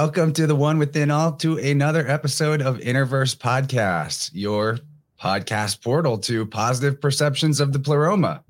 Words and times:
Welcome 0.00 0.32
to 0.34 0.46
the 0.46 0.54
One 0.54 0.78
Within 0.78 1.10
All 1.10 1.32
to 1.38 1.58
another 1.58 2.06
episode 2.06 2.62
of 2.62 2.78
Interverse 2.78 3.36
Podcast, 3.36 4.30
your 4.32 4.78
podcast 5.20 5.82
portal 5.82 6.16
to 6.18 6.46
positive 6.46 7.00
perceptions 7.00 7.58
of 7.58 7.72
the 7.72 7.80
pleroma. 7.80 8.44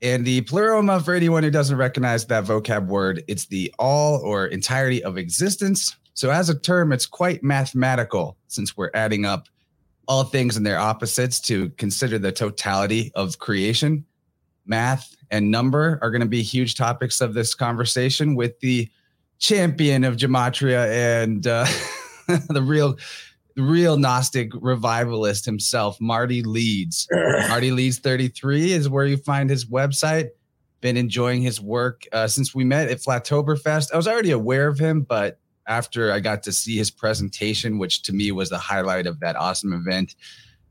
And 0.00 0.24
the 0.24 0.40
pleroma, 0.40 1.00
for 1.00 1.12
anyone 1.12 1.42
who 1.42 1.50
doesn't 1.50 1.76
recognize 1.76 2.24
that 2.28 2.44
vocab 2.44 2.86
word, 2.86 3.22
it's 3.28 3.44
the 3.44 3.74
all 3.78 4.22
or 4.22 4.46
entirety 4.46 5.04
of 5.04 5.18
existence. 5.18 5.94
So, 6.14 6.30
as 6.30 6.48
a 6.48 6.58
term, 6.58 6.94
it's 6.94 7.04
quite 7.04 7.42
mathematical 7.42 8.38
since 8.46 8.74
we're 8.74 8.90
adding 8.94 9.26
up 9.26 9.50
all 10.08 10.24
things 10.24 10.56
and 10.56 10.64
their 10.64 10.78
opposites 10.78 11.40
to 11.40 11.68
consider 11.76 12.18
the 12.18 12.32
totality 12.32 13.12
of 13.14 13.38
creation. 13.38 14.06
Math 14.64 15.14
and 15.30 15.50
number 15.50 15.98
are 16.00 16.10
going 16.10 16.22
to 16.22 16.26
be 16.26 16.40
huge 16.40 16.74
topics 16.74 17.20
of 17.20 17.34
this 17.34 17.54
conversation 17.54 18.34
with 18.34 18.58
the 18.60 18.88
champion 19.38 20.04
of 20.04 20.16
gematria 20.16 21.22
and 21.22 21.46
uh, 21.46 21.66
the 22.48 22.62
real 22.62 22.96
the 23.56 23.62
real 23.62 23.96
Gnostic 23.96 24.50
revivalist 24.54 25.44
himself, 25.44 26.00
Marty 26.00 26.42
Leeds. 26.42 27.06
Marty 27.48 27.70
Leeds 27.70 27.98
33 27.98 28.72
is 28.72 28.88
where 28.88 29.06
you 29.06 29.16
find 29.16 29.48
his 29.48 29.66
website. 29.66 30.30
Been 30.80 30.96
enjoying 30.96 31.40
his 31.40 31.60
work 31.60 32.04
uh, 32.12 32.26
since 32.26 32.54
we 32.54 32.64
met 32.64 32.90
at 32.90 32.98
Flattoberfest. 32.98 33.92
I 33.92 33.96
was 33.96 34.08
already 34.08 34.32
aware 34.32 34.66
of 34.66 34.78
him, 34.78 35.02
but 35.02 35.38
after 35.66 36.12
I 36.12 36.20
got 36.20 36.42
to 36.42 36.52
see 36.52 36.76
his 36.76 36.90
presentation, 36.90 37.78
which 37.78 38.02
to 38.02 38.12
me 38.12 38.32
was 38.32 38.50
the 38.50 38.58
highlight 38.58 39.06
of 39.06 39.20
that 39.20 39.36
awesome 39.36 39.72
event, 39.72 40.16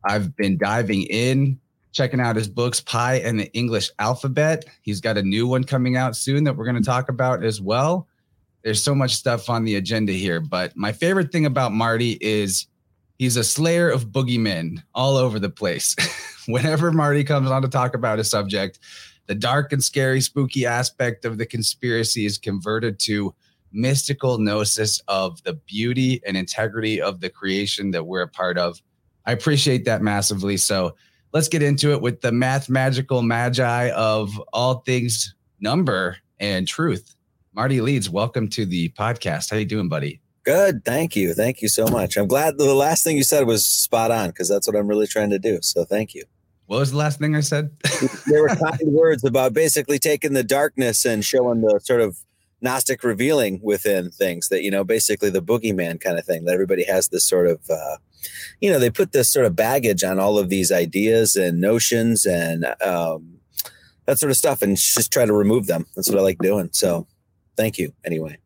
I've 0.06 0.36
been 0.36 0.58
diving 0.58 1.04
in, 1.04 1.60
checking 1.94 2.20
out 2.20 2.36
his 2.36 2.48
books, 2.48 2.82
Pi 2.82 3.16
and 3.16 3.40
the 3.40 3.52
English 3.54 3.90
Alphabet. 3.98 4.66
He's 4.82 5.00
got 5.00 5.18
a 5.18 5.24
new 5.24 5.48
one 5.48 5.64
coming 5.64 5.96
out 5.96 6.16
soon 6.16 6.44
that 6.44 6.58
we're 6.58 6.66
going 6.66 6.76
to 6.76 6.84
talk 6.84 7.10
about 7.10 7.44
as 7.44 7.62
well. 7.62 8.08
There's 8.63 8.81
so 8.81 8.96
much 8.96 9.13
stuff 9.13 9.50
on 9.50 9.66
the 9.66 9.75
agenda 9.75 10.13
here, 10.13 10.40
but 10.40 10.75
my 10.75 10.91
favorite 10.91 11.31
thing 11.31 11.46
about 11.46 11.74
Marty 11.74 12.18
is 12.22 12.68
he's 13.18 13.35
a 13.35 13.44
slayer 13.44 13.90
of 13.90 14.07
boogeymen 14.07 14.81
all 14.96 15.18
over 15.18 15.40
the 15.40 15.50
place. 15.50 15.96
Whenever 16.47 16.91
Marty 16.91 17.24
comes 17.24 17.51
on 17.51 17.62
to 17.62 17.68
talk 17.68 17.94
about 17.94 18.19
a 18.19 18.24
subject, 18.24 18.79
the 19.28 19.35
dark 19.35 19.72
and 19.72 19.84
scary, 19.84 20.22
spooky 20.22 20.66
aspect 20.66 21.25
of 21.25 21.38
the 21.38 21.46
conspiracy 21.46 22.25
is 22.25 22.38
converted 22.38 23.00
to 23.00 23.34
mystical 23.72 24.38
gnosis 24.38 25.01
of 25.07 25.41
the 25.44 25.53
beauty 25.53 26.22
and 26.25 26.38
integrity 26.38 27.01
of 27.01 27.19
the 27.22 27.30
creation 27.30 27.91
that 27.91 28.06
we're 28.06 28.22
a 28.22 28.28
part 28.28 28.57
of. 28.57 28.81
I 29.25 29.31
appreciate 29.31 29.85
that 29.85 30.01
massively. 30.01 30.57
So 30.57 30.95
let's 31.34 31.47
get 31.47 31.63
into 31.63 31.91
it 31.91 32.01
with 32.01 32.22
the 32.22 32.31
math 32.31 32.69
magical 32.69 33.22
magi 33.22 33.90
of 33.91 34.38
all 34.51 34.75
things 34.81 35.34
number 35.59 36.18
and 36.40 36.68
truth. 36.68 37.16
Marty 37.56 37.81
Leeds, 37.81 38.09
welcome 38.09 38.47
to 38.50 38.66
the 38.66 38.90
podcast. 38.97 39.52
How 39.52 39.58
you 39.58 39.66
doing, 39.66 39.88
buddy? 39.88 40.19
Good. 40.44 40.84
Thank 40.84 41.16
you. 41.16 41.36
Thank 41.36 41.62
you 41.62 41.69
so 41.69 41.86
much. 41.86 42.18
I'm 42.18 42.28
glad 42.28 42.58
the 42.58 42.74
last 42.74 43.03
thing 43.03 43.16
you 43.16 43.24
said 43.24 43.46
was 43.46 43.64
spot 43.64 44.09
on 44.09 44.30
because 44.30 44.50
that's 44.50 44.66
what 44.66 44.75
I'm 44.75 44.88
really 44.88 45.06
trying 45.06 45.30
to 45.30 45.38
do. 45.38 45.59
So 45.62 45.86
thank 45.86 46.16
you. 46.16 46.24
What 46.66 46.80
was 46.80 46.92
the 46.92 46.97
last 46.97 47.19
thing 47.19 47.36
I 47.36 47.42
said? 47.42 47.69
there 48.25 48.42
were 48.42 48.47
kind 48.47 48.80
words 48.81 49.24
about 49.24 49.53
basically 49.53 50.00
taking 50.00 50.34
the 50.34 50.44
darkness 50.44 51.06
and 51.06 51.24
showing 51.24 51.62
the 51.62 51.80
sort 51.84 52.02
of 52.02 52.18
Gnostic 52.62 53.03
revealing 53.03 53.59
within 53.62 54.09
things 54.09 54.50
that, 54.50 54.63
you 54.63 54.72
know, 54.72 54.84
basically 54.84 55.30
the 55.30 55.42
boogeyman 55.42 56.02
kind 56.02 56.18
of 56.18 56.25
thing 56.25 56.46
that 56.46 56.53
everybody 56.53 56.86
has 56.86 57.09
this 57.09 57.28
sort 57.28 57.46
of, 57.46 57.59
uh, 57.69 57.97
you 58.62 58.72
know, 58.72 58.80
they 58.80 58.90
put 58.90 59.12
this 59.12 59.31
sort 59.31 59.46
of 59.46 59.56
baggage 59.56 60.03
on 60.03 60.18
all 60.18 60.40
of 60.40 60.50
these 60.50 60.72
ideas 60.72 61.36
and 61.36 61.62
notions 61.62 62.25
and 62.25 62.66
um, 62.81 63.38
that 64.08 64.18
sort 64.18 64.31
of 64.31 64.38
stuff 64.38 64.63
and 64.63 64.75
just 64.75 65.13
try 65.13 65.25
to 65.25 65.34
remove 65.34 65.68
them. 65.68 65.86
That's 65.96 66.09
what 66.09 66.18
I 66.18 66.24
like 66.24 66.40
doing. 66.40 66.69
So 66.72 67.06
thank 67.58 67.78
you 67.78 67.94
anyway. 68.06 68.38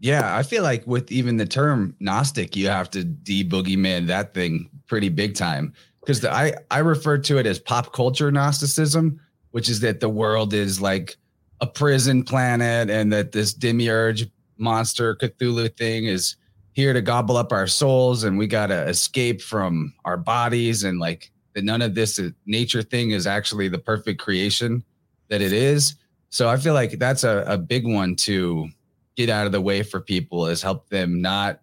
Yeah, 0.00 0.36
I 0.36 0.42
feel 0.42 0.62
like 0.62 0.86
with 0.86 1.10
even 1.10 1.36
the 1.38 1.46
term 1.46 1.96
Gnostic, 2.00 2.56
you 2.56 2.68
have 2.68 2.90
to 2.90 3.04
de 3.04 3.48
boogeyman 3.48 4.06
that 4.08 4.34
thing 4.34 4.68
pretty 4.86 5.08
big 5.08 5.34
time 5.34 5.72
because 6.00 6.24
I 6.24 6.54
I 6.70 6.78
refer 6.80 7.18
to 7.18 7.38
it 7.38 7.46
as 7.46 7.58
pop 7.58 7.92
culture 7.92 8.30
Gnosticism, 8.30 9.20
which 9.52 9.68
is 9.68 9.80
that 9.80 10.00
the 10.00 10.08
world 10.08 10.52
is 10.52 10.80
like 10.80 11.16
a 11.60 11.66
prison 11.66 12.22
planet 12.22 12.90
and 12.90 13.12
that 13.12 13.32
this 13.32 13.54
demiurge 13.54 14.26
monster 14.58 15.16
Cthulhu 15.16 15.74
thing 15.76 16.04
is 16.04 16.36
here 16.72 16.92
to 16.92 17.00
gobble 17.00 17.36
up 17.36 17.52
our 17.52 17.66
souls 17.66 18.24
and 18.24 18.36
we 18.36 18.46
got 18.46 18.66
to 18.66 18.88
escape 18.88 19.40
from 19.40 19.94
our 20.04 20.16
bodies 20.16 20.84
and 20.84 20.98
like 20.98 21.30
that 21.54 21.64
none 21.64 21.82
of 21.82 21.94
this 21.94 22.18
uh, 22.18 22.30
nature 22.46 22.82
thing 22.82 23.12
is 23.12 23.26
actually 23.26 23.68
the 23.68 23.78
perfect 23.78 24.20
creation 24.20 24.82
that 25.28 25.40
it 25.40 25.52
is 25.52 25.94
so 26.34 26.48
I 26.48 26.56
feel 26.56 26.74
like 26.74 26.98
that's 26.98 27.22
a, 27.22 27.44
a 27.46 27.56
big 27.56 27.86
one 27.86 28.16
to 28.16 28.68
get 29.14 29.30
out 29.30 29.46
of 29.46 29.52
the 29.52 29.60
way 29.60 29.84
for 29.84 30.00
people 30.00 30.48
is 30.48 30.60
help 30.60 30.88
them 30.88 31.22
not 31.22 31.60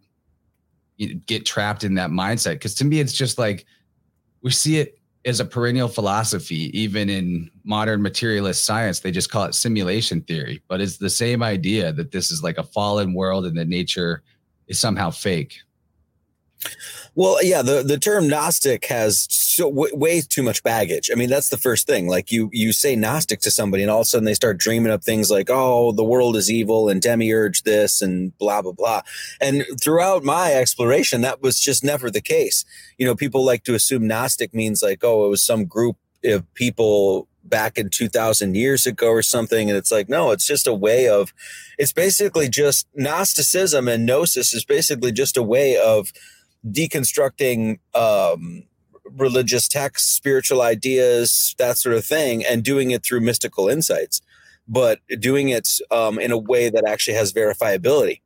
get 1.25 1.45
trapped 1.45 1.83
in 1.83 1.95
that 1.95 2.09
mindset. 2.09 2.53
Because 2.53 2.73
to 2.75 2.85
me, 2.85 3.01
it's 3.01 3.11
just 3.11 3.37
like 3.37 3.65
we 4.41 4.49
see 4.49 4.77
it 4.77 4.97
as 5.25 5.41
a 5.41 5.45
perennial 5.45 5.89
philosophy, 5.89 6.71
even 6.79 7.09
in 7.09 7.51
modern 7.65 8.01
materialist 8.01 8.63
science. 8.63 9.01
They 9.01 9.11
just 9.11 9.29
call 9.29 9.43
it 9.43 9.55
simulation 9.55 10.21
theory, 10.21 10.61
but 10.69 10.79
it's 10.79 10.95
the 10.95 11.09
same 11.09 11.43
idea 11.43 11.91
that 11.91 12.11
this 12.11 12.31
is 12.31 12.41
like 12.41 12.57
a 12.57 12.63
fallen 12.63 13.13
world 13.13 13.45
and 13.45 13.57
that 13.57 13.67
nature 13.67 14.23
is 14.67 14.79
somehow 14.79 15.09
fake. 15.09 15.59
Well, 17.13 17.43
yeah, 17.43 17.61
the, 17.61 17.83
the 17.83 17.97
term 17.97 18.27
Gnostic 18.27 18.85
has 18.85 19.27
so 19.29 19.69
w- 19.69 19.95
way 19.95 20.21
too 20.21 20.43
much 20.43 20.63
baggage. 20.63 21.09
I 21.11 21.15
mean, 21.15 21.29
that's 21.29 21.49
the 21.49 21.57
first 21.57 21.85
thing. 21.85 22.07
Like 22.07 22.31
you 22.31 22.49
you 22.53 22.71
say 22.71 22.95
Gnostic 22.95 23.41
to 23.41 23.51
somebody, 23.51 23.83
and 23.83 23.91
all 23.91 23.99
of 23.99 24.03
a 24.03 24.05
sudden 24.05 24.25
they 24.25 24.33
start 24.33 24.57
dreaming 24.57 24.91
up 24.91 25.03
things 25.03 25.29
like, 25.29 25.49
"Oh, 25.49 25.91
the 25.91 26.05
world 26.05 26.37
is 26.37 26.49
evil," 26.49 26.87
and 26.87 27.01
demiurge 27.01 27.63
this, 27.63 28.01
and 28.01 28.37
blah 28.37 28.61
blah 28.61 28.71
blah. 28.71 29.01
And 29.41 29.65
throughout 29.81 30.23
my 30.23 30.53
exploration, 30.53 31.21
that 31.21 31.41
was 31.41 31.59
just 31.59 31.83
never 31.83 32.09
the 32.09 32.21
case. 32.21 32.63
You 32.97 33.05
know, 33.05 33.15
people 33.15 33.43
like 33.43 33.63
to 33.65 33.75
assume 33.75 34.07
Gnostic 34.07 34.53
means 34.53 34.81
like, 34.81 35.03
oh, 35.03 35.25
it 35.25 35.29
was 35.29 35.43
some 35.43 35.65
group 35.65 35.97
of 36.23 36.51
people 36.53 37.27
back 37.43 37.77
in 37.77 37.89
2000 37.89 38.55
years 38.55 38.85
ago 38.85 39.09
or 39.09 39.23
something 39.23 39.67
and 39.67 39.75
it's 39.75 39.91
like 39.91 40.07
no 40.07 40.29
it's 40.29 40.45
just 40.45 40.67
a 40.67 40.73
way 40.73 41.09
of 41.09 41.33
it's 41.79 41.91
basically 41.91 42.47
just 42.47 42.87
gnosticism 42.93 43.87
and 43.87 44.05
gnosis 44.05 44.53
is 44.53 44.63
basically 44.63 45.11
just 45.11 45.35
a 45.35 45.43
way 45.43 45.75
of 45.75 46.13
deconstructing 46.67 47.79
um, 47.93 48.63
religious 49.17 49.67
texts, 49.67 50.11
spiritual 50.11 50.61
ideas, 50.61 51.55
that 51.57 51.77
sort 51.77 51.95
of 51.95 52.05
thing, 52.05 52.45
and 52.45 52.63
doing 52.63 52.91
it 52.91 53.03
through 53.03 53.21
mystical 53.21 53.67
insights, 53.67 54.21
but 54.67 54.99
doing 55.19 55.49
it 55.49 55.67
um, 55.89 56.19
in 56.19 56.31
a 56.31 56.37
way 56.37 56.69
that 56.69 56.85
actually 56.87 57.15
has 57.15 57.33
verifiability. 57.33 58.21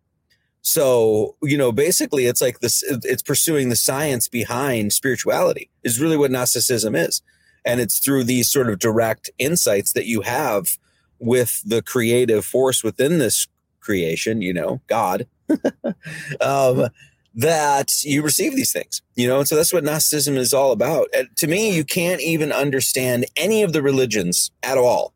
So, 0.62 1.36
you 1.44 1.58
know, 1.58 1.72
basically 1.72 2.26
it's 2.26 2.42
like 2.42 2.60
this, 2.60 2.84
it's 2.84 3.22
pursuing 3.22 3.70
the 3.70 3.76
science 3.76 4.28
behind 4.28 4.94
spirituality 4.94 5.70
is 5.84 6.02
really 6.02 6.18
what 6.18 6.32
Gnosticism 6.32 6.96
is. 6.96 7.22
And 7.64 7.80
it's 7.80 8.00
through 8.00 8.24
these 8.24 8.52
sort 8.52 8.70
of 8.70 8.80
direct 8.80 9.30
insights 9.38 9.94
that 9.94 10.08
you 10.08 10.22
have 10.22 10.78
with 11.20 11.62
the 11.66 11.84
creative 11.84 12.46
force 12.46 12.84
within 12.84 13.20
this 13.20 13.48
creation, 13.80 14.42
you 14.42 14.54
know, 14.54 14.82
God. 14.88 15.28
um, 16.42 16.90
that 17.36 18.04
you 18.04 18.22
receive 18.22 18.56
these 18.56 18.72
things, 18.72 19.02
you 19.16 19.28
know? 19.28 19.40
And 19.40 19.48
so 19.48 19.56
that's 19.56 19.74
what 19.74 19.84
Gnosticism 19.84 20.38
is 20.38 20.54
all 20.54 20.72
about. 20.72 21.10
And 21.14 21.28
to 21.38 21.48
me, 21.48 21.76
you 21.76 21.84
can't 21.84 22.22
even 22.22 22.52
understand 22.52 23.26
any 23.36 23.62
of 23.62 23.74
the 23.74 23.82
religions 23.82 24.52
at 24.64 24.78
all 24.78 25.14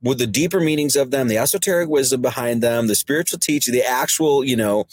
with 0.00 0.18
the 0.18 0.26
deeper 0.26 0.60
meanings 0.60 0.94
of 0.94 1.10
them, 1.10 1.26
the 1.26 1.38
esoteric 1.38 1.88
wisdom 1.88 2.22
behind 2.22 2.62
them, 2.62 2.86
the 2.86 2.94
spiritual 2.94 3.40
teaching, 3.40 3.74
the 3.74 3.84
actual, 3.84 4.44
you 4.44 4.56
know, 4.56 4.86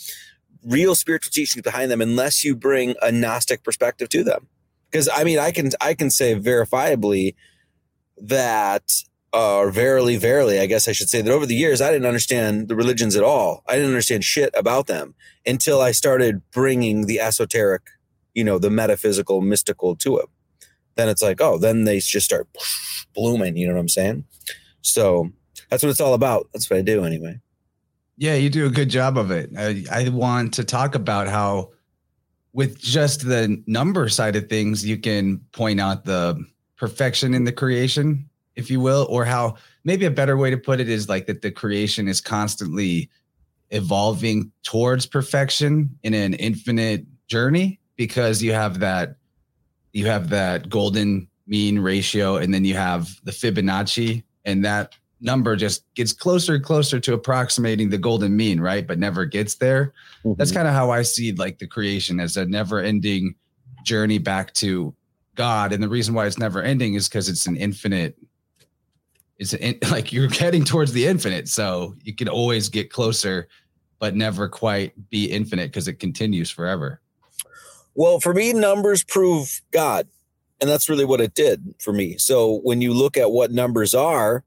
real 0.63 0.95
spiritual 0.95 1.31
teachings 1.31 1.61
behind 1.61 1.91
them, 1.91 2.01
unless 2.01 2.43
you 2.43 2.55
bring 2.55 2.95
a 3.01 3.11
Gnostic 3.11 3.63
perspective 3.63 4.09
to 4.09 4.23
them. 4.23 4.47
Because 4.89 5.07
I 5.13 5.23
mean, 5.23 5.37
I 5.37 5.51
can 5.51 5.69
I 5.81 5.93
can 5.93 6.09
say 6.09 6.35
verifiably 6.35 7.35
that 8.17 9.03
Uh, 9.35 9.57
or 9.57 9.69
verily, 9.69 10.15
verily, 10.15 10.61
I 10.61 10.65
guess 10.65 10.87
I 10.87 10.93
should 10.93 11.09
say 11.09 11.21
that 11.21 11.29
over 11.29 11.45
the 11.45 11.55
years, 11.55 11.81
I 11.81 11.91
didn't 11.91 12.07
understand 12.07 12.69
the 12.69 12.75
religions 12.75 13.17
at 13.17 13.23
all. 13.23 13.63
I 13.67 13.73
didn't 13.73 13.89
understand 13.89 14.23
shit 14.23 14.49
about 14.55 14.87
them 14.87 15.13
until 15.45 15.81
I 15.81 15.91
started 15.91 16.41
bringing 16.51 17.05
the 17.05 17.19
esoteric, 17.19 17.81
you 18.33 18.45
know, 18.45 18.57
the 18.59 18.69
metaphysical, 18.69 19.41
mystical 19.41 19.97
to 19.97 20.19
it. 20.19 20.27
Then 20.95 21.09
it's 21.09 21.21
like, 21.21 21.41
oh, 21.41 21.57
then 21.57 21.83
they 21.83 21.99
just 21.99 22.25
start 22.25 22.47
blooming. 23.13 23.57
You 23.57 23.67
know 23.67 23.73
what 23.73 23.81
I'm 23.81 23.89
saying? 23.89 24.23
So 24.81 25.31
that's 25.69 25.83
what 25.83 25.89
it's 25.89 25.99
all 25.99 26.13
about. 26.13 26.47
That's 26.53 26.69
what 26.69 26.79
I 26.79 26.81
do 26.81 27.03
anyway. 27.03 27.41
Yeah, 28.15 28.35
you 28.35 28.49
do 28.49 28.65
a 28.65 28.71
good 28.71 28.89
job 28.89 29.17
of 29.17 29.31
it. 29.31 29.49
I, 29.57 29.83
I 29.91 30.07
want 30.07 30.53
to 30.53 30.63
talk 30.63 30.95
about 30.95 31.27
how, 31.27 31.71
with 32.53 32.79
just 32.79 33.27
the 33.27 33.61
number 33.67 34.07
side 34.07 34.37
of 34.37 34.47
things, 34.47 34.85
you 34.85 34.97
can 34.97 35.41
point 35.51 35.81
out 35.81 36.05
the 36.05 36.41
perfection 36.77 37.33
in 37.33 37.43
the 37.43 37.51
creation 37.51 38.29
if 38.55 38.69
you 38.69 38.79
will, 38.79 39.05
or 39.09 39.25
how 39.25 39.55
maybe 39.83 40.05
a 40.05 40.11
better 40.11 40.37
way 40.37 40.49
to 40.49 40.57
put 40.57 40.79
it 40.79 40.89
is 40.89 41.09
like 41.09 41.25
that 41.27 41.41
the 41.41 41.51
creation 41.51 42.07
is 42.07 42.21
constantly 42.21 43.09
evolving 43.71 44.51
towards 44.63 45.05
perfection 45.05 45.89
in 46.03 46.13
an 46.13 46.33
infinite 46.35 47.05
journey 47.27 47.79
because 47.95 48.41
you 48.41 48.53
have 48.53 48.79
that 48.79 49.15
you 49.93 50.05
have 50.05 50.29
that 50.29 50.69
golden 50.69 51.27
mean 51.47 51.79
ratio 51.79 52.37
and 52.37 52.53
then 52.53 52.65
you 52.65 52.75
have 52.75 53.09
the 53.23 53.31
Fibonacci 53.31 54.23
and 54.43 54.63
that 54.63 54.93
number 55.21 55.55
just 55.55 55.83
gets 55.95 56.13
closer 56.13 56.55
and 56.55 56.63
closer 56.63 56.99
to 56.99 57.13
approximating 57.13 57.89
the 57.89 57.97
golden 57.97 58.35
mean, 58.35 58.59
right? 58.59 58.85
But 58.85 58.99
never 58.99 59.25
gets 59.25 59.55
there. 59.55 59.93
Mm-hmm. 60.23 60.33
That's 60.37 60.51
kind 60.51 60.67
of 60.67 60.73
how 60.73 60.91
I 60.91 61.01
see 61.01 61.31
like 61.33 61.59
the 61.59 61.67
creation 61.67 62.19
as 62.19 62.37
a 62.37 62.45
never 62.45 62.79
ending 62.79 63.35
journey 63.83 64.17
back 64.17 64.53
to 64.55 64.93
God. 65.35 65.73
And 65.73 65.81
the 65.81 65.89
reason 65.89 66.13
why 66.13 66.25
it's 66.25 66.37
never 66.37 66.61
ending 66.61 66.93
is 66.93 67.07
because 67.07 67.29
it's 67.29 67.47
an 67.47 67.55
infinite, 67.55 68.17
it's 69.37 69.53
an, 69.55 69.75
like 69.91 70.11
you're 70.11 70.29
heading 70.29 70.63
towards 70.63 70.93
the 70.93 71.05
infinite. 71.05 71.47
So 71.47 71.95
you 72.03 72.13
can 72.15 72.29
always 72.29 72.69
get 72.69 72.91
closer, 72.91 73.47
but 73.99 74.15
never 74.15 74.47
quite 74.47 74.93
be 75.09 75.25
infinite 75.25 75.67
because 75.71 75.87
it 75.87 75.99
continues 75.99 76.49
forever. 76.49 77.01
Well, 77.93 78.19
for 78.19 78.33
me, 78.33 78.51
numbers 78.53 79.03
prove 79.03 79.61
God. 79.71 80.07
And 80.61 80.69
that's 80.69 80.89
really 80.89 81.05
what 81.05 81.21
it 81.21 81.33
did 81.33 81.75
for 81.79 81.91
me. 81.91 82.17
So 82.17 82.59
when 82.63 82.81
you 82.81 82.93
look 82.93 83.17
at 83.17 83.31
what 83.31 83.51
numbers 83.51 83.93
are, 83.93 84.43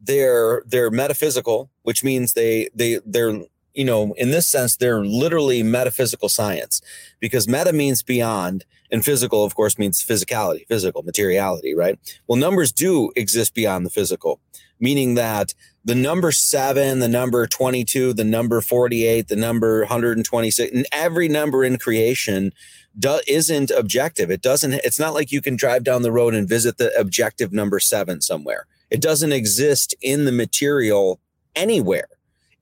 they're 0.00 0.62
they're 0.66 0.90
metaphysical, 0.90 1.70
which 1.82 2.04
means 2.04 2.34
they 2.34 2.68
they 2.74 3.00
they're 3.04 3.40
you 3.74 3.84
know 3.84 4.14
in 4.16 4.30
this 4.30 4.46
sense 4.46 4.76
they're 4.76 5.04
literally 5.04 5.62
metaphysical 5.62 6.28
science 6.28 6.80
because 7.20 7.48
meta 7.48 7.72
means 7.72 8.02
beyond 8.02 8.64
and 8.90 9.04
physical 9.04 9.44
of 9.44 9.54
course 9.54 9.78
means 9.78 10.04
physicality 10.04 10.66
physical 10.66 11.02
materiality 11.02 11.74
right 11.74 11.98
well 12.26 12.38
numbers 12.38 12.72
do 12.72 13.10
exist 13.16 13.54
beyond 13.54 13.84
the 13.84 13.90
physical 13.90 14.40
meaning 14.80 15.14
that 15.14 15.54
the 15.84 15.94
number 15.94 16.32
7 16.32 16.98
the 16.98 17.08
number 17.08 17.46
22 17.46 18.12
the 18.12 18.24
number 18.24 18.60
48 18.60 19.28
the 19.28 19.36
number 19.36 19.80
126 19.80 20.72
and 20.72 20.86
every 20.92 21.28
number 21.28 21.64
in 21.64 21.78
creation 21.78 22.52
do, 22.98 23.20
isn't 23.28 23.70
objective 23.70 24.30
it 24.30 24.42
doesn't 24.42 24.72
it's 24.72 24.98
not 24.98 25.14
like 25.14 25.32
you 25.32 25.40
can 25.40 25.56
drive 25.56 25.84
down 25.84 26.02
the 26.02 26.12
road 26.12 26.34
and 26.34 26.48
visit 26.48 26.78
the 26.78 26.92
objective 26.98 27.52
number 27.52 27.78
7 27.78 28.20
somewhere 28.20 28.66
it 28.90 29.00
doesn't 29.00 29.32
exist 29.32 29.94
in 30.00 30.24
the 30.24 30.32
material 30.32 31.20
anywhere, 31.54 32.08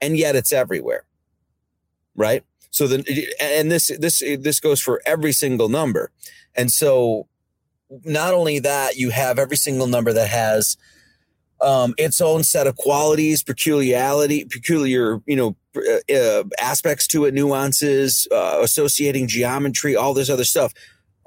and 0.01 0.17
yet 0.17 0.37
it's 0.37 0.53
everywhere. 0.53 1.05
Right? 2.15 2.45
So 2.77 2.87
then 2.87 3.05
and 3.41 3.71
this 3.73 3.91
this 3.99 4.21
this 4.21 4.61
goes 4.61 4.83
for 4.83 5.01
every 5.07 5.33
single 5.33 5.71
number. 5.71 6.11
And 6.55 6.71
so 6.71 7.27
not 8.05 8.35
only 8.35 8.59
that, 8.59 8.97
you 8.97 9.09
have 9.11 9.39
every 9.39 9.57
single 9.57 9.87
number 9.87 10.13
that 10.13 10.29
has 10.29 10.77
um, 11.63 11.95
its 11.97 12.21
own 12.21 12.45
set 12.45 12.67
of 12.67 12.77
qualities, 12.77 13.43
peculiarity, 13.43 14.45
peculiar, 14.45 15.23
you 15.25 15.37
know, 15.37 15.57
uh, 16.15 16.45
aspects 16.61 17.07
to 17.07 17.25
it, 17.25 17.33
nuances, 17.33 18.29
uh, 18.31 18.59
associating 18.61 19.27
geometry, 19.27 19.97
all 19.97 20.13
this 20.13 20.29
other 20.29 20.45
stuff 20.45 20.75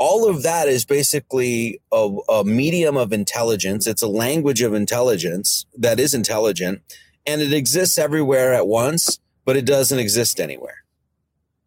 all 0.01 0.29
of 0.29 0.43
that 0.43 0.69
is 0.69 0.85
basically 0.85 1.81
a, 1.91 2.09
a, 2.29 2.45
medium 2.45 2.95
of 2.95 3.11
intelligence. 3.11 3.85
It's 3.85 4.01
a 4.01 4.07
language 4.07 4.61
of 4.61 4.73
intelligence 4.73 5.65
that 5.77 5.99
is 5.99 6.13
intelligent 6.13 6.81
and 7.27 7.41
it 7.41 7.51
exists 7.51 7.97
everywhere 7.97 8.53
at 8.53 8.65
once, 8.65 9.19
but 9.43 9.57
it 9.57 9.65
doesn't 9.65 9.99
exist 9.99 10.39
anywhere. 10.39 10.78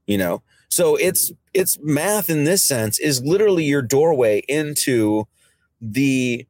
You 0.07 0.19
know? 0.19 0.43
So 0.69 0.97
it's 0.97 1.31
it's 1.53 1.79
math 1.83 2.31
in 2.31 2.45
this 2.45 2.65
sense 2.65 2.99
is 2.99 3.23
literally 3.23 3.65
your 3.65 3.83
doorway 3.83 4.43
into 4.49 5.27
the 5.83 6.47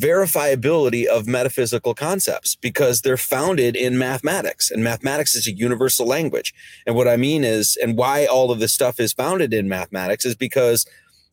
verifiability 0.00 1.04
of 1.04 1.26
metaphysical 1.26 1.94
concepts 1.94 2.54
because 2.54 3.00
they're 3.00 3.16
founded 3.16 3.76
in 3.76 3.98
mathematics 3.98 4.70
and 4.70 4.82
mathematics 4.82 5.34
is 5.34 5.46
a 5.46 5.52
universal 5.52 6.06
language. 6.06 6.54
And 6.86 6.94
what 6.94 7.08
I 7.08 7.16
mean 7.16 7.44
is, 7.44 7.76
and 7.82 7.96
why 7.96 8.26
all 8.26 8.50
of 8.50 8.60
this 8.60 8.72
stuff 8.72 8.98
is 9.00 9.12
founded 9.12 9.52
in 9.52 9.68
mathematics 9.68 10.24
is 10.24 10.34
because, 10.34 10.86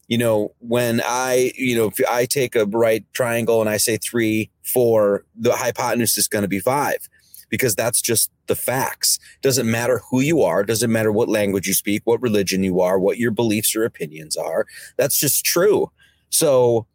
you 0.07 0.17
know, 0.17 0.53
when 0.59 1.01
I, 1.05 1.51
you 1.55 1.75
know, 1.75 1.87
if 1.87 1.99
I 2.09 2.25
take 2.25 2.55
a 2.55 2.65
right 2.65 3.05
triangle 3.13 3.61
and 3.61 3.69
I 3.69 3.77
say 3.77 3.97
three, 3.97 4.51
four, 4.63 5.25
the 5.35 5.53
hypotenuse 5.53 6.17
is 6.17 6.27
going 6.27 6.43
to 6.43 6.49
be 6.49 6.59
five 6.59 7.07
because 7.49 7.75
that's 7.75 8.01
just 8.01 8.31
the 8.47 8.55
facts. 8.55 9.19
Doesn't 9.41 9.69
matter 9.69 10.01
who 10.09 10.21
you 10.21 10.41
are, 10.41 10.63
doesn't 10.63 10.91
matter 10.91 11.11
what 11.11 11.29
language 11.29 11.67
you 11.67 11.73
speak, 11.73 12.01
what 12.05 12.21
religion 12.21 12.63
you 12.63 12.81
are, 12.81 12.99
what 12.99 13.17
your 13.17 13.31
beliefs 13.31 13.75
or 13.75 13.83
opinions 13.83 14.35
are. 14.35 14.65
That's 14.97 15.19
just 15.19 15.45
true. 15.45 15.91
So, 16.29 16.87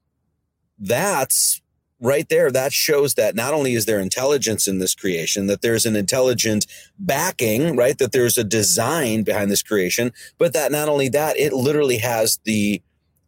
that's 0.78 1.60
right 2.00 2.28
there 2.28 2.50
that 2.50 2.72
shows 2.72 3.14
that 3.14 3.34
not 3.34 3.52
only 3.52 3.74
is 3.74 3.84
there 3.84 4.00
intelligence 4.00 4.66
in 4.66 4.78
this 4.78 4.94
creation 4.94 5.46
that 5.46 5.60
there's 5.60 5.84
an 5.84 5.94
intelligent 5.94 6.66
backing 6.98 7.76
right 7.76 7.98
that 7.98 8.12
there's 8.12 8.38
a 8.38 8.44
design 8.44 9.22
behind 9.22 9.50
this 9.50 9.62
creation 9.62 10.10
but 10.38 10.52
that 10.52 10.72
not 10.72 10.88
only 10.88 11.08
that 11.08 11.38
it 11.38 11.52
literally 11.52 11.98
has 11.98 12.40
the 12.44 12.82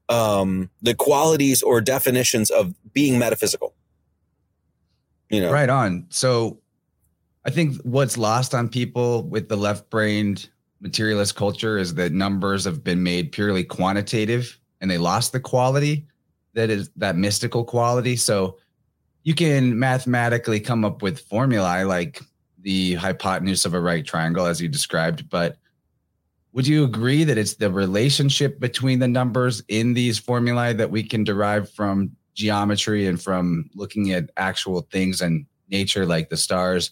um 0.08 0.70
the 0.80 0.94
qualities 0.94 1.62
or 1.62 1.80
definitions 1.80 2.50
of 2.50 2.74
being 2.92 3.18
metaphysical 3.18 3.74
you 5.30 5.40
know 5.40 5.52
right 5.52 5.70
on 5.70 6.06
so 6.08 6.58
i 7.44 7.50
think 7.50 7.76
what's 7.82 8.18
lost 8.18 8.54
on 8.54 8.68
people 8.68 9.24
with 9.24 9.48
the 9.48 9.56
left-brained 9.56 10.48
materialist 10.80 11.36
culture 11.36 11.78
is 11.78 11.94
that 11.94 12.12
numbers 12.12 12.64
have 12.64 12.82
been 12.82 13.02
made 13.02 13.32
purely 13.32 13.64
quantitative 13.64 14.58
and 14.80 14.90
they 14.90 14.98
lost 14.98 15.32
the 15.32 15.40
quality 15.40 16.06
that 16.54 16.70
is 16.70 16.90
that 16.96 17.16
mystical 17.16 17.64
quality. 17.64 18.16
So 18.16 18.58
you 19.22 19.34
can 19.34 19.78
mathematically 19.78 20.60
come 20.60 20.84
up 20.84 21.02
with 21.02 21.20
formulae 21.20 21.84
like 21.84 22.20
the 22.60 22.94
hypotenuse 22.94 23.64
of 23.64 23.74
a 23.74 23.80
right 23.80 24.04
triangle, 24.04 24.46
as 24.46 24.60
you 24.60 24.68
described, 24.68 25.28
but 25.28 25.56
would 26.52 26.66
you 26.66 26.84
agree 26.84 27.24
that 27.24 27.38
it's 27.38 27.54
the 27.54 27.70
relationship 27.70 28.60
between 28.60 28.98
the 28.98 29.08
numbers 29.08 29.62
in 29.68 29.94
these 29.94 30.18
formulae 30.18 30.74
that 30.74 30.90
we 30.90 31.02
can 31.02 31.24
derive 31.24 31.70
from 31.70 32.14
geometry 32.34 33.06
and 33.06 33.20
from 33.20 33.70
looking 33.74 34.12
at 34.12 34.30
actual 34.36 34.82
things 34.92 35.22
and 35.22 35.46
nature 35.70 36.04
like 36.04 36.28
the 36.28 36.36
stars? 36.36 36.90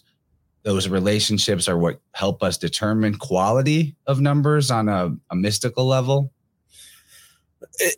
Those 0.63 0.87
relationships 0.87 1.67
are 1.67 1.77
what 1.77 1.99
help 2.13 2.43
us 2.43 2.57
determine 2.57 3.15
quality 3.15 3.95
of 4.05 4.21
numbers 4.21 4.69
on 4.69 4.89
a, 4.89 5.15
a 5.31 5.35
mystical 5.35 5.85
level? 5.85 6.31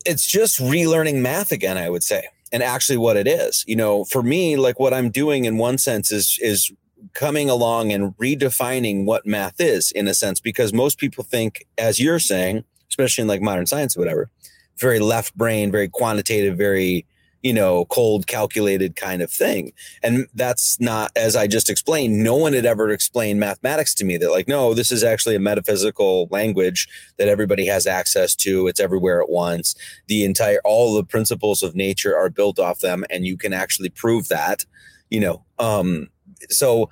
it's 0.04 0.26
just 0.26 0.60
relearning 0.60 1.20
math 1.20 1.52
again, 1.52 1.78
I 1.78 1.90
would 1.90 2.02
say, 2.02 2.28
and 2.52 2.62
actually 2.62 2.98
what 2.98 3.16
it 3.16 3.26
is. 3.26 3.64
You 3.66 3.76
know, 3.76 4.04
for 4.04 4.22
me, 4.22 4.56
like 4.56 4.78
what 4.78 4.94
I'm 4.94 5.10
doing 5.10 5.44
in 5.44 5.58
one 5.58 5.78
sense 5.78 6.12
is 6.12 6.38
is 6.40 6.72
coming 7.12 7.50
along 7.50 7.92
and 7.92 8.16
redefining 8.16 9.04
what 9.04 9.26
math 9.26 9.60
is 9.60 9.92
in 9.92 10.08
a 10.08 10.14
sense, 10.14 10.40
because 10.40 10.72
most 10.72 10.98
people 10.98 11.22
think, 11.22 11.66
as 11.76 12.00
you're 12.00 12.18
saying, 12.18 12.64
especially 12.88 13.22
in 13.22 13.28
like 13.28 13.42
modern 13.42 13.66
science 13.66 13.96
or 13.96 14.00
whatever, 14.00 14.30
very 14.78 14.98
left 14.98 15.36
brain, 15.36 15.70
very 15.70 15.88
quantitative, 15.88 16.56
very 16.56 17.06
you 17.44 17.52
know, 17.52 17.84
cold, 17.84 18.26
calculated 18.26 18.96
kind 18.96 19.20
of 19.20 19.30
thing. 19.30 19.70
And 20.02 20.26
that's 20.34 20.80
not, 20.80 21.12
as 21.14 21.36
I 21.36 21.46
just 21.46 21.68
explained, 21.68 22.24
no 22.24 22.36
one 22.36 22.54
had 22.54 22.64
ever 22.64 22.88
explained 22.88 23.38
mathematics 23.38 23.94
to 23.96 24.04
me 24.04 24.16
that, 24.16 24.30
like, 24.30 24.48
no, 24.48 24.72
this 24.72 24.90
is 24.90 25.04
actually 25.04 25.36
a 25.36 25.40
metaphysical 25.40 26.26
language 26.30 26.88
that 27.18 27.28
everybody 27.28 27.66
has 27.66 27.86
access 27.86 28.34
to. 28.36 28.66
It's 28.66 28.80
everywhere 28.80 29.20
at 29.20 29.28
once. 29.28 29.74
The 30.06 30.24
entire, 30.24 30.58
all 30.64 30.94
the 30.94 31.04
principles 31.04 31.62
of 31.62 31.76
nature 31.76 32.16
are 32.16 32.30
built 32.30 32.58
off 32.58 32.80
them, 32.80 33.04
and 33.10 33.26
you 33.26 33.36
can 33.36 33.52
actually 33.52 33.90
prove 33.90 34.28
that, 34.28 34.64
you 35.10 35.20
know. 35.20 35.44
Um, 35.58 36.08
so 36.48 36.88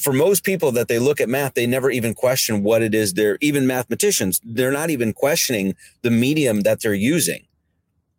for 0.00 0.12
most 0.12 0.44
people 0.44 0.70
that 0.70 0.86
they 0.86 1.00
look 1.00 1.20
at 1.20 1.28
math, 1.28 1.54
they 1.54 1.66
never 1.66 1.90
even 1.90 2.14
question 2.14 2.62
what 2.62 2.82
it 2.82 2.94
is 2.94 3.14
they're 3.14 3.36
even 3.40 3.66
mathematicians, 3.66 4.40
they're 4.44 4.70
not 4.70 4.90
even 4.90 5.12
questioning 5.12 5.74
the 6.02 6.10
medium 6.12 6.60
that 6.60 6.82
they're 6.82 6.94
using 6.94 7.48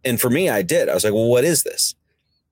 and 0.06 0.20
for 0.20 0.30
me, 0.30 0.50
I 0.50 0.62
did. 0.62 0.90
I 0.90 0.94
was 0.94 1.04
like, 1.04 1.14
well, 1.14 1.28
what 1.28 1.44
is 1.44 1.64
this? 1.64 1.96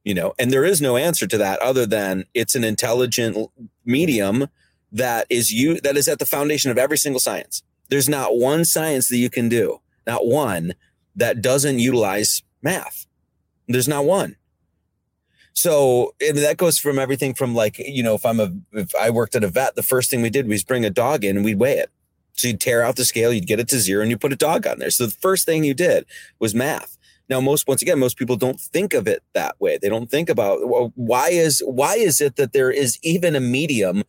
You 0.03 0.13
know, 0.13 0.34
and 0.39 0.51
there 0.51 0.65
is 0.65 0.81
no 0.81 0.98
answer 0.98 1.27
to 1.27 1.38
that 1.38 1.60
other 1.60 1.86
than 1.86 2.25
it's 2.34 2.55
an 2.55 2.63
intelligent 2.63 3.38
medium 3.86 4.48
that 4.91 5.27
is 5.29 5.51
you 5.53 5.79
that 5.81 5.96
is 5.96 6.08
at 6.08 6.20
the 6.20 6.25
foundation 6.25 6.72
of 6.72 6.77
every 6.77 6.98
single 6.98 7.20
science. 7.20 7.63
There's 7.89 8.10
not 8.10 8.38
one 8.38 8.65
science 8.65 9.10
that 9.10 9.17
you 9.17 9.29
can 9.29 9.50
do, 9.50 9.79
not 10.08 10.25
one 10.25 10.74
that 11.15 11.41
doesn't 11.41 11.79
utilize 11.79 12.41
math. 12.62 13.05
There's 13.67 13.88
not 13.88 14.05
one. 14.05 14.38
So 15.53 16.15
that 16.20 16.58
goes 16.58 16.77
from 16.77 16.98
everything 16.98 17.34
from 17.34 17.53
like, 17.53 17.77
you 17.77 18.01
know, 18.01 18.15
if 18.15 18.25
I'm 18.25 18.39
a, 18.39 18.53
if 18.72 18.96
I 18.96 19.10
worked 19.10 19.36
at 19.36 19.43
a 19.43 19.50
vet, 19.50 19.75
the 19.75 19.84
first 19.84 20.10
thing 20.10 20.22
we 20.22 20.29
did 20.29 20.48
was 20.48 20.63
bring 20.63 20.86
a 20.86 20.89
dog 20.89 21.24
in 21.25 21.36
and 21.36 21.46
we'd 21.46 21.60
weigh 21.60 21.77
it. 21.77 21.91
So 22.34 22.48
you'd 22.48 22.62
tear 22.62 22.81
out 22.81 22.96
the 22.96 23.05
scale, 23.05 23.34
you'd 23.34 23.48
get 23.48 23.60
it 23.60 23.67
to 23.70 23.79
zero 23.79 24.01
and 24.01 24.10
you 24.10 24.17
put 24.17 24.34
a 24.34 24.38
dog 24.38 24.65
on 24.65 24.79
there. 24.79 24.89
So 24.89 25.05
the 25.05 25.12
first 25.12 25.46
thing 25.46 25.63
you 25.63 25.74
did 25.74 26.05
was 26.39 26.55
math. 26.55 26.98
Now, 27.32 27.40
most 27.40 27.66
once 27.66 27.82
again, 27.82 27.98
most 27.98 28.18
people 28.18 28.36
don't 28.36 28.60
think 28.60 28.94
of 28.94 29.08
it 29.08 29.24
that 29.34 29.56
way. 29.62 29.80
They 29.82 29.88
don't 29.88 30.12
think 30.12 30.30
about 30.30 30.68
well, 30.68 30.92
why 30.96 31.30
is 31.30 31.64
why 31.66 31.96
is 31.96 32.20
it 32.20 32.36
that 32.36 32.52
there 32.52 32.70
is 32.70 33.00
even 33.04 33.38
a 33.38 33.40
medium 33.40 34.04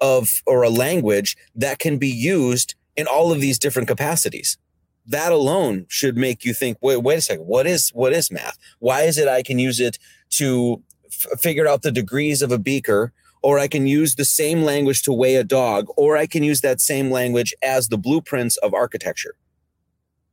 of 0.00 0.42
or 0.46 0.62
a 0.62 0.70
language 0.70 1.36
that 1.56 1.80
can 1.80 1.98
be 1.98 2.08
used 2.08 2.76
in 2.96 3.08
all 3.08 3.32
of 3.32 3.40
these 3.40 3.58
different 3.58 3.88
capacities. 3.88 4.58
That 5.04 5.32
alone 5.32 5.86
should 5.88 6.16
make 6.16 6.44
you 6.44 6.54
think, 6.54 6.78
wait, 6.80 6.98
wait 6.98 7.18
a 7.18 7.20
second, 7.20 7.46
what 7.46 7.66
is 7.66 7.90
what 7.90 8.12
is 8.12 8.30
math? 8.30 8.58
Why 8.78 9.02
is 9.02 9.18
it 9.18 9.26
I 9.26 9.42
can 9.42 9.58
use 9.58 9.80
it 9.80 9.98
to 10.30 10.84
f- 11.06 11.40
figure 11.40 11.66
out 11.66 11.82
the 11.82 11.90
degrees 11.90 12.42
of 12.42 12.52
a 12.52 12.60
beaker, 12.60 13.12
or 13.42 13.58
I 13.58 13.66
can 13.66 13.88
use 13.88 14.14
the 14.14 14.24
same 14.24 14.62
language 14.62 15.02
to 15.02 15.12
weigh 15.12 15.34
a 15.34 15.42
dog, 15.42 15.86
or 15.96 16.16
I 16.16 16.28
can 16.28 16.44
use 16.44 16.60
that 16.60 16.80
same 16.80 17.10
language 17.10 17.52
as 17.60 17.88
the 17.88 17.98
blueprints 17.98 18.56
of 18.58 18.72
architecture? 18.72 19.34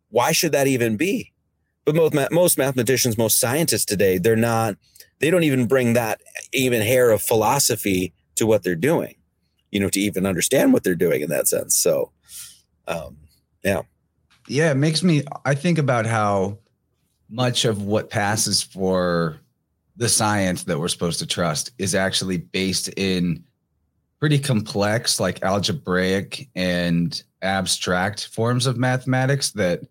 Why 0.09 0.31
should 0.31 0.51
that 0.51 0.67
even 0.67 0.95
be? 0.95 1.33
But 1.91 2.13
most 2.13 2.31
most 2.31 2.57
mathematicians, 2.59 3.17
most 3.17 3.39
scientists 3.39 3.85
today, 3.85 4.19
they're 4.19 4.35
not. 4.35 4.75
They 5.19 5.31
don't 5.31 5.43
even 5.43 5.65
bring 5.65 5.93
that 5.93 6.21
even 6.53 6.81
hair 6.83 7.09
of 7.09 7.21
philosophy 7.21 8.13
to 8.35 8.45
what 8.45 8.61
they're 8.61 8.75
doing. 8.75 9.15
You 9.71 9.79
know, 9.79 9.89
to 9.89 9.99
even 9.99 10.27
understand 10.27 10.71
what 10.71 10.83
they're 10.83 10.93
doing 10.93 11.21
in 11.21 11.29
that 11.29 11.47
sense. 11.47 11.75
So, 11.75 12.11
um, 12.87 13.17
yeah, 13.63 13.81
yeah, 14.47 14.69
it 14.69 14.75
makes 14.75 15.01
me. 15.01 15.23
I 15.45 15.55
think 15.55 15.79
about 15.79 16.05
how 16.05 16.59
much 17.27 17.65
of 17.65 17.81
what 17.81 18.11
passes 18.11 18.61
for 18.61 19.39
the 19.95 20.09
science 20.09 20.65
that 20.65 20.79
we're 20.79 20.89
supposed 20.89 21.19
to 21.19 21.25
trust 21.25 21.71
is 21.79 21.95
actually 21.95 22.37
based 22.37 22.89
in 22.97 23.43
pretty 24.19 24.37
complex, 24.37 25.19
like 25.19 25.41
algebraic 25.41 26.49
and 26.55 27.23
abstract 27.41 28.27
forms 28.27 28.67
of 28.67 28.77
mathematics 28.77 29.51
that 29.51 29.81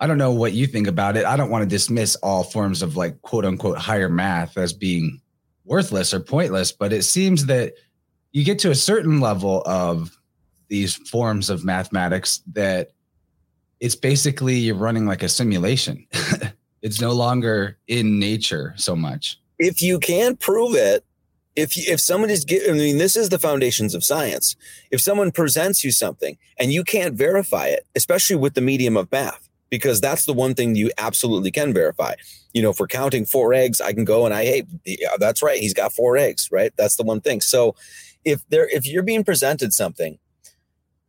I 0.00 0.06
don't 0.06 0.18
know 0.18 0.32
what 0.32 0.54
you 0.54 0.66
think 0.66 0.86
about 0.86 1.18
it. 1.18 1.26
I 1.26 1.36
don't 1.36 1.50
want 1.50 1.62
to 1.62 1.68
dismiss 1.68 2.16
all 2.16 2.42
forms 2.42 2.80
of 2.80 2.96
like 2.96 3.20
quote 3.20 3.44
unquote 3.44 3.76
higher 3.76 4.08
math 4.08 4.56
as 4.56 4.72
being 4.72 5.20
worthless 5.64 6.14
or 6.14 6.20
pointless, 6.20 6.72
but 6.72 6.92
it 6.92 7.02
seems 7.02 7.46
that 7.46 7.74
you 8.32 8.42
get 8.42 8.58
to 8.60 8.70
a 8.70 8.74
certain 8.74 9.20
level 9.20 9.62
of 9.66 10.18
these 10.68 10.96
forms 10.96 11.50
of 11.50 11.64
mathematics 11.64 12.40
that 12.52 12.92
it's 13.78 13.94
basically 13.94 14.54
you're 14.54 14.74
running 14.74 15.06
like 15.06 15.22
a 15.22 15.28
simulation. 15.28 16.06
it's 16.82 17.00
no 17.00 17.12
longer 17.12 17.78
in 17.86 18.18
nature 18.18 18.72
so 18.76 18.96
much. 18.96 19.38
If 19.58 19.82
you 19.82 19.98
can 19.98 20.36
prove 20.36 20.74
it, 20.74 21.04
if 21.56 21.76
you, 21.76 21.84
if 21.88 22.00
someone 22.00 22.30
is 22.30 22.46
I 22.50 22.72
mean, 22.72 22.96
this 22.96 23.16
is 23.16 23.28
the 23.28 23.38
foundations 23.38 23.94
of 23.94 24.02
science. 24.02 24.56
If 24.90 25.02
someone 25.02 25.30
presents 25.30 25.84
you 25.84 25.90
something 25.90 26.38
and 26.58 26.72
you 26.72 26.84
can't 26.84 27.14
verify 27.14 27.66
it, 27.66 27.86
especially 27.94 28.36
with 28.36 28.54
the 28.54 28.62
medium 28.62 28.96
of 28.96 29.12
math, 29.12 29.49
because 29.70 30.00
that's 30.00 30.26
the 30.26 30.32
one 30.32 30.54
thing 30.54 30.74
you 30.74 30.90
absolutely 30.98 31.50
can 31.50 31.72
verify. 31.72 32.14
You 32.52 32.62
know, 32.62 32.72
for 32.72 32.86
counting 32.86 33.24
four 33.24 33.54
eggs, 33.54 33.80
I 33.80 33.92
can 33.92 34.04
go 34.04 34.24
and 34.24 34.34
I, 34.34 34.44
hey, 34.44 34.64
yeah, 34.84 35.16
that's 35.18 35.42
right, 35.42 35.60
he's 35.60 35.74
got 35.74 35.92
four 35.92 36.16
eggs, 36.16 36.48
right? 36.50 36.72
That's 36.76 36.96
the 36.96 37.04
one 37.04 37.20
thing. 37.20 37.40
So, 37.40 37.74
if 38.24 38.46
there, 38.50 38.68
if 38.68 38.86
you're 38.86 39.02
being 39.02 39.24
presented 39.24 39.72
something 39.72 40.18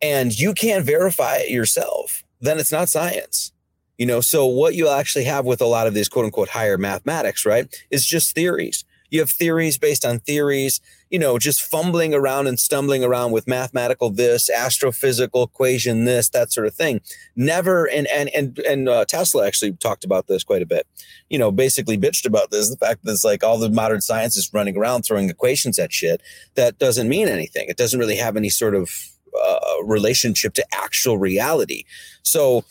and 0.01 0.37
you 0.37 0.53
can't 0.53 0.85
verify 0.85 1.37
it 1.37 1.49
yourself, 1.49 2.23
then 2.39 2.57
it's 2.57 2.71
not 2.71 2.87
science. 2.87 3.51
You 3.97 4.05
know, 4.05 4.21
so 4.21 4.45
what 4.45 4.75
you 4.75 4.87
actually 4.87 5.25
have 5.25 5.45
with 5.45 5.61
a 5.61 5.65
lot 5.65 5.87
of 5.87 5.93
these 5.93 6.09
quote 6.09 6.25
unquote 6.25 6.49
higher 6.49 6.77
mathematics, 6.77 7.45
right, 7.45 7.67
is 7.91 8.05
just 8.05 8.33
theories. 8.33 8.85
You 9.09 9.19
have 9.19 9.29
theories 9.29 9.77
based 9.77 10.05
on 10.05 10.19
theories, 10.19 10.79
you 11.11 11.19
know, 11.19 11.37
just 11.37 11.61
fumbling 11.61 12.13
around 12.13 12.47
and 12.47 12.57
stumbling 12.57 13.03
around 13.03 13.31
with 13.31 13.45
mathematical 13.45 14.09
this, 14.09 14.49
astrophysical 14.49 15.45
equation 15.45 16.05
this, 16.05 16.29
that 16.29 16.53
sort 16.53 16.65
of 16.65 16.73
thing. 16.73 17.01
Never, 17.35 17.85
and 17.85 18.07
and 18.07 18.29
and 18.29 18.57
and 18.59 18.89
uh, 18.89 19.03
Tesla 19.05 19.45
actually 19.45 19.73
talked 19.73 20.05
about 20.05 20.27
this 20.27 20.43
quite 20.43 20.61
a 20.61 20.65
bit. 20.65 20.87
You 21.29 21.37
know, 21.37 21.51
basically 21.51 21.97
bitched 21.97 22.25
about 22.25 22.49
this, 22.49 22.69
the 22.69 22.77
fact 22.77 23.03
that 23.03 23.11
it's 23.11 23.25
like 23.25 23.43
all 23.43 23.57
the 23.57 23.69
modern 23.69 23.99
science 23.99 24.37
is 24.37 24.49
running 24.53 24.77
around 24.77 25.03
throwing 25.03 25.29
equations 25.29 25.77
at 25.77 25.91
shit 25.91 26.21
that 26.55 26.79
doesn't 26.79 27.09
mean 27.09 27.27
anything. 27.27 27.67
It 27.67 27.77
doesn't 27.77 27.99
really 27.99 28.15
have 28.15 28.37
any 28.37 28.49
sort 28.49 28.73
of 28.73 28.89
uh, 29.37 29.83
relationship 29.83 30.53
to 30.53 30.65
actual 30.73 31.17
reality. 31.17 31.83
So 32.23 32.63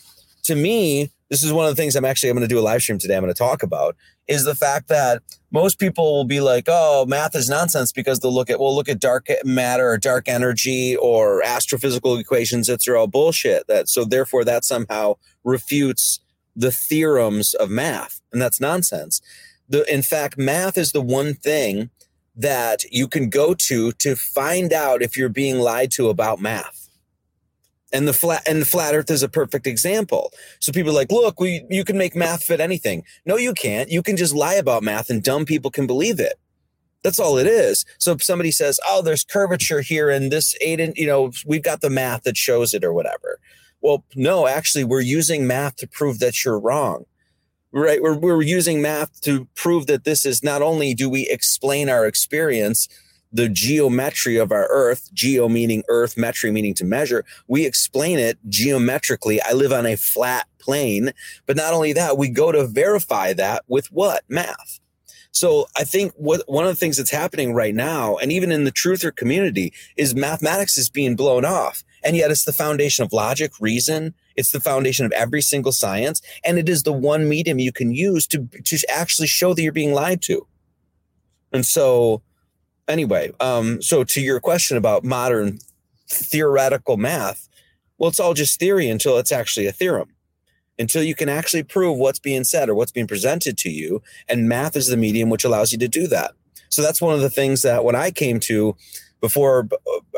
to 0.43 0.55
me, 0.55 1.11
this 1.31 1.43
is 1.43 1.53
one 1.53 1.65
of 1.65 1.71
the 1.71 1.81
things 1.81 1.95
I'm 1.95 2.03
actually 2.03 2.29
I'm 2.29 2.35
going 2.35 2.47
to 2.47 2.53
do 2.53 2.59
a 2.59 2.61
live 2.61 2.81
stream 2.81 2.99
today. 2.99 3.15
I'm 3.15 3.23
going 3.23 3.33
to 3.33 3.37
talk 3.37 3.63
about 3.63 3.95
is 4.27 4.43
the 4.43 4.53
fact 4.53 4.89
that 4.89 5.23
most 5.49 5.79
people 5.79 6.13
will 6.13 6.25
be 6.25 6.41
like, 6.41 6.65
"Oh, 6.67 7.05
math 7.07 7.35
is 7.35 7.49
nonsense," 7.49 7.93
because 7.93 8.19
they'll 8.19 8.33
look 8.33 8.49
at 8.49 8.59
well, 8.59 8.75
look 8.75 8.89
at 8.89 8.99
dark 8.99 9.27
matter 9.45 9.89
or 9.89 9.97
dark 9.97 10.27
energy 10.27 10.95
or 10.97 11.41
astrophysical 11.41 12.19
equations. 12.19 12.67
It's 12.67 12.87
all 12.87 13.07
bullshit. 13.07 13.65
That 13.67 13.87
so 13.87 14.03
therefore 14.03 14.43
that 14.43 14.65
somehow 14.65 15.15
refutes 15.45 16.19
the 16.53 16.71
theorems 16.71 17.53
of 17.53 17.69
math, 17.69 18.19
and 18.33 18.41
that's 18.41 18.59
nonsense. 18.59 19.21
The 19.69 19.91
in 19.91 20.01
fact, 20.01 20.37
math 20.37 20.77
is 20.77 20.91
the 20.91 21.01
one 21.01 21.33
thing 21.33 21.91
that 22.35 22.83
you 22.91 23.07
can 23.07 23.29
go 23.29 23.53
to 23.53 23.93
to 23.93 24.17
find 24.17 24.73
out 24.73 25.01
if 25.01 25.15
you're 25.15 25.29
being 25.29 25.59
lied 25.59 25.91
to 25.91 26.09
about 26.09 26.41
math. 26.41 26.89
And 27.93 28.07
the 28.07 28.13
flat 28.13 28.43
and 28.47 28.61
the 28.61 28.65
flat 28.65 28.95
earth 28.95 29.11
is 29.11 29.23
a 29.23 29.29
perfect 29.29 29.67
example. 29.67 30.31
So 30.59 30.71
people 30.71 30.91
are 30.91 30.95
like, 30.95 31.11
look, 31.11 31.39
we 31.39 31.65
you 31.69 31.83
can 31.83 31.97
make 31.97 32.15
math 32.15 32.43
fit 32.43 32.59
anything. 32.59 33.03
No, 33.25 33.37
you 33.37 33.53
can't. 33.53 33.89
You 33.89 34.01
can 34.01 34.15
just 34.17 34.33
lie 34.33 34.55
about 34.55 34.83
math 34.83 35.09
and 35.09 35.21
dumb 35.21 35.45
people 35.45 35.71
can 35.71 35.87
believe 35.87 36.19
it. 36.19 36.33
That's 37.03 37.19
all 37.19 37.37
it 37.37 37.47
is. 37.47 37.83
So 37.97 38.11
if 38.11 38.23
somebody 38.23 38.51
says, 38.51 38.79
"Oh, 38.87 39.01
there's 39.01 39.23
curvature 39.23 39.81
here 39.81 40.09
and 40.09 40.31
this 40.31 40.55
eight 40.61 40.79
in, 40.79 40.93
you 40.95 41.07
know, 41.07 41.31
we've 41.45 41.63
got 41.63 41.81
the 41.81 41.89
math 41.89 42.23
that 42.23 42.37
shows 42.37 42.73
it 42.73 42.83
or 42.83 42.93
whatever." 42.93 43.39
Well, 43.81 44.05
no, 44.15 44.47
actually, 44.47 44.83
we're 44.83 45.01
using 45.01 45.47
math 45.47 45.77
to 45.77 45.87
prove 45.87 46.19
that 46.19 46.45
you're 46.45 46.59
wrong 46.59 47.05
right? 47.71 48.01
We're, 48.01 48.17
we're 48.17 48.41
using 48.41 48.81
math 48.81 49.21
to 49.21 49.47
prove 49.55 49.87
that 49.87 50.03
this 50.03 50.25
is 50.25 50.43
not 50.43 50.61
only 50.61 50.93
do 50.93 51.09
we 51.09 51.27
explain 51.29 51.89
our 51.89 52.05
experience, 52.05 52.87
the 53.31 53.49
geometry 53.49 54.37
of 54.37 54.51
our 54.51 54.67
earth, 54.69 55.09
geo 55.13 55.47
meaning 55.47 55.83
earth, 55.87 56.15
metry 56.15 56.51
meaning 56.51 56.73
to 56.75 56.85
measure, 56.85 57.25
we 57.47 57.65
explain 57.65 58.19
it 58.19 58.37
geometrically. 58.49 59.41
I 59.41 59.53
live 59.53 59.71
on 59.71 59.85
a 59.85 59.95
flat 59.95 60.47
plane, 60.59 61.11
but 61.45 61.55
not 61.55 61.73
only 61.73 61.93
that, 61.93 62.17
we 62.17 62.29
go 62.29 62.51
to 62.51 62.67
verify 62.67 63.33
that 63.33 63.63
with 63.67 63.87
what? 63.87 64.23
Math. 64.27 64.79
So 65.31 65.67
I 65.77 65.85
think 65.85 66.13
what 66.15 66.43
one 66.47 66.65
of 66.65 66.69
the 66.69 66.75
things 66.75 66.97
that's 66.97 67.11
happening 67.11 67.53
right 67.53 67.73
now, 67.73 68.17
and 68.17 68.31
even 68.31 68.51
in 68.51 68.65
the 68.65 68.71
truther 68.71 69.15
community, 69.15 69.73
is 69.95 70.13
mathematics 70.13 70.77
is 70.77 70.89
being 70.89 71.15
blown 71.15 71.45
off. 71.45 71.83
And 72.03 72.17
yet 72.17 72.31
it's 72.31 72.45
the 72.45 72.53
foundation 72.53 73.05
of 73.05 73.13
logic, 73.13 73.53
reason, 73.59 74.13
it's 74.35 74.51
the 74.51 74.59
foundation 74.59 75.05
of 75.05 75.11
every 75.11 75.41
single 75.41 75.71
science, 75.71 76.21
and 76.43 76.57
it 76.57 76.67
is 76.67 76.83
the 76.83 76.93
one 76.93 77.29
medium 77.29 77.59
you 77.59 77.71
can 77.71 77.91
use 77.91 78.25
to 78.27 78.47
to 78.65 78.77
actually 78.89 79.27
show 79.27 79.53
that 79.53 79.61
you're 79.61 79.71
being 79.71 79.93
lied 79.93 80.21
to. 80.23 80.47
And 81.53 81.65
so, 81.65 82.21
anyway, 82.91 83.31
um, 83.39 83.81
so 83.81 84.03
to 84.03 84.21
your 84.21 84.39
question 84.39 84.77
about 84.77 85.03
modern 85.03 85.59
theoretical 86.07 86.97
math, 86.97 87.47
well, 87.97 88.09
it's 88.09 88.19
all 88.19 88.33
just 88.33 88.59
theory 88.59 88.89
until 88.89 89.17
it's 89.17 89.31
actually 89.31 89.67
a 89.67 89.71
theorem. 89.71 90.09
Until 90.79 91.03
you 91.03 91.15
can 91.15 91.29
actually 91.29 91.63
prove 91.63 91.97
what's 91.97 92.19
being 92.19 92.43
said 92.43 92.67
or 92.69 92.75
what's 92.75 92.91
being 92.91 93.07
presented 93.07 93.57
to 93.59 93.69
you, 93.69 94.01
and 94.27 94.49
math 94.49 94.75
is 94.75 94.87
the 94.87 94.97
medium 94.97 95.29
which 95.29 95.43
allows 95.43 95.71
you 95.71 95.77
to 95.77 95.87
do 95.87 96.07
that. 96.07 96.31
So 96.69 96.81
that's 96.81 97.01
one 97.01 97.13
of 97.13 97.21
the 97.21 97.29
things 97.29 97.61
that 97.61 97.83
when 97.83 97.95
I 97.95 98.09
came 98.11 98.39
to 98.41 98.75
before 99.19 99.69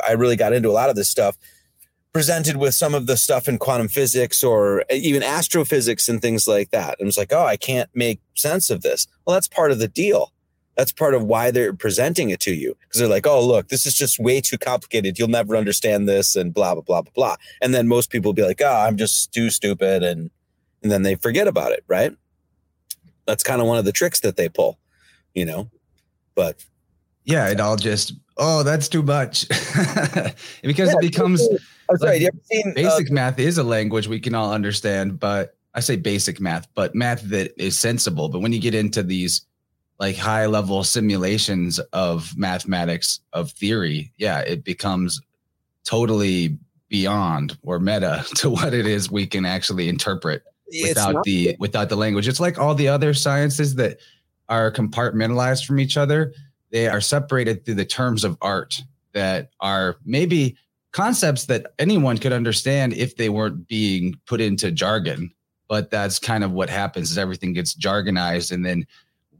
I 0.07 0.13
really 0.13 0.35
got 0.35 0.53
into 0.53 0.69
a 0.69 0.71
lot 0.71 0.89
of 0.89 0.95
this 0.95 1.09
stuff, 1.09 1.37
presented 2.13 2.57
with 2.57 2.75
some 2.75 2.93
of 2.93 3.07
the 3.07 3.17
stuff 3.17 3.47
in 3.47 3.57
quantum 3.57 3.87
physics 3.87 4.43
or 4.43 4.85
even 4.91 5.23
astrophysics 5.23 6.07
and 6.07 6.21
things 6.21 6.47
like 6.47 6.69
that. 6.69 6.99
And 6.99 7.07
it's 7.07 7.17
like, 7.17 7.33
oh, 7.33 7.45
I 7.45 7.57
can't 7.57 7.89
make 7.93 8.21
sense 8.35 8.69
of 8.69 8.83
this. 8.83 9.07
Well, 9.25 9.33
that's 9.33 9.47
part 9.47 9.71
of 9.71 9.79
the 9.79 9.87
deal. 9.87 10.31
That's 10.75 10.91
part 10.91 11.13
of 11.13 11.23
why 11.23 11.51
they're 11.51 11.73
presenting 11.73 12.29
it 12.29 12.39
to 12.41 12.53
you 12.53 12.75
because 12.81 12.99
they're 12.99 13.09
like, 13.09 13.27
oh, 13.27 13.45
look, 13.45 13.67
this 13.67 13.85
is 13.85 13.93
just 13.93 14.19
way 14.19 14.41
too 14.41 14.57
complicated. 14.57 15.19
You'll 15.19 15.27
never 15.27 15.55
understand 15.55 16.09
this 16.09 16.35
and 16.35 16.53
blah, 16.53 16.73
blah, 16.73 16.81
blah, 16.81 17.01
blah, 17.03 17.11
blah. 17.13 17.35
And 17.61 17.73
then 17.73 17.87
most 17.87 18.09
people 18.09 18.29
will 18.29 18.33
be 18.33 18.45
like, 18.45 18.61
oh, 18.61 18.85
I'm 18.87 18.97
just 18.97 19.31
too 19.33 19.49
stupid. 19.49 20.03
And, 20.03 20.31
and 20.81 20.91
then 20.91 21.03
they 21.03 21.15
forget 21.15 21.47
about 21.47 21.71
it. 21.71 21.83
Right. 21.87 22.15
That's 23.25 23.43
kind 23.43 23.61
of 23.61 23.67
one 23.67 23.77
of 23.77 23.85
the 23.85 23.91
tricks 23.91 24.19
that 24.21 24.35
they 24.35 24.49
pull, 24.49 24.79
you 25.33 25.45
know, 25.45 25.69
but 26.35 26.63
yeah, 27.23 27.47
it 27.49 27.59
all 27.59 27.77
just, 27.77 28.13
oh, 28.37 28.63
that's 28.63 28.89
too 28.89 29.03
much 29.03 29.47
because 30.61 30.89
yeah, 30.89 30.95
it 30.97 31.01
becomes 31.01 31.47
that's 31.89 32.01
like. 32.01 32.21
You 32.21 32.27
ever 32.27 32.37
seen 32.51 32.69
uh, 32.71 32.73
basic 32.73 33.11
uh, 33.11 33.13
math 33.13 33.39
is 33.39 33.57
a 33.57 33.63
language 33.63 34.07
we 34.07 34.19
can 34.19 34.35
all 34.35 34.51
understand, 34.51 35.19
but 35.19 35.55
I 35.73 35.79
say 35.79 35.95
basic 35.95 36.39
math, 36.39 36.67
but 36.75 36.95
math 36.95 37.21
that 37.23 37.53
is 37.61 37.77
sensible. 37.77 38.29
But 38.29 38.39
when 38.39 38.53
you 38.53 38.59
get 38.59 38.75
into 38.75 39.03
these 39.03 39.45
like 39.99 40.17
high 40.17 40.45
level 40.45 40.83
simulations 40.83 41.79
of 41.93 42.35
mathematics 42.37 43.19
of 43.33 43.51
theory, 43.51 44.11
yeah, 44.17 44.39
it 44.39 44.63
becomes 44.63 45.21
totally 45.85 46.57
beyond 46.89 47.57
or 47.63 47.79
meta 47.79 48.25
to 48.35 48.49
what 48.49 48.73
it 48.73 48.85
is 48.85 49.09
we 49.09 49.25
can 49.25 49.45
actually 49.45 49.89
interpret 49.89 50.43
without 50.81 51.23
the 51.23 51.55
without 51.59 51.89
the 51.89 51.95
language. 51.95 52.27
It's 52.27 52.39
like 52.39 52.57
all 52.57 52.75
the 52.75 52.87
other 52.87 53.13
sciences 53.13 53.75
that 53.75 53.99
are 54.49 54.71
compartmentalized 54.71 55.65
from 55.65 55.79
each 55.79 55.97
other. 55.97 56.33
They 56.71 56.87
are 56.87 57.01
separated 57.01 57.65
through 57.65 57.75
the 57.75 57.85
terms 57.85 58.23
of 58.23 58.37
art 58.41 58.81
that 59.13 59.51
are 59.59 59.97
maybe 60.05 60.57
concepts 60.91 61.45
that 61.45 61.73
anyone 61.79 62.17
could 62.17 62.33
understand 62.33 62.93
if 62.93 63.15
they 63.15 63.29
weren't 63.29 63.67
being 63.67 64.15
put 64.25 64.41
into 64.41 64.71
jargon. 64.71 65.31
But 65.67 65.89
that's 65.89 66.19
kind 66.19 66.43
of 66.43 66.51
what 66.51 66.69
happens 66.69 67.11
is 67.11 67.17
everything 67.17 67.53
gets 67.53 67.73
jargonized 67.75 68.51
and 68.51 68.65
then 68.65 68.85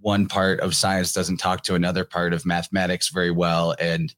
one 0.04 0.28
part 0.28 0.60
of 0.60 0.76
science 0.76 1.14
doesn't 1.14 1.38
talk 1.38 1.64
to 1.64 1.76
another 1.76 2.04
part 2.04 2.34
of 2.34 2.46
mathematics 2.46 3.08
very 3.10 3.32
well. 3.32 3.74
And 3.80 4.14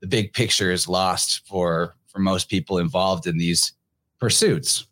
the 0.00 0.06
big 0.06 0.32
picture 0.32 0.70
is 0.70 0.88
lost 0.88 1.46
for 1.46 1.96
for 2.06 2.20
most 2.20 2.48
people 2.48 2.78
involved 2.78 3.26
in 3.26 3.36
these 3.36 3.72
pursuits. 4.20 4.86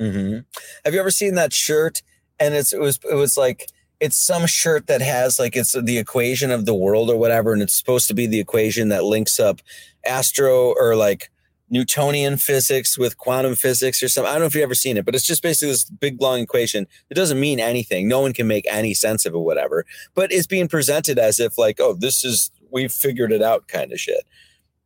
Mm-hmm. 0.00 0.38
Have 0.84 0.94
you 0.94 1.00
ever 1.00 1.10
seen 1.10 1.34
that 1.34 1.52
shirt? 1.52 2.02
And 2.40 2.54
it's 2.54 2.72
it 2.72 2.80
was 2.80 2.98
it 3.10 3.14
was 3.14 3.36
like 3.36 3.66
it's 4.00 4.16
some 4.16 4.46
shirt 4.46 4.86
that 4.86 5.02
has 5.02 5.38
like 5.38 5.54
it's 5.54 5.72
the 5.72 5.98
equation 5.98 6.50
of 6.50 6.64
the 6.64 6.74
world 6.74 7.10
or 7.10 7.18
whatever, 7.18 7.52
and 7.52 7.60
it's 7.60 7.76
supposed 7.76 8.08
to 8.08 8.14
be 8.14 8.26
the 8.26 8.40
equation 8.40 8.88
that 8.88 9.04
links 9.04 9.38
up 9.38 9.60
astro 10.06 10.74
or 10.80 10.96
like 10.96 11.30
Newtonian 11.70 12.36
physics 12.36 12.96
with 12.96 13.18
quantum 13.18 13.54
physics 13.54 14.02
or 14.02 14.08
something. 14.08 14.28
I 14.28 14.34
don't 14.34 14.40
know 14.40 14.46
if 14.46 14.54
you've 14.54 14.62
ever 14.62 14.74
seen 14.74 14.96
it, 14.96 15.04
but 15.04 15.14
it's 15.14 15.26
just 15.26 15.42
basically 15.42 15.72
this 15.72 15.84
big 15.84 16.20
long 16.20 16.40
equation. 16.40 16.86
It 17.10 17.14
doesn't 17.14 17.38
mean 17.40 17.60
anything. 17.60 18.08
No 18.08 18.20
one 18.20 18.32
can 18.32 18.46
make 18.46 18.66
any 18.70 18.94
sense 18.94 19.26
of 19.26 19.34
it, 19.34 19.38
whatever. 19.38 19.84
But 20.14 20.32
it's 20.32 20.46
being 20.46 20.68
presented 20.68 21.18
as 21.18 21.38
if 21.40 21.58
like, 21.58 21.78
oh, 21.80 21.94
this 21.94 22.24
is 22.24 22.50
we've 22.70 22.92
figured 22.92 23.32
it 23.32 23.42
out 23.42 23.68
kind 23.68 23.92
of 23.92 24.00
shit. 24.00 24.24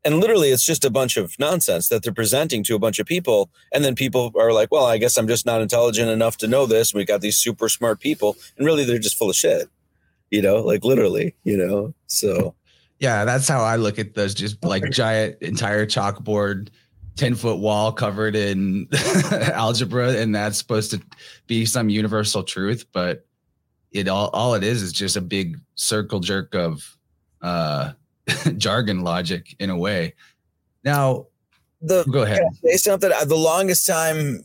And 0.05 0.19
literally 0.19 0.51
it's 0.51 0.65
just 0.65 0.85
a 0.85 0.91
bunch 0.91 1.17
of 1.17 1.39
nonsense 1.39 1.89
that 1.89 2.03
they're 2.03 2.13
presenting 2.13 2.65
to 2.65 2.75
a 2.75 2.79
bunch 2.79 2.99
of 2.99 3.07
people. 3.07 3.51
And 3.73 3.85
then 3.85 3.95
people 3.95 4.33
are 4.37 4.53
like, 4.53 4.73
well, 4.73 4.87
I 4.87 4.99
guess 4.99 5.17
I'm 5.17 5.29
just 5.29 5.47
not 5.47 5.61
intelligent 5.61 6.11
enough 6.11 6.37
to 6.39 6.49
know 6.49 6.67
this. 6.67 6.93
We 6.93 7.05
got 7.05 7.21
these 7.21 7.37
super 7.37 7.69
smart 7.69 8.01
people. 8.01 8.37
And 8.57 8.67
really 8.67 8.85
they're 8.85 8.99
just 8.99 9.17
full 9.17 9.31
of 9.31 9.37
shit. 9.37 9.69
You 10.31 10.43
know, 10.43 10.57
like 10.57 10.83
literally, 10.83 11.37
you 11.45 11.57
know. 11.57 11.95
So 12.07 12.55
yeah, 13.03 13.25
that's 13.25 13.49
how 13.49 13.65
I 13.65 13.75
look 13.75 13.99
at 13.99 14.15
those 14.15 14.33
just 14.33 14.63
like 14.63 14.89
giant 14.91 15.43
entire 15.43 15.87
chalkboard, 15.87 16.69
10 17.17 17.35
foot 17.35 17.59
wall 17.59 17.91
covered 17.91 18.37
in 18.37 18.87
algebra. 19.33 20.11
And 20.13 20.33
that's 20.33 20.57
supposed 20.57 20.93
to 20.93 21.03
be 21.49 21.67
some 21.67 21.89
universal 21.89 22.45
truth. 22.45 22.87
But 22.93 23.27
it 23.91 24.07
all, 24.07 24.31
all 24.33 24.55
it 24.55 24.63
is 24.63 24.85
is 24.85 24.93
just 24.93 25.17
a 25.17 25.21
big 25.21 25.59
circle 25.75 26.21
jerk 26.21 26.55
of 26.55 26.97
uh, 27.43 27.91
jargon 28.57 29.01
logic 29.01 29.57
in 29.59 29.69
a 29.69 29.77
way. 29.77 30.15
Now, 30.85 31.27
the 31.81 32.05
go 32.05 32.23
ahead. 32.23 32.43
Say 32.65 32.77
something. 32.77 33.11
The 33.27 33.35
longest 33.35 33.85
time 33.85 34.45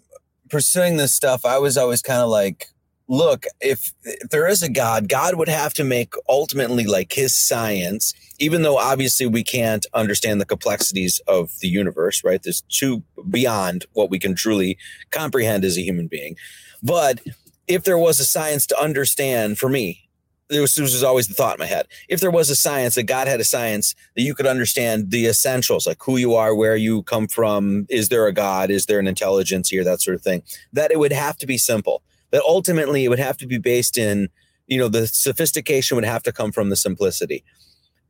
pursuing 0.50 0.98
this 0.98 1.14
stuff, 1.14 1.46
I 1.46 1.60
was 1.60 1.78
always 1.78 2.02
kind 2.02 2.22
of 2.22 2.30
like, 2.30 2.66
look, 3.08 3.46
if, 3.62 3.94
if 4.04 4.30
there 4.30 4.48
is 4.48 4.64
a 4.64 4.70
God, 4.70 5.10
God 5.10 5.36
would 5.36 5.48
have 5.48 5.76
to 5.76 5.84
make 5.84 6.16
ultimately 6.28 6.86
like 6.86 7.14
his 7.14 7.36
science, 7.36 8.16
even 8.40 8.62
though 8.62 8.78
obviously 8.78 9.26
we 9.26 9.44
can't 9.44 9.86
understand 9.94 10.40
the 10.40 10.46
complexities 10.46 11.20
of 11.28 11.52
the 11.60 11.68
universe, 11.68 12.24
right? 12.24 12.42
There's 12.42 12.62
too 12.62 13.04
beyond 13.30 13.86
what 13.94 14.10
we 14.10 14.20
can 14.20 14.36
truly 14.36 14.78
comprehend 15.12 15.66
as 15.66 15.78
a 15.78 15.82
human 15.82 16.08
being. 16.08 16.36
But 16.84 17.22
if 17.68 17.84
there 17.84 17.98
was 17.98 18.20
a 18.20 18.26
science 18.26 18.68
to 18.68 18.80
understand 18.80 19.58
for 19.58 19.70
me, 19.70 20.08
this 20.50 20.78
was 20.78 21.04
always 21.04 21.28
the 21.28 21.34
thought 21.34 21.56
in 21.56 21.60
my 21.60 21.66
head. 21.66 21.88
If 22.08 22.22
there 22.22 22.32
was 22.32 22.50
a 22.50 22.56
science, 22.56 22.96
that 22.96 23.04
God 23.04 23.28
had 23.28 23.42
a 23.42 23.44
science 23.44 23.96
that 24.16 24.22
you 24.22 24.34
could 24.34 24.46
understand 24.46 25.12
the 25.12 25.26
essentials, 25.26 25.86
like 25.86 26.02
who 26.02 26.16
you 26.16 26.36
are, 26.36 26.56
where 26.56 26.78
you 26.78 27.04
come 27.04 27.28
from, 27.28 27.86
is 27.90 28.08
there 28.08 28.28
a 28.28 28.34
God, 28.34 28.70
is 28.70 28.86
there 28.86 29.00
an 29.00 29.08
intelligence 29.08 29.68
here, 29.68 29.84
that 29.84 30.00
sort 30.00 30.16
of 30.16 30.22
thing, 30.22 30.44
that 30.72 30.90
it 30.90 31.00
would 31.00 31.12
have 31.12 31.38
to 31.40 31.46
be 31.46 31.58
simple 31.58 32.02
that 32.32 32.42
ultimately 32.48 33.06
it 33.06 33.10
would 33.10 33.20
have 33.20 33.38
to 33.38 33.48
be 33.48 33.58
based 33.58 33.98
in, 33.98 34.30
you 34.68 34.78
know, 34.78 34.88
the 34.88 35.08
sophistication 35.08 35.96
would 35.96 36.06
have 36.06 36.24
to 36.24 36.32
come 36.32 36.52
from 36.52 36.70
the 36.70 36.76
simplicity. 36.76 37.44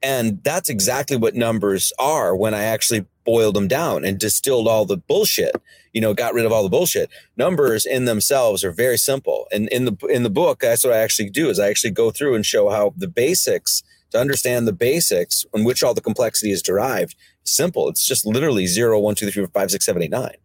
And 0.01 0.43
that's 0.43 0.69
exactly 0.69 1.17
what 1.17 1.35
numbers 1.35 1.91
are 1.97 2.35
when 2.35 2.53
I 2.53 2.63
actually 2.63 3.05
boiled 3.25 3.55
them 3.55 3.67
down 3.67 4.05
and 4.05 4.19
distilled 4.19 4.67
all 4.67 4.85
the 4.85 4.97
bullshit, 4.97 5.55
you 5.91 5.99
know, 5.99 6.13
got 6.13 6.33
rid 6.33 6.45
of 6.45 6.51
all 6.51 6.63
the 6.63 6.69
bullshit. 6.69 7.09
Numbers 7.35 7.85
in 7.85 8.05
themselves 8.05 8.63
are 8.63 8.71
very 8.71 8.97
simple. 8.97 9.47
And 9.51 9.67
in 9.69 9.85
the 9.85 9.97
in 10.07 10.23
the 10.23 10.29
book, 10.29 10.59
that's 10.59 10.85
what 10.85 10.93
I 10.93 10.99
actually 10.99 11.29
do 11.29 11.49
is 11.49 11.59
I 11.59 11.69
actually 11.69 11.91
go 11.91 12.11
through 12.11 12.35
and 12.35 12.45
show 12.45 12.69
how 12.69 12.93
the 12.95 13.07
basics 13.07 13.83
to 14.11 14.19
understand 14.19 14.67
the 14.67 14.73
basics 14.73 15.45
on 15.53 15.63
which 15.63 15.83
all 15.83 15.93
the 15.93 16.01
complexity 16.01 16.51
is 16.51 16.61
derived 16.61 17.15
simple. 17.43 17.89
It's 17.89 18.05
just 18.05 18.25
literally 18.25 18.67
zero, 18.67 18.99
one, 18.99 19.15
two, 19.15 19.29
three, 19.29 19.43
four, 19.43 19.51
five, 19.51 19.71
six, 19.71 19.85
seven, 19.85 20.01
eight, 20.03 20.11
nine. 20.11 20.35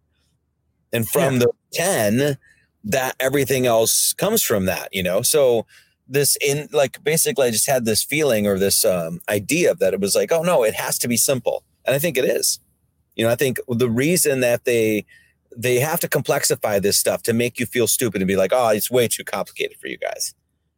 And 0.91 1.07
from 1.07 1.35
yeah. 1.35 1.39
the 1.39 1.51
10, 1.73 2.37
that 2.85 3.15
everything 3.19 3.65
else 3.65 4.13
comes 4.13 4.43
from 4.43 4.65
that, 4.65 4.89
you 4.91 5.01
know? 5.01 5.21
So 5.21 5.65
this 6.13 6.37
in 6.41 6.69
like 6.71 7.03
basically 7.03 7.47
I 7.47 7.51
just 7.51 7.67
had 7.67 7.85
this 7.85 8.03
feeling 8.03 8.47
or 8.47 8.57
this 8.57 8.85
um, 8.85 9.19
idea 9.29 9.75
that 9.75 9.93
it 9.93 9.99
was 9.99 10.15
like, 10.15 10.31
oh 10.31 10.43
no, 10.43 10.63
it 10.63 10.75
has 10.75 10.97
to 10.99 11.07
be 11.07 11.17
simple. 11.17 11.63
And 11.85 11.95
I 11.95 11.99
think 11.99 12.17
it 12.17 12.25
is. 12.25 12.59
You 13.15 13.25
know, 13.25 13.31
I 13.31 13.35
think 13.35 13.59
the 13.67 13.89
reason 13.89 14.39
that 14.39 14.65
they 14.65 15.05
they 15.55 15.79
have 15.79 15.99
to 15.99 16.07
complexify 16.07 16.81
this 16.81 16.97
stuff 16.97 17.21
to 17.23 17.33
make 17.33 17.59
you 17.59 17.65
feel 17.65 17.87
stupid 17.87 18.21
and 18.21 18.27
be 18.27 18.35
like, 18.35 18.51
oh, 18.53 18.69
it's 18.69 18.89
way 18.89 19.07
too 19.07 19.23
complicated 19.23 19.77
for 19.77 19.87
you 19.87 19.97
guys. 19.97 20.33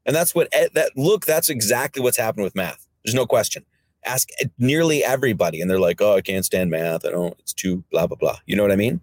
And 0.06 0.15
that's 0.15 0.36
what 0.36 0.52
that 0.52 0.91
look, 0.95 1.26
that's 1.26 1.50
exactly 1.50 2.02
what's 2.02 2.17
happened 2.17 2.43
with 2.43 2.56
math. 2.56 2.86
There's 3.04 3.15
no 3.15 3.26
question. 3.26 3.65
Ask 4.06 4.30
nearly 4.60 5.04
everybody, 5.04 5.62
and 5.62 5.69
they're 5.69 5.80
like, 5.80 6.02
oh, 6.02 6.15
I 6.15 6.21
can't 6.21 6.45
stand 6.45 6.69
math. 6.69 7.06
I 7.06 7.10
don't, 7.10 7.36
it's 7.39 7.54
too 7.54 7.84
blah, 7.91 8.06
blah, 8.06 8.17
blah. 8.17 8.38
You 8.45 8.56
know 8.56 8.62
what 8.62 8.71
I 8.71 8.76
mean? 8.76 9.02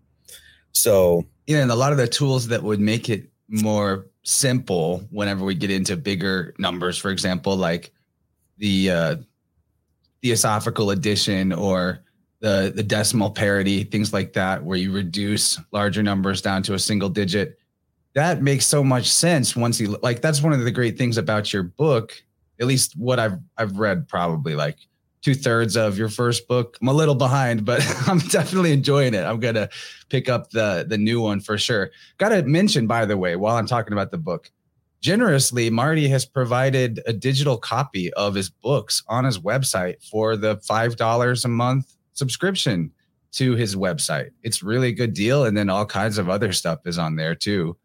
So 0.71 1.27
know, 1.49 1.63
and 1.63 1.71
a 1.71 1.77
lot 1.77 1.93
of 1.93 1.99
the 1.99 2.07
tools 2.07 2.49
that 2.49 2.63
would 2.63 2.81
make 2.81 3.09
it 3.09 3.29
more 3.49 4.07
simple 4.23 4.99
whenever 5.11 5.45
we 5.45 5.55
get 5.55 5.71
into 5.71 5.97
bigger 5.97 6.55
numbers, 6.59 6.99
for 6.99 7.11
example, 7.11 7.57
like 7.57 7.93
the 8.59 8.91
uh, 8.91 9.17
theosophical 10.23 10.91
addition 10.91 11.53
or 11.53 12.01
the 12.41 12.73
the 12.75 12.83
decimal 12.83 13.31
parity, 13.31 13.85
things 13.85 14.13
like 14.13 14.33
that, 14.33 14.63
where 14.63 14.79
you 14.79 14.93
reduce 14.93 15.59
larger 15.73 16.03
numbers 16.03 16.43
down 16.43 16.63
to 16.65 16.75
a 16.75 16.79
single 16.79 17.09
digit. 17.09 17.59
That 18.15 18.43
makes 18.43 18.67
so 18.67 18.85
much 18.85 19.11
sense 19.11 19.57
once 19.57 19.81
you 19.81 19.99
like. 20.03 20.21
That's 20.21 20.43
one 20.43 20.53
of 20.53 20.61
the 20.61 20.71
great 20.71 20.99
things 20.99 21.17
about 21.17 21.53
your 21.53 21.63
book, 21.63 22.23
at 22.61 22.67
least 22.67 22.95
what 22.97 23.19
I've 23.19 23.39
I've 23.57 23.79
read. 23.79 24.09
Probably 24.09 24.55
like 24.55 24.77
two 25.23 25.35
thirds 25.35 25.77
of 25.77 25.97
your 25.97 26.09
first 26.09 26.49
book. 26.49 26.77
I'm 26.81 26.89
a 26.89 26.93
little 26.93 27.15
behind, 27.15 27.65
but 27.65 27.83
I'm 28.09 28.19
definitely 28.19 28.73
enjoying 28.73 29.15
it. 29.15 29.25
I'm 29.25 29.41
gonna 29.41 29.69
pick 30.09 30.29
up 30.29 30.51
the 30.51 30.85
the 30.87 30.99
new 30.99 31.21
one 31.21 31.41
for 31.41 31.57
sure. 31.57 31.91
Got 32.19 32.31
to 32.31 32.43
mention, 32.43 32.87
by 32.87 33.07
the 33.07 33.17
way, 33.17 33.37
while 33.37 33.57
I'm 33.57 33.67
talking 33.67 33.93
about 33.93 34.11
the 34.11 34.19
book, 34.19 34.51
generously, 35.01 35.71
Marty 35.71 36.09
has 36.09 36.27
provided 36.27 37.01
a 37.07 37.13
digital 37.13 37.57
copy 37.57 38.13
of 38.15 38.35
his 38.35 38.51
books 38.51 39.03
on 39.09 39.25
his 39.25 39.39
website 39.39 40.05
for 40.05 40.37
the 40.37 40.57
five 40.59 40.97
dollars 40.97 41.45
a 41.45 41.49
month 41.49 41.95
subscription 42.15 42.91
to 43.33 43.55
his 43.55 43.75
website. 43.75 44.31
It's 44.43 44.63
really 44.63 44.89
a 44.89 44.93
good 44.93 45.15
deal, 45.15 45.45
and 45.45 45.57
then 45.57 45.71
all 45.71 45.87
kinds 45.87 46.19
of 46.19 46.29
other 46.29 46.53
stuff 46.53 46.81
is 46.85 46.99
on 46.99 47.17
there 47.17 47.35
too. 47.35 47.77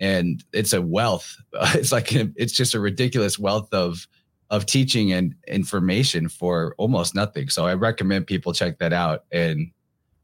And 0.00 0.42
it's 0.52 0.72
a 0.72 0.82
wealth. 0.82 1.36
It's 1.74 1.92
like 1.92 2.12
it's 2.12 2.52
just 2.52 2.74
a 2.74 2.80
ridiculous 2.80 3.38
wealth 3.38 3.72
of 3.72 4.06
of 4.50 4.66
teaching 4.66 5.12
and 5.12 5.34
information 5.48 6.28
for 6.28 6.74
almost 6.78 7.14
nothing. 7.14 7.48
So 7.48 7.66
I 7.66 7.74
recommend 7.74 8.26
people 8.26 8.52
check 8.52 8.78
that 8.78 8.92
out 8.92 9.24
and 9.32 9.70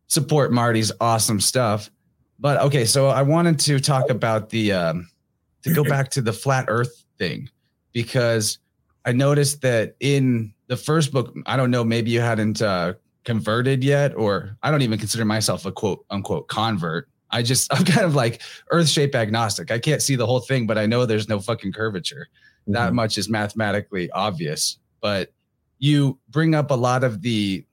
support 0.07 0.53
Marty's 0.53 0.93
awesome 1.01 1.41
stuff. 1.41 1.91
But 2.39 2.61
okay, 2.63 2.85
so 2.85 3.09
I 3.09 3.23
wanted 3.23 3.59
to 3.61 3.81
talk 3.81 4.11
about 4.11 4.51
the 4.51 4.73
um, 4.73 5.11
to 5.63 5.75
go 5.75 5.85
back 5.85 6.11
to 6.11 6.23
the 6.23 6.33
flat 6.33 6.67
Earth 6.69 7.05
thing 7.19 7.49
because 7.93 8.59
I 9.05 9.13
noticed 9.13 9.63
that 9.63 9.97
in 10.01 10.55
the 10.67 10.77
first 10.77 11.13
book, 11.13 11.35
I 11.47 11.57
don't 11.57 11.71
know, 11.71 11.85
maybe 11.85 12.11
you 12.11 12.21
hadn't 12.21 12.63
uh, 12.63 12.95
converted 13.25 13.85
yet, 13.85 14.15
or 14.17 14.57
I 14.63 14.71
don't 14.71 14.83
even 14.83 14.99
consider 14.99 15.25
myself 15.25 15.67
a 15.67 15.73
quote 15.73 16.05
unquote 16.11 16.49
convert. 16.49 17.09
I 17.31 17.43
just 17.43 17.73
I'm 17.77 17.85
kind 17.85 18.07
of 18.07 18.15
like 18.15 18.43
Earth 18.71 18.89
shape 18.89 19.15
agnostic. 19.15 19.71
I 19.71 19.79
can't 19.79 20.03
see 20.03 20.17
the 20.17 20.27
whole 20.27 20.41
thing, 20.41 20.67
but 20.67 20.79
I 20.79 20.87
know 20.87 21.05
there's 21.07 21.29
no 21.29 21.41
fucking 21.41 21.73
curvature 21.73 22.29
mm-hmm. 22.63 22.73
that 22.73 22.95
much 22.95 23.19
is 23.19 23.29
mathematically 23.29 24.11
obvious. 24.13 24.79
But 25.01 25.33
you 25.79 26.19
bring 26.29 26.55
up 26.55 26.71
a 26.71 26.75
lot 26.75 27.05
of 27.05 27.23
the 27.23 27.65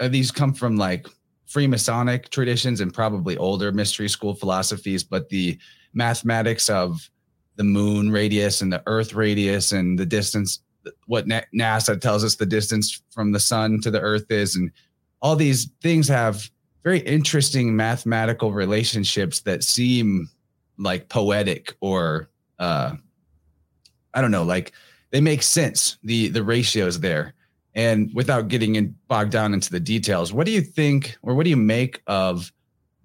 uh, 0.00 0.08
these 0.08 0.30
come 0.30 0.52
from 0.52 0.76
like 0.76 1.06
Freemasonic 1.48 2.30
traditions 2.30 2.80
and 2.80 2.92
probably 2.92 3.36
older 3.36 3.72
mystery 3.72 4.08
school 4.08 4.34
philosophies, 4.34 5.04
but 5.04 5.28
the 5.28 5.58
mathematics 5.92 6.70
of 6.70 7.10
the 7.56 7.64
moon 7.64 8.10
radius 8.10 8.62
and 8.62 8.72
the 8.72 8.82
earth 8.86 9.14
radius 9.14 9.72
and 9.72 9.98
the 9.98 10.06
distance 10.06 10.60
what 11.06 11.26
NASA 11.26 12.00
tells 12.00 12.24
us 12.24 12.36
the 12.36 12.46
distance 12.46 13.02
from 13.10 13.30
the 13.30 13.38
sun 13.38 13.80
to 13.80 13.90
the 13.90 14.00
earth 14.00 14.30
is 14.30 14.56
and 14.56 14.72
all 15.20 15.36
these 15.36 15.70
things 15.80 16.08
have 16.08 16.50
very 16.82 16.98
interesting 17.00 17.76
mathematical 17.76 18.52
relationships 18.52 19.40
that 19.42 19.62
seem 19.62 20.28
like 20.78 21.08
poetic 21.08 21.76
or 21.80 22.28
uh, 22.58 22.94
I 24.14 24.20
don't 24.20 24.30
know, 24.30 24.44
like 24.44 24.72
they 25.10 25.20
make 25.20 25.42
sense. 25.42 25.98
The 26.02 26.28
the 26.28 26.42
ratios 26.42 27.00
there. 27.00 27.34
And 27.74 28.12
without 28.12 28.48
getting 28.48 28.76
in 28.76 28.94
bogged 29.08 29.32
down 29.32 29.54
into 29.54 29.70
the 29.70 29.80
details, 29.80 30.32
what 30.32 30.44
do 30.44 30.52
you 30.52 30.60
think 30.60 31.16
or 31.22 31.34
what 31.34 31.44
do 31.44 31.50
you 31.50 31.56
make 31.56 32.02
of 32.06 32.52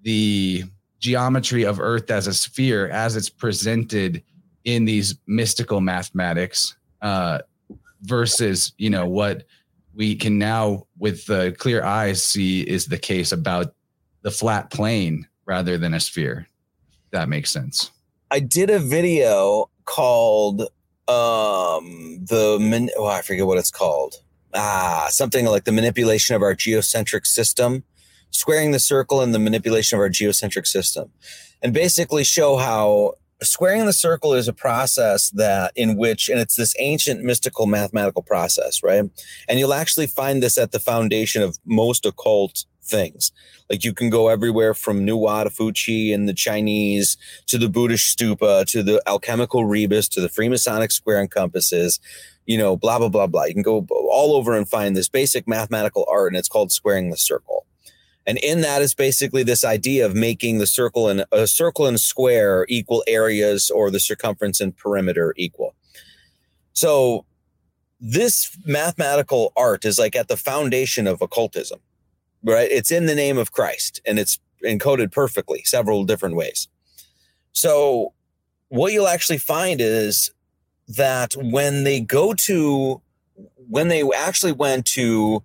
the 0.02 0.64
geometry 0.98 1.64
of 1.64 1.80
Earth 1.80 2.10
as 2.10 2.26
a 2.26 2.34
sphere 2.34 2.88
as 2.88 3.16
it's 3.16 3.30
presented 3.30 4.22
in 4.64 4.84
these 4.84 5.14
mystical 5.26 5.80
mathematics 5.80 6.76
uh, 7.00 7.38
versus, 8.02 8.72
you 8.76 8.90
know, 8.90 9.06
what 9.06 9.44
we 9.94 10.14
can 10.14 10.38
now 10.38 10.86
with 10.98 11.24
the 11.26 11.54
clear 11.58 11.82
eyes 11.82 12.22
see 12.22 12.60
is 12.60 12.86
the 12.86 12.98
case 12.98 13.32
about 13.32 13.74
the 14.22 14.30
flat 14.30 14.70
plane 14.70 15.26
rather 15.46 15.78
than 15.78 15.94
a 15.94 16.00
sphere. 16.00 16.46
That 17.10 17.28
makes 17.28 17.50
sense. 17.50 17.90
I 18.30 18.40
did 18.40 18.68
a 18.68 18.78
video 18.78 19.70
called 19.86 20.68
um 21.08 22.24
the 22.24 22.58
min- 22.60 22.90
oh 22.96 23.06
I 23.06 23.22
forget 23.22 23.46
what 23.46 23.58
it's 23.58 23.70
called. 23.70 24.16
Ah, 24.54 25.08
something 25.10 25.46
like 25.46 25.64
the 25.64 25.72
manipulation 25.72 26.34
of 26.34 26.42
our 26.42 26.54
geocentric 26.54 27.26
system, 27.26 27.84
squaring 28.30 28.72
the 28.72 28.78
circle 28.78 29.20
and 29.20 29.34
the 29.34 29.38
manipulation 29.38 29.96
of 29.96 30.00
our 30.00 30.08
geocentric 30.08 30.66
system. 30.66 31.10
And 31.62 31.72
basically 31.72 32.24
show 32.24 32.56
how 32.56 33.14
squaring 33.42 33.86
the 33.86 33.92
circle 33.92 34.34
is 34.34 34.48
a 34.48 34.52
process 34.52 35.30
that 35.30 35.72
in 35.76 35.96
which 35.96 36.28
and 36.28 36.40
it's 36.40 36.56
this 36.56 36.74
ancient 36.78 37.22
mystical 37.22 37.66
mathematical 37.66 38.22
process, 38.22 38.82
right? 38.82 39.04
And 39.48 39.58
you'll 39.58 39.74
actually 39.74 40.06
find 40.06 40.42
this 40.42 40.58
at 40.58 40.72
the 40.72 40.80
foundation 40.80 41.42
of 41.42 41.58
most 41.64 42.04
occult 42.04 42.64
things. 42.88 43.32
Like 43.70 43.84
you 43.84 43.92
can 43.92 44.10
go 44.10 44.28
everywhere 44.28 44.74
from 44.74 45.06
Nuwa 45.06 45.44
to 45.44 45.50
Fuxi 45.50 46.14
and 46.14 46.28
the 46.28 46.34
Chinese 46.34 47.16
to 47.46 47.58
the 47.58 47.68
Buddhist 47.68 48.16
stupa 48.16 48.64
to 48.66 48.82
the 48.82 49.02
alchemical 49.06 49.64
rebus 49.64 50.08
to 50.08 50.20
the 50.20 50.28
Freemasonic 50.28 50.90
square 50.90 51.20
and 51.20 51.30
compasses, 51.30 52.00
you 52.46 52.56
know, 52.56 52.76
blah, 52.76 52.98
blah, 52.98 53.08
blah, 53.08 53.26
blah. 53.26 53.44
You 53.44 53.54
can 53.54 53.62
go 53.62 53.86
all 53.90 54.34
over 54.34 54.56
and 54.56 54.68
find 54.68 54.96
this 54.96 55.08
basic 55.08 55.46
mathematical 55.46 56.06
art, 56.10 56.32
and 56.32 56.36
it's 56.36 56.48
called 56.48 56.72
squaring 56.72 57.10
the 57.10 57.16
circle. 57.16 57.66
And 58.26 58.38
in 58.38 58.60
that 58.60 58.82
is 58.82 58.92
basically 58.94 59.42
this 59.42 59.64
idea 59.64 60.04
of 60.04 60.14
making 60.14 60.58
the 60.58 60.66
circle 60.66 61.08
and 61.08 61.24
a 61.32 61.46
circle 61.46 61.86
and 61.86 61.98
square 61.98 62.66
equal 62.68 63.02
areas 63.06 63.70
or 63.70 63.90
the 63.90 64.00
circumference 64.00 64.60
and 64.60 64.76
perimeter 64.76 65.32
equal. 65.38 65.74
So 66.74 67.24
this 68.00 68.56
mathematical 68.66 69.52
art 69.56 69.84
is 69.84 69.98
like 69.98 70.14
at 70.14 70.28
the 70.28 70.36
foundation 70.36 71.06
of 71.06 71.22
occultism, 71.22 71.80
right? 72.42 72.70
It's 72.70 72.90
in 72.90 73.06
the 73.06 73.14
name 73.14 73.38
of 73.38 73.52
Christ 73.52 74.00
and 74.06 74.18
it's 74.18 74.38
encoded 74.64 75.12
perfectly 75.12 75.62
several 75.64 76.04
different 76.04 76.36
ways. 76.36 76.68
So 77.52 78.12
what 78.68 78.92
you'll 78.92 79.08
actually 79.08 79.38
find 79.38 79.80
is 79.80 80.30
that 80.88 81.34
when 81.36 81.84
they 81.84 82.00
go 82.00 82.34
to 82.34 83.02
when 83.68 83.88
they 83.88 84.08
actually 84.16 84.52
went 84.52 84.86
to 84.86 85.42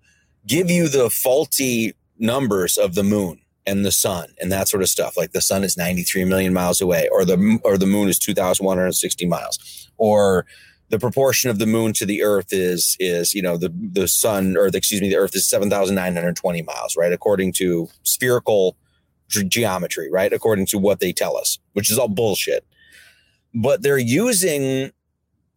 give 0.47 0.69
you 0.69 0.87
the 0.87 1.09
faulty 1.09 1.93
numbers 2.17 2.77
of 2.77 2.95
the 2.95 3.03
moon 3.03 3.39
and 3.65 3.85
the 3.85 3.91
sun 3.91 4.33
and 4.39 4.51
that 4.51 4.67
sort 4.67 4.81
of 4.81 4.89
stuff 4.89 5.17
like 5.17 5.31
the 5.31 5.41
sun 5.41 5.63
is 5.63 5.77
93 5.77 6.25
million 6.25 6.53
miles 6.53 6.81
away 6.81 7.07
or 7.11 7.25
the 7.25 7.59
or 7.63 7.77
the 7.77 7.85
moon 7.85 8.09
is 8.09 8.19
2160 8.19 9.25
miles 9.25 9.89
or 9.97 10.45
the 10.93 10.99
proportion 10.99 11.49
of 11.49 11.57
the 11.57 11.65
moon 11.65 11.91
to 11.91 12.05
the 12.05 12.21
earth 12.21 12.49
is 12.53 12.95
is 12.99 13.33
you 13.33 13.41
know 13.41 13.57
the 13.57 13.73
the 13.91 14.07
sun 14.07 14.55
or 14.55 14.69
the, 14.69 14.77
excuse 14.77 15.01
me 15.01 15.09
the 15.09 15.15
earth 15.15 15.35
is 15.35 15.49
7920 15.49 16.61
miles 16.61 16.95
right? 16.95 17.11
According 17.11 17.53
to 17.53 17.89
spherical 18.03 18.77
ge- 19.27 19.47
geometry 19.47 20.11
right? 20.11 20.31
According 20.31 20.67
to 20.67 20.77
what 20.77 20.99
they 20.99 21.11
tell 21.11 21.35
us 21.35 21.57
which 21.71 21.89
is 21.89 21.97
all 21.97 22.07
bullshit. 22.07 22.63
But 23.55 23.81
they're 23.81 23.97
using 23.97 24.91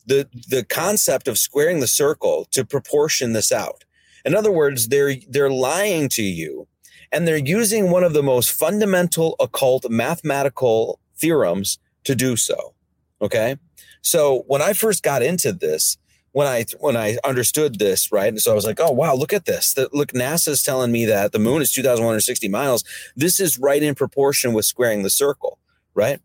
the 0.07 0.27
the 0.49 0.65
concept 0.65 1.29
of 1.29 1.37
squaring 1.37 1.81
the 1.81 1.87
circle 1.87 2.47
to 2.53 2.65
proportion 2.65 3.35
this 3.35 3.53
out. 3.53 3.85
In 4.25 4.35
other 4.35 4.51
words 4.51 4.89
they're 4.89 5.17
they're 5.29 5.51
lying 5.51 6.09
to 6.11 6.23
you 6.23 6.67
and 7.13 7.29
they're 7.29 7.37
using 7.37 7.91
one 7.91 8.05
of 8.05 8.15
the 8.15 8.23
most 8.23 8.53
fundamental 8.53 9.37
occult 9.39 9.91
mathematical 9.91 10.99
theorems 11.15 11.79
to 12.05 12.15
do 12.15 12.37
so 12.37 12.73
okay 13.21 13.57
so 14.07 14.45
when 14.47 14.63
I 14.63 14.73
first 14.73 15.03
got 15.03 15.21
into 15.21 15.53
this, 15.53 15.99
when 16.31 16.47
I 16.47 16.65
when 16.79 16.97
I 16.97 17.19
understood 17.25 17.81
this, 17.81 18.13
right, 18.13 18.29
and 18.29 18.41
so 18.41 18.53
I 18.53 18.55
was 18.55 18.65
like, 18.65 18.79
oh 18.79 18.93
wow, 18.93 19.17
look 19.17 19.33
at 19.33 19.47
this. 19.47 19.75
The, 19.75 19.89
look, 19.93 20.13
NASA's 20.13 20.63
telling 20.63 20.93
me 20.93 21.07
that 21.07 21.33
the 21.33 21.41
moon 21.41 21.61
is 21.61 21.73
2,160 21.73 22.49
miles. 22.49 22.85
This 23.17 23.41
is 23.41 23.59
right 23.59 23.83
in 23.83 23.97
proportion 23.97 24.53
with 24.53 24.65
squaring 24.65 25.03
the 25.03 25.11
circle, 25.11 25.59
right? 25.93 26.21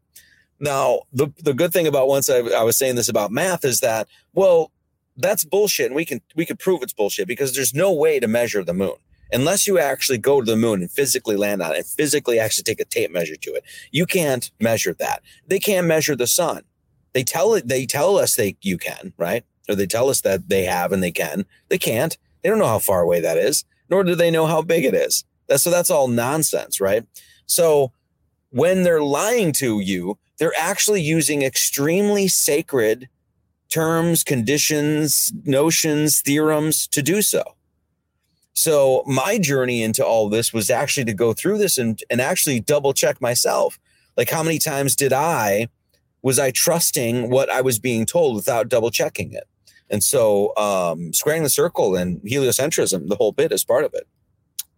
Now, 0.59 1.01
the 1.11 1.33
the 1.41 1.55
good 1.55 1.73
thing 1.73 1.87
about 1.87 2.07
once 2.07 2.29
I, 2.29 2.41
I 2.41 2.61
was 2.61 2.77
saying 2.77 2.97
this 2.97 3.09
about 3.09 3.31
math 3.31 3.65
is 3.65 3.79
that 3.79 4.07
well, 4.33 4.71
that's 5.17 5.43
bullshit, 5.43 5.87
and 5.87 5.95
we 5.95 6.05
can 6.05 6.21
we 6.35 6.45
can 6.45 6.57
prove 6.57 6.83
it's 6.83 6.93
bullshit 6.93 7.27
because 7.27 7.55
there's 7.55 7.73
no 7.73 7.91
way 7.91 8.19
to 8.19 8.27
measure 8.27 8.63
the 8.63 8.75
moon 8.75 8.97
unless 9.33 9.65
you 9.65 9.79
actually 9.79 10.19
go 10.19 10.39
to 10.39 10.51
the 10.51 10.57
moon 10.57 10.81
and 10.81 10.91
physically 10.91 11.35
land 11.35 11.63
on 11.63 11.71
it 11.71 11.77
and 11.77 11.85
physically 11.87 12.37
actually 12.37 12.63
take 12.63 12.79
a 12.79 12.85
tape 12.85 13.09
measure 13.09 13.37
to 13.37 13.49
it. 13.51 13.63
You 13.89 14.05
can't 14.05 14.51
measure 14.59 14.93
that. 14.99 15.23
They 15.47 15.57
can't 15.57 15.87
measure 15.87 16.15
the 16.15 16.27
sun. 16.27 16.63
They 17.13 17.23
tell 17.23 17.53
it. 17.53 17.67
They 17.67 17.85
tell 17.85 18.17
us 18.17 18.35
they 18.35 18.55
you 18.61 18.77
can 18.77 19.13
right, 19.17 19.43
or 19.67 19.75
they 19.75 19.87
tell 19.87 20.09
us 20.09 20.21
that 20.21 20.49
they 20.49 20.63
have 20.63 20.91
and 20.91 21.03
they 21.03 21.11
can. 21.11 21.45
They 21.69 21.77
can't. 21.77 22.17
They 22.41 22.49
don't 22.49 22.59
know 22.59 22.67
how 22.67 22.79
far 22.79 23.01
away 23.01 23.19
that 23.21 23.37
is, 23.37 23.65
nor 23.89 24.03
do 24.03 24.15
they 24.15 24.31
know 24.31 24.47
how 24.47 24.61
big 24.61 24.85
it 24.85 24.93
is. 24.93 25.23
That's 25.47 25.63
so 25.63 25.69
that's 25.69 25.89
all 25.89 26.07
nonsense, 26.07 26.79
right? 26.79 27.05
So 27.45 27.91
when 28.49 28.83
they're 28.83 29.03
lying 29.03 29.51
to 29.53 29.79
you, 29.79 30.17
they're 30.37 30.53
actually 30.57 31.01
using 31.01 31.41
extremely 31.41 32.27
sacred 32.27 33.09
terms, 33.69 34.23
conditions, 34.23 35.31
notions, 35.45 36.21
theorems 36.21 36.87
to 36.87 37.01
do 37.01 37.21
so. 37.21 37.43
So 38.53 39.03
my 39.07 39.37
journey 39.37 39.81
into 39.81 40.05
all 40.05 40.29
this 40.29 40.53
was 40.53 40.69
actually 40.69 41.05
to 41.05 41.13
go 41.13 41.33
through 41.33 41.57
this 41.57 41.77
and, 41.77 42.01
and 42.09 42.19
actually 42.19 42.59
double 42.59 42.93
check 42.93 43.21
myself. 43.21 43.79
Like 44.17 44.29
how 44.29 44.43
many 44.43 44.59
times 44.59 44.95
did 44.95 45.13
I 45.13 45.69
was 46.21 46.39
I 46.39 46.51
trusting 46.51 47.29
what 47.29 47.49
I 47.49 47.61
was 47.61 47.79
being 47.79 48.05
told 48.05 48.35
without 48.35 48.69
double 48.69 48.91
checking 48.91 49.33
it? 49.33 49.45
And 49.89 50.03
so, 50.03 50.55
um, 50.55 51.13
squaring 51.13 51.43
the 51.43 51.49
circle 51.49 51.95
and 51.95 52.21
heliocentrism, 52.21 53.09
the 53.09 53.17
whole 53.17 53.33
bit 53.33 53.51
is 53.51 53.65
part 53.65 53.83
of 53.83 53.93
it. 53.93 54.07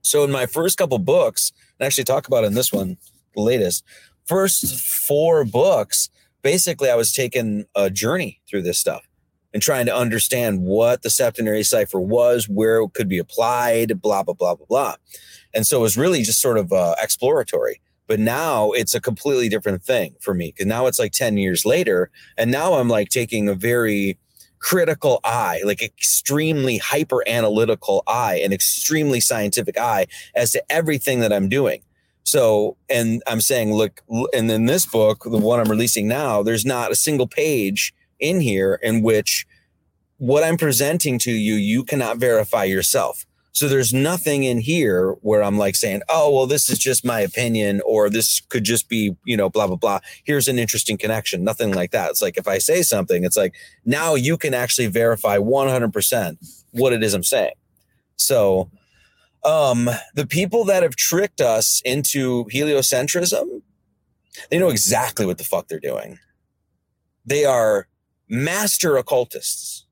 So, 0.01 0.23
in 0.23 0.31
my 0.31 0.47
first 0.47 0.77
couple 0.77 0.97
books, 0.99 1.51
and 1.79 1.85
actually 1.85 2.03
talk 2.05 2.27
about 2.27 2.43
in 2.43 2.55
this 2.55 2.73
one, 2.73 2.97
the 3.35 3.41
latest, 3.41 3.83
first 4.25 4.79
four 4.79 5.45
books, 5.45 6.09
basically, 6.41 6.89
I 6.89 6.95
was 6.95 7.13
taking 7.13 7.65
a 7.75 7.89
journey 7.89 8.41
through 8.49 8.63
this 8.63 8.79
stuff 8.79 9.07
and 9.53 9.61
trying 9.61 9.85
to 9.85 9.95
understand 9.95 10.61
what 10.61 11.03
the 11.03 11.11
septenary 11.11 11.63
cipher 11.63 11.99
was, 11.99 12.49
where 12.49 12.81
it 12.81 12.93
could 12.93 13.07
be 13.07 13.19
applied, 13.19 14.01
blah, 14.01 14.23
blah, 14.23 14.33
blah, 14.33 14.55
blah, 14.55 14.65
blah. 14.65 14.95
And 15.53 15.67
so 15.67 15.77
it 15.77 15.81
was 15.83 15.95
really 15.95 16.23
just 16.23 16.41
sort 16.41 16.57
of 16.57 16.73
uh, 16.73 16.95
exploratory. 17.01 17.81
But 18.13 18.19
now 18.19 18.69
it's 18.73 18.93
a 18.93 19.01
completely 19.01 19.49
different 19.49 19.81
thing 19.81 20.13
for 20.19 20.35
me 20.35 20.51
because 20.51 20.67
now 20.67 20.85
it's 20.85 20.99
like 20.99 21.13
10 21.13 21.37
years 21.37 21.65
later. 21.65 22.11
And 22.37 22.51
now 22.51 22.75
I'm 22.75 22.87
like 22.87 23.09
taking 23.09 23.49
a 23.49 23.55
very 23.55 24.19
critical 24.59 25.19
eye, 25.23 25.61
like 25.65 25.81
extremely 25.81 26.77
hyper 26.77 27.27
analytical 27.27 28.03
eye, 28.05 28.35
an 28.35 28.53
extremely 28.53 29.19
scientific 29.19 29.79
eye 29.79 30.05
as 30.35 30.51
to 30.51 30.63
everything 30.71 31.21
that 31.21 31.33
I'm 31.33 31.49
doing. 31.49 31.81
So, 32.23 32.77
and 32.87 33.23
I'm 33.25 33.41
saying, 33.41 33.73
look, 33.73 34.01
and 34.31 34.51
in 34.51 34.67
this 34.67 34.85
book, 34.85 35.23
the 35.23 35.39
one 35.39 35.59
I'm 35.59 35.71
releasing 35.71 36.07
now, 36.07 36.43
there's 36.43 36.67
not 36.67 36.91
a 36.91 36.95
single 36.95 37.25
page 37.25 37.95
in 38.19 38.41
here 38.41 38.79
in 38.83 39.01
which 39.01 39.47
what 40.17 40.43
I'm 40.43 40.57
presenting 40.57 41.17
to 41.17 41.31
you, 41.31 41.55
you 41.55 41.83
cannot 41.83 42.17
verify 42.17 42.65
yourself. 42.65 43.25
So 43.53 43.67
there's 43.67 43.93
nothing 43.93 44.43
in 44.43 44.59
here 44.59 45.11
where 45.21 45.43
I'm 45.43 45.59
like 45.59 45.75
saying, 45.75 46.01
oh, 46.09 46.33
well, 46.33 46.47
this 46.47 46.69
is 46.69 46.79
just 46.79 47.05
my 47.05 47.19
opinion, 47.19 47.81
or 47.85 48.09
this 48.09 48.41
could 48.41 48.63
just 48.63 48.89
be, 48.89 49.15
you 49.25 49.37
know, 49.37 49.47
blah, 49.47 49.67
blah, 49.67 49.75
blah. 49.75 49.99
Here's 50.23 50.47
an 50.47 50.57
interesting 50.57 50.97
connection. 50.97 51.43
Nothing 51.43 51.71
like 51.71 51.91
that. 51.91 52.09
It's 52.09 52.21
like 52.21 52.35
if 52.35 52.47
I 52.47 52.57
say 52.57 52.81
something, 52.81 53.23
it's 53.23 53.37
like 53.37 53.53
now 53.85 54.15
you 54.15 54.37
can 54.37 54.55
actually 54.55 54.87
verify 54.87 55.37
100% 55.37 56.37
what 56.71 56.93
it 56.93 57.03
is 57.03 57.13
I'm 57.13 57.23
saying. 57.23 57.53
So, 58.15 58.71
um, 59.45 59.87
the 60.15 60.25
people 60.25 60.63
that 60.65 60.81
have 60.81 60.95
tricked 60.95 61.41
us 61.41 61.81
into 61.85 62.45
heliocentrism, 62.45 63.61
they 64.49 64.57
know 64.57 64.69
exactly 64.69 65.27
what 65.27 65.37
the 65.37 65.43
fuck 65.43 65.67
they're 65.67 65.79
doing. 65.79 66.17
They 67.23 67.45
are 67.45 67.87
master 68.27 68.97
occultists 68.97 69.82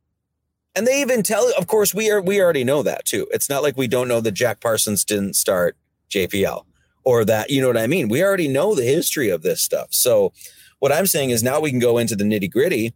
and 0.76 0.88
they 0.88 1.02
even 1.02 1.24
tell 1.24 1.52
of 1.58 1.68
course 1.68 1.94
we 1.94 2.10
are 2.10 2.22
we 2.22 2.42
already 2.42 2.64
know 2.64 2.84
that 2.84 3.06
too. 3.06 3.28
It's 3.32 3.50
not 3.50 3.64
like 3.64 3.78
we 3.78 3.88
don't 3.88 4.08
know 4.08 4.22
that 4.22 4.32
jack 4.32 4.60
parsons 4.62 5.04
didn't 5.06 5.36
start 5.36 5.76
jpl 6.10 6.66
or 7.04 7.24
that 7.26 7.50
you 7.50 7.62
know 7.62 7.68
what 7.68 7.78
i 7.78 7.88
mean? 7.88 8.10
We 8.10 8.24
already 8.24 8.48
know 8.48 8.76
the 8.76 8.84
history 8.84 9.30
of 9.30 9.42
this 9.42 9.62
stuff. 9.62 9.88
So 9.92 10.34
what 10.80 10.92
i'm 10.92 11.08
saying 11.08 11.30
is 11.30 11.44
now 11.44 11.60
we 11.60 11.70
can 11.70 11.80
go 11.80 11.98
into 11.98 12.16
the 12.16 12.24
nitty 12.24 12.52
gritty 12.52 12.94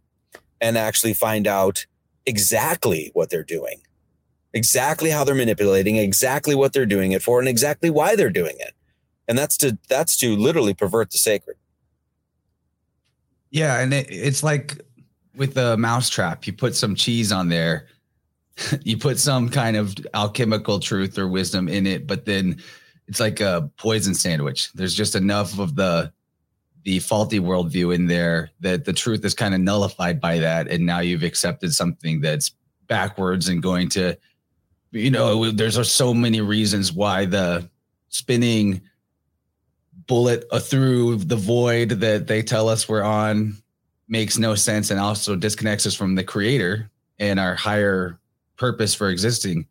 and 0.60 0.76
actually 0.78 1.14
find 1.14 1.46
out 1.46 1.86
exactly 2.26 3.10
what 3.14 3.30
they're 3.30 3.44
doing 3.44 3.80
exactly 4.56 5.10
how 5.10 5.22
they're 5.22 5.34
manipulating 5.34 5.96
exactly 5.96 6.54
what 6.54 6.72
they're 6.72 6.86
doing 6.86 7.12
it 7.12 7.22
for 7.22 7.38
and 7.38 7.48
exactly 7.48 7.90
why 7.90 8.16
they're 8.16 8.30
doing 8.30 8.56
it. 8.58 8.72
And 9.28 9.36
that's 9.36 9.56
to 9.58 9.78
that's 9.88 10.16
to 10.18 10.34
literally 10.34 10.72
pervert 10.72 11.10
the 11.10 11.18
sacred. 11.18 11.58
Yeah 13.50 13.80
and 13.80 13.92
it, 13.92 14.06
it's 14.10 14.42
like 14.42 14.80
with 15.36 15.54
the 15.54 15.76
mousetrap, 15.76 16.46
you 16.46 16.52
put 16.52 16.74
some 16.74 16.94
cheese 16.94 17.32
on 17.32 17.48
there, 17.48 17.86
you 18.82 18.96
put 18.96 19.18
some 19.18 19.48
kind 19.48 19.76
of 19.76 19.94
alchemical 20.14 20.80
truth 20.80 21.18
or 21.18 21.28
wisdom 21.28 21.68
in 21.68 21.86
it, 21.86 22.06
but 22.06 22.24
then 22.24 22.62
it's 23.06 23.20
like 23.20 23.40
a 23.40 23.70
poison 23.76 24.14
sandwich. 24.14 24.72
There's 24.72 24.94
just 24.94 25.14
enough 25.14 25.58
of 25.58 25.76
the 25.76 26.12
the 26.82 27.00
faulty 27.00 27.40
worldview 27.40 27.92
in 27.92 28.06
there 28.06 28.48
that 28.60 28.84
the 28.84 28.92
truth 28.92 29.24
is 29.24 29.34
kind 29.34 29.54
of 29.54 29.60
nullified 29.60 30.20
by 30.20 30.38
that, 30.38 30.68
and 30.68 30.86
now 30.86 31.00
you've 31.00 31.24
accepted 31.24 31.74
something 31.74 32.20
that's 32.20 32.52
backwards 32.86 33.48
and 33.48 33.60
going 33.60 33.88
to, 33.88 34.16
you 34.92 35.10
know, 35.10 35.50
there's 35.50 35.90
so 35.90 36.14
many 36.14 36.40
reasons 36.40 36.92
why 36.92 37.24
the 37.24 37.68
spinning 38.08 38.80
bullet 40.06 40.44
uh, 40.52 40.60
through 40.60 41.16
the 41.16 41.34
void 41.34 41.90
that 41.90 42.28
they 42.28 42.40
tell 42.40 42.68
us 42.68 42.88
we're 42.88 43.02
on 43.02 43.56
makes 44.08 44.38
no 44.38 44.54
sense 44.54 44.90
and 44.90 45.00
also 45.00 45.36
disconnects 45.36 45.86
us 45.86 45.94
from 45.94 46.14
the 46.14 46.24
creator 46.24 46.90
and 47.18 47.40
our 47.40 47.54
higher 47.54 48.18
purpose 48.56 48.94
for 48.94 49.10
existing. 49.10 49.66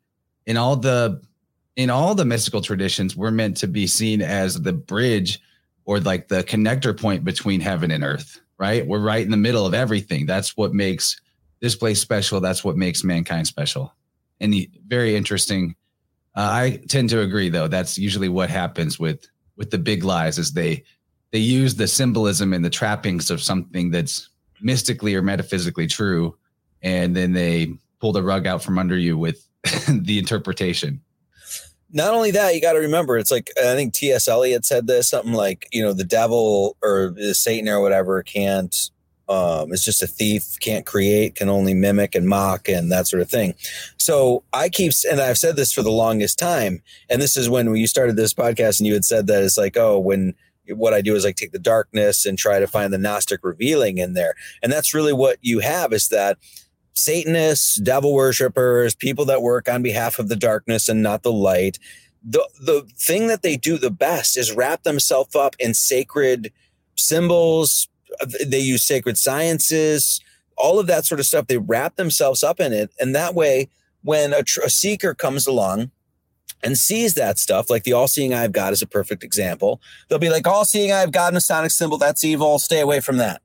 In 0.46 0.58
all 0.58 0.76
the 0.76 1.22
in 1.76 1.90
all 1.90 2.16
the 2.16 2.26
mystical 2.26 2.62
traditions 2.62 3.16
we're 3.16 3.32
meant 3.32 3.58
to 3.58 3.68
be 3.68 3.88
seen 3.88 4.22
as 4.22 4.62
the 4.62 4.74
bridge 4.74 5.42
or 5.86 6.00
like 6.00 6.28
the 6.28 6.44
connector 6.44 6.98
point 6.98 7.24
between 7.24 7.60
heaven 7.60 7.92
and 7.92 8.04
earth 8.04 8.40
right? 8.58 8.86
We're 8.86 9.00
right 9.00 9.24
in 9.24 9.32
the 9.32 9.38
middle 9.38 9.66
of 9.66 9.74
everything. 9.74 10.26
That's 10.26 10.56
what 10.56 10.74
makes 10.74 11.20
this 11.60 11.76
place 11.76 12.00
special. 12.00 12.40
That's 12.40 12.64
what 12.64 12.78
makes 12.78 13.04
mankind 13.04 13.48
special. 13.48 13.94
And 14.40 14.54
very 14.88 15.16
interesting. 15.16 15.76
Uh, 16.36 16.50
I 16.52 16.82
tend 16.90 17.10
to 17.10 17.22
agree, 17.22 17.50
though. 17.50 17.68
That's 17.68 17.98
usually 17.98 18.30
what 18.30 18.50
happens 18.50 19.00
with 19.00 19.28
with 19.58 19.72
the 19.72 19.78
big 19.78 20.04
lies, 20.04 20.38
is 20.38 20.52
they 20.52 20.84
they 21.36 21.42
use 21.42 21.76
the 21.76 21.86
symbolism 21.86 22.54
and 22.54 22.64
the 22.64 22.70
trappings 22.70 23.30
of 23.30 23.42
something 23.42 23.92
that's 23.92 24.30
mystically 24.62 25.16
or 25.16 25.22
metaphysically 25.22 25.86
true, 25.86 26.34
and 26.82 27.14
then 27.14 27.34
they 27.34 27.74
pull 28.00 28.14
the 28.14 28.24
rug 28.24 28.48
out 28.48 28.64
from 28.64 28.80
under 28.80 28.98
you 28.98 29.18
with 29.18 29.46
the 29.90 30.18
interpretation. 30.18 31.02
Not 31.92 32.14
only 32.14 32.32
that, 32.32 32.56
you 32.56 32.62
got 32.62 32.72
to 32.72 32.80
remember, 32.80 33.18
it's 33.18 33.32
like 33.32 33.52
I 33.60 33.76
think 33.76 33.94
T.S. 33.94 34.30
Eliot 34.30 34.64
said 34.64 34.88
this 34.88 35.10
something 35.10 35.34
like, 35.34 35.68
you 35.74 35.82
know, 35.82 35.92
the 35.92 36.06
devil 36.06 36.78
or 36.82 37.14
Satan 37.34 37.68
or 37.68 37.82
whatever 37.82 38.24
can't 38.24 38.74
um, 39.28 39.74
is 39.74 39.84
just 39.84 40.02
a 40.02 40.08
thief, 40.08 40.58
can't 40.62 40.86
create, 40.86 41.36
can 41.36 41.50
only 41.50 41.74
mimic 41.74 42.16
and 42.16 42.30
mock 42.30 42.70
and 42.70 42.90
that 42.94 43.08
sort 43.08 43.22
of 43.22 43.30
thing. 43.30 43.56
So 43.98 44.44
I 44.54 44.70
keep, 44.70 44.94
and 45.12 45.20
I've 45.20 45.38
said 45.38 45.58
this 45.58 45.74
for 45.74 45.82
the 45.82 45.92
longest 45.92 46.40
time. 46.40 46.82
And 47.10 47.22
this 47.22 47.36
is 47.36 47.50
when 47.50 47.76
you 47.76 47.88
started 47.88 48.16
this 48.16 48.34
podcast 48.34 48.80
and 48.80 48.88
you 48.88 48.94
had 48.94 49.04
said 49.04 49.28
that 49.28 49.44
it's 49.44 49.58
like, 49.58 49.76
oh, 49.76 50.00
when 50.00 50.34
what 50.70 50.94
I 50.94 51.02
do 51.02 51.16
is 51.16 51.24
like 51.24 51.36
take 51.36 51.52
the 51.52 51.60
darkness 51.60 52.26
and 52.26 52.38
try 52.38 52.60
to 52.60 52.68
find 52.68 52.92
the 52.92 52.98
Gnostic 52.98 53.44
revealing 53.44 53.98
in 53.98 54.14
there. 54.14 54.36
And 54.64 54.72
that's 54.72 54.94
really 54.94 55.14
what 55.14 55.38
you 55.42 55.60
have 55.60 55.94
is 55.94 56.10
that 56.10 56.38
Satanists, 56.94 57.76
devil 57.76 58.14
worshippers, 58.14 58.96
people 58.96 59.26
that 59.26 59.42
work 59.42 59.68
on 59.68 59.84
behalf 59.84 60.18
of 60.18 60.30
the 60.30 60.36
darkness 60.36 60.88
and 60.88 61.04
not 61.04 61.24
the 61.24 61.32
light. 61.32 61.78
The 62.24 62.48
the 62.60 62.88
thing 62.98 63.28
that 63.28 63.44
they 63.44 63.58
do 63.58 63.78
the 63.78 63.92
best 63.92 64.38
is 64.38 64.54
wrap 64.54 64.84
themselves 64.84 65.36
up 65.36 65.56
in 65.60 65.74
sacred 65.74 66.52
symbols. 66.96 67.90
Uh, 68.22 68.28
they 68.46 68.60
use 68.60 68.82
sacred 68.82 69.18
sciences, 69.18 70.22
all 70.58 70.80
of 70.80 70.88
that 70.88 71.06
sort 71.06 71.20
of 71.20 71.26
stuff. 71.26 71.48
They 71.48 71.58
wrap 71.58 71.98
themselves 71.98 72.44
up 72.44 72.60
in 72.62 72.72
it, 72.72 72.92
and 73.00 73.14
that 73.14 73.36
way, 73.36 73.68
when 74.02 74.34
a, 74.34 74.44
a 74.64 74.70
seeker 74.70 75.14
comes 75.14 75.46
along 75.46 75.92
and 76.66 76.78
sees 76.78 77.14
that 77.14 77.38
stuff, 77.38 77.70
like 77.70 77.84
the 77.84 77.94
all-seeing 77.94 78.34
eye 78.34 78.44
of 78.44 78.52
God 78.52 78.74
is 78.74 78.82
a 78.82 78.88
perfect 78.88 79.24
example. 79.24 79.80
They'll 80.10 80.18
be 80.18 80.32
like, 80.32 80.48
"All-seeing 80.48 80.92
eye 80.92 81.04
of 81.04 81.12
God, 81.12 81.34
Masonic 81.34 81.70
symbol, 81.70 82.00
that's 82.00 82.24
evil. 82.24 82.58
Stay 82.58 82.82
away 82.82 83.00
from 83.00 83.18
that." 83.18 83.42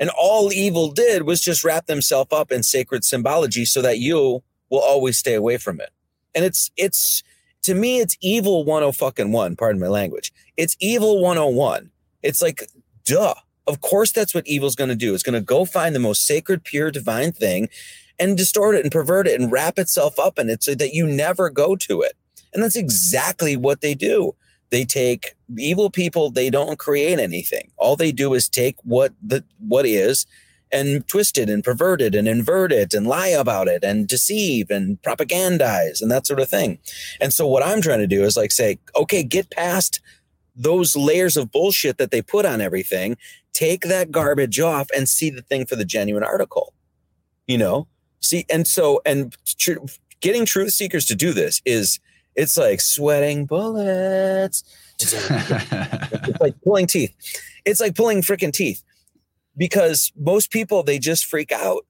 And 0.00 0.10
all 0.10 0.52
evil 0.52 0.90
did 0.90 1.22
was 1.22 1.40
just 1.40 1.62
wrap 1.62 1.86
themselves 1.86 2.32
up 2.32 2.50
in 2.50 2.64
sacred 2.64 3.04
symbology 3.04 3.64
so 3.64 3.80
that 3.82 4.00
you 4.00 4.42
will 4.68 4.80
always 4.80 5.16
stay 5.16 5.34
away 5.34 5.56
from 5.56 5.80
it. 5.80 5.90
And 6.34 6.44
it's, 6.44 6.72
it's, 6.76 7.22
to 7.62 7.74
me, 7.74 8.00
it's 8.00 8.16
evil 8.20 8.64
10 8.64 8.90
fucking 8.92 9.30
one. 9.30 9.54
Pardon 9.54 9.80
my 9.80 9.86
language. 9.86 10.32
It's 10.56 10.76
evil 10.80 11.22
101. 11.22 11.92
It's 12.22 12.42
like, 12.42 12.68
duh. 13.04 13.34
Of 13.66 13.80
course, 13.80 14.10
that's 14.10 14.34
what 14.34 14.46
evil's 14.48 14.74
going 14.74 14.90
to 14.90 14.96
do. 14.96 15.14
It's 15.14 15.22
going 15.22 15.40
to 15.40 15.40
go 15.40 15.64
find 15.64 15.94
the 15.94 16.00
most 16.00 16.26
sacred, 16.26 16.64
pure, 16.64 16.90
divine 16.90 17.32
thing 17.32 17.68
and 18.18 18.36
distort 18.36 18.74
it 18.74 18.82
and 18.82 18.92
pervert 18.92 19.26
it 19.26 19.40
and 19.40 19.50
wrap 19.50 19.78
itself 19.78 20.18
up 20.18 20.38
in 20.38 20.50
it 20.50 20.62
so 20.62 20.74
that 20.74 20.92
you 20.92 21.06
never 21.06 21.50
go 21.50 21.76
to 21.76 22.02
it. 22.02 22.14
And 22.54 22.62
that's 22.62 22.76
exactly 22.76 23.56
what 23.56 23.80
they 23.80 23.94
do. 23.94 24.34
They 24.70 24.84
take 24.84 25.34
evil 25.58 25.90
people, 25.90 26.30
they 26.30 26.50
don't 26.50 26.78
create 26.78 27.18
anything. 27.18 27.70
All 27.76 27.96
they 27.96 28.12
do 28.12 28.34
is 28.34 28.48
take 28.48 28.76
what 28.82 29.12
the 29.22 29.44
what 29.58 29.86
is 29.86 30.26
and 30.72 31.06
twist 31.06 31.38
it 31.38 31.48
and 31.48 31.62
pervert 31.62 32.00
it 32.00 32.14
and 32.14 32.26
invert 32.26 32.72
it 32.72 32.94
and 32.94 33.06
lie 33.06 33.28
about 33.28 33.68
it 33.68 33.84
and 33.84 34.08
deceive 34.08 34.70
and 34.70 35.00
propagandize 35.02 36.02
and 36.02 36.10
that 36.10 36.26
sort 36.26 36.40
of 36.40 36.48
thing. 36.48 36.78
And 37.20 37.32
so 37.32 37.46
what 37.46 37.64
I'm 37.64 37.80
trying 37.80 38.00
to 38.00 38.08
do 38.08 38.24
is 38.24 38.36
like 38.36 38.50
say, 38.50 38.78
okay, 38.96 39.22
get 39.22 39.50
past 39.50 40.00
those 40.56 40.96
layers 40.96 41.36
of 41.36 41.52
bullshit 41.52 41.98
that 41.98 42.10
they 42.10 42.22
put 42.22 42.44
on 42.44 42.60
everything, 42.60 43.16
take 43.52 43.82
that 43.82 44.10
garbage 44.10 44.58
off 44.58 44.88
and 44.96 45.08
see 45.08 45.30
the 45.30 45.42
thing 45.42 45.66
for 45.66 45.76
the 45.76 45.84
genuine 45.84 46.24
article. 46.24 46.72
You 47.46 47.58
know? 47.58 47.86
See, 48.20 48.46
and 48.50 48.66
so 48.66 49.00
and 49.06 49.36
tr- 49.58 49.78
getting 50.20 50.46
truth 50.46 50.72
seekers 50.72 51.04
to 51.06 51.14
do 51.14 51.32
this 51.32 51.60
is 51.64 52.00
it's 52.36 52.56
like 52.56 52.80
sweating 52.80 53.46
bullets. 53.46 54.64
it's 55.00 56.40
like 56.40 56.54
pulling 56.62 56.86
teeth. 56.86 57.14
It's 57.64 57.80
like 57.80 57.94
pulling 57.94 58.22
freaking 58.22 58.52
teeth 58.52 58.82
because 59.56 60.12
most 60.16 60.50
people 60.50 60.82
they 60.82 60.98
just 60.98 61.24
freak 61.24 61.52
out. 61.52 61.86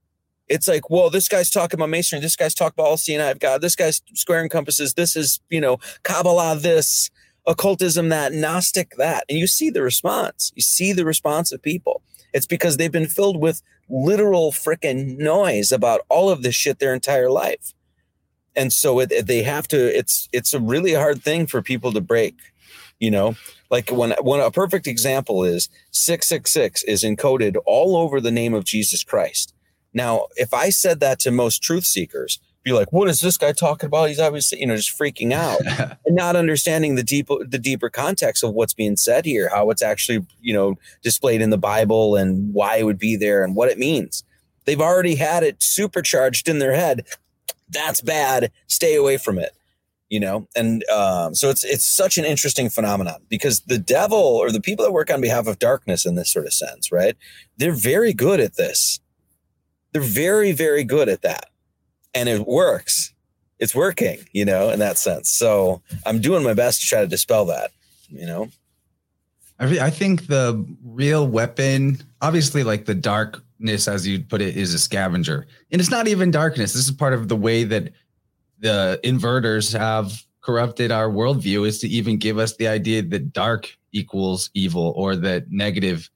It's 0.46 0.68
like, 0.68 0.90
well, 0.90 1.08
this 1.08 1.28
guy's 1.28 1.50
talking 1.50 1.78
about 1.78 1.88
masonry. 1.88 2.20
This 2.20 2.36
guy's 2.36 2.54
talking 2.54 2.74
about 2.76 2.88
all 2.88 3.20
I've 3.20 3.38
got. 3.38 3.62
This 3.62 3.74
guy's 3.74 4.02
squaring 4.12 4.50
compasses. 4.50 4.92
This 4.92 5.16
is, 5.16 5.40
you 5.48 5.60
know, 5.60 5.78
Kabbalah, 6.02 6.58
this, 6.58 7.10
occultism, 7.46 8.10
that, 8.10 8.32
Gnostic, 8.34 8.94
that. 8.98 9.24
And 9.28 9.38
you 9.38 9.46
see 9.46 9.70
the 9.70 9.82
response. 9.82 10.52
You 10.54 10.62
see 10.62 10.92
the 10.92 11.06
response 11.06 11.50
of 11.50 11.62
people. 11.62 12.02
It's 12.34 12.46
because 12.46 12.76
they've 12.76 12.92
been 12.92 13.06
filled 13.06 13.40
with 13.40 13.62
literal 13.88 14.52
freaking 14.52 15.18
noise 15.18 15.72
about 15.72 16.02
all 16.08 16.30
of 16.30 16.42
this 16.42 16.54
shit 16.54 16.78
their 16.78 16.94
entire 16.94 17.30
life 17.30 17.73
and 18.56 18.72
so 18.72 19.00
it, 19.00 19.26
they 19.26 19.42
have 19.42 19.68
to 19.68 19.96
it's 19.96 20.28
it's 20.32 20.54
a 20.54 20.60
really 20.60 20.94
hard 20.94 21.22
thing 21.22 21.46
for 21.46 21.62
people 21.62 21.92
to 21.92 22.00
break 22.00 22.34
you 22.98 23.10
know? 23.10 23.36
Like 23.70 23.90
when 23.90 24.12
when 24.22 24.40
a 24.40 24.50
perfect 24.50 24.86
example 24.86 25.44
is 25.44 25.68
666 25.90 26.84
is 26.84 27.02
encoded 27.02 27.56
all 27.66 27.96
over 27.96 28.20
the 28.20 28.30
name 28.30 28.54
of 28.54 28.64
jesus 28.64 29.02
christ. 29.04 29.54
Now 29.92 30.26
if 30.36 30.54
i 30.54 30.70
said 30.70 31.00
that 31.00 31.18
to 31.20 31.30
most 31.30 31.62
truth 31.62 31.84
seekers 31.84 32.40
be 32.62 32.72
like 32.72 32.92
what 32.92 33.08
is 33.08 33.20
this 33.20 33.36
guy 33.36 33.52
talking 33.52 33.88
about? 33.88 34.08
He's 34.08 34.20
obviously 34.20 34.60
you 34.60 34.66
know 34.66 34.76
just 34.76 34.98
freaking 34.98 35.32
out 35.32 35.60
and 36.06 36.16
not 36.16 36.36
understanding 36.36 36.94
the 36.94 37.02
deeper 37.02 37.36
the 37.44 37.58
deeper 37.58 37.90
context 37.90 38.44
of 38.44 38.54
what's 38.54 38.74
being 38.74 38.96
said 38.96 39.24
here 39.24 39.48
how 39.48 39.70
it's 39.70 39.82
actually 39.82 40.24
you 40.40 40.54
know 40.54 40.76
displayed 41.02 41.42
in 41.42 41.50
the 41.50 41.58
bible 41.58 42.16
and 42.16 42.54
why 42.54 42.76
it 42.76 42.84
would 42.84 42.98
be 42.98 43.16
there 43.16 43.44
and 43.44 43.56
what 43.56 43.70
it 43.70 43.78
means. 43.78 44.24
They've 44.66 44.80
already 44.80 45.16
had 45.16 45.42
it 45.42 45.62
supercharged 45.62 46.48
in 46.48 46.58
their 46.58 46.74
head 46.74 47.04
that's 47.68 48.00
bad. 48.00 48.50
Stay 48.66 48.94
away 48.96 49.16
from 49.16 49.38
it. 49.38 49.52
You 50.10 50.20
know, 50.20 50.46
and 50.54 50.84
um, 50.90 51.34
so 51.34 51.50
it's 51.50 51.64
it's 51.64 51.86
such 51.86 52.18
an 52.18 52.24
interesting 52.24 52.68
phenomenon 52.68 53.22
because 53.28 53.60
the 53.60 53.78
devil 53.78 54.18
or 54.18 54.52
the 54.52 54.60
people 54.60 54.84
that 54.84 54.92
work 54.92 55.10
on 55.10 55.20
behalf 55.20 55.46
of 55.46 55.58
darkness 55.58 56.06
in 56.06 56.14
this 56.14 56.30
sort 56.30 56.46
of 56.46 56.52
sense, 56.52 56.92
right? 56.92 57.16
They're 57.56 57.74
very 57.74 58.12
good 58.12 58.38
at 58.38 58.56
this. 58.56 59.00
They're 59.92 60.02
very 60.02 60.52
very 60.52 60.84
good 60.84 61.08
at 61.08 61.22
that, 61.22 61.46
and 62.14 62.28
it 62.28 62.46
works. 62.46 63.12
It's 63.58 63.74
working, 63.74 64.18
you 64.32 64.44
know, 64.44 64.68
in 64.70 64.78
that 64.80 64.98
sense. 64.98 65.30
So 65.30 65.80
I'm 66.04 66.20
doing 66.20 66.44
my 66.44 66.54
best 66.54 66.82
to 66.82 66.86
try 66.86 67.00
to 67.00 67.08
dispel 67.08 67.46
that. 67.46 67.72
You 68.08 68.26
know. 68.26 68.48
I, 69.58 69.86
I 69.86 69.90
think 69.90 70.26
the 70.26 70.64
real 70.84 71.26
weapon, 71.26 72.02
obviously, 72.20 72.62
like 72.62 72.84
the 72.84 72.94
dark 72.94 73.42
darkness, 73.64 73.88
as 73.88 74.06
you 74.06 74.20
put 74.20 74.42
it, 74.42 74.56
is 74.56 74.74
a 74.74 74.78
scavenger. 74.78 75.46
And 75.72 75.80
it's 75.80 75.90
not 75.90 76.06
even 76.06 76.30
darkness. 76.30 76.74
This 76.74 76.86
is 76.86 76.90
part 76.90 77.14
of 77.14 77.28
the 77.28 77.36
way 77.36 77.64
that 77.64 77.92
the 78.58 79.00
inverters 79.02 79.76
have 79.76 80.22
corrupted 80.42 80.92
our 80.92 81.08
worldview 81.08 81.66
is 81.66 81.78
to 81.78 81.88
even 81.88 82.18
give 82.18 82.38
us 82.38 82.56
the 82.56 82.68
idea 82.68 83.02
that 83.02 83.32
dark 83.32 83.74
equals 83.92 84.50
evil 84.52 84.92
or 84.96 85.16
that 85.16 85.50
negative 85.50 86.10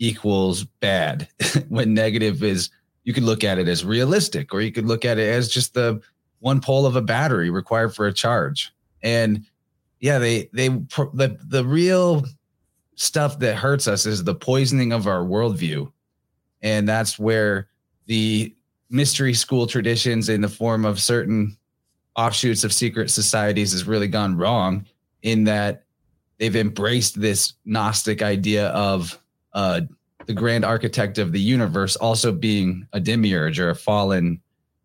equals 0.00 0.64
bad. 0.64 1.28
when 1.68 1.94
negative 1.94 2.42
is, 2.42 2.70
you 3.04 3.14
could 3.14 3.22
look 3.22 3.44
at 3.44 3.58
it 3.58 3.68
as 3.68 3.84
realistic, 3.84 4.52
or 4.52 4.60
you 4.60 4.72
could 4.72 4.86
look 4.86 5.04
at 5.04 5.18
it 5.18 5.28
as 5.32 5.48
just 5.48 5.74
the 5.74 6.00
one 6.40 6.60
pole 6.60 6.84
of 6.84 6.96
a 6.96 7.02
battery 7.02 7.48
required 7.48 7.94
for 7.94 8.08
a 8.08 8.12
charge. 8.12 8.72
And 9.02 9.44
yeah, 10.00 10.18
they 10.18 10.48
they 10.52 10.68
the 10.68 11.38
the 11.46 11.64
real 11.64 12.24
stuff 12.96 13.38
that 13.38 13.54
hurts 13.54 13.86
us 13.86 14.04
is 14.06 14.24
the 14.24 14.34
poisoning 14.34 14.92
of 14.92 15.06
our 15.06 15.22
worldview 15.22 15.90
and 16.62 16.88
that's 16.88 17.18
where 17.18 17.68
the 18.06 18.54
mystery 18.90 19.34
school 19.34 19.66
traditions 19.66 20.28
in 20.28 20.40
the 20.40 20.48
form 20.48 20.84
of 20.84 21.00
certain 21.00 21.56
offshoots 22.16 22.64
of 22.64 22.72
secret 22.72 23.10
societies 23.10 23.72
has 23.72 23.86
really 23.86 24.08
gone 24.08 24.36
wrong 24.36 24.84
in 25.22 25.44
that 25.44 25.84
they've 26.38 26.56
embraced 26.56 27.20
this 27.20 27.54
gnostic 27.64 28.22
idea 28.22 28.68
of 28.68 29.18
uh, 29.52 29.80
the 30.26 30.34
grand 30.34 30.64
architect 30.64 31.18
of 31.18 31.32
the 31.32 31.40
universe 31.40 31.96
also 31.96 32.32
being 32.32 32.86
a 32.92 33.00
demiurge 33.00 33.60
or 33.60 33.70
a 33.70 33.74
fallen 33.74 34.40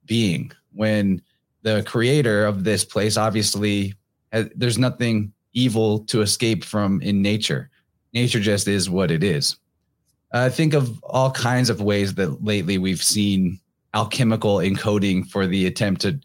being. 0.06 0.52
When 0.74 1.22
the 1.62 1.84
creator 1.86 2.46
of 2.46 2.64
this 2.64 2.84
place 2.84 3.18
obviously 3.18 3.94
has, 4.32 4.50
there's 4.56 4.78
nothing 4.78 5.34
evil 5.54 6.00
to 6.06 6.22
escape 6.22 6.64
from 6.64 7.02
in 7.02 7.22
nature. 7.22 7.70
Nature 8.14 8.40
just 8.40 8.68
is 8.68 8.90
what 8.90 9.12
it 9.12 9.24
is 9.24 9.58
uh, 10.34 10.50
think 10.50 10.74
of 10.74 11.02
all 11.04 11.32
kinds 11.32 11.70
of 11.70 11.82
ways 11.82 12.16
that 12.16 12.44
lately 12.44 12.78
we've 12.78 13.04
seen 13.04 13.60
alchemical 13.94 14.58
encoding 14.58 15.28
for 15.30 15.46
the 15.46 15.68
attempt 15.68 16.02
to 16.02 16.20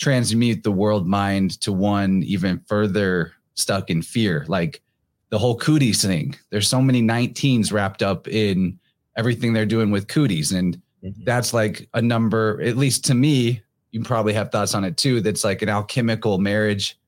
transmute 0.00 0.64
the 0.64 0.72
world 0.72 1.06
mind 1.06 1.60
to 1.60 1.72
one 1.72 2.24
even 2.24 2.58
further 2.66 3.32
stuck 3.54 3.88
in 3.88 4.02
fear, 4.02 4.44
like 4.48 4.82
the 5.30 5.38
whole 5.38 5.56
cooties 5.56 6.04
thing. 6.04 6.34
There's 6.50 6.66
so 6.66 6.82
many 6.82 7.02
19s 7.02 7.72
wrapped 7.72 8.02
up 8.02 8.26
in 8.26 8.78
everything 9.16 9.52
they're 9.52 9.64
doing 9.64 9.92
with 9.92 10.08
cooties. 10.08 10.50
And 10.50 10.76
mm-hmm. 11.02 11.22
that's 11.24 11.54
like 11.54 11.88
a 11.94 12.02
number, 12.02 12.60
at 12.62 12.76
least 12.76 13.04
to 13.06 13.14
me, 13.14 13.62
you 13.92 14.02
probably 14.02 14.32
have 14.32 14.50
thoughts 14.50 14.74
on 14.74 14.84
it 14.84 14.96
too. 14.96 15.20
That's 15.20 15.44
like 15.44 15.62
an 15.62 15.68
alchemical 15.68 16.38
marriage 16.38 16.98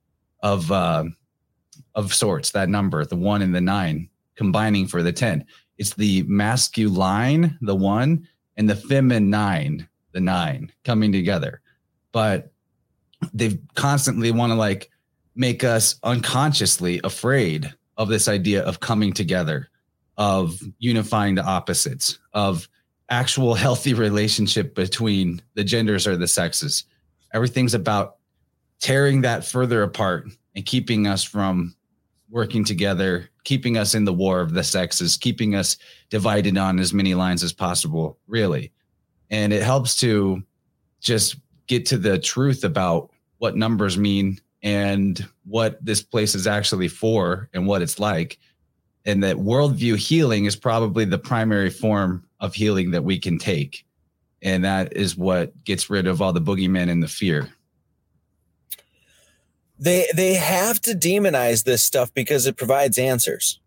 of 0.42 0.70
uh, 0.70 1.04
of 1.94 2.14
sorts. 2.14 2.50
That 2.52 2.68
number, 2.68 3.04
the 3.04 3.16
one 3.16 3.40
and 3.40 3.54
the 3.54 3.60
nine, 3.60 4.10
combining 4.36 4.86
for 4.86 5.02
the 5.02 5.12
ten 5.12 5.46
it's 5.78 5.94
the 5.94 6.22
masculine, 6.24 7.58
the 7.60 7.74
one, 7.74 8.28
and 8.56 8.68
the 8.68 8.76
feminine, 8.76 9.88
the 10.12 10.20
nine 10.20 10.72
coming 10.84 11.12
together. 11.12 11.60
But 12.12 12.52
they 13.32 13.58
constantly 13.74 14.30
want 14.30 14.52
to 14.52 14.56
like 14.56 14.90
make 15.34 15.64
us 15.64 15.96
unconsciously 16.02 17.00
afraid 17.02 17.72
of 17.96 18.08
this 18.08 18.28
idea 18.28 18.62
of 18.62 18.80
coming 18.80 19.12
together, 19.12 19.68
of 20.16 20.58
unifying 20.78 21.34
the 21.34 21.44
opposites, 21.44 22.18
of 22.32 22.68
actual 23.10 23.54
healthy 23.64 23.94
relationship 23.94 24.74
between 24.74 25.42
the 25.54 25.64
genders 25.64 26.06
or 26.06 26.16
the 26.16 26.28
sexes. 26.28 26.84
Everything's 27.32 27.74
about 27.74 28.16
tearing 28.80 29.22
that 29.22 29.44
further 29.44 29.82
apart 29.82 30.28
and 30.54 30.66
keeping 30.66 31.06
us 31.06 31.24
from 31.24 31.74
working 32.34 32.64
together, 32.64 33.30
keeping 33.44 33.78
us 33.78 33.94
in 33.94 34.04
the 34.04 34.12
war 34.12 34.40
of 34.40 34.54
the 34.54 34.64
sexes, 34.64 35.16
keeping 35.16 35.54
us 35.54 35.76
divided 36.10 36.58
on 36.58 36.80
as 36.80 36.92
many 36.92 37.14
lines 37.14 37.44
as 37.44 37.52
possible, 37.52 38.18
really. 38.26 38.72
And 39.30 39.52
it 39.52 39.62
helps 39.62 39.94
to 40.00 40.42
just 41.00 41.36
get 41.68 41.86
to 41.86 41.96
the 41.96 42.18
truth 42.18 42.64
about 42.64 43.10
what 43.38 43.56
numbers 43.56 43.96
mean 43.96 44.40
and 44.64 45.24
what 45.44 45.82
this 45.84 46.02
place 46.02 46.34
is 46.34 46.48
actually 46.48 46.88
for 46.88 47.48
and 47.54 47.68
what 47.68 47.82
it's 47.82 48.00
like. 48.00 48.40
And 49.06 49.22
that 49.22 49.36
worldview 49.36 49.96
healing 49.96 50.46
is 50.46 50.56
probably 50.56 51.04
the 51.04 51.18
primary 51.18 51.70
form 51.70 52.24
of 52.40 52.52
healing 52.52 52.90
that 52.90 53.04
we 53.04 53.16
can 53.16 53.38
take. 53.38 53.86
And 54.42 54.64
that 54.64 54.96
is 54.96 55.16
what 55.16 55.52
gets 55.62 55.88
rid 55.88 56.08
of 56.08 56.20
all 56.20 56.32
the 56.32 56.40
boogeymen 56.40 56.90
and 56.90 57.00
the 57.00 57.06
fear. 57.06 57.48
They 59.78 60.06
they 60.14 60.34
have 60.34 60.80
to 60.82 60.92
demonize 60.92 61.64
this 61.64 61.82
stuff 61.82 62.12
because 62.14 62.46
it 62.46 62.56
provides 62.56 62.98
answers. 62.98 63.60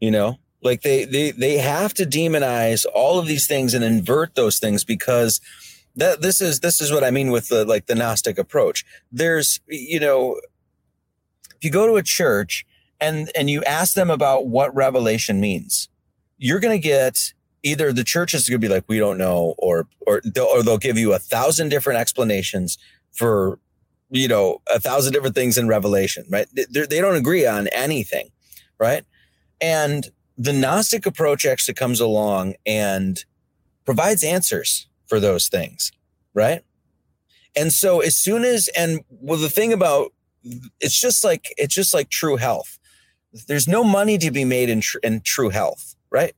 You 0.00 0.10
know, 0.10 0.38
like 0.62 0.82
they 0.82 1.04
they 1.04 1.30
they 1.30 1.58
have 1.58 1.94
to 1.94 2.04
demonize 2.04 2.84
all 2.94 3.18
of 3.18 3.26
these 3.26 3.46
things 3.46 3.74
and 3.74 3.84
invert 3.84 4.34
those 4.34 4.58
things 4.58 4.84
because 4.84 5.40
that 5.96 6.22
this 6.22 6.40
is 6.40 6.60
this 6.60 6.80
is 6.80 6.92
what 6.92 7.04
I 7.04 7.10
mean 7.10 7.30
with 7.30 7.48
the 7.48 7.64
like 7.64 7.86
the 7.86 7.94
Gnostic 7.94 8.38
approach. 8.38 8.84
There's 9.12 9.60
you 9.68 10.00
know, 10.00 10.40
if 11.56 11.62
you 11.64 11.70
go 11.70 11.86
to 11.86 11.96
a 11.96 12.02
church 12.02 12.66
and 13.00 13.30
and 13.36 13.48
you 13.48 13.62
ask 13.64 13.94
them 13.94 14.10
about 14.10 14.46
what 14.46 14.74
revelation 14.74 15.40
means, 15.40 15.88
you're 16.36 16.60
going 16.60 16.80
to 16.80 16.82
get 16.82 17.32
either 17.62 17.92
the 17.92 18.04
church 18.04 18.34
is 18.34 18.48
going 18.48 18.60
to 18.60 18.68
be 18.68 18.72
like 18.72 18.84
we 18.88 18.98
don't 18.98 19.18
know, 19.18 19.54
or 19.58 19.88
or 20.06 20.20
they'll, 20.24 20.46
or 20.46 20.62
they'll 20.62 20.78
give 20.78 20.98
you 20.98 21.12
a 21.12 21.18
thousand 21.18 21.68
different 21.68 22.00
explanations 22.00 22.78
for 23.12 23.58
you 24.10 24.28
know 24.28 24.60
a 24.72 24.80
thousand 24.80 25.12
different 25.12 25.34
things 25.34 25.58
in 25.58 25.68
Revelation, 25.68 26.24
right? 26.30 26.46
They, 26.52 26.86
they 26.86 27.00
don't 27.00 27.16
agree 27.16 27.46
on 27.46 27.68
anything, 27.68 28.30
right? 28.78 29.04
And 29.60 30.08
the 30.36 30.52
Gnostic 30.52 31.06
approach 31.06 31.44
actually 31.44 31.74
comes 31.74 32.00
along 32.00 32.54
and 32.64 33.24
provides 33.84 34.22
answers 34.22 34.88
for 35.06 35.18
those 35.18 35.48
things, 35.48 35.90
right? 36.34 36.62
And 37.56 37.72
so 37.72 38.00
as 38.00 38.16
soon 38.16 38.44
as 38.44 38.68
and 38.76 39.00
well 39.10 39.38
the 39.38 39.48
thing 39.48 39.72
about 39.72 40.12
it's 40.80 40.98
just 40.98 41.24
like 41.24 41.52
it's 41.56 41.74
just 41.74 41.92
like 41.92 42.08
true 42.08 42.36
health. 42.36 42.78
There's 43.46 43.68
no 43.68 43.84
money 43.84 44.16
to 44.18 44.30
be 44.30 44.44
made 44.44 44.70
in 44.70 44.80
tr- 44.80 44.98
in 45.02 45.20
true 45.22 45.50
health, 45.50 45.96
right? 46.10 46.34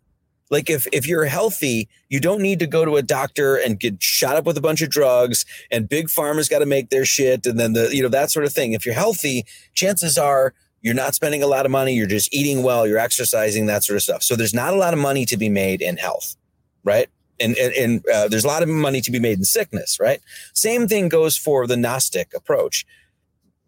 Like 0.51 0.69
if 0.69 0.87
if 0.93 1.07
you're 1.07 1.27
healthy, 1.27 1.89
you 2.09 2.21
don't 2.21 2.43
need 2.43 2.59
to 2.59 2.67
go 2.67 2.85
to 2.85 2.97
a 2.97 3.03
doctor 3.03 3.57
and 3.57 3.79
get 3.79 4.03
shot 4.03 4.37
up 4.37 4.45
with 4.45 4.59
a 4.59 4.61
bunch 4.61 4.83
of 4.83 4.91
drugs 4.91 5.45
and 5.71 5.89
big 5.89 6.09
pharma's 6.09 6.49
got 6.49 6.59
to 6.59 6.67
make 6.67 6.91
their 6.91 7.05
shit 7.05 7.47
and 7.47 7.59
then 7.59 7.73
the 7.73 7.95
you 7.95 8.03
know 8.03 8.09
that 8.09 8.31
sort 8.31 8.45
of 8.45 8.53
thing. 8.53 8.73
If 8.73 8.85
you're 8.85 8.95
healthy, 8.95 9.45
chances 9.75 10.19
are 10.19 10.53
you're 10.83 10.95
not 10.95 11.15
spending 11.15 11.43
a 11.43 11.47
lot 11.47 11.67
of 11.67 11.73
money, 11.73 11.95
you're 11.95 12.07
just 12.07 12.33
eating 12.35 12.63
well, 12.63 12.87
you're 12.87 12.99
exercising, 12.99 13.67
that 13.67 13.85
sort 13.85 13.97
of 13.97 14.03
stuff. 14.03 14.23
So 14.23 14.35
there's 14.35 14.55
not 14.55 14.73
a 14.73 14.77
lot 14.77 14.95
of 14.95 14.99
money 14.99 15.25
to 15.27 15.37
be 15.37 15.49
made 15.49 15.83
in 15.83 15.99
health, 15.99 16.37
right? 16.85 17.09
and 17.41 17.57
and, 17.57 17.73
and 17.75 18.09
uh, 18.09 18.29
there's 18.29 18.45
a 18.45 18.49
lot 18.49 18.63
of 18.63 18.69
money 18.69 19.01
to 19.01 19.11
be 19.11 19.19
made 19.19 19.39
in 19.39 19.45
sickness, 19.45 19.99
right? 19.99 20.21
Same 20.53 20.87
thing 20.87 21.09
goes 21.09 21.37
for 21.37 21.67
the 21.67 21.77
Gnostic 21.77 22.33
approach. 22.35 22.87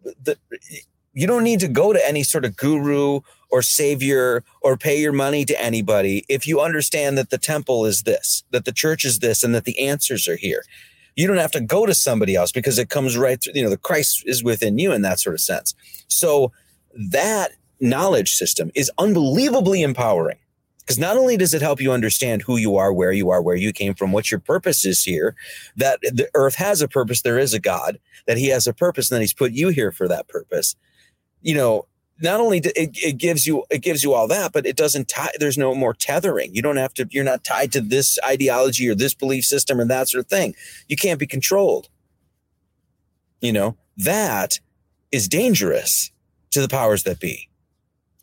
The, 0.03 0.37
you 1.13 1.27
don't 1.27 1.43
need 1.43 1.59
to 1.59 1.67
go 1.67 1.93
to 1.93 2.07
any 2.07 2.23
sort 2.23 2.45
of 2.45 2.55
guru 2.55 3.21
or 3.53 3.61
savior 3.61 4.43
or 4.61 4.75
pay 4.75 4.99
your 4.99 5.13
money 5.13 5.45
to 5.45 5.61
anybody 5.61 6.25
if 6.27 6.47
you 6.47 6.59
understand 6.59 7.19
that 7.19 7.29
the 7.29 7.37
temple 7.37 7.85
is 7.85 8.01
this, 8.01 8.43
that 8.49 8.65
the 8.65 8.71
church 8.71 9.05
is 9.05 9.19
this, 9.19 9.43
and 9.43 9.53
that 9.53 9.63
the 9.63 9.79
answers 9.79 10.27
are 10.27 10.35
here. 10.35 10.63
You 11.15 11.27
don't 11.27 11.37
have 11.37 11.51
to 11.51 11.61
go 11.61 11.85
to 11.85 11.93
somebody 11.93 12.35
else 12.35 12.51
because 12.51 12.79
it 12.79 12.89
comes 12.89 13.15
right 13.15 13.39
through, 13.39 13.53
you 13.53 13.61
know, 13.61 13.69
the 13.69 13.77
Christ 13.77 14.23
is 14.25 14.43
within 14.43 14.79
you 14.79 14.91
in 14.91 15.03
that 15.03 15.19
sort 15.19 15.35
of 15.35 15.39
sense. 15.39 15.75
So 16.07 16.51
that 17.11 17.51
knowledge 17.79 18.33
system 18.33 18.71
is 18.73 18.89
unbelievably 18.97 19.83
empowering 19.83 20.39
because 20.79 20.97
not 20.97 21.15
only 21.15 21.37
does 21.37 21.53
it 21.53 21.61
help 21.61 21.79
you 21.79 21.91
understand 21.91 22.41
who 22.41 22.57
you 22.57 22.75
are, 22.75 22.91
where 22.91 23.11
you 23.11 23.29
are, 23.29 23.39
where 23.39 23.55
you 23.55 23.71
came 23.71 23.93
from, 23.93 24.11
what 24.11 24.31
your 24.31 24.39
purpose 24.39 24.83
is 24.83 25.03
here, 25.03 25.35
that 25.77 26.01
the 26.01 26.27
earth 26.33 26.55
has 26.55 26.81
a 26.81 26.87
purpose, 26.87 27.21
there 27.21 27.37
is 27.37 27.53
a 27.53 27.59
God, 27.59 27.99
that 28.25 28.39
he 28.39 28.47
has 28.47 28.65
a 28.65 28.73
purpose, 28.73 29.11
and 29.11 29.17
that 29.17 29.21
he's 29.21 29.31
put 29.31 29.51
you 29.51 29.69
here 29.69 29.91
for 29.91 30.07
that 30.07 30.27
purpose. 30.27 30.75
You 31.43 31.53
know, 31.53 31.85
not 32.21 32.39
only 32.39 32.59
it, 32.59 32.71
it 32.75 33.17
gives 33.17 33.47
you 33.47 33.63
it 33.69 33.79
gives 33.79 34.03
you 34.03 34.13
all 34.13 34.27
that, 34.27 34.53
but 34.53 34.65
it 34.65 34.77
doesn't 34.77 35.07
tie. 35.07 35.31
There's 35.39 35.57
no 35.57 35.73
more 35.73 35.93
tethering. 35.93 36.53
You 36.55 36.61
don't 36.61 36.77
have 36.77 36.93
to. 36.95 37.07
You're 37.11 37.23
not 37.23 37.43
tied 37.43 37.71
to 37.73 37.81
this 37.81 38.17
ideology 38.25 38.87
or 38.87 38.95
this 38.95 39.13
belief 39.13 39.45
system 39.45 39.79
or 39.79 39.85
that 39.85 40.09
sort 40.09 40.25
of 40.25 40.29
thing. 40.29 40.55
You 40.87 40.95
can't 40.95 41.19
be 41.19 41.27
controlled. 41.27 41.89
You 43.41 43.51
know 43.51 43.77
that 43.97 44.59
is 45.11 45.27
dangerous 45.27 46.11
to 46.51 46.61
the 46.61 46.67
powers 46.67 47.03
that 47.03 47.19
be 47.19 47.49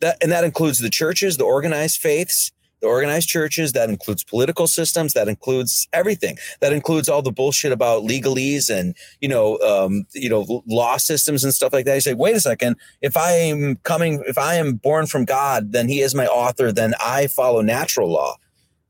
that 0.00 0.18
and 0.20 0.33
that 0.33 0.44
includes 0.44 0.79
the 0.79 0.90
churches, 0.90 1.36
the 1.36 1.45
organized 1.45 2.01
faiths, 2.01 2.53
the 2.81 2.87
organized 2.87 3.28
churches. 3.28 3.72
That 3.72 3.91
includes 3.91 4.24
political 4.24 4.66
systems. 4.66 5.12
That 5.12 5.28
includes 5.28 5.89
everything. 5.93 6.39
That 6.61 6.72
includes 6.72 7.09
all 7.09 7.22
the 7.22 7.33
bullshit 7.33 7.72
about 7.72 8.03
legalese 8.03 8.70
and 8.70 8.97
you 9.20 9.28
know, 9.28 9.59
um, 9.59 10.07
you 10.12 10.28
know, 10.28 10.62
law 10.66 10.97
systems 10.97 11.45
and 11.45 11.55
stuff 11.55 11.72
like 11.72 11.85
that. 11.85 11.95
You 11.95 12.01
say, 12.01 12.14
wait 12.14 12.37
a 12.37 12.41
second. 12.41 12.76
If 13.01 13.16
I 13.16 13.33
am 13.33 13.76
coming, 13.83 14.22
if 14.26 14.39
I 14.39 14.55
am 14.55 14.74
born 14.74 15.07
from 15.07 15.24
God, 15.24 15.72
then 15.72 15.89
He 15.89 16.01
is 16.01 16.14
my 16.14 16.26
author. 16.26 16.72
Then 16.72 16.95
I 17.01 17.26
follow 17.26 17.62
natural 17.62 18.11
law. 18.11 18.37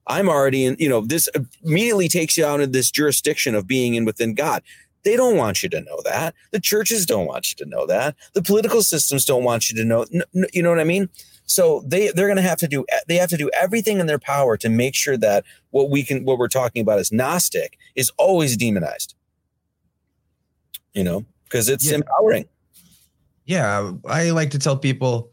I'm 0.06 0.28
already 0.28 0.64
in. 0.64 0.76
You 0.78 0.88
know, 0.88 1.00
this 1.02 1.28
immediately 1.62 2.08
takes 2.08 2.36
you 2.36 2.44
out 2.44 2.60
of 2.60 2.72
this 2.72 2.90
jurisdiction 2.90 3.54
of 3.54 3.66
being 3.66 3.94
in 3.94 4.04
within 4.04 4.34
God. 4.34 4.62
They 5.02 5.16
don't 5.16 5.36
want 5.36 5.62
you 5.62 5.68
to 5.70 5.80
know 5.80 6.00
that. 6.04 6.34
The 6.50 6.60
churches 6.60 7.06
don't 7.06 7.26
want 7.26 7.50
you 7.50 7.64
to 7.64 7.70
know 7.70 7.86
that. 7.86 8.16
The 8.34 8.42
political 8.42 8.82
systems 8.82 9.24
don't 9.24 9.44
want 9.44 9.70
you 9.70 9.76
to 9.76 9.84
know. 9.84 10.04
You 10.52 10.62
know 10.62 10.68
what 10.68 10.80
I 10.80 10.84
mean? 10.84 11.08
So 11.50 11.82
they 11.84 12.12
they're 12.12 12.28
going 12.28 12.36
to 12.36 12.42
have 12.42 12.58
to 12.58 12.68
do 12.68 12.86
they 13.08 13.16
have 13.16 13.28
to 13.30 13.36
do 13.36 13.50
everything 13.60 13.98
in 13.98 14.06
their 14.06 14.20
power 14.20 14.56
to 14.58 14.68
make 14.68 14.94
sure 14.94 15.16
that 15.16 15.44
what 15.70 15.90
we 15.90 16.04
can 16.04 16.24
what 16.24 16.38
we're 16.38 16.46
talking 16.46 16.80
about 16.80 17.00
is 17.00 17.10
Gnostic 17.10 17.76
is 17.96 18.12
always 18.18 18.56
demonized. 18.56 19.16
You 20.94 21.02
know, 21.02 21.24
because 21.44 21.68
it's 21.68 21.90
yeah. 21.90 21.96
empowering. 21.96 22.46
Yeah, 23.46 23.92
I 24.06 24.30
like 24.30 24.50
to 24.50 24.60
tell 24.60 24.76
people 24.76 25.32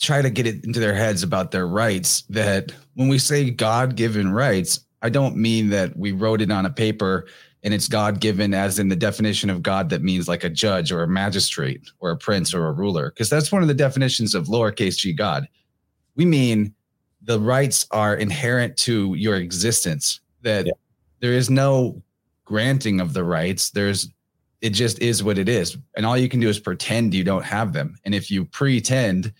try 0.00 0.22
to 0.22 0.30
get 0.30 0.46
it 0.46 0.64
into 0.64 0.80
their 0.80 0.94
heads 0.94 1.22
about 1.22 1.50
their 1.50 1.66
rights 1.66 2.22
that 2.30 2.72
when 2.94 3.08
we 3.08 3.18
say 3.18 3.50
God-given 3.50 4.32
rights, 4.32 4.80
I 5.02 5.08
don't 5.08 5.36
mean 5.36 5.70
that 5.70 5.96
we 5.96 6.12
wrote 6.12 6.40
it 6.40 6.50
on 6.50 6.66
a 6.66 6.70
paper 6.70 7.26
and 7.62 7.74
it's 7.74 7.88
God 7.88 8.20
given 8.20 8.54
as 8.54 8.78
in 8.78 8.88
the 8.88 8.96
definition 8.96 9.50
of 9.50 9.62
God 9.62 9.90
that 9.90 10.02
means 10.02 10.28
like 10.28 10.44
a 10.44 10.50
judge 10.50 10.90
or 10.90 11.02
a 11.02 11.08
magistrate 11.08 11.82
or 11.98 12.10
a 12.10 12.16
prince 12.16 12.54
or 12.54 12.66
a 12.66 12.72
ruler, 12.72 13.10
because 13.10 13.28
that's 13.28 13.52
one 13.52 13.62
of 13.62 13.68
the 13.68 13.74
definitions 13.74 14.34
of 14.34 14.46
lowercase 14.46 14.96
g 14.96 15.12
God. 15.12 15.46
We 16.16 16.24
mean 16.24 16.74
the 17.22 17.38
rights 17.38 17.86
are 17.90 18.14
inherent 18.14 18.76
to 18.78 19.14
your 19.14 19.36
existence, 19.36 20.20
that 20.42 20.66
yeah. 20.66 20.72
there 21.20 21.34
is 21.34 21.50
no 21.50 22.02
granting 22.44 23.00
of 23.00 23.12
the 23.12 23.24
rights. 23.24 23.70
There's 23.70 24.08
it 24.62 24.70
just 24.70 25.00
is 25.00 25.22
what 25.22 25.38
it 25.38 25.48
is. 25.48 25.76
And 25.96 26.04
all 26.04 26.18
you 26.18 26.28
can 26.28 26.40
do 26.40 26.48
is 26.48 26.58
pretend 26.58 27.14
you 27.14 27.24
don't 27.24 27.44
have 27.44 27.72
them. 27.72 27.96
And 28.04 28.14
if 28.14 28.30
you 28.30 28.44
pretend 28.44 29.32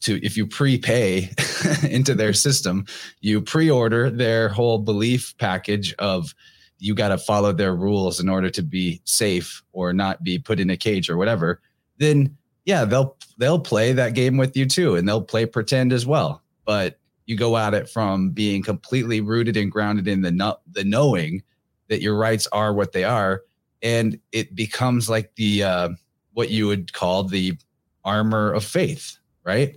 to 0.00 0.24
if 0.24 0.36
you 0.36 0.46
prepay 0.46 1.30
into 1.88 2.14
their 2.14 2.32
system, 2.32 2.86
you 3.20 3.40
pre-order 3.40 4.10
their 4.10 4.48
whole 4.48 4.78
belief 4.78 5.36
package 5.38 5.94
of 5.94 6.34
you 6.78 6.94
got 6.94 7.08
to 7.08 7.18
follow 7.18 7.52
their 7.52 7.74
rules 7.74 8.20
in 8.20 8.28
order 8.28 8.50
to 8.50 8.62
be 8.62 9.00
safe 9.04 9.62
or 9.72 9.92
not 9.92 10.22
be 10.22 10.38
put 10.38 10.60
in 10.60 10.70
a 10.70 10.76
cage 10.76 11.08
or 11.08 11.16
whatever, 11.16 11.60
then 11.98 12.36
yeah, 12.64 12.84
they'll 12.84 13.16
they'll 13.38 13.60
play 13.60 13.92
that 13.92 14.14
game 14.14 14.36
with 14.36 14.56
you 14.56 14.66
too, 14.66 14.96
and 14.96 15.08
they'll 15.08 15.22
play 15.22 15.46
pretend 15.46 15.92
as 15.92 16.04
well. 16.04 16.42
But 16.64 16.98
you 17.24 17.36
go 17.36 17.56
at 17.56 17.74
it 17.74 17.88
from 17.88 18.30
being 18.30 18.62
completely 18.62 19.20
rooted 19.20 19.56
and 19.56 19.70
grounded 19.70 20.08
in 20.08 20.22
the 20.22 20.32
no, 20.32 20.58
the 20.70 20.84
knowing 20.84 21.42
that 21.88 22.02
your 22.02 22.16
rights 22.16 22.48
are 22.52 22.74
what 22.74 22.92
they 22.92 23.04
are, 23.04 23.42
and 23.82 24.18
it 24.32 24.54
becomes 24.54 25.08
like 25.08 25.34
the 25.36 25.62
uh, 25.62 25.88
what 26.34 26.50
you 26.50 26.66
would 26.66 26.92
call 26.92 27.22
the 27.22 27.56
armor 28.04 28.52
of 28.52 28.64
faith, 28.64 29.16
right? 29.44 29.76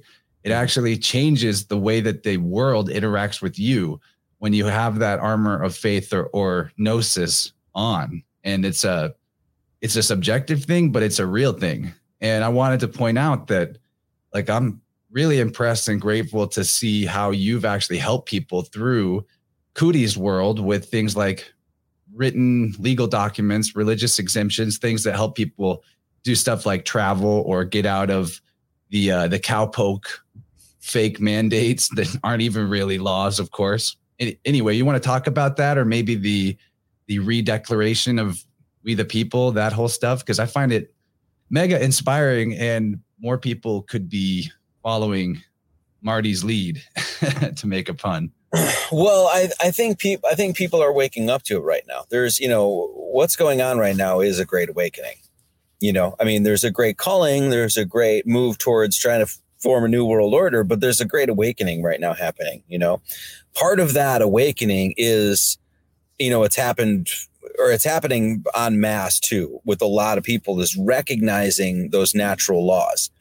It 0.50 0.54
actually 0.54 0.98
changes 0.98 1.68
the 1.68 1.78
way 1.78 2.02
that 2.02 2.24
the 2.24 2.38
world 2.38 2.90
interacts 2.90 3.40
with 3.40 3.60
you 3.60 4.02
when 4.40 4.52
you 4.52 4.66
have 4.66 4.98
that 4.98 5.20
armor 5.20 5.62
of 5.62 5.76
faith 5.76 6.12
or, 6.12 6.24
or 6.34 6.72
gnosis 6.76 7.54
on. 7.76 8.24
And 8.44 8.66
it's 8.66 8.84
a 8.84 9.14
it's 9.80 9.96
a 9.96 10.02
subjective 10.02 10.66
thing 10.66 10.92
but 10.92 11.04
it's 11.04 11.20
a 11.20 11.26
real 11.28 11.54
thing. 11.54 11.94
And 12.20 12.44
i 12.44 12.50
wanted 12.50 12.80
to 12.80 12.88
point 12.88 13.20
out 13.20 13.46
that 13.48 13.78
like 14.34 14.50
i'm 14.50 14.82
really 15.12 15.40
impressed 15.40 15.88
and 15.88 16.02
grateful 16.02 16.48
to 16.48 16.64
see 16.66 17.06
how 17.06 17.30
you've 17.30 17.66
actually 17.66 18.00
helped 18.00 18.28
people 18.28 18.64
through 18.64 19.24
cootie's 19.76 20.18
world 20.18 20.60
with 20.60 20.90
things 20.90 21.16
like 21.16 21.54
written 22.16 22.74
legal 22.80 23.06
documents, 23.06 23.76
religious 23.76 24.18
exemptions, 24.18 24.80
things 24.80 25.04
that 25.04 25.16
help 25.16 25.36
people 25.36 25.84
do 26.24 26.34
stuff 26.34 26.66
like 26.66 26.86
travel 26.86 27.44
or 27.46 27.64
get 27.64 27.86
out 27.86 28.10
of 28.10 28.42
the 28.90 29.12
uh, 29.12 29.28
the 29.28 29.40
cowpoke 29.40 30.08
fake 30.80 31.20
mandates 31.20 31.90
that 31.90 32.16
aren't 32.24 32.42
even 32.42 32.70
really 32.70 32.98
laws, 32.98 33.40
of 33.40 33.52
course. 33.52 33.96
Anyway, 34.46 34.76
you 34.76 34.84
want 34.84 35.02
to 35.02 35.08
talk 35.08 35.28
about 35.28 35.58
that, 35.58 35.78
or 35.78 35.86
maybe 35.86 36.16
the 36.16 36.58
the 37.08 37.20
redeclaration 37.20 38.22
of 38.22 38.44
we 38.84 38.94
the 38.94 39.06
people, 39.06 39.52
that 39.54 39.74
whole 39.74 39.88
stuff, 39.88 40.20
because 40.20 40.40
I 40.40 40.46
find 40.46 40.72
it 40.72 40.94
mega 41.50 41.82
inspiring, 41.82 42.54
and 42.56 43.00
more 43.20 43.38
people 43.38 43.84
could 43.84 44.10
be 44.10 44.52
following 44.84 45.42
Marty's 46.02 46.44
lead, 46.44 46.82
to 47.56 47.68
make 47.68 47.90
a 47.90 47.94
pun. 47.94 48.32
Well, 48.92 49.28
I, 49.28 49.50
I 49.62 49.72
think 49.72 50.00
people 50.00 50.28
I 50.30 50.36
think 50.36 50.58
people 50.58 50.82
are 50.82 50.92
waking 50.92 51.30
up 51.30 51.44
to 51.44 51.58
it 51.58 51.64
right 51.64 51.84
now. 51.88 52.06
There's, 52.10 52.40
you 52.40 52.48
know, 52.48 52.90
what's 52.96 53.36
going 53.36 53.62
on 53.62 53.78
right 53.78 53.96
now 53.96 54.22
is 54.22 54.40
a 54.40 54.46
great 54.46 54.70
awakening. 54.70 55.18
You 55.80 55.94
know, 55.94 56.16
I 56.20 56.24
mean, 56.24 56.44
there's 56.44 56.64
a 56.64 56.72
great 56.72 56.98
calling, 56.98 57.52
there's 57.52 57.78
a 57.78 57.86
great 57.86 58.28
move 58.28 58.58
towards 58.58 58.98
trying 58.98 59.26
to 59.26 59.32
form 59.62 59.84
a 59.84 59.88
new 59.88 60.06
world 60.06 60.34
order, 60.34 60.64
but 60.64 60.80
there's 60.80 61.02
a 61.02 61.06
great 61.06 61.30
awakening 61.30 61.84
right 61.84 62.00
now 62.00 62.14
happening. 62.14 62.64
You 62.68 62.80
know, 62.80 63.02
part 63.56 63.80
of 63.80 63.94
that 63.94 64.22
awakening 64.22 64.94
is, 64.98 65.58
you 66.18 66.30
know, 66.30 66.44
it's 66.44 66.56
happened 66.56 67.10
or 67.58 67.72
it's 67.72 67.84
happening 67.84 68.44
on 68.56 68.80
mass 68.80 69.20
too 69.20 69.60
with 69.66 69.82
a 69.82 69.86
lot 69.86 70.18
of 70.18 70.24
people 70.24 70.60
is 70.62 70.78
recognizing 70.78 71.90
those 71.90 72.16
natural 72.16 72.66
laws, 72.66 73.12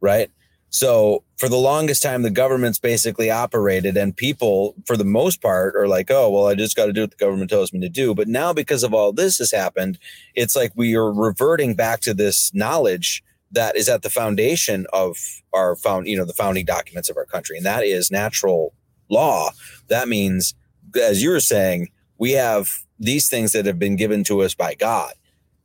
right? 0.00 0.30
So 0.70 1.24
for 1.38 1.48
the 1.48 1.56
longest 1.56 2.02
time, 2.02 2.22
the 2.22 2.30
government's 2.30 2.78
basically 2.78 3.30
operated, 3.30 3.96
and 3.96 4.14
people, 4.14 4.74
for 4.84 4.96
the 4.96 5.04
most 5.04 5.40
part, 5.40 5.74
are 5.74 5.88
like, 5.88 6.10
"Oh, 6.10 6.28
well, 6.30 6.46
I 6.46 6.54
just 6.54 6.76
got 6.76 6.86
to 6.86 6.92
do 6.92 7.02
what 7.02 7.10
the 7.10 7.16
government 7.16 7.48
tells 7.48 7.72
me 7.72 7.80
to 7.80 7.88
do." 7.88 8.14
But 8.14 8.28
now, 8.28 8.52
because 8.52 8.82
of 8.82 8.92
all 8.92 9.12
this 9.12 9.38
has 9.38 9.50
happened, 9.50 9.98
it's 10.34 10.54
like 10.54 10.72
we 10.76 10.94
are 10.94 11.10
reverting 11.10 11.74
back 11.74 12.00
to 12.00 12.12
this 12.12 12.52
knowledge 12.52 13.22
that 13.52 13.76
is 13.76 13.88
at 13.88 14.02
the 14.02 14.10
foundation 14.10 14.86
of 14.92 15.16
our 15.52 15.76
found, 15.76 16.06
you 16.06 16.16
know, 16.16 16.24
the 16.24 16.32
founding 16.32 16.64
documents 16.64 17.08
of 17.08 17.16
our 17.16 17.24
country, 17.24 17.56
and 17.56 17.66
that 17.66 17.84
is 17.84 18.10
natural 18.10 18.74
law. 19.10 19.50
That 19.88 20.08
means, 20.08 20.54
as 21.00 21.22
you 21.22 21.30
were 21.30 21.40
saying, 21.40 21.88
we 22.18 22.32
have 22.32 22.70
these 22.98 23.28
things 23.28 23.52
that 23.52 23.66
have 23.66 23.78
been 23.78 23.96
given 23.96 24.24
to 24.24 24.42
us 24.42 24.54
by 24.54 24.74
God. 24.74 25.14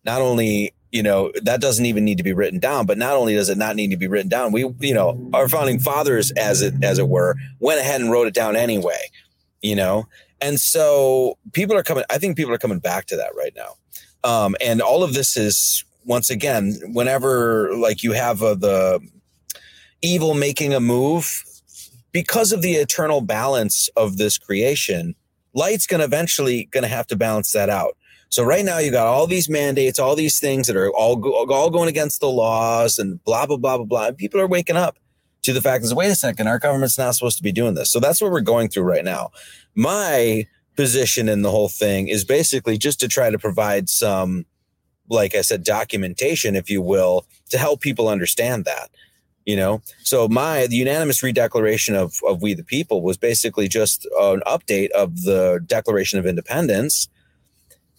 Not 0.06 0.22
only 0.22 0.74
you 0.94 1.02
know 1.02 1.32
that 1.42 1.60
doesn't 1.60 1.88
even 1.88 2.06
need 2.06 2.20
to 2.20 2.24
be 2.24 2.34
written 2.34 2.60
down 2.60 2.86
but 2.86 2.98
not 2.98 3.16
only 3.16 3.34
does 3.34 3.50
it 3.50 3.58
not 3.58 3.76
need 3.76 3.90
to 3.90 3.98
be 3.98 4.08
written 4.08 4.30
down 4.30 4.52
we 4.52 4.72
you 4.80 4.94
know 4.94 5.30
our 5.34 5.50
founding 5.50 5.80
fathers 5.80 6.32
as 6.38 6.62
it 6.62 6.76
as 6.84 7.00
it 7.00 7.10
were 7.10 7.36
went 7.60 7.80
ahead 7.80 8.00
and 8.00 8.12
wrote 8.12 8.28
it 8.28 8.34
down 8.34 8.56
anyway 8.56 9.10
you 9.62 9.76
know 9.76 10.08
and 10.40 10.60
so 10.60 11.36
people 11.52 11.76
are 11.76 11.84
coming 11.84 12.04
i 12.12 12.18
think 12.20 12.38
people 12.38 12.54
are 12.54 12.60
coming 12.60 12.80
back 12.80 13.06
to 13.08 13.18
that 13.18 13.36
right 13.36 13.54
now 13.56 13.74
um, 14.24 14.56
and 14.62 14.82
all 14.82 15.04
of 15.04 15.14
this 15.16 15.36
is 15.36 15.84
once 16.06 16.30
again 16.30 16.78
whenever 16.94 17.76
like 17.76 18.04
you 18.04 18.12
have 18.12 18.42
uh, 18.42 18.54
the 18.54 19.00
evil 20.02 20.34
making 20.34 20.74
a 20.74 20.80
move 20.80 21.44
because 22.12 22.52
of 22.52 22.62
the 22.62 22.74
eternal 22.74 23.22
balance 23.22 23.90
of 23.96 24.18
this 24.18 24.38
creation 24.38 25.16
light's 25.54 25.88
going 25.88 26.00
to 26.00 26.06
eventually 26.06 26.66
going 26.72 26.84
to 26.84 26.88
have 26.88 27.08
to 27.08 27.16
balance 27.16 27.52
that 27.52 27.70
out 27.70 27.96
so 28.34 28.44
right 28.44 28.66
now 28.66 28.80
you 28.80 28.90
got 28.90 29.06
all 29.06 29.28
these 29.28 29.48
mandates, 29.48 30.00
all 30.00 30.16
these 30.16 30.40
things 30.40 30.66
that 30.66 30.76
are 30.76 30.90
all 30.90 31.16
go, 31.18 31.46
all 31.54 31.70
going 31.70 31.88
against 31.88 32.20
the 32.20 32.32
laws 32.32 32.98
and 32.98 33.24
blah 33.24 33.46
blah 33.46 33.58
blah 33.58 33.78
blah 33.78 33.86
blah. 33.86 34.08
And 34.08 34.18
people 34.18 34.42
are 34.42 34.48
waking 34.48 34.76
up 34.76 34.98
to 35.44 35.54
the 35.54 35.62
fact 35.62 35.84
that 35.84 35.96
wait 35.96 36.10
a 36.10 36.16
second, 36.16 36.48
our 36.48 36.58
government's 36.58 36.98
not 36.98 37.14
supposed 37.14 37.38
to 37.38 37.44
be 37.44 37.52
doing 37.52 37.76
this. 37.76 37.92
So 37.92 38.00
that's 38.00 38.20
what 38.20 38.32
we're 38.32 38.42
going 38.42 38.70
through 38.70 38.86
right 38.86 39.06
now. 39.06 39.30
My 39.76 40.48
position 40.76 41.30
in 41.30 41.44
the 41.44 41.52
whole 41.52 41.70
thing 41.70 42.08
is 42.08 42.26
basically 42.26 42.76
just 42.76 43.00
to 43.02 43.08
try 43.08 43.30
to 43.30 43.38
provide 43.38 43.88
some, 43.88 44.48
like 45.14 45.36
I 45.36 45.42
said, 45.42 45.64
documentation, 45.64 46.56
if 46.56 46.70
you 46.70 46.82
will, 46.82 47.26
to 47.50 47.58
help 47.58 47.82
people 47.82 48.08
understand 48.08 48.66
that 48.66 48.90
you 49.46 49.58
know 49.58 49.82
so 50.04 50.30
my 50.30 50.68
the 50.68 50.78
unanimous 50.78 51.22
redeclaration 51.22 51.96
of 51.96 52.16
of 52.26 52.42
we 52.42 52.54
the 52.54 52.64
people 52.64 53.02
was 53.02 53.18
basically 53.18 53.68
just 53.68 54.06
an 54.18 54.42
update 54.48 54.90
of 54.92 55.24
the 55.24 55.62
declaration 55.68 56.18
of 56.18 56.26
independence 56.26 57.10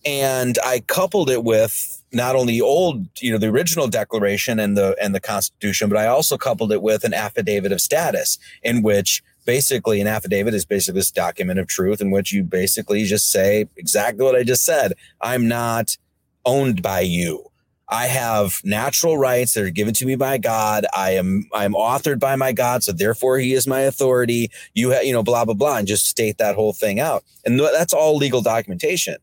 and 0.04 0.58
I 0.64 0.80
coupled 0.80 1.30
it 1.30 1.44
with 1.44 2.02
not 2.12 2.36
only 2.36 2.60
old, 2.60 3.06
you 3.20 3.32
know, 3.32 3.38
the 3.38 3.48
original 3.48 3.88
Declaration 3.88 4.60
and 4.60 4.76
the 4.76 4.96
and 5.00 5.14
the 5.14 5.20
Constitution, 5.20 5.88
but 5.88 5.98
I 5.98 6.06
also 6.06 6.36
coupled 6.36 6.72
it 6.72 6.82
with 6.82 7.04
an 7.04 7.14
affidavit 7.14 7.72
of 7.72 7.80
status, 7.80 8.38
in 8.62 8.82
which 8.82 9.22
basically 9.46 10.00
an 10.00 10.06
affidavit 10.06 10.54
is 10.54 10.64
basically 10.64 11.00
this 11.00 11.10
document 11.10 11.58
of 11.58 11.66
truth, 11.66 12.00
in 12.00 12.10
which 12.10 12.32
you 12.32 12.42
basically 12.42 13.04
just 13.04 13.30
say 13.30 13.66
exactly 13.76 14.24
what 14.24 14.36
I 14.36 14.42
just 14.42 14.64
said. 14.64 14.94
I'm 15.20 15.48
not 15.48 15.96
owned 16.44 16.82
by 16.82 17.00
you. 17.00 17.50
I 17.88 18.06
have 18.06 18.60
natural 18.64 19.18
rights 19.18 19.54
that 19.54 19.64
are 19.64 19.70
given 19.70 19.92
to 19.94 20.06
me 20.06 20.16
by 20.16 20.38
God. 20.38 20.86
I 20.94 21.10
am 21.12 21.48
I'm 21.52 21.74
authored 21.74 22.18
by 22.18 22.34
my 22.34 22.52
God, 22.52 22.82
so 22.82 22.92
therefore 22.92 23.38
He 23.38 23.52
is 23.52 23.66
my 23.66 23.80
authority. 23.80 24.50
You 24.74 24.90
have 24.90 25.04
you 25.04 25.12
know 25.12 25.22
blah 25.22 25.44
blah 25.44 25.54
blah, 25.54 25.76
and 25.76 25.86
just 25.86 26.06
state 26.06 26.38
that 26.38 26.54
whole 26.54 26.72
thing 26.72 26.98
out, 26.98 27.24
and 27.44 27.60
that's 27.60 27.92
all 27.92 28.16
legal 28.16 28.40
documentation 28.40 29.16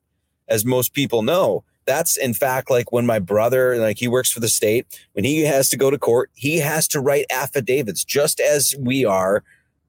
as 0.48 0.66
most 0.66 0.94
people 0.94 1.24
know, 1.24 1.64
that's 1.86 2.18
in 2.18 2.34
fact 2.34 2.70
like 2.70 2.92
when 2.92 3.06
my 3.06 3.20
brother 3.20 3.78
like 3.78 3.98
he 3.98 4.08
works 4.08 4.32
for 4.32 4.40
the 4.40 4.48
state 4.48 4.86
when 5.14 5.26
he 5.26 5.42
has 5.42 5.70
to 5.70 5.78
go 5.78 5.90
to 5.90 5.98
court 5.98 6.30
he 6.36 6.60
has 6.60 6.88
to 6.88 7.00
write 7.00 7.26
affidavits 7.32 8.04
just 8.04 8.40
as 8.40 8.76
we 8.80 9.04
are 9.04 9.44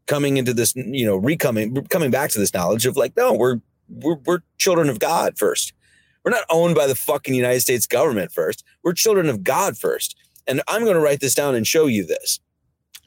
coming 0.07 0.39
into 0.39 0.55
this 0.55 0.75
you 0.75 1.05
know 1.05 1.17
recoming 1.17 1.85
coming 1.89 2.11
back 2.11 2.31
to 2.31 2.39
this 2.39 2.55
knowledge 2.55 2.87
of 2.87 2.97
like 2.97 3.15
no 3.17 3.35
we're 3.35 3.61
we're, 3.89 4.17
we're 4.25 4.41
children 4.57 4.89
of 4.89 4.99
god 4.99 5.37
first 5.37 5.75
we're 6.25 6.31
not 6.31 6.45
owned 6.51 6.75
by 6.75 6.87
the 6.87 6.95
fucking 6.95 7.35
united 7.35 7.61
states 7.61 7.87
government 7.87 8.33
first 8.33 8.65
we're 8.83 8.93
children 8.93 9.29
of 9.29 9.45
god 9.45 9.77
first 9.77 10.17
and 10.47 10.63
i'm 10.69 10.83
going 10.83 10.95
to 10.95 11.01
write 11.01 11.21
this 11.21 11.35
down 11.35 11.55
and 11.55 11.67
show 11.67 11.87
you 11.87 12.05
this 12.05 12.41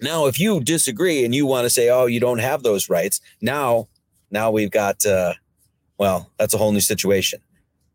now 0.01 0.25
if 0.25 0.39
you 0.39 0.59
disagree 0.59 1.23
and 1.23 1.33
you 1.33 1.45
want 1.45 1.65
to 1.65 1.69
say 1.69 1.89
oh 1.89 2.05
you 2.05 2.19
don't 2.19 2.39
have 2.39 2.63
those 2.63 2.89
rights 2.89 3.21
now 3.41 3.87
now 4.31 4.51
we've 4.51 4.71
got 4.71 5.05
uh 5.05 5.33
well, 5.97 6.31
that's 6.37 6.53
a 6.53 6.57
whole 6.57 6.71
new 6.71 6.81
situation. 6.81 7.41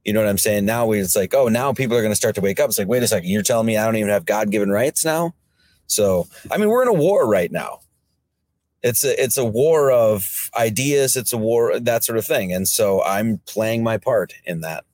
You 0.04 0.12
know 0.12 0.20
what 0.20 0.28
I'm 0.28 0.38
saying? 0.38 0.64
Now 0.64 0.86
we 0.86 0.98
it's 0.98 1.16
like, 1.16 1.34
oh, 1.34 1.48
now 1.48 1.72
people 1.72 1.96
are 1.96 2.00
going 2.00 2.12
to 2.12 2.16
start 2.16 2.34
to 2.36 2.40
wake 2.40 2.58
up. 2.58 2.70
It's 2.70 2.78
like, 2.78 2.88
wait 2.88 3.02
a 3.02 3.06
second, 3.06 3.28
you're 3.28 3.42
telling 3.42 3.66
me 3.66 3.76
I 3.76 3.84
don't 3.84 3.96
even 3.96 4.08
have 4.08 4.24
God 4.24 4.50
given 4.50 4.70
rights 4.70 5.04
now? 5.04 5.34
So, 5.86 6.26
I 6.50 6.56
mean, 6.56 6.68
we're 6.68 6.82
in 6.82 6.88
a 6.88 6.92
war 6.94 7.28
right 7.28 7.50
now. 7.50 7.80
It's 8.82 9.04
a 9.04 9.22
it's 9.22 9.36
a 9.36 9.44
war 9.44 9.90
of 9.92 10.48
ideas. 10.56 11.14
It's 11.14 11.34
a 11.34 11.36
war 11.36 11.78
that 11.78 12.02
sort 12.02 12.16
of 12.16 12.24
thing, 12.24 12.50
and 12.50 12.66
so 12.66 13.02
I'm 13.02 13.38
playing 13.46 13.84
my 13.84 13.98
part 13.98 14.32
in 14.46 14.62
that, 14.62 14.84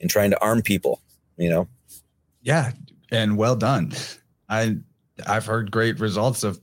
in 0.00 0.08
trying 0.08 0.30
to 0.30 0.40
arm 0.42 0.62
people. 0.62 1.00
You 1.36 1.50
know. 1.50 1.68
Yeah, 2.42 2.72
and 3.10 3.36
well 3.36 3.56
done. 3.56 3.92
I 4.48 4.76
I've 5.26 5.46
heard 5.46 5.70
great 5.70 6.00
results 6.00 6.44
of 6.44 6.60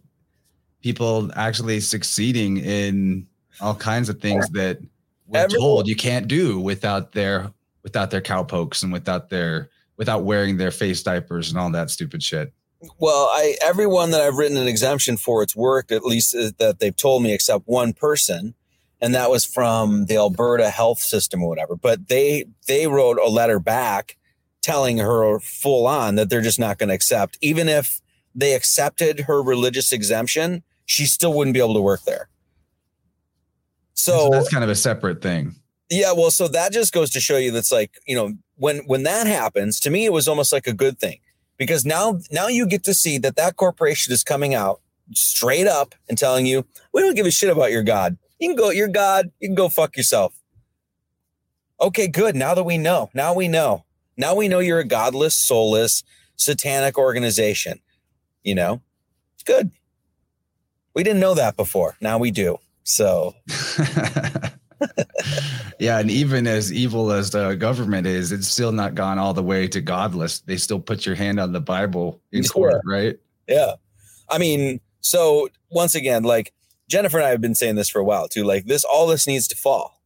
people 0.82 1.32
actually 1.36 1.80
succeeding 1.80 2.58
in 2.58 3.28
all 3.62 3.76
kinds 3.76 4.10
of 4.10 4.20
things 4.20 4.50
that 4.50 4.80
we're 5.28 5.40
Everyone, 5.40 5.62
told 5.62 5.88
you 5.88 5.96
can't 5.96 6.28
do 6.28 6.60
without 6.60 7.14
their 7.14 7.52
without 7.84 8.12
their 8.12 8.22
cowpokes 8.22 8.84
and 8.84 8.92
without 8.92 9.30
their 9.30 9.70
without 9.98 10.24
wearing 10.24 10.58
their 10.58 10.72
face 10.72 11.02
diapers 11.04 11.50
and 11.50 11.60
all 11.60 11.70
that 11.72 11.90
stupid 11.90 12.22
shit. 12.22 12.54
Well, 13.00 13.30
I 13.32 13.56
everyone 13.64 14.12
that 14.12 14.22
I've 14.22 14.36
written 14.36 14.58
an 14.58 14.68
exemption 14.68 15.18
for, 15.18 15.42
it's 15.42 15.56
worked 15.56 15.92
at 15.92 16.04
least 16.04 16.36
uh, 16.36 16.52
that 16.60 16.80
they've 16.80 16.96
told 16.96 17.24
me, 17.24 17.34
except 17.34 17.68
one 17.68 17.94
person, 17.94 18.56
and 19.04 19.14
that 19.14 19.30
was 19.30 19.46
from 19.46 20.06
the 20.06 20.16
Alberta 20.16 20.70
Health 20.70 21.00
System 21.00 21.44
or 21.44 21.50
whatever. 21.50 21.76
But 21.76 22.08
they 22.08 22.46
they 22.68 22.88
wrote 22.88 23.20
a 23.20 23.28
letter 23.28 23.60
back 23.60 24.18
telling 24.62 24.98
her 24.98 25.40
full 25.42 25.86
on 25.86 26.16
that 26.16 26.30
they're 26.30 26.42
just 26.42 26.58
not 26.58 26.78
going 26.78 26.88
to 26.88 26.96
accept, 26.96 27.38
even 27.42 27.68
if 27.68 28.00
they 28.34 28.54
accepted 28.54 29.22
her 29.22 29.44
religious 29.44 29.92
exemption, 29.92 30.64
she 30.86 31.06
still 31.06 31.34
wouldn't 31.34 31.54
be 31.54 31.60
able 31.60 31.74
to 31.74 31.82
work 31.82 32.04
there. 32.06 32.30
So, 33.94 34.18
so 34.18 34.30
that's 34.30 34.50
kind 34.50 34.64
of 34.64 34.70
a 34.70 34.76
separate 34.76 35.22
thing. 35.22 35.56
Yeah, 35.90 36.14
well, 36.14 36.32
so 36.32 36.48
that 36.48 36.72
just 36.72 36.94
goes 36.94 37.12
to 37.12 37.20
show 37.20 37.36
you 37.36 37.52
that's 37.52 37.74
like, 37.74 37.92
you 38.08 38.16
know, 38.16 38.34
when 38.56 38.80
when 38.86 39.04
that 39.04 39.28
happens, 39.28 39.82
to 39.82 39.90
me 39.90 40.06
it 40.06 40.14
was 40.14 40.30
almost 40.30 40.54
like 40.54 40.66
a 40.66 40.74
good 40.74 40.98
thing 40.98 41.20
because 41.58 41.84
now 41.84 42.20
now 42.32 42.48
you 42.48 42.66
get 42.66 42.86
to 42.86 42.94
see 42.94 43.18
that 43.18 43.36
that 43.36 43.58
corporation 43.58 44.14
is 44.14 44.24
coming 44.24 44.56
out 44.56 44.80
straight 45.12 45.68
up 45.68 45.94
and 46.08 46.18
telling 46.18 46.46
you, 46.46 46.66
"We 46.94 47.02
don't 47.02 47.16
give 47.16 47.26
a 47.26 47.32
shit 47.32 47.50
about 47.50 47.72
your 47.72 47.84
god. 47.84 48.18
You 48.44 48.50
can 48.50 48.58
go 48.58 48.70
your 48.70 48.90
god, 48.90 49.32
you 49.40 49.48
can 49.48 49.56
go 49.56 49.70
fuck 49.70 49.96
yourself." 49.96 50.36
Okay, 51.80 52.08
good. 52.08 52.36
Now 52.36 52.54
that 52.54 52.64
we 52.64 52.78
know. 52.78 53.10
Now 53.14 53.34
we 53.34 53.48
know. 53.48 53.86
Now 54.18 54.36
we 54.36 54.48
know 54.48 54.60
you're 54.60 54.80
a 54.80 54.88
godless, 54.88 55.36
soulless, 55.36 56.04
satanic 56.36 56.98
organization. 56.98 57.80
You 58.44 58.56
know? 58.56 58.82
Good. 59.46 59.72
We 60.94 61.04
didn't 61.04 61.20
know 61.20 61.34
that 61.34 61.56
before. 61.58 61.98
Now 62.00 62.18
we 62.18 62.32
do. 62.32 62.58
So 62.84 63.34
yeah, 65.80 66.00
and 66.00 66.12
even 66.12 66.48
as 66.48 66.72
evil 66.72 67.12
as 67.12 67.32
the 67.32 67.56
government 67.56 68.08
is, 68.08 68.32
it's 68.32 68.48
still 68.48 68.72
not 68.72 68.96
gone 68.96 69.18
all 69.18 69.34
the 69.34 69.44
way 69.44 69.68
to 69.70 69.82
godless. 69.82 70.40
They 70.42 70.58
still 70.58 70.80
put 70.80 71.06
your 71.06 71.16
hand 71.16 71.40
on 71.40 71.54
the 71.54 71.62
Bible 71.62 72.22
in 72.32 72.44
court, 72.44 72.82
right? 72.86 73.18
Yeah. 73.48 73.74
I 74.30 74.38
mean, 74.38 74.80
so 75.02 75.50
once 75.70 75.96
again, 75.96 76.24
like 76.24 76.54
Jennifer 76.90 77.18
and 77.18 77.26
I 77.26 77.30
have 77.30 77.42
been 77.42 77.56
saying 77.56 77.76
this 77.76 77.90
for 77.90 78.00
a 78.00 78.04
while 78.04 78.28
too. 78.28 78.44
Like 78.44 78.66
this, 78.66 78.84
all 78.84 79.08
this 79.08 79.28
needs 79.28 79.48
to 79.50 79.56
fall. 79.56 80.02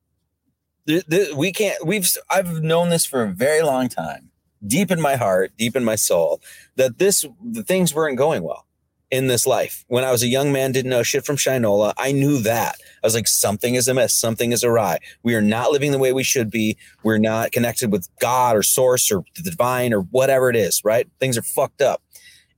The, 0.86 1.04
the, 1.08 1.34
we 1.36 1.52
can't. 1.52 1.86
We've. 1.86 2.10
I've 2.30 2.64
known 2.64 2.90
this 2.90 3.06
for 3.06 3.24
a 3.24 3.32
very 3.32 3.62
long 3.62 3.90
time, 3.90 4.32
deep 4.66 4.90
in 4.90 5.02
my 5.02 5.18
heart, 5.18 5.52
deep 5.58 5.76
in 5.76 5.84
my 5.84 5.96
soul, 5.96 6.42
that 6.78 6.98
this 6.98 7.26
the 7.44 7.64
things 7.64 7.94
weren't 7.94 8.18
going 8.18 8.44
well 8.44 8.68
in 9.10 9.28
this 9.28 9.48
life. 9.48 9.86
When 9.88 10.04
I 10.04 10.12
was 10.12 10.24
a 10.24 10.28
young 10.28 10.52
man, 10.52 10.72
didn't 10.72 10.92
know 10.92 11.04
shit 11.04 11.26
from 11.26 11.38
Shinola. 11.38 11.94
I 11.98 12.12
knew 12.12 12.40
that. 12.40 12.76
I 13.04 13.08
was 13.08 13.16
like, 13.16 13.28
something 13.28 13.76
is 13.76 13.88
amiss, 13.88 14.14
something 14.16 14.52
is 14.52 14.64
awry. 14.64 15.00
We 15.24 15.36
are 15.36 15.42
not 15.42 15.72
living 15.72 15.92
the 15.92 15.98
way 15.98 16.12
we 16.14 16.24
should 16.24 16.50
be. 16.50 16.78
We're 17.04 17.18
not 17.18 17.52
connected 17.52 17.92
with 17.92 18.10
God 18.20 18.56
or 18.56 18.64
source 18.64 19.12
or 19.12 19.24
the 19.36 19.44
divine 19.44 19.94
or 19.94 20.02
whatever 20.02 20.50
it 20.50 20.56
is, 20.56 20.82
right? 20.84 21.08
Things 21.20 21.38
are 21.38 21.44
fucked 21.44 21.82
up. 21.82 22.02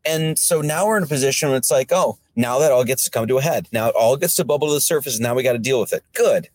And 0.05 0.39
so 0.39 0.61
now 0.61 0.87
we're 0.87 0.97
in 0.97 1.03
a 1.03 1.07
position 1.07 1.49
where 1.49 1.57
it's 1.57 1.71
like, 1.71 1.91
oh, 1.91 2.17
now 2.35 2.59
that 2.59 2.71
all 2.71 2.83
gets 2.83 3.03
to 3.03 3.11
come 3.11 3.27
to 3.27 3.37
a 3.37 3.41
head. 3.41 3.67
Now 3.71 3.89
it 3.89 3.95
all 3.95 4.17
gets 4.17 4.35
to 4.35 4.45
bubble 4.45 4.69
to 4.69 4.73
the 4.73 4.81
surface. 4.81 5.15
And 5.15 5.23
now 5.23 5.35
we 5.35 5.43
got 5.43 5.53
to 5.53 5.59
deal 5.59 5.79
with 5.79 5.93
it. 5.93 6.03
Good. 6.13 6.49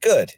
Good. 0.00 0.32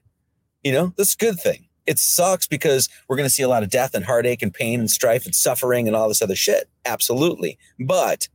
You 0.63 0.73
know, 0.73 0.95
that's 0.97 1.15
a 1.15 1.19
good 1.19 1.41
thing. 1.41 1.69
It 1.87 1.99
sucks 1.99 2.47
because 2.47 2.89
we're 3.09 3.17
going 3.17 3.29
to 3.29 3.35
see 3.35 3.43
a 3.43 3.49
lot 3.49 3.63
of 3.63 3.71
death 3.71 3.95
and 3.95 4.05
heartache 4.05 4.43
and 4.43 4.53
pain 4.53 4.81
and 4.81 4.91
strife 4.91 5.27
and 5.27 5.35
suffering 5.35 5.87
and 5.87 5.95
all 5.95 6.09
this 6.09 6.23
other 6.23 6.37
shit. 6.37 6.69
Absolutely. 6.85 7.59
But 7.79 8.29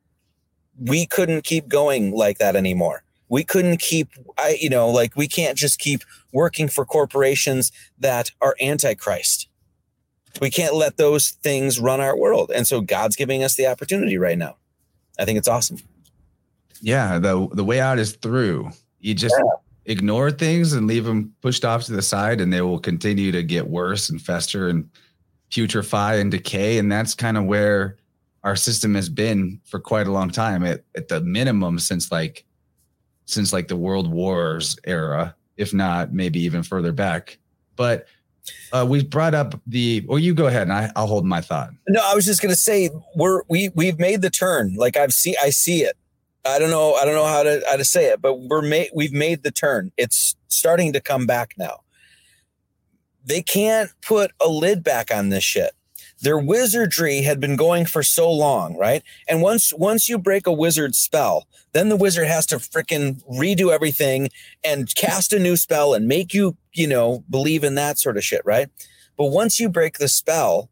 we 0.80 1.06
couldn't 1.06 1.44
keep 1.44 1.68
going 1.68 2.12
like 2.12 2.38
that 2.38 2.56
anymore. 2.56 3.04
We 3.28 3.44
couldn't 3.44 3.78
keep, 3.80 4.10
I, 4.38 4.58
you 4.60 4.70
know, 4.70 4.90
like 4.90 5.16
we 5.16 5.28
can't 5.28 5.58
just 5.58 5.80
keep 5.80 6.04
working 6.32 6.68
for 6.68 6.86
corporations 6.86 7.72
that 8.00 8.32
are 8.42 8.56
antichrist. 8.62 9.49
We 10.42 10.50
can't 10.50 10.76
let 10.76 10.98
those 10.98 11.30
things 11.30 11.80
run 11.80 12.02
our 12.02 12.18
world. 12.18 12.52
And 12.54 12.68
so 12.68 12.82
God's 12.82 13.16
giving 13.16 13.44
us 13.44 13.56
the 13.56 13.68
opportunity 13.68 14.18
right 14.18 14.38
now. 14.38 14.58
I 15.18 15.26
think 15.26 15.38
it's 15.38 15.48
awesome. 15.48 15.80
Yeah. 16.82 17.20
The, 17.20 17.48
the 17.52 17.64
way 17.64 17.80
out 17.80 18.00
is 18.00 18.14
through. 18.14 18.72
You 19.00 19.14
just 19.14 19.36
yeah. 19.38 19.52
ignore 19.86 20.32
things 20.32 20.74
and 20.74 20.88
leave 20.88 21.06
them 21.06 21.34
pushed 21.42 21.66
off 21.66 21.84
to 21.86 21.94
the 21.94 22.02
side, 22.02 22.42
and 22.42 22.54
they 22.54 22.62
will 22.62 22.80
continue 22.80 23.32
to 23.32 23.44
get 23.44 23.68
worse 23.68 24.10
and 24.10 24.22
fester 24.22 24.70
and 24.70 24.90
putrefy 25.50 26.20
and 26.20 26.32
decay. 26.32 26.78
And 26.78 26.92
that's 26.92 27.16
kind 27.16 27.38
of 27.38 27.46
where 27.46 27.98
our 28.44 28.56
system 28.56 28.96
has 28.96 29.10
been 29.10 29.60
for 29.66 29.80
quite 29.80 30.08
a 30.08 30.12
long 30.12 30.30
time 30.30 30.64
at, 30.64 30.84
at 30.96 31.08
the 31.08 31.22
minimum 31.22 31.80
since 31.80 32.12
like 32.12 32.46
since 33.26 33.54
like 33.54 33.68
the 33.68 33.76
world 33.76 34.12
wars 34.12 34.78
era 34.86 35.36
if 35.58 35.74
not 35.74 36.14
maybe 36.14 36.40
even 36.40 36.64
further 36.64 36.92
back 36.92 37.38
but 37.76 38.08
uh, 38.72 38.86
we 38.88 39.04
brought 39.04 39.34
up 39.34 39.60
the 39.68 40.06
or 40.08 40.20
you 40.20 40.34
go 40.34 40.48
ahead 40.48 40.64
and 40.64 40.74
I, 40.74 40.92
i'll 40.96 41.08
hold 41.08 41.26
my 41.26 41.42
thought. 41.42 41.70
No 41.88 42.02
i 42.04 42.14
was 42.14 42.26
just 42.26 42.42
going 42.42 42.54
to 42.54 42.60
say 42.60 42.90
we're 43.16 43.42
we 43.50 43.70
we've 43.76 44.00
made 44.00 44.22
the 44.22 44.30
turn. 44.30 44.76
Like 44.76 44.98
i've 44.98 45.14
see 45.14 45.36
i 45.42 45.50
see 45.50 45.82
it. 45.84 45.96
I 46.46 46.60
don't 46.60 46.70
know 46.70 46.94
i 46.96 47.06
don't 47.06 47.16
know 47.16 47.26
how 47.26 47.44
to 47.44 47.62
how 47.70 47.78
to 47.78 47.86
say 47.86 48.06
it 48.06 48.22
but 48.22 48.36
we're 48.36 48.62
made 48.62 48.90
we've 48.94 49.14
made 49.14 49.44
the 49.44 49.52
turn. 49.52 49.92
It's 49.98 50.36
starting 50.48 50.94
to 50.94 51.02
come 51.02 51.26
back 51.26 51.54
now. 51.58 51.82
They 53.26 53.42
can't 53.42 53.92
put 54.02 54.32
a 54.42 54.48
lid 54.48 54.84
back 54.84 55.14
on 55.14 55.30
this 55.30 55.44
shit 55.44 55.72
their 56.22 56.38
wizardry 56.38 57.22
had 57.22 57.40
been 57.40 57.56
going 57.56 57.86
for 57.86 58.04
so 58.04 58.32
long, 58.32 58.78
right? 58.78 59.04
And 59.28 59.42
once 59.42 59.74
once 59.74 60.10
you 60.10 60.18
break 60.18 60.48
a 60.48 60.54
wizard 60.54 60.96
spell, 60.96 61.48
then 61.74 61.90
the 61.90 61.96
wizard 61.96 62.28
has 62.28 62.46
to 62.48 62.58
freaking 62.58 63.24
redo 63.26 63.72
everything 63.72 64.30
and 64.64 64.94
cast 64.96 65.34
a 65.34 65.40
new 65.40 65.56
spell 65.56 65.94
and 65.94 66.08
make 66.08 66.34
you, 66.34 66.58
you 66.74 66.88
know, 66.88 67.24
believe 67.30 67.64
in 67.64 67.76
that 67.76 67.98
sort 68.00 68.18
of 68.18 68.24
shit, 68.24 68.42
right? 68.46 68.70
But 69.18 69.26
once 69.26 69.60
you 69.60 69.70
break 69.70 69.98
the 69.98 70.08
spell, 70.08 70.70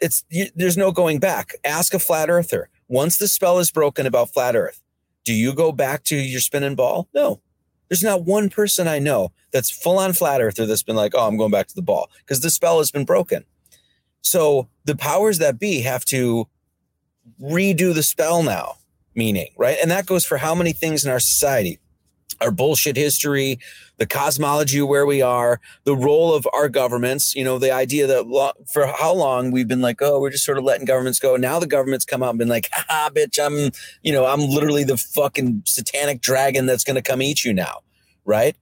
it's 0.00 0.24
you, 0.30 0.46
there's 0.54 0.76
no 0.76 0.92
going 0.92 1.18
back. 1.18 1.52
Ask 1.64 1.94
a 1.94 1.98
flat 1.98 2.30
earther. 2.30 2.68
Once 2.88 3.18
the 3.18 3.28
spell 3.28 3.58
is 3.58 3.70
broken 3.70 4.06
about 4.06 4.32
flat 4.32 4.56
earth, 4.56 4.82
do 5.24 5.32
you 5.32 5.54
go 5.54 5.72
back 5.72 6.04
to 6.04 6.16
your 6.16 6.40
spinning 6.40 6.74
ball? 6.74 7.08
No. 7.14 7.40
There's 7.88 8.02
not 8.02 8.24
one 8.24 8.50
person 8.50 8.86
I 8.86 9.00
know 9.00 9.32
that's 9.52 9.70
full 9.70 9.98
on 9.98 10.12
flat 10.12 10.40
earther 10.40 10.64
that's 10.64 10.82
been 10.82 10.96
like, 10.96 11.12
"Oh, 11.14 11.26
I'm 11.26 11.36
going 11.36 11.50
back 11.50 11.66
to 11.68 11.74
the 11.74 11.82
ball" 11.82 12.08
because 12.18 12.40
the 12.40 12.50
spell 12.50 12.78
has 12.78 12.90
been 12.90 13.04
broken. 13.04 13.44
So 14.22 14.68
the 14.84 14.96
powers 14.96 15.38
that 15.38 15.58
be 15.58 15.80
have 15.82 16.04
to 16.06 16.48
redo 17.40 17.94
the 17.94 18.02
spell 18.02 18.42
now, 18.42 18.76
meaning, 19.14 19.48
right? 19.56 19.78
And 19.80 19.90
that 19.90 20.06
goes 20.06 20.24
for 20.24 20.38
how 20.38 20.54
many 20.54 20.72
things 20.72 21.04
in 21.04 21.10
our 21.10 21.20
society 21.20 21.80
our 22.40 22.50
bullshit 22.50 22.96
history, 22.96 23.58
the 23.98 24.06
cosmology 24.06 24.80
where 24.80 25.04
we 25.04 25.20
are, 25.20 25.60
the 25.84 25.94
role 25.94 26.34
of 26.34 26.46
our 26.52 26.68
governments, 26.68 27.34
you 27.34 27.44
know, 27.44 27.58
the 27.58 27.70
idea 27.70 28.06
that 28.06 28.26
lo- 28.26 28.52
for 28.72 28.86
how 28.86 29.12
long 29.12 29.50
we've 29.50 29.68
been 29.68 29.82
like, 29.82 30.00
oh, 30.00 30.20
we're 30.20 30.30
just 30.30 30.44
sort 30.44 30.58
of 30.58 30.64
letting 30.64 30.86
governments 30.86 31.18
go. 31.18 31.36
Now 31.36 31.58
the 31.58 31.66
government's 31.66 32.04
come 32.04 32.22
out 32.22 32.30
and 32.30 32.38
been 32.38 32.48
like, 32.48 32.70
ah, 32.88 33.10
bitch, 33.12 33.38
I'm, 33.38 33.72
you 34.02 34.12
know, 34.12 34.26
I'm 34.26 34.40
literally 34.40 34.84
the 34.84 34.96
fucking 34.96 35.62
satanic 35.66 36.20
dragon 36.20 36.66
that's 36.66 36.84
going 36.84 36.96
to 36.96 37.02
come 37.02 37.20
eat 37.20 37.44
you 37.44 37.52
now, 37.52 37.80
right? 38.24 38.56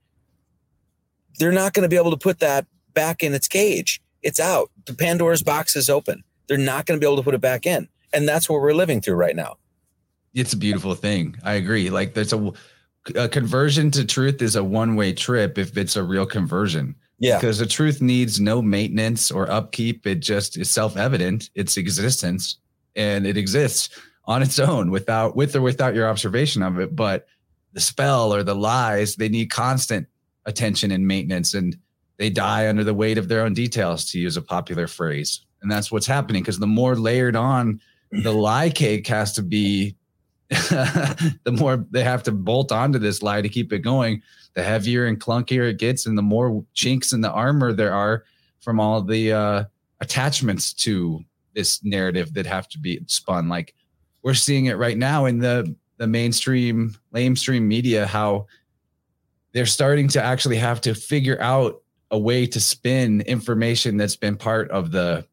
They're 1.37 1.53
not 1.53 1.73
going 1.73 1.83
to 1.83 1.89
be 1.89 1.95
able 1.95 2.11
to 2.11 2.17
put 2.17 2.39
that 2.39 2.65
back 2.93 3.23
in 3.23 3.33
its 3.33 3.47
cage 3.47 4.01
it's 4.23 4.39
out. 4.39 4.71
The 4.85 4.93
Pandora's 4.93 5.43
box 5.43 5.75
is 5.75 5.89
open. 5.89 6.23
They're 6.47 6.57
not 6.57 6.85
going 6.85 6.99
to 6.99 7.03
be 7.03 7.07
able 7.07 7.17
to 7.17 7.23
put 7.23 7.35
it 7.35 7.41
back 7.41 7.65
in. 7.65 7.87
And 8.13 8.27
that's 8.27 8.49
what 8.49 8.61
we're 8.61 8.73
living 8.73 9.01
through 9.01 9.15
right 9.15 9.35
now. 9.35 9.57
It's 10.33 10.53
a 10.53 10.57
beautiful 10.57 10.95
thing. 10.95 11.37
I 11.43 11.53
agree. 11.53 11.89
Like 11.89 12.13
there's 12.13 12.33
a, 12.33 12.51
a 13.15 13.29
conversion 13.29 13.91
to 13.91 14.05
truth 14.05 14.41
is 14.41 14.55
a 14.55 14.63
one 14.63 14.95
way 14.95 15.13
trip 15.13 15.57
if 15.57 15.77
it's 15.77 15.95
a 15.95 16.03
real 16.03 16.25
conversion. 16.25 16.95
Yeah. 17.19 17.37
Because 17.37 17.59
the 17.59 17.65
truth 17.65 18.01
needs 18.01 18.39
no 18.39 18.61
maintenance 18.61 19.29
or 19.29 19.49
upkeep. 19.51 20.07
It 20.07 20.21
just 20.21 20.57
is 20.57 20.69
self 20.69 20.97
evident, 20.97 21.49
its 21.53 21.77
existence, 21.77 22.57
and 22.95 23.27
it 23.27 23.37
exists 23.37 23.89
on 24.25 24.41
its 24.41 24.59
own 24.59 24.89
without, 24.91 25.35
with 25.35 25.55
or 25.55 25.61
without 25.61 25.95
your 25.95 26.07
observation 26.07 26.63
of 26.63 26.79
it. 26.79 26.95
But 26.95 27.27
the 27.73 27.81
spell 27.81 28.33
or 28.33 28.43
the 28.43 28.55
lies, 28.55 29.15
they 29.15 29.29
need 29.29 29.51
constant 29.51 30.07
attention 30.45 30.91
and 30.91 31.07
maintenance. 31.07 31.53
And 31.53 31.77
they 32.19 32.29
die 32.29 32.67
under 32.67 32.83
the 32.83 32.93
weight 32.93 33.17
of 33.17 33.29
their 33.29 33.43
own 33.43 33.53
details, 33.53 34.11
to 34.11 34.19
use 34.19 34.37
a 34.37 34.41
popular 34.41 34.87
phrase. 34.87 35.45
And 35.61 35.71
that's 35.71 35.91
what's 35.91 36.05
happening 36.05 36.43
because 36.43 36.59
the 36.59 36.67
more 36.67 36.95
layered 36.95 37.35
on 37.35 37.81
the 38.11 38.33
lie 38.33 38.69
cake 38.69 39.07
has 39.07 39.33
to 39.33 39.41
be, 39.41 39.95
the 40.49 41.55
more 41.57 41.85
they 41.91 42.03
have 42.03 42.23
to 42.23 42.31
bolt 42.31 42.71
onto 42.71 42.99
this 42.99 43.23
lie 43.23 43.41
to 43.41 43.49
keep 43.49 43.71
it 43.71 43.79
going, 43.79 44.21
the 44.53 44.63
heavier 44.63 45.05
and 45.05 45.19
clunkier 45.19 45.69
it 45.69 45.77
gets, 45.77 46.05
and 46.05 46.17
the 46.17 46.21
more 46.21 46.63
chinks 46.73 47.13
in 47.13 47.21
the 47.21 47.31
armor 47.31 47.71
there 47.71 47.93
are 47.93 48.25
from 48.59 48.79
all 48.79 49.01
the 49.01 49.31
uh, 49.31 49.63
attachments 50.01 50.73
to 50.73 51.23
this 51.55 51.83
narrative 51.83 52.33
that 52.33 52.45
have 52.45 52.67
to 52.69 52.79
be 52.79 52.99
spun. 53.07 53.47
Like 53.47 53.73
we're 54.23 54.33
seeing 54.33 54.65
it 54.65 54.77
right 54.77 54.97
now 54.97 55.25
in 55.25 55.39
the 55.39 55.73
the 55.97 56.07
mainstream, 56.07 56.95
lamestream 57.13 57.63
media, 57.63 58.07
how 58.07 58.47
they're 59.53 59.65
starting 59.65 60.07
to 60.09 60.23
actually 60.23 60.55
have 60.55 60.79
to 60.81 60.95
figure 60.95 61.39
out 61.41 61.81
a 62.11 62.17
way 62.17 62.45
to 62.47 62.59
spin 62.59 63.21
information 63.21 63.97
that's 63.97 64.15
been 64.15 64.35
part 64.35 64.69
of 64.71 64.91
the 64.91 65.25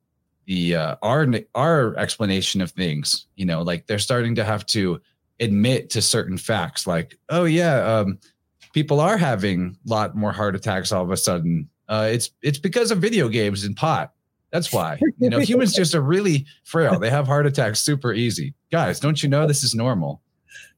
the 0.46 0.76
uh, 0.76 0.96
our 1.02 1.26
our 1.54 1.96
explanation 1.96 2.60
of 2.60 2.70
things 2.70 3.26
you 3.36 3.44
know 3.44 3.62
like 3.62 3.86
they're 3.86 3.98
starting 3.98 4.34
to 4.34 4.44
have 4.44 4.64
to 4.66 5.00
admit 5.40 5.90
to 5.90 6.00
certain 6.00 6.38
facts 6.38 6.86
like 6.86 7.18
oh 7.30 7.44
yeah 7.44 7.98
um, 7.98 8.18
people 8.76 9.00
are 9.00 9.16
having 9.16 9.74
a 9.86 9.88
lot 9.88 10.14
more 10.14 10.32
heart 10.32 10.54
attacks 10.54 10.92
all 10.92 11.02
of 11.02 11.10
a 11.10 11.16
sudden. 11.16 11.66
Uh, 11.88 12.10
it's 12.12 12.30
it's 12.42 12.58
because 12.58 12.90
of 12.90 12.98
video 12.98 13.26
games 13.26 13.64
and 13.64 13.74
pot. 13.74 14.12
That's 14.50 14.70
why 14.70 15.00
you 15.18 15.30
know 15.30 15.38
humans 15.38 15.72
just 15.72 15.94
are 15.94 16.02
really 16.02 16.44
frail. 16.62 16.98
They 16.98 17.08
have 17.08 17.26
heart 17.26 17.46
attacks 17.46 17.80
super 17.80 18.12
easy. 18.12 18.52
Guys 18.70 19.00
don't 19.00 19.22
you 19.22 19.30
know 19.30 19.46
this 19.46 19.64
is 19.64 19.74
normal? 19.74 20.20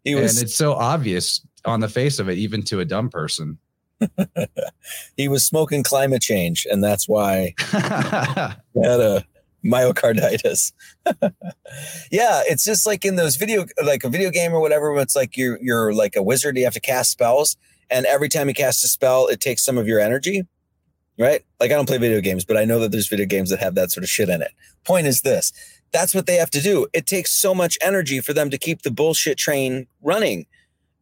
Was, 0.07 0.36
and 0.36 0.44
it's 0.44 0.55
so 0.55 0.74
obvious 0.74 1.44
on 1.64 1.80
the 1.80 1.88
face 1.88 2.20
of 2.20 2.28
it 2.28 2.38
even 2.38 2.62
to 2.64 2.78
a 2.78 2.84
dumb 2.84 3.11
person 3.11 3.59
he 5.16 5.28
was 5.28 5.44
smoking 5.44 5.82
climate 5.82 6.22
change, 6.22 6.66
and 6.70 6.82
that's 6.82 7.09
why 7.09 7.55
he 7.70 7.76
had 8.82 9.01
a 9.01 9.24
myocarditis. 9.64 10.72
yeah, 12.11 12.42
it's 12.46 12.64
just 12.64 12.86
like 12.86 13.05
in 13.05 13.16
those 13.16 13.36
video, 13.36 13.66
like 13.84 14.05
a 14.05 14.09
video 14.09 14.30
game 14.30 14.53
or 14.53 14.61
whatever. 14.61 14.96
It's 14.99 15.16
like 15.16 15.36
you're 15.36 15.59
you're 15.62 15.92
like 15.92 16.16
a 16.16 16.22
wizard. 16.22 16.57
You 16.57 16.64
have 16.64 16.74
to 16.74 16.80
cast 16.80 17.11
spells, 17.11 17.57
and 17.90 18.07
every 18.07 18.28
time 18.28 18.49
you 18.49 18.55
cast 18.55 18.84
a 18.84 18.88
spell, 18.88 19.26
it 19.26 19.40
takes 19.40 19.64
some 19.64 19.78
of 19.78 19.86
your 19.86 20.01
energy. 20.01 20.42
Right? 21.18 21.42
Like 21.59 21.72
I 21.72 21.74
don't 21.74 21.88
play 21.88 21.99
video 21.99 22.20
games, 22.20 22.44
but 22.44 22.57
I 22.57 22.64
know 22.64 22.78
that 22.78 22.92
there's 22.92 23.09
video 23.09 23.26
games 23.26 23.51
that 23.51 23.59
have 23.59 23.74
that 23.74 23.90
sort 23.90 24.05
of 24.05 24.11
shit 24.11 24.28
in 24.28 24.40
it. 24.40 24.53
Point 24.84 25.09
is 25.09 25.22
this: 25.22 25.53
that's 25.92 26.14
what 26.14 26.26
they 26.26 26.36
have 26.36 26.51
to 26.51 26.61
do. 26.61 26.86
It 26.92 27.07
takes 27.07 27.32
so 27.32 27.55
much 27.55 27.76
energy 27.82 28.20
for 28.20 28.32
them 28.32 28.51
to 28.51 28.59
keep 28.59 28.82
the 28.82 28.92
bullshit 28.92 29.36
train 29.36 29.88
running, 30.01 30.46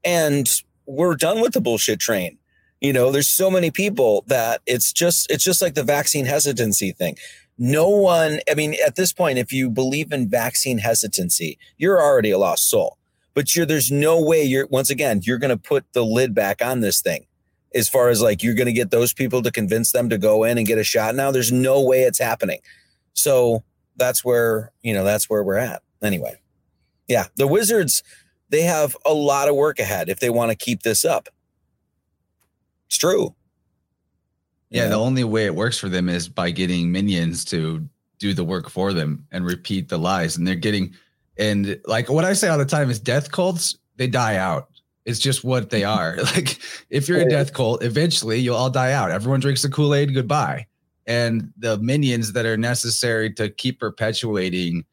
and 0.05 0.49
we're 0.87 1.17
done 1.17 1.41
with 1.41 1.53
the 1.53 1.61
bullshit 1.61 1.99
train 1.99 2.39
you 2.87 2.93
know 2.93 3.11
there's 3.11 3.29
so 3.29 3.51
many 3.51 3.73
people 3.73 4.23
that 4.29 4.63
it's 4.65 4.93
just 4.93 5.29
it's 5.29 5.43
just 5.43 5.61
like 5.61 5.75
the 5.75 5.83
vaccine 5.83 6.25
hesitancy 6.25 6.93
thing. 6.93 7.17
No 7.59 7.89
one 7.89 8.39
i 8.49 8.55
mean 8.55 8.77
at 8.87 8.95
this 8.95 9.13
point 9.13 9.39
if 9.39 9.53
you 9.53 9.69
believe 9.69 10.13
in 10.13 10.29
vaccine 10.29 10.79
hesitancy 10.79 11.59
you're 11.79 12.01
already 12.01 12.31
a 12.31 12.39
lost 12.39 12.71
soul. 12.71 12.97
But 13.35 13.57
you're 13.57 13.67
there's 13.67 13.91
no 13.91 14.23
way 14.23 14.45
you're 14.45 14.69
once 14.69 14.89
again 14.89 15.21
you're 15.25 15.39
going 15.39 15.57
to 15.57 15.69
put 15.73 15.85
the 15.95 16.05
lid 16.05 16.33
back 16.33 16.65
on 16.65 16.81
this 16.81 17.01
thing 17.01 17.27
as 17.75 17.89
far 17.89 18.09
as 18.09 18.23
like 18.23 18.45
you're 18.45 18.55
going 18.55 18.67
to 18.67 18.73
get 18.73 18.93
those 18.93 19.13
people 19.13 19.43
to 19.43 19.51
convince 19.51 19.91
them 19.91 20.09
to 20.11 20.17
go 20.17 20.45
in 20.45 20.57
and 20.57 20.67
get 20.67 20.79
a 20.79 20.85
shot 20.85 21.17
now. 21.17 21.33
There's 21.33 21.53
no 21.53 21.83
way 21.83 22.03
it's 22.03 22.21
happening. 22.21 22.61
So 23.15 23.65
that's 23.97 24.25
where 24.25 24.71
you 24.83 24.95
know 24.95 25.03
that's 25.03 25.29
where 25.29 25.43
we're 25.43 25.57
at. 25.57 25.83
Anyway. 26.01 26.37
Yeah 27.09 27.27
the 27.35 27.49
wizards 27.49 28.05
they 28.49 28.63
have 28.63 28.97
a 29.05 29.13
lot 29.13 29.49
of 29.49 29.57
work 29.57 29.81
ahead 29.81 30.09
if 30.09 30.21
they 30.21 30.31
want 30.31 30.53
to 30.53 30.57
keep 30.57 30.83
this 30.83 31.05
up 31.05 31.29
it's 32.87 32.99
true. 32.99 33.35
Yeah, 34.71 34.85
know? 34.85 34.91
the 34.91 34.97
only 34.97 35.25
way 35.25 35.47
it 35.47 35.55
works 35.55 35.79
for 35.79 35.89
them 35.89 36.09
is 36.09 36.29
by 36.29 36.51
getting 36.51 36.91
minions 36.91 37.45
to 37.47 37.89
do 38.19 38.35
the 38.35 38.45
work 38.45 38.69
for 38.69 38.93
them 38.93 39.27
and 39.31 39.45
repeat 39.45 39.89
the 39.89 39.99
lies. 39.99 40.37
And 40.37 40.47
they're 40.47 40.55
getting, 40.55 40.95
and 41.39 41.81
like 41.87 42.09
what 42.09 42.25
I 42.25 42.33
say 42.33 42.49
all 42.49 42.59
the 42.59 42.65
time 42.65 42.91
is 42.91 42.99
death 42.99 43.31
cults, 43.31 43.77
they 43.97 44.07
die 44.07 44.37
out. 44.37 44.69
It's 45.05 45.19
just 45.19 45.45
what 45.45 45.71
they 45.71 45.85
are. 45.97 46.17
like 46.35 46.59
if 46.91 47.09
you're 47.09 47.21
a 47.21 47.29
death 47.29 47.53
cult, 47.53 47.83
eventually 47.83 48.39
you'll 48.39 48.57
all 48.57 48.71
die 48.71 48.93
out. 48.93 49.11
Everyone 49.11 49.41
drinks 49.41 49.63
the 49.63 49.69
Kool 49.69 49.95
Aid, 49.95 50.15
goodbye. 50.15 50.67
And 51.07 51.53
the 51.57 51.79
minions 51.79 52.33
that 52.33 52.47
are 52.47 52.57
necessary 52.57 53.33
to 53.35 53.49
keep 53.49 53.79
perpetuating 53.79 54.85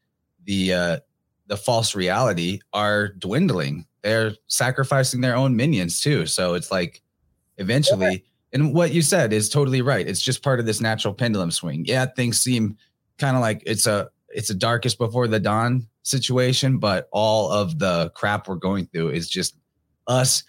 the 0.44 0.72
uh, 0.72 0.98
the 1.46 1.56
false 1.56 1.94
reality 1.94 2.60
are 2.72 3.08
dwindling. 3.08 3.86
They're 4.02 4.32
sacrificing 4.46 5.22
their 5.22 5.34
own 5.34 5.56
minions 5.56 6.00
too. 6.00 6.26
So 6.26 6.54
it's 6.54 6.70
like 6.70 7.02
eventually, 7.58 8.24
and 8.52 8.72
what 8.74 8.92
you 8.92 9.02
said 9.02 9.32
is 9.32 9.48
totally 9.48 9.82
right. 9.82 10.06
It's 10.06 10.22
just 10.22 10.42
part 10.42 10.60
of 10.60 10.66
this 10.66 10.80
natural 10.80 11.14
pendulum 11.14 11.50
swing. 11.50 11.84
Yeah, 11.86 12.06
things 12.06 12.40
seem 12.40 12.76
kind 13.18 13.36
of 13.36 13.42
like 13.42 13.62
it's 13.66 13.86
a 13.86 14.10
it's 14.28 14.50
a 14.50 14.54
darkest 14.54 14.98
before 14.98 15.28
the 15.28 15.40
dawn 15.40 15.86
situation, 16.02 16.78
but 16.78 17.08
all 17.12 17.50
of 17.50 17.78
the 17.78 18.10
crap 18.14 18.48
we're 18.48 18.56
going 18.56 18.86
through 18.86 19.10
is 19.10 19.28
just 19.28 19.56
us 20.06 20.44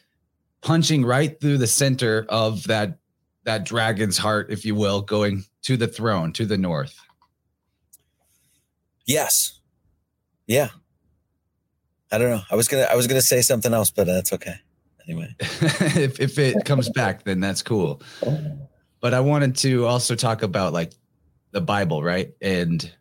punching 0.62 1.06
right 1.06 1.39
through 1.39 1.58
the 1.58 1.68
center 1.68 2.26
of 2.30 2.64
that 2.68 2.97
that 3.43 3.64
dragon's 3.64 4.18
heart, 4.18 4.51
if 4.51 4.66
you 4.66 4.76
will, 4.76 5.01
going 5.01 5.43
to 5.64 5.78
the 5.78 5.88
throne, 5.88 6.34
to 6.34 6.45
the 6.45 6.58
north. 6.58 6.99
Yes. 9.06 9.60
Yeah. 10.47 10.70
I 12.12 12.18
don't 12.18 12.30
know. 12.30 12.41
I 12.49 12.56
was 12.56 12.68
gonna 12.68 12.88
I 12.89 12.95
was 12.95 13.08
gonna 13.08 13.22
say 13.22 13.41
something 13.41 13.74
else, 13.74 13.91
but 13.91 14.08
that's 14.08 14.34
okay. 14.34 14.56
Anyway. 15.08 15.36
if 15.39 16.20
if 16.20 16.39
it 16.39 16.66
comes 16.66 16.89
back, 16.89 17.24
then 17.24 17.39
that's 17.39 17.62
cool. 17.62 18.01
But 19.01 19.14
I 19.14 19.20
wanted 19.20 19.56
to 19.58 19.86
also 19.86 20.16
talk 20.16 20.41
about 20.41 20.74
like 20.74 20.93
the 21.51 21.62
Bible, 21.62 22.03
right? 22.03 22.34
And 22.41 22.91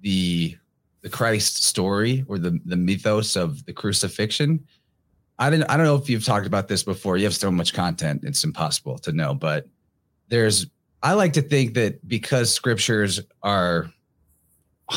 the 0.00 0.56
the 1.02 1.10
Christ 1.10 1.64
story 1.64 2.24
or 2.28 2.38
the 2.38 2.60
the 2.64 2.76
mythos 2.76 3.36
of 3.36 3.64
the 3.66 3.72
crucifixion. 3.72 4.66
I 5.38 5.50
didn't 5.50 5.70
I 5.70 5.76
don't 5.76 5.86
know 5.86 5.96
if 5.96 6.08
you've 6.08 6.24
talked 6.24 6.46
about 6.46 6.68
this 6.68 6.82
before. 6.82 7.16
You 7.16 7.24
have 7.24 7.34
so 7.34 7.50
much 7.50 7.72
content, 7.72 8.24
it's 8.24 8.44
impossible 8.44 8.98
to 8.98 9.12
know, 9.12 9.34
but 9.34 9.66
there's 10.28 10.66
I 11.02 11.14
like 11.14 11.32
to 11.34 11.42
think 11.42 11.74
that 11.74 12.06
because 12.06 12.52
scriptures 12.52 13.20
are 13.42 13.90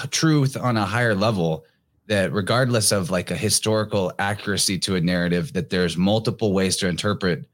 truth 0.10 0.58
on 0.58 0.76
a 0.76 0.86
higher 0.86 1.16
level, 1.16 1.66
that 2.08 2.34
regardless 2.34 2.92
of 2.92 3.10
like 3.10 3.32
a 3.32 3.36
historical 3.36 4.12
accuracy 4.20 4.78
to 4.80 4.96
a 4.96 5.02
narrative, 5.02 5.54
that 5.54 5.70
there's 5.70 5.98
multiple 5.98 6.54
ways 6.54 6.78
to 6.78 6.88
interpret 6.88 7.46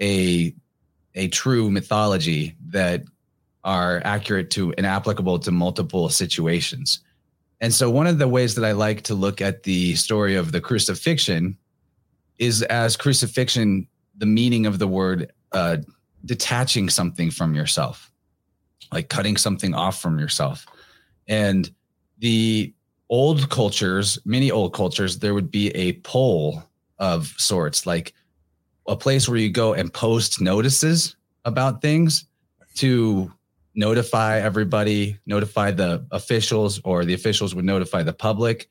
a 0.00 0.54
a 1.14 1.28
true 1.28 1.70
mythology 1.70 2.54
that 2.68 3.04
are 3.64 4.00
accurate 4.04 4.50
to 4.50 4.72
and 4.74 4.86
applicable 4.86 5.38
to 5.40 5.50
multiple 5.50 6.08
situations. 6.08 7.00
And 7.60 7.74
so 7.74 7.90
one 7.90 8.06
of 8.06 8.18
the 8.18 8.28
ways 8.28 8.54
that 8.54 8.64
I 8.64 8.72
like 8.72 9.02
to 9.02 9.14
look 9.14 9.40
at 9.40 9.64
the 9.64 9.94
story 9.96 10.36
of 10.36 10.52
the 10.52 10.60
crucifixion 10.60 11.58
is 12.38 12.62
as 12.62 12.96
crucifixion, 12.96 13.86
the 14.16 14.26
meaning 14.26 14.64
of 14.66 14.78
the 14.78 14.88
word 14.88 15.32
uh, 15.52 15.78
detaching 16.24 16.88
something 16.88 17.30
from 17.30 17.54
yourself, 17.54 18.10
like 18.92 19.10
cutting 19.10 19.36
something 19.36 19.74
off 19.74 20.00
from 20.00 20.18
yourself. 20.18 20.66
And 21.28 21.70
the 22.18 22.72
old 23.10 23.50
cultures, 23.50 24.18
many 24.24 24.50
old 24.50 24.72
cultures, 24.72 25.18
there 25.18 25.34
would 25.34 25.50
be 25.50 25.68
a 25.70 25.94
pole 26.00 26.62
of 26.98 27.34
sorts, 27.36 27.84
like 27.84 28.14
a 28.86 28.96
place 28.96 29.28
where 29.28 29.38
you 29.38 29.50
go 29.50 29.74
and 29.74 29.92
post 29.92 30.40
notices 30.40 31.16
about 31.44 31.82
things 31.82 32.24
to 32.76 33.30
notify 33.74 34.38
everybody, 34.38 35.18
notify 35.26 35.72
the 35.72 36.06
officials, 36.12 36.80
or 36.84 37.04
the 37.04 37.14
officials 37.14 37.54
would 37.54 37.64
notify 37.64 38.02
the 38.02 38.12
public 38.12 38.68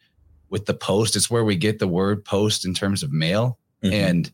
with 0.50 0.66
the 0.66 0.74
post. 0.74 1.16
It's 1.16 1.30
where 1.30 1.44
we 1.44 1.56
get 1.56 1.80
the 1.80 1.88
word 1.88 2.24
post 2.24 2.66
in 2.66 2.74
terms 2.74 3.04
of 3.04 3.12
mail. 3.12 3.60
Mm-hmm. 3.84 3.94
And 3.94 4.32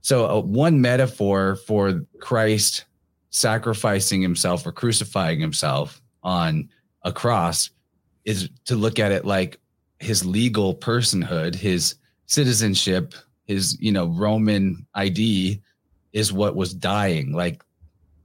so, 0.00 0.28
uh, 0.28 0.40
one 0.40 0.80
metaphor 0.80 1.56
for 1.56 2.02
Christ 2.20 2.84
sacrificing 3.30 4.22
himself 4.22 4.66
or 4.66 4.72
crucifying 4.72 5.40
himself 5.40 6.00
on 6.22 6.68
a 7.02 7.12
cross 7.12 7.70
is 8.26 8.50
to 8.66 8.74
look 8.76 8.98
at 8.98 9.12
it 9.12 9.24
like 9.24 9.58
his 10.00 10.26
legal 10.26 10.74
personhood, 10.74 11.54
his 11.54 11.94
citizenship, 12.26 13.14
his 13.46 13.80
you 13.80 13.92
know 13.92 14.08
Roman 14.08 14.86
ID 14.94 15.62
is 16.12 16.32
what 16.32 16.56
was 16.56 16.74
dying, 16.74 17.32
like 17.32 17.62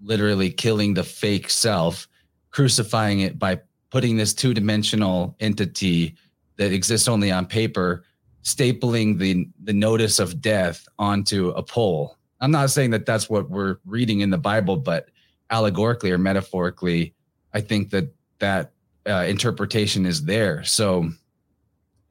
literally 0.03 0.49
killing 0.49 0.93
the 0.93 1.03
fake 1.03 1.49
self, 1.49 2.07
crucifying 2.49 3.21
it 3.21 3.39
by 3.39 3.61
putting 3.91 4.17
this 4.17 4.33
two-dimensional 4.33 5.35
entity 5.39 6.15
that 6.57 6.71
exists 6.71 7.07
only 7.07 7.31
on 7.31 7.45
paper 7.45 8.03
stapling 8.43 9.19
the 9.19 9.47
the 9.63 9.73
notice 9.73 10.19
of 10.19 10.41
death 10.41 10.87
onto 10.97 11.49
a 11.49 11.63
pole. 11.63 12.17
I'm 12.39 12.51
not 12.51 12.71
saying 12.71 12.89
that 12.91 13.05
that's 13.05 13.29
what 13.29 13.51
we're 13.51 13.77
reading 13.85 14.21
in 14.21 14.31
the 14.31 14.37
Bible, 14.37 14.77
but 14.77 15.09
allegorically 15.51 16.11
or 16.11 16.17
metaphorically, 16.17 17.13
I 17.53 17.61
think 17.61 17.91
that 17.91 18.11
that 18.39 18.71
uh, 19.07 19.25
interpretation 19.27 20.05
is 20.05 20.23
there. 20.23 20.63
So, 20.63 21.09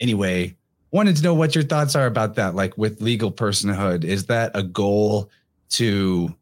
anyway, 0.01 0.57
wanted 0.91 1.17
to 1.17 1.23
know 1.23 1.35
what 1.35 1.55
your 1.55 1.65
thoughts 1.65 1.95
are 1.95 2.07
about 2.07 2.35
that. 2.37 2.55
Like 2.55 2.77
with 2.77 3.01
legal 3.01 3.31
personhood, 3.31 4.05
is 4.05 4.27
that 4.27 4.51
a 4.55 4.63
goal 4.63 5.31
to 5.71 6.35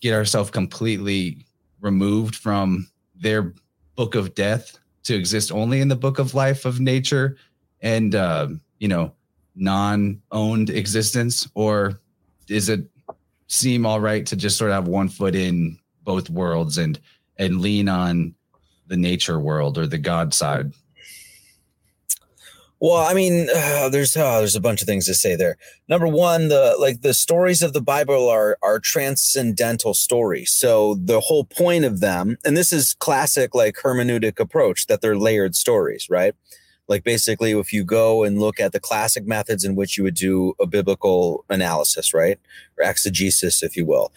get 0.00 0.14
ourselves 0.14 0.50
completely 0.50 1.44
removed 1.80 2.36
from 2.36 2.88
their 3.14 3.54
book 3.96 4.14
of 4.14 4.34
death 4.34 4.78
to 5.04 5.14
exist 5.14 5.52
only 5.52 5.80
in 5.80 5.88
the 5.88 5.96
book 5.96 6.18
of 6.18 6.34
life 6.34 6.64
of 6.64 6.80
nature 6.80 7.36
and 7.80 8.14
uh, 8.14 8.48
you 8.78 8.88
know 8.88 9.12
non-owned 9.54 10.70
existence 10.70 11.48
or 11.54 12.00
is 12.48 12.68
it 12.68 12.84
seem 13.48 13.86
all 13.86 14.00
right 14.00 14.26
to 14.26 14.36
just 14.36 14.58
sort 14.58 14.70
of 14.70 14.74
have 14.74 14.88
one 14.88 15.08
foot 15.08 15.34
in 15.34 15.78
both 16.02 16.28
worlds 16.28 16.78
and 16.78 17.00
and 17.38 17.60
lean 17.60 17.88
on 17.88 18.34
the 18.86 18.96
nature 18.96 19.38
world 19.38 19.78
or 19.78 19.86
the 19.86 19.98
god 19.98 20.34
side? 20.34 20.72
Well 22.78 23.06
i 23.06 23.14
mean 23.14 23.48
uh, 23.54 23.88
there's 23.88 24.16
uh, 24.16 24.38
there's 24.38 24.56
a 24.56 24.60
bunch 24.60 24.82
of 24.82 24.86
things 24.86 25.06
to 25.06 25.14
say 25.14 25.34
there. 25.34 25.56
Number 25.88 26.06
one 26.06 26.48
the 26.48 26.76
like 26.78 27.00
the 27.00 27.14
stories 27.14 27.62
of 27.62 27.72
the 27.72 27.80
bible 27.80 28.28
are 28.28 28.58
are 28.62 28.78
transcendental 28.78 29.94
stories. 29.94 30.52
So 30.52 30.96
the 30.96 31.20
whole 31.20 31.44
point 31.44 31.84
of 31.84 32.00
them 32.00 32.36
and 32.44 32.56
this 32.56 32.72
is 32.72 32.94
classic 32.94 33.54
like 33.54 33.76
hermeneutic 33.76 34.38
approach 34.38 34.86
that 34.86 35.00
they're 35.00 35.16
layered 35.16 35.56
stories 35.56 36.08
right? 36.10 36.34
Like 36.88 37.02
basically 37.02 37.52
if 37.52 37.72
you 37.72 37.82
go 37.82 38.24
and 38.24 38.38
look 38.38 38.60
at 38.60 38.72
the 38.72 38.80
classic 38.80 39.26
methods 39.26 39.64
in 39.64 39.74
which 39.74 39.96
you 39.96 40.04
would 40.04 40.14
do 40.14 40.54
a 40.60 40.66
biblical 40.66 41.46
analysis 41.48 42.12
right? 42.12 42.38
Or 42.78 42.84
exegesis 42.84 43.62
if 43.62 43.74
you 43.76 43.86
will 43.86 44.12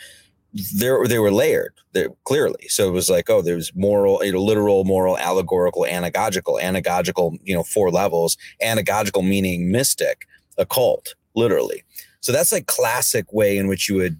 there 0.73 1.05
they 1.07 1.19
were 1.19 1.31
layered 1.31 1.73
there 1.93 2.09
clearly. 2.23 2.67
So 2.67 2.87
it 2.87 2.91
was 2.91 3.09
like 3.09 3.29
oh 3.29 3.41
there's 3.41 3.73
moral 3.75 4.23
you 4.23 4.31
know 4.31 4.41
literal 4.41 4.83
moral 4.85 5.17
allegorical 5.17 5.83
anagogical. 5.83 6.61
Anagogical 6.61 7.37
you 7.43 7.55
know 7.55 7.63
four 7.63 7.91
levels. 7.91 8.37
Anagogical 8.63 9.27
meaning 9.27 9.71
mystic 9.71 10.27
occult 10.57 11.15
literally. 11.35 11.83
So 12.21 12.31
that's 12.31 12.51
like 12.51 12.67
classic 12.67 13.31
way 13.31 13.57
in 13.57 13.67
which 13.67 13.87
you 13.87 13.95
would 13.95 14.19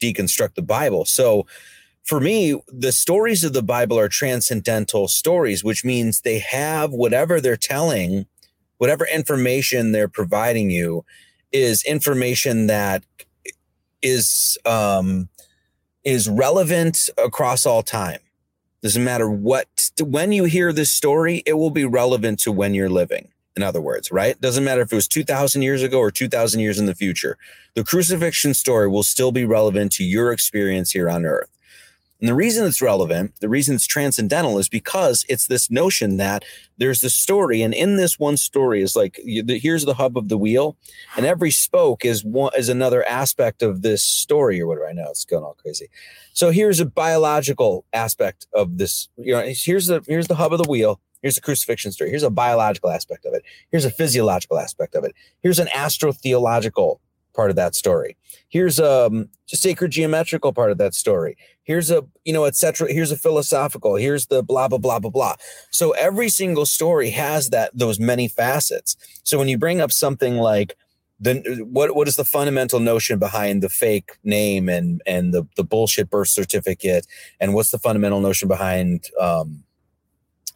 deconstruct 0.00 0.54
the 0.54 0.62
bible. 0.62 1.04
So 1.04 1.46
for 2.06 2.20
me, 2.20 2.60
the 2.68 2.92
stories 2.92 3.42
of 3.42 3.52
the 3.52 3.64
Bible 3.64 3.98
are 3.98 4.08
transcendental 4.08 5.08
stories, 5.08 5.64
which 5.64 5.84
means 5.84 6.20
they 6.20 6.38
have 6.38 6.92
whatever 6.92 7.40
they're 7.40 7.56
telling, 7.56 8.26
whatever 8.78 9.06
information 9.12 9.90
they're 9.90 10.08
providing 10.08 10.70
you 10.70 11.04
is 11.50 11.82
information 11.84 12.68
that 12.68 13.02
is 14.02 14.56
um, 14.64 15.28
is 16.06 16.28
relevant 16.28 17.10
across 17.18 17.66
all 17.66 17.82
time. 17.82 18.20
Doesn't 18.80 19.02
matter 19.02 19.28
what 19.28 19.90
when 20.00 20.30
you 20.30 20.44
hear 20.44 20.72
this 20.72 20.92
story, 20.92 21.42
it 21.44 21.54
will 21.54 21.70
be 21.70 21.84
relevant 21.84 22.38
to 22.40 22.52
when 22.52 22.74
you're 22.74 22.88
living. 22.88 23.28
In 23.56 23.64
other 23.64 23.80
words, 23.80 24.12
right? 24.12 24.40
Doesn't 24.40 24.62
matter 24.62 24.82
if 24.82 24.92
it 24.92 24.94
was 24.94 25.08
2000 25.08 25.62
years 25.62 25.82
ago 25.82 25.98
or 25.98 26.12
2000 26.12 26.60
years 26.60 26.78
in 26.78 26.86
the 26.86 26.94
future. 26.94 27.36
The 27.74 27.82
crucifixion 27.82 28.54
story 28.54 28.86
will 28.86 29.02
still 29.02 29.32
be 29.32 29.44
relevant 29.44 29.90
to 29.92 30.04
your 30.04 30.30
experience 30.30 30.92
here 30.92 31.10
on 31.10 31.26
earth. 31.26 31.50
And 32.20 32.28
the 32.28 32.34
reason 32.34 32.66
it's 32.66 32.80
relevant, 32.80 33.34
the 33.40 33.48
reason 33.48 33.74
it's 33.74 33.86
transcendental 33.86 34.58
is 34.58 34.68
because 34.68 35.24
it's 35.28 35.46
this 35.46 35.70
notion 35.70 36.16
that 36.16 36.44
there's 36.78 37.00
this 37.00 37.14
story. 37.14 37.62
And 37.62 37.74
in 37.74 37.96
this 37.96 38.18
one 38.18 38.36
story 38.36 38.82
is 38.82 38.96
like, 38.96 39.20
here's 39.24 39.84
the 39.84 39.94
hub 39.94 40.16
of 40.16 40.28
the 40.28 40.38
wheel. 40.38 40.76
And 41.16 41.26
every 41.26 41.50
spoke 41.50 42.04
is 42.04 42.24
one, 42.24 42.52
is 42.56 42.68
another 42.68 43.06
aspect 43.06 43.62
of 43.62 43.82
this 43.82 44.02
story 44.02 44.60
or 44.60 44.66
whatever. 44.66 44.88
I 44.88 44.92
know 44.92 45.10
it's 45.10 45.24
going 45.24 45.44
all 45.44 45.56
crazy. 45.60 45.88
So 46.32 46.50
here's 46.50 46.80
a 46.80 46.86
biological 46.86 47.84
aspect 47.92 48.46
of 48.54 48.78
this. 48.78 49.08
You 49.18 49.32
know, 49.32 49.44
here's 49.46 49.86
the, 49.86 50.02
here's 50.06 50.28
the 50.28 50.36
hub 50.36 50.52
of 50.52 50.62
the 50.62 50.68
wheel. 50.68 51.00
Here's 51.22 51.34
the 51.34 51.40
crucifixion 51.40 51.92
story. 51.92 52.10
Here's 52.10 52.22
a 52.22 52.30
biological 52.30 52.90
aspect 52.90 53.24
of 53.24 53.34
it. 53.34 53.42
Here's 53.70 53.84
a 53.84 53.90
physiological 53.90 54.58
aspect 54.58 54.94
of 54.94 55.04
it. 55.04 55.12
Here's 55.42 55.58
an 55.58 55.68
astrotheological 55.68 56.98
part 57.36 57.50
of 57.50 57.56
that 57.56 57.74
story. 57.74 58.16
Here's 58.48 58.80
um, 58.80 59.28
a 59.52 59.56
sacred 59.56 59.90
geometrical 59.92 60.52
part 60.52 60.70
of 60.70 60.78
that 60.78 60.94
story. 60.94 61.36
Here's 61.62 61.90
a, 61.90 62.04
you 62.24 62.32
know, 62.32 62.44
etc. 62.46 62.92
Here's 62.92 63.12
a 63.12 63.16
philosophical. 63.16 63.96
Here's 63.96 64.26
the 64.26 64.42
blah 64.42 64.68
blah 64.68 64.78
blah 64.78 64.98
blah 64.98 65.10
blah. 65.10 65.36
So 65.70 65.92
every 65.92 66.28
single 66.28 66.66
story 66.66 67.10
has 67.10 67.50
that 67.50 67.70
those 67.74 68.00
many 68.00 68.28
facets. 68.28 68.96
So 69.22 69.38
when 69.38 69.48
you 69.48 69.58
bring 69.58 69.80
up 69.80 69.92
something 69.92 70.36
like 70.36 70.76
the 71.20 71.64
what 71.70 71.94
what 71.94 72.08
is 72.08 72.16
the 72.16 72.24
fundamental 72.24 72.80
notion 72.80 73.18
behind 73.18 73.62
the 73.62 73.68
fake 73.68 74.18
name 74.22 74.68
and 74.68 75.02
and 75.06 75.32
the 75.32 75.46
the 75.56 75.64
bullshit 75.64 76.10
birth 76.10 76.28
certificate 76.28 77.06
and 77.40 77.54
what's 77.54 77.70
the 77.70 77.78
fundamental 77.78 78.20
notion 78.20 78.48
behind 78.48 79.08
um, 79.20 79.64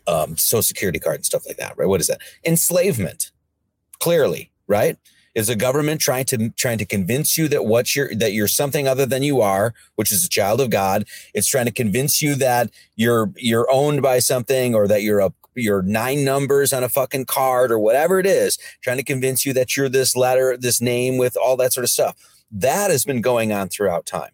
um, 0.07 0.37
social 0.37 0.63
security 0.63 0.99
card 0.99 1.17
and 1.17 1.25
stuff 1.27 1.47
like 1.47 1.57
that, 1.57 1.77
right? 1.77 1.89
What 1.89 2.01
is 2.01 2.09
that? 2.09 2.21
Enslavement, 2.45 3.33
clearly, 4.01 4.51
right? 4.67 4.97
Is 5.35 5.49
a 5.49 5.55
government 5.55 6.01
trying 6.01 6.25
to 6.27 6.51
trying 6.51 6.79
to 6.79 6.85
convince 6.85 7.39
you 7.39 7.47
that 7.49 7.65
what 7.65 7.95
you're 7.95 8.13
that 8.17 8.33
you're 8.33 8.49
something 8.49 8.89
other 8.89 9.07
than 9.07 9.23
you 9.23 9.41
are, 9.41 9.75
which 9.95 10.11
is 10.11 10.25
a 10.25 10.29
child 10.29 10.61
of 10.61 10.71
God? 10.71 11.05
It's 11.35 11.47
trying 11.47 11.67
to 11.67 11.73
convince 11.73 12.21
you 12.21 12.35
that 12.37 12.71
you're 12.97 13.33
you're 13.37 13.71
owned 13.71 14.03
by 14.03 14.19
something 14.19 14.75
or 14.75 14.89
that 14.89 15.03
you're 15.03 15.21
a 15.21 15.33
your 15.55 15.83
nine 15.83 16.25
numbers 16.25 16.73
on 16.73 16.83
a 16.83 16.89
fucking 16.89 17.27
card 17.27 17.71
or 17.71 17.79
whatever 17.79 18.19
it 18.19 18.27
is, 18.27 18.59
trying 18.83 18.97
to 18.97 19.05
convince 19.05 19.45
you 19.45 19.53
that 19.53 19.77
you're 19.77 19.89
this 19.89 20.17
letter, 20.17 20.57
this 20.57 20.81
name 20.81 21.17
with 21.17 21.37
all 21.37 21.57
that 21.57 21.73
sort 21.73 21.85
of 21.85 21.91
stuff. 21.91 22.17
That 22.51 22.91
has 22.91 23.05
been 23.05 23.21
going 23.21 23.53
on 23.53 23.69
throughout 23.69 24.07
time, 24.07 24.33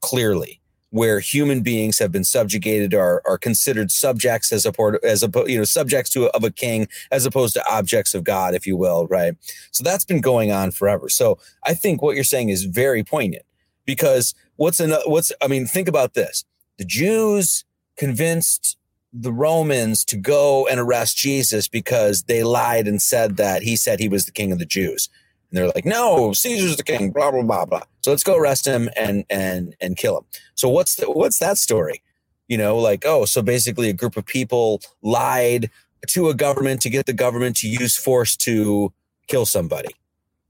clearly 0.00 0.60
where 0.90 1.20
human 1.20 1.62
beings 1.62 1.98
have 1.98 2.12
been 2.12 2.24
subjugated 2.24 2.94
or 2.94 3.22
are 3.26 3.38
considered 3.38 3.90
subjects 3.90 4.52
as 4.52 4.64
a 4.64 4.72
as 5.02 5.22
a 5.22 5.30
you 5.46 5.58
know 5.58 5.64
subjects 5.64 6.10
to 6.10 6.28
of 6.30 6.44
a 6.44 6.50
king 6.50 6.88
as 7.10 7.26
opposed 7.26 7.54
to 7.54 7.64
objects 7.70 8.14
of 8.14 8.24
God, 8.24 8.54
if 8.54 8.66
you 8.66 8.76
will, 8.76 9.06
right? 9.08 9.34
So 9.72 9.82
that's 9.82 10.04
been 10.04 10.20
going 10.20 10.52
on 10.52 10.70
forever. 10.70 11.08
So 11.08 11.38
I 11.64 11.74
think 11.74 12.02
what 12.02 12.14
you're 12.14 12.24
saying 12.24 12.50
is 12.50 12.64
very 12.64 13.02
poignant 13.02 13.44
because 13.84 14.34
what's 14.56 14.80
an 14.80 14.92
what's 15.06 15.32
I 15.42 15.48
mean, 15.48 15.66
think 15.66 15.88
about 15.88 16.14
this: 16.14 16.44
the 16.78 16.84
Jews 16.84 17.64
convinced 17.96 18.76
the 19.12 19.32
Romans 19.32 20.04
to 20.04 20.16
go 20.16 20.66
and 20.66 20.78
arrest 20.78 21.16
Jesus 21.16 21.68
because 21.68 22.24
they 22.24 22.42
lied 22.42 22.86
and 22.86 23.00
said 23.00 23.36
that 23.38 23.62
he 23.62 23.76
said 23.76 23.98
he 23.98 24.08
was 24.08 24.26
the 24.26 24.32
king 24.32 24.52
of 24.52 24.58
the 24.58 24.66
Jews. 24.66 25.08
And 25.50 25.58
they're 25.58 25.68
like, 25.68 25.84
no, 25.84 26.32
Caesar's 26.32 26.76
the 26.76 26.82
king, 26.82 27.10
blah, 27.10 27.30
blah, 27.30 27.42
blah, 27.42 27.64
blah. 27.64 27.82
So 28.00 28.10
let's 28.10 28.24
go 28.24 28.36
arrest 28.36 28.66
him 28.66 28.88
and 28.96 29.24
and 29.30 29.74
and 29.80 29.96
kill 29.96 30.18
him. 30.18 30.24
So 30.54 30.68
what's 30.68 30.96
the, 30.96 31.10
what's 31.10 31.38
that 31.38 31.58
story? 31.58 32.02
You 32.48 32.58
know, 32.58 32.76
like, 32.76 33.04
oh, 33.04 33.24
so 33.24 33.42
basically 33.42 33.88
a 33.88 33.92
group 33.92 34.16
of 34.16 34.26
people 34.26 34.80
lied 35.02 35.70
to 36.08 36.28
a 36.28 36.34
government 36.34 36.80
to 36.82 36.90
get 36.90 37.06
the 37.06 37.12
government 37.12 37.56
to 37.58 37.68
use 37.68 37.96
force 37.96 38.36
to 38.36 38.92
kill 39.26 39.46
somebody. 39.46 39.88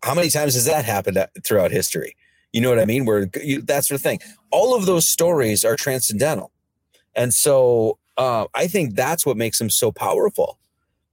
How 0.03 0.15
many 0.15 0.29
times 0.29 0.55
has 0.55 0.67
that 0.67 0.85
happened 0.85 1.19
throughout 1.45 1.71
history? 1.71 2.17
You 2.53 2.61
know 2.61 2.71
what 2.71 2.79
I 2.79 2.85
mean? 2.85 3.05
Where 3.05 3.29
you, 3.43 3.63
that 3.63 3.85
sort 3.85 3.97
of 3.97 4.03
thing. 4.03 4.21
All 4.51 4.77
of 4.77 4.87
those 4.87 5.09
stories 5.09 5.65
are 5.65 5.77
transcendental. 5.77 6.53
And 7.15 7.33
so 7.33 7.99
uh, 8.17 8.47
I 8.55 8.67
think 8.67 8.95
that's 8.95 9.27
what 9.27 9.37
makes 9.37 9.59
them 9.59 9.71
so 9.71 9.91
powerful. 9.91 10.59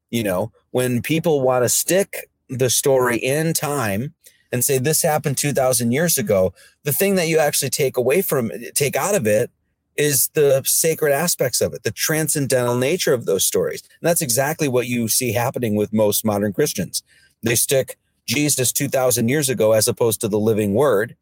You 0.10 0.24
know, 0.24 0.52
when 0.72 1.02
people 1.02 1.42
want 1.42 1.64
to 1.64 1.70
stick 1.70 2.30
the 2.60 2.70
story 2.70 3.18
in 3.18 3.54
time 3.54 4.14
and 4.52 4.64
say 4.64 4.78
this 4.78 5.02
happened 5.02 5.38
2000 5.38 5.92
years 5.92 6.18
ago. 6.18 6.54
The 6.84 6.94
thing 6.94 7.16
that 7.16 7.28
you 7.28 7.40
actually 7.40 7.72
take 7.72 7.98
away 7.98 8.22
from 8.22 8.52
take 8.76 8.96
out 8.96 9.16
of 9.16 9.26
it 9.26 9.52
is 9.96 10.30
the 10.34 10.64
sacred 10.66 11.12
aspects 11.12 11.62
of 11.62 11.74
it 11.74 11.84
the 11.84 11.92
transcendental 11.92 12.78
nature 12.78 13.14
of 13.14 13.26
those 13.26 13.46
stories. 13.46 13.82
And 13.82 14.08
that's 14.08 14.22
exactly 14.22 14.68
what 14.68 14.88
you 14.88 15.08
see 15.08 15.34
happening 15.34 15.76
with 15.76 15.94
most 15.94 16.26
modern 16.26 16.54
christians. 16.54 17.04
They 17.42 17.56
stick 17.56 17.98
jesus 18.26 18.72
2000 18.72 19.28
years 19.28 19.50
ago 19.50 19.74
as 19.74 19.88
opposed 19.88 20.22
to 20.22 20.30
the 20.30 20.40
living 20.40 20.74
word 20.74 21.18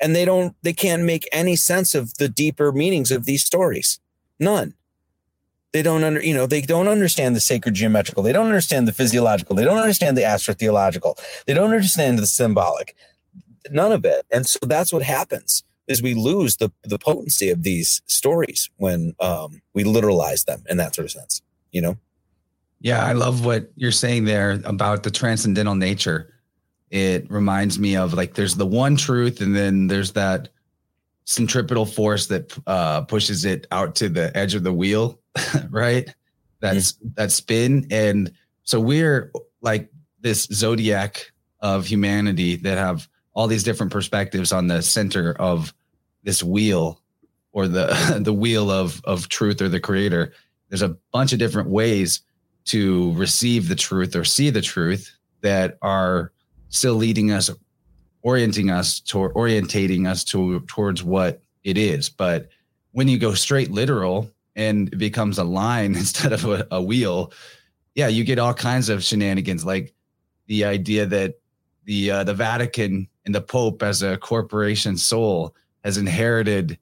and 0.00 0.14
they 0.14 0.24
don't 0.24 0.54
they 0.62 0.72
can't 0.72 1.02
make 1.02 1.28
any 1.32 1.56
sense 1.56 1.92
of 1.92 2.14
the 2.18 2.28
deeper 2.28 2.70
meanings 2.70 3.10
of 3.10 3.24
these 3.24 3.44
stories. 3.44 3.98
None 4.38 4.74
they 5.74 5.82
don't 5.82 6.04
under, 6.04 6.22
you 6.22 6.32
know, 6.32 6.46
they 6.46 6.60
don't 6.60 6.86
understand 6.86 7.34
the 7.34 7.40
sacred 7.40 7.74
geometrical. 7.74 8.22
They 8.22 8.32
don't 8.32 8.46
understand 8.46 8.86
the 8.86 8.92
physiological. 8.92 9.56
They 9.56 9.64
don't 9.64 9.78
understand 9.78 10.16
the 10.16 10.22
astrotheological. 10.22 11.18
They 11.46 11.52
don't 11.52 11.72
understand 11.72 12.20
the 12.20 12.28
symbolic. 12.28 12.94
None 13.72 13.90
of 13.90 14.04
it. 14.04 14.24
And 14.30 14.46
so 14.46 14.60
that's 14.62 14.92
what 14.92 15.02
happens 15.02 15.64
is 15.88 16.00
we 16.00 16.14
lose 16.14 16.58
the 16.58 16.70
the 16.84 16.98
potency 16.98 17.50
of 17.50 17.64
these 17.64 18.02
stories 18.06 18.70
when 18.76 19.16
um, 19.18 19.62
we 19.74 19.82
literalize 19.82 20.44
them 20.44 20.62
in 20.70 20.76
that 20.76 20.94
sort 20.94 21.06
of 21.06 21.10
sense. 21.10 21.42
You 21.72 21.82
know. 21.82 21.96
Yeah, 22.80 23.04
I 23.04 23.12
love 23.12 23.44
what 23.44 23.72
you're 23.74 23.90
saying 23.90 24.26
there 24.26 24.60
about 24.64 25.02
the 25.02 25.10
transcendental 25.10 25.74
nature. 25.74 26.32
It 26.90 27.28
reminds 27.28 27.80
me 27.80 27.96
of 27.96 28.14
like 28.14 28.34
there's 28.34 28.54
the 28.54 28.66
one 28.66 28.94
truth, 28.94 29.40
and 29.40 29.56
then 29.56 29.88
there's 29.88 30.12
that 30.12 30.50
centripetal 31.24 31.86
force 31.86 32.26
that 32.26 32.56
uh, 32.66 33.02
pushes 33.02 33.44
it 33.44 33.66
out 33.70 33.94
to 33.96 34.08
the 34.08 34.36
edge 34.36 34.54
of 34.54 34.62
the 34.62 34.72
wheel 34.72 35.18
right? 35.70 36.12
That's 36.60 36.92
mm-hmm. 36.92 37.08
that 37.14 37.32
spin. 37.32 37.86
And 37.90 38.32
so 38.62 38.80
we're 38.80 39.32
like 39.60 39.90
this 40.20 40.44
zodiac 40.44 41.32
of 41.60 41.86
humanity 41.86 42.56
that 42.56 42.78
have 42.78 43.08
all 43.34 43.46
these 43.46 43.64
different 43.64 43.92
perspectives 43.92 44.52
on 44.52 44.68
the 44.68 44.82
center 44.82 45.34
of 45.38 45.74
this 46.22 46.42
wheel 46.42 47.00
or 47.52 47.68
the 47.68 48.18
the 48.22 48.32
wheel 48.32 48.70
of 48.70 49.02
of 49.04 49.28
truth 49.28 49.60
or 49.60 49.68
the 49.68 49.80
creator. 49.80 50.32
There's 50.68 50.82
a 50.82 50.96
bunch 51.12 51.32
of 51.32 51.38
different 51.38 51.68
ways 51.68 52.22
to 52.66 53.12
receive 53.12 53.68
the 53.68 53.74
truth 53.74 54.16
or 54.16 54.24
see 54.24 54.50
the 54.50 54.62
truth 54.62 55.14
that 55.42 55.76
are 55.82 56.32
still 56.68 56.94
leading 56.94 57.30
us 57.30 57.50
orienting 58.24 58.70
us 58.70 58.98
toward 58.98 59.32
orientating 59.34 60.08
us 60.08 60.24
to 60.24 60.60
towards 60.66 61.04
what 61.04 61.40
it 61.62 61.78
is 61.78 62.08
but 62.08 62.48
when 62.94 63.08
you 63.08 63.18
go 63.18 63.34
straight 63.34 63.70
literal 63.70 64.30
and 64.56 64.88
it 64.88 64.96
becomes 64.98 65.38
a 65.38 65.44
line 65.44 65.94
instead 65.96 66.32
of 66.32 66.44
a, 66.46 66.66
a 66.70 66.82
wheel, 66.82 67.32
yeah, 67.94 68.08
you 68.08 68.24
get 68.24 68.38
all 68.38 68.54
kinds 68.54 68.88
of 68.88 69.04
shenanigans, 69.04 69.64
like 69.64 69.92
the 70.46 70.64
idea 70.64 71.06
that 71.06 71.34
the 71.84 72.10
uh, 72.10 72.24
the 72.24 72.34
Vatican 72.34 73.08
and 73.26 73.34
the 73.34 73.40
Pope, 73.40 73.82
as 73.82 74.02
a 74.02 74.16
corporation 74.16 74.96
soul, 74.96 75.54
has 75.84 75.96
inherited 75.96 76.78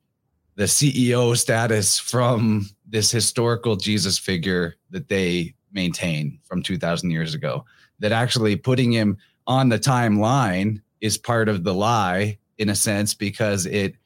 the 0.54 0.64
CEO 0.64 1.36
status 1.36 1.98
from 1.98 2.68
this 2.86 3.10
historical 3.10 3.74
Jesus 3.76 4.18
figure 4.18 4.76
that 4.90 5.08
they 5.08 5.54
maintain 5.72 6.38
from 6.44 6.62
2,000 6.62 7.10
years 7.10 7.34
ago. 7.34 7.64
That 8.00 8.12
actually 8.12 8.56
putting 8.56 8.92
him 8.92 9.16
on 9.46 9.68
the 9.68 9.78
timeline 9.78 10.82
is 11.02 11.18
part 11.18 11.50
of 11.50 11.64
the 11.64 11.74
lie 11.74 12.38
in 12.56 12.70
a 12.70 12.74
sense 12.74 13.12
because 13.12 13.66
it 13.66 13.96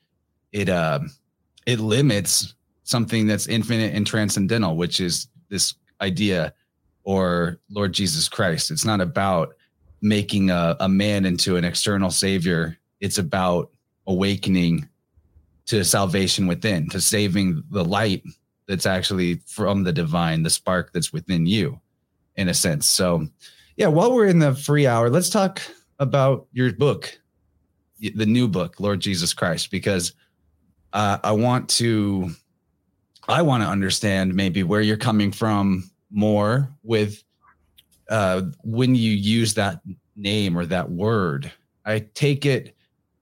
it 0.50 0.68
um 0.68 1.10
it 1.66 1.78
limits 1.78 2.54
something 2.82 3.26
that's 3.26 3.46
infinite 3.46 3.94
and 3.94 4.06
transcendental, 4.06 4.76
which 4.76 4.98
is 5.00 5.28
this 5.48 5.74
idea 6.00 6.52
or 7.04 7.58
Lord 7.70 7.92
Jesus 7.92 8.28
Christ. 8.28 8.70
It's 8.70 8.84
not 8.84 9.00
about 9.00 9.54
making 10.00 10.50
a, 10.50 10.76
a 10.80 10.88
man 10.88 11.26
into 11.26 11.56
an 11.56 11.64
external 11.64 12.10
savior. 12.10 12.78
It's 13.00 13.18
about 13.18 13.70
awakening 14.06 14.88
to 15.66 15.84
salvation 15.84 16.46
within, 16.46 16.88
to 16.90 17.00
saving 17.00 17.62
the 17.70 17.84
light 17.84 18.22
that's 18.68 18.86
actually 18.86 19.40
from 19.46 19.82
the 19.82 19.92
divine, 19.92 20.44
the 20.44 20.50
spark 20.50 20.92
that's 20.92 21.12
within 21.12 21.44
you, 21.46 21.80
in 22.36 22.48
a 22.48 22.54
sense. 22.54 22.86
So, 22.86 23.26
yeah, 23.76 23.88
while 23.88 24.12
we're 24.12 24.26
in 24.26 24.38
the 24.38 24.54
free 24.54 24.86
hour, 24.86 25.10
let's 25.10 25.30
talk 25.30 25.60
about 25.98 26.46
your 26.52 26.72
book, 26.72 27.18
the 28.00 28.26
new 28.26 28.48
book, 28.48 28.80
Lord 28.80 29.00
Jesus 29.00 29.32
Christ, 29.32 29.70
because 29.70 30.12
uh, 30.92 31.18
I 31.22 31.32
want 31.32 31.68
to 31.70 32.30
I 33.28 33.42
want 33.42 33.62
to 33.62 33.68
understand 33.68 34.34
maybe 34.34 34.62
where 34.62 34.80
you're 34.80 34.96
coming 34.96 35.32
from 35.32 35.90
more 36.10 36.70
with 36.82 37.22
uh, 38.08 38.42
when 38.62 38.94
you 38.94 39.10
use 39.10 39.54
that 39.54 39.80
name 40.14 40.56
or 40.56 40.64
that 40.66 40.90
word. 40.90 41.50
I 41.84 42.06
take 42.14 42.46
it, 42.46 42.76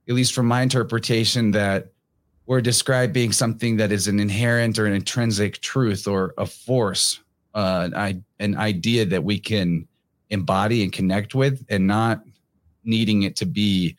at 0.08 0.14
least 0.14 0.34
from 0.34 0.46
my 0.46 0.62
interpretation, 0.62 1.50
that 1.52 1.92
we're 2.46 2.60
describing 2.60 3.32
something 3.32 3.78
that 3.78 3.92
is 3.92 4.08
an 4.08 4.20
inherent 4.20 4.78
or 4.78 4.86
an 4.86 4.92
intrinsic 4.92 5.60
truth 5.60 6.06
or 6.06 6.34
a 6.36 6.44
force, 6.44 7.20
uh, 7.54 7.88
an, 7.94 8.24
an 8.38 8.56
idea 8.56 9.06
that 9.06 9.24
we 9.24 9.38
can 9.38 9.88
embody 10.28 10.82
and 10.82 10.92
connect 10.92 11.34
with, 11.34 11.64
and 11.70 11.86
not 11.86 12.22
needing 12.84 13.22
it 13.22 13.36
to 13.36 13.46
be 13.46 13.96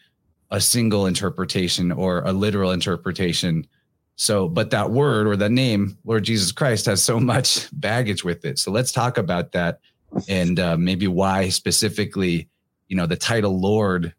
a 0.51 0.61
single 0.61 1.05
interpretation 1.05 1.91
or 1.91 2.21
a 2.21 2.31
literal 2.31 2.71
interpretation 2.71 3.67
so, 4.15 4.47
but 4.47 4.69
that 4.69 4.91
word 4.91 5.27
or 5.27 5.35
that 5.35 5.51
name, 5.51 5.97
Lord 6.05 6.23
Jesus 6.23 6.51
Christ, 6.51 6.85
has 6.85 7.03
so 7.03 7.19
much 7.19 7.67
baggage 7.73 8.23
with 8.23 8.45
it. 8.45 8.59
So 8.59 8.71
let's 8.71 8.91
talk 8.91 9.17
about 9.17 9.51
that 9.51 9.79
and 10.29 10.59
uh, 10.59 10.77
maybe 10.77 11.07
why 11.07 11.49
specifically, 11.49 12.47
you 12.87 12.95
know, 12.95 13.05
the 13.05 13.17
title 13.17 13.59
Lord 13.59 14.13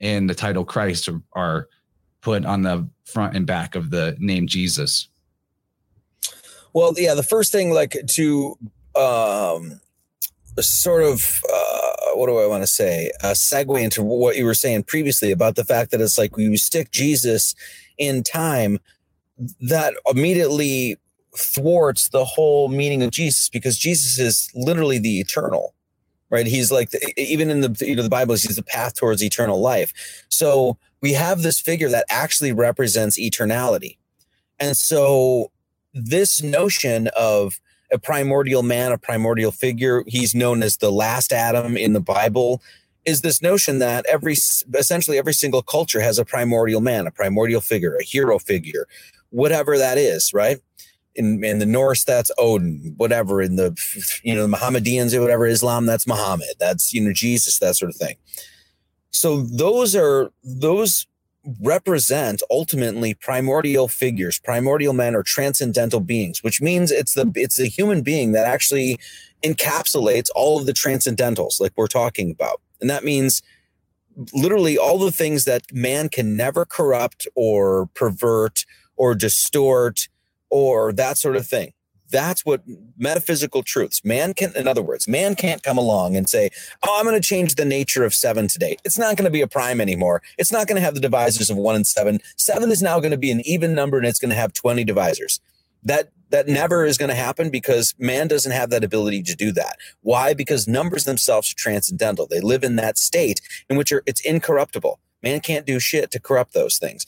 and 0.00 0.28
the 0.28 0.34
title 0.34 0.64
Christ 0.64 1.08
are, 1.08 1.20
are 1.32 1.68
put 2.22 2.44
on 2.44 2.62
the 2.62 2.88
front 3.04 3.36
and 3.36 3.46
back 3.46 3.74
of 3.74 3.90
the 3.90 4.16
name 4.18 4.46
Jesus. 4.46 5.08
Well, 6.72 6.94
yeah, 6.96 7.14
the 7.14 7.22
first 7.22 7.52
thing, 7.52 7.70
like 7.72 7.96
to 8.06 8.58
um, 8.96 9.80
sort 10.62 11.02
of 11.02 11.40
uh, 11.52 11.94
what 12.14 12.26
do 12.26 12.38
I 12.38 12.46
want 12.46 12.62
to 12.62 12.66
say? 12.66 13.10
A 13.22 13.32
segue 13.32 13.82
into 13.82 14.02
what 14.02 14.36
you 14.36 14.44
were 14.44 14.54
saying 14.54 14.84
previously 14.84 15.32
about 15.32 15.56
the 15.56 15.64
fact 15.64 15.90
that 15.90 16.00
it's 16.00 16.18
like 16.18 16.36
when 16.36 16.50
you 16.50 16.56
stick 16.56 16.90
Jesus 16.90 17.54
in 17.98 18.22
time, 18.22 18.78
that 19.60 19.94
immediately 20.06 20.96
thwarts 21.36 22.08
the 22.08 22.24
whole 22.24 22.68
meaning 22.68 23.02
of 23.02 23.10
Jesus 23.10 23.48
because 23.48 23.76
Jesus 23.76 24.18
is 24.18 24.50
literally 24.54 24.98
the 24.98 25.18
eternal, 25.18 25.74
right? 26.30 26.46
He's 26.46 26.70
like 26.70 26.90
the, 26.90 27.12
even 27.20 27.50
in 27.50 27.60
the 27.60 27.84
you 27.86 27.96
know 27.96 28.02
the 28.02 28.08
Bible, 28.08 28.34
he's 28.34 28.56
the 28.56 28.62
path 28.62 28.94
towards 28.94 29.22
eternal 29.22 29.60
life. 29.60 29.92
So 30.28 30.78
we 31.00 31.12
have 31.14 31.42
this 31.42 31.60
figure 31.60 31.88
that 31.88 32.06
actually 32.08 32.52
represents 32.52 33.18
eternality, 33.18 33.98
and 34.60 34.76
so 34.76 35.50
this 35.92 36.42
notion 36.42 37.08
of 37.16 37.60
a 37.94 37.98
primordial 37.98 38.62
man, 38.62 38.92
a 38.92 38.98
primordial 38.98 39.52
figure. 39.52 40.02
He's 40.06 40.34
known 40.34 40.62
as 40.62 40.78
the 40.78 40.90
last 40.90 41.32
Adam 41.32 41.76
in 41.76 41.92
the 41.92 42.00
Bible. 42.00 42.60
Is 43.06 43.20
this 43.20 43.40
notion 43.40 43.78
that 43.78 44.04
every 44.06 44.32
essentially 44.32 45.16
every 45.16 45.32
single 45.34 45.62
culture 45.62 46.00
has 46.00 46.18
a 46.18 46.24
primordial 46.24 46.80
man, 46.80 47.06
a 47.06 47.10
primordial 47.10 47.60
figure, 47.60 47.96
a 47.96 48.04
hero 48.04 48.38
figure, 48.38 48.88
whatever 49.30 49.78
that 49.78 49.96
is, 49.96 50.32
right? 50.34 50.58
In, 51.14 51.44
in 51.44 51.60
the 51.60 51.66
Norse, 51.66 52.02
that's 52.02 52.32
Odin. 52.38 52.94
Whatever 52.96 53.40
in 53.40 53.56
the 53.56 53.76
you 54.24 54.34
know 54.34 54.42
the 54.42 54.48
Mohammedans 54.48 55.14
or 55.14 55.20
whatever 55.20 55.46
Islam, 55.46 55.86
that's 55.86 56.06
Muhammad. 56.06 56.54
That's 56.58 56.92
you 56.92 57.00
know 57.00 57.12
Jesus, 57.12 57.58
that 57.60 57.76
sort 57.76 57.90
of 57.90 57.96
thing. 57.96 58.16
So 59.12 59.42
those 59.42 59.94
are 59.94 60.32
those 60.42 61.06
represent 61.60 62.42
ultimately 62.50 63.12
primordial 63.12 63.86
figures 63.86 64.38
primordial 64.38 64.94
men 64.94 65.14
or 65.14 65.22
transcendental 65.22 66.00
beings 66.00 66.42
which 66.42 66.62
means 66.62 66.90
it's 66.90 67.12
the 67.12 67.30
it's 67.34 67.56
the 67.56 67.66
human 67.66 68.00
being 68.00 68.32
that 68.32 68.46
actually 68.46 68.98
encapsulates 69.44 70.30
all 70.34 70.58
of 70.58 70.66
the 70.66 70.72
transcendentals 70.72 71.60
like 71.60 71.72
we're 71.76 71.86
talking 71.86 72.30
about. 72.30 72.60
And 72.80 72.88
that 72.90 73.04
means 73.04 73.42
literally 74.32 74.78
all 74.78 74.98
the 74.98 75.12
things 75.12 75.44
that 75.44 75.62
man 75.72 76.08
can 76.08 76.36
never 76.36 76.64
corrupt 76.64 77.28
or 77.34 77.86
pervert 77.94 78.64
or 78.96 79.14
distort 79.14 80.08
or 80.50 80.92
that 80.92 81.18
sort 81.18 81.36
of 81.36 81.46
thing 81.46 81.72
that's 82.14 82.46
what 82.46 82.62
metaphysical 82.96 83.64
truths. 83.64 84.04
Man 84.04 84.34
can, 84.34 84.52
in 84.56 84.68
other 84.68 84.82
words, 84.82 85.08
man 85.08 85.34
can't 85.36 85.62
come 85.64 85.78
along 85.78 86.16
and 86.16 86.30
say, 86.30 86.50
"Oh, 86.84 86.96
I'm 86.98 87.06
going 87.06 87.20
to 87.20 87.28
change 87.28 87.56
the 87.56 87.66
nature 87.66 88.04
of 88.04 88.14
seven 88.14 88.48
today." 88.48 88.78
It's 88.84 88.98
not 88.98 89.16
going 89.18 89.26
to 89.26 89.32
be 89.32 89.42
a 89.42 89.48
prime 89.48 89.82
anymore. 89.82 90.22
It's 90.38 90.52
not 90.52 90.68
going 90.68 90.76
to 90.76 90.82
have 90.82 90.94
the 90.94 91.02
divisors 91.06 91.50
of 91.50 91.58
one 91.58 91.76
and 91.76 91.86
seven. 91.86 92.20
Seven 92.38 92.70
is 92.72 92.82
now 92.82 93.00
going 93.00 93.12
to 93.12 93.18
be 93.18 93.32
an 93.32 93.42
even 93.46 93.74
number, 93.74 93.98
and 93.98 94.06
it's 94.06 94.20
going 94.20 94.30
to 94.30 94.36
have 94.36 94.54
20 94.54 94.86
divisors. 94.86 95.40
That 95.84 96.10
that 96.30 96.48
never 96.48 96.86
is 96.86 96.98
going 96.98 97.10
to 97.10 97.16
happen 97.16 97.50
because 97.50 97.94
man 97.98 98.28
doesn't 98.28 98.52
have 98.52 98.70
that 98.70 98.84
ability 98.84 99.22
to 99.24 99.36
do 99.36 99.52
that. 99.52 99.76
Why? 100.02 100.34
Because 100.34 100.68
numbers 100.68 101.04
themselves 101.04 101.52
are 101.52 101.56
transcendental. 101.56 102.28
They 102.28 102.40
live 102.40 102.64
in 102.64 102.76
that 102.76 102.98
state 102.98 103.40
in 103.70 103.76
which 103.76 103.92
are, 103.92 104.02
it's 104.06 104.22
incorruptible. 104.22 105.00
Man 105.22 105.40
can't 105.40 105.66
do 105.66 105.80
shit 105.80 106.10
to 106.12 106.20
corrupt 106.20 106.54
those 106.54 106.78
things 106.78 107.06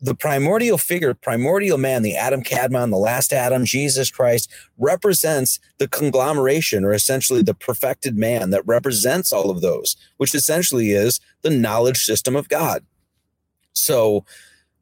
the 0.00 0.14
primordial 0.14 0.76
figure, 0.76 1.14
primordial 1.14 1.78
man, 1.78 2.02
the 2.02 2.16
Adam 2.16 2.42
Kadmon, 2.42 2.90
the 2.90 2.96
last 2.96 3.32
Adam, 3.32 3.64
Jesus 3.64 4.10
Christ, 4.10 4.50
represents 4.76 5.58
the 5.78 5.88
conglomeration 5.88 6.84
or 6.84 6.92
essentially 6.92 7.42
the 7.42 7.54
perfected 7.54 8.16
man 8.16 8.50
that 8.50 8.66
represents 8.66 9.32
all 9.32 9.50
of 9.50 9.60
those, 9.60 9.96
which 10.16 10.34
essentially 10.34 10.90
is 10.90 11.20
the 11.42 11.50
knowledge 11.50 12.04
system 12.04 12.36
of 12.36 12.48
God. 12.48 12.84
So 13.72 14.24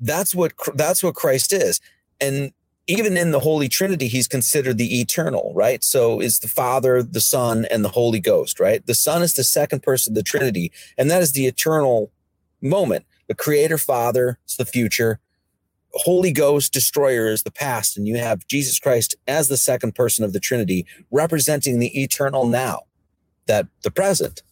that's 0.01 0.35
what 0.35 0.53
that's 0.75 1.03
what 1.03 1.15
Christ 1.15 1.53
is. 1.53 1.81
And 2.21 2.53
even 2.89 3.17
in 3.17 3.31
the 3.31 3.41
Holy 3.41 3.69
Trinity, 3.69 4.09
he's 4.09 4.27
considered 4.27 4.77
the 4.77 5.01
eternal, 5.01 5.53
right? 5.55 5.85
So 5.85 6.21
is 6.21 6.41
the 6.41 6.49
Father, 6.49 7.03
the 7.03 7.21
Son, 7.21 7.65
and 7.71 7.85
the 7.85 7.91
Holy 7.91 8.19
Ghost, 8.19 8.59
right? 8.59 8.85
The 8.85 8.95
Son 8.95 9.23
is 9.23 9.35
the 9.35 9.45
second 9.45 9.83
person 9.83 10.13
of 10.13 10.15
the 10.17 10.23
Trinity, 10.23 10.73
and 10.99 11.11
that 11.11 11.23
is 11.23 11.33
the 11.33 11.47
eternal 11.47 12.11
moment 12.61 13.07
the 13.29 13.35
creator 13.35 13.79
father 13.79 14.39
is 14.47 14.57
the 14.57 14.65
future. 14.65 15.21
Holy 15.95 16.33
ghost 16.33 16.73
destroyer 16.73 17.29
is 17.29 17.43
the 17.43 17.51
past 17.51 17.99
and 17.99 18.09
you 18.09 18.17
have 18.17 18.47
jesus 18.47 18.79
christ 18.79 19.15
as 19.29 19.49
the 19.49 19.59
second 19.59 19.95
person 19.95 20.25
of 20.25 20.33
the 20.33 20.41
trinity 20.41 20.87
representing 21.11 21.79
the 21.79 22.03
eternal 22.03 22.47
now 22.47 22.81
that 23.47 23.67
the 23.83 23.91
present. 23.91 24.43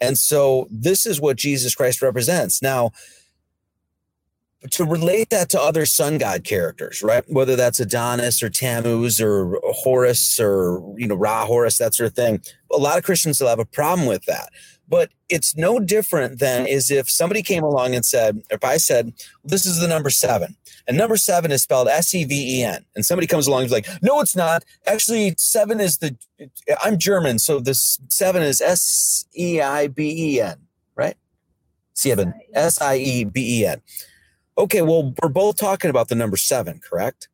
And 0.00 0.18
so 0.18 0.66
this 0.70 1.06
is 1.06 1.20
what 1.20 1.36
jesus 1.36 1.74
christ 1.74 2.02
represents. 2.02 2.60
Now 2.60 2.90
to 4.70 4.84
relate 4.84 5.30
that 5.30 5.48
to 5.50 5.60
other 5.60 5.86
sun 5.86 6.18
god 6.18 6.42
characters 6.42 7.00
right? 7.00 7.24
Whether 7.28 7.54
that's 7.54 7.78
adonis 7.78 8.42
or 8.42 8.50
tammuz 8.50 9.20
or 9.20 9.60
horus 9.62 10.40
or 10.40 10.82
you 10.96 11.06
know 11.06 11.14
ra 11.14 11.46
horus 11.46 11.78
that 11.78 11.94
sort 11.94 12.08
of 12.08 12.14
thing. 12.14 12.40
A 12.72 12.76
lot 12.76 12.98
of 12.98 13.04
christians 13.04 13.40
will 13.40 13.48
have 13.48 13.60
a 13.60 13.64
problem 13.64 14.08
with 14.08 14.24
that 14.24 14.48
but 14.92 15.08
it's 15.30 15.56
no 15.56 15.80
different 15.80 16.38
than 16.38 16.66
is 16.66 16.90
if 16.90 17.08
somebody 17.08 17.42
came 17.42 17.62
along 17.62 17.94
and 17.94 18.04
said, 18.04 18.42
if 18.50 18.62
I 18.62 18.76
said, 18.76 19.14
this 19.42 19.64
is 19.64 19.80
the 19.80 19.88
number 19.88 20.10
seven, 20.10 20.54
and 20.86 20.98
number 20.98 21.16
seven 21.16 21.50
is 21.50 21.62
spelled 21.62 21.88
S 21.88 22.14
E 22.14 22.24
V 22.24 22.60
E 22.60 22.62
N, 22.62 22.84
and 22.94 23.02
somebody 23.02 23.26
comes 23.26 23.46
along 23.46 23.60
and 23.60 23.66
is 23.68 23.72
like, 23.72 23.88
no, 24.02 24.20
it's 24.20 24.36
not. 24.36 24.66
Actually, 24.86 25.34
seven 25.38 25.80
is 25.80 25.96
the, 25.96 26.14
I'm 26.84 26.98
German, 26.98 27.38
so 27.38 27.58
this 27.58 28.00
seven 28.08 28.42
is 28.42 28.60
S 28.60 29.24
E 29.34 29.62
I 29.62 29.88
B 29.88 30.34
E 30.34 30.40
N, 30.42 30.58
right? 30.94 31.16
Seven, 31.94 32.34
S 32.52 32.78
I 32.78 32.96
E 32.96 33.24
B 33.24 33.62
E 33.62 33.66
N. 33.66 33.80
Okay, 34.58 34.82
well, 34.82 35.14
we're 35.22 35.30
both 35.30 35.56
talking 35.56 35.88
about 35.88 36.08
the 36.08 36.16
number 36.16 36.36
seven, 36.36 36.82
correct? 36.86 37.28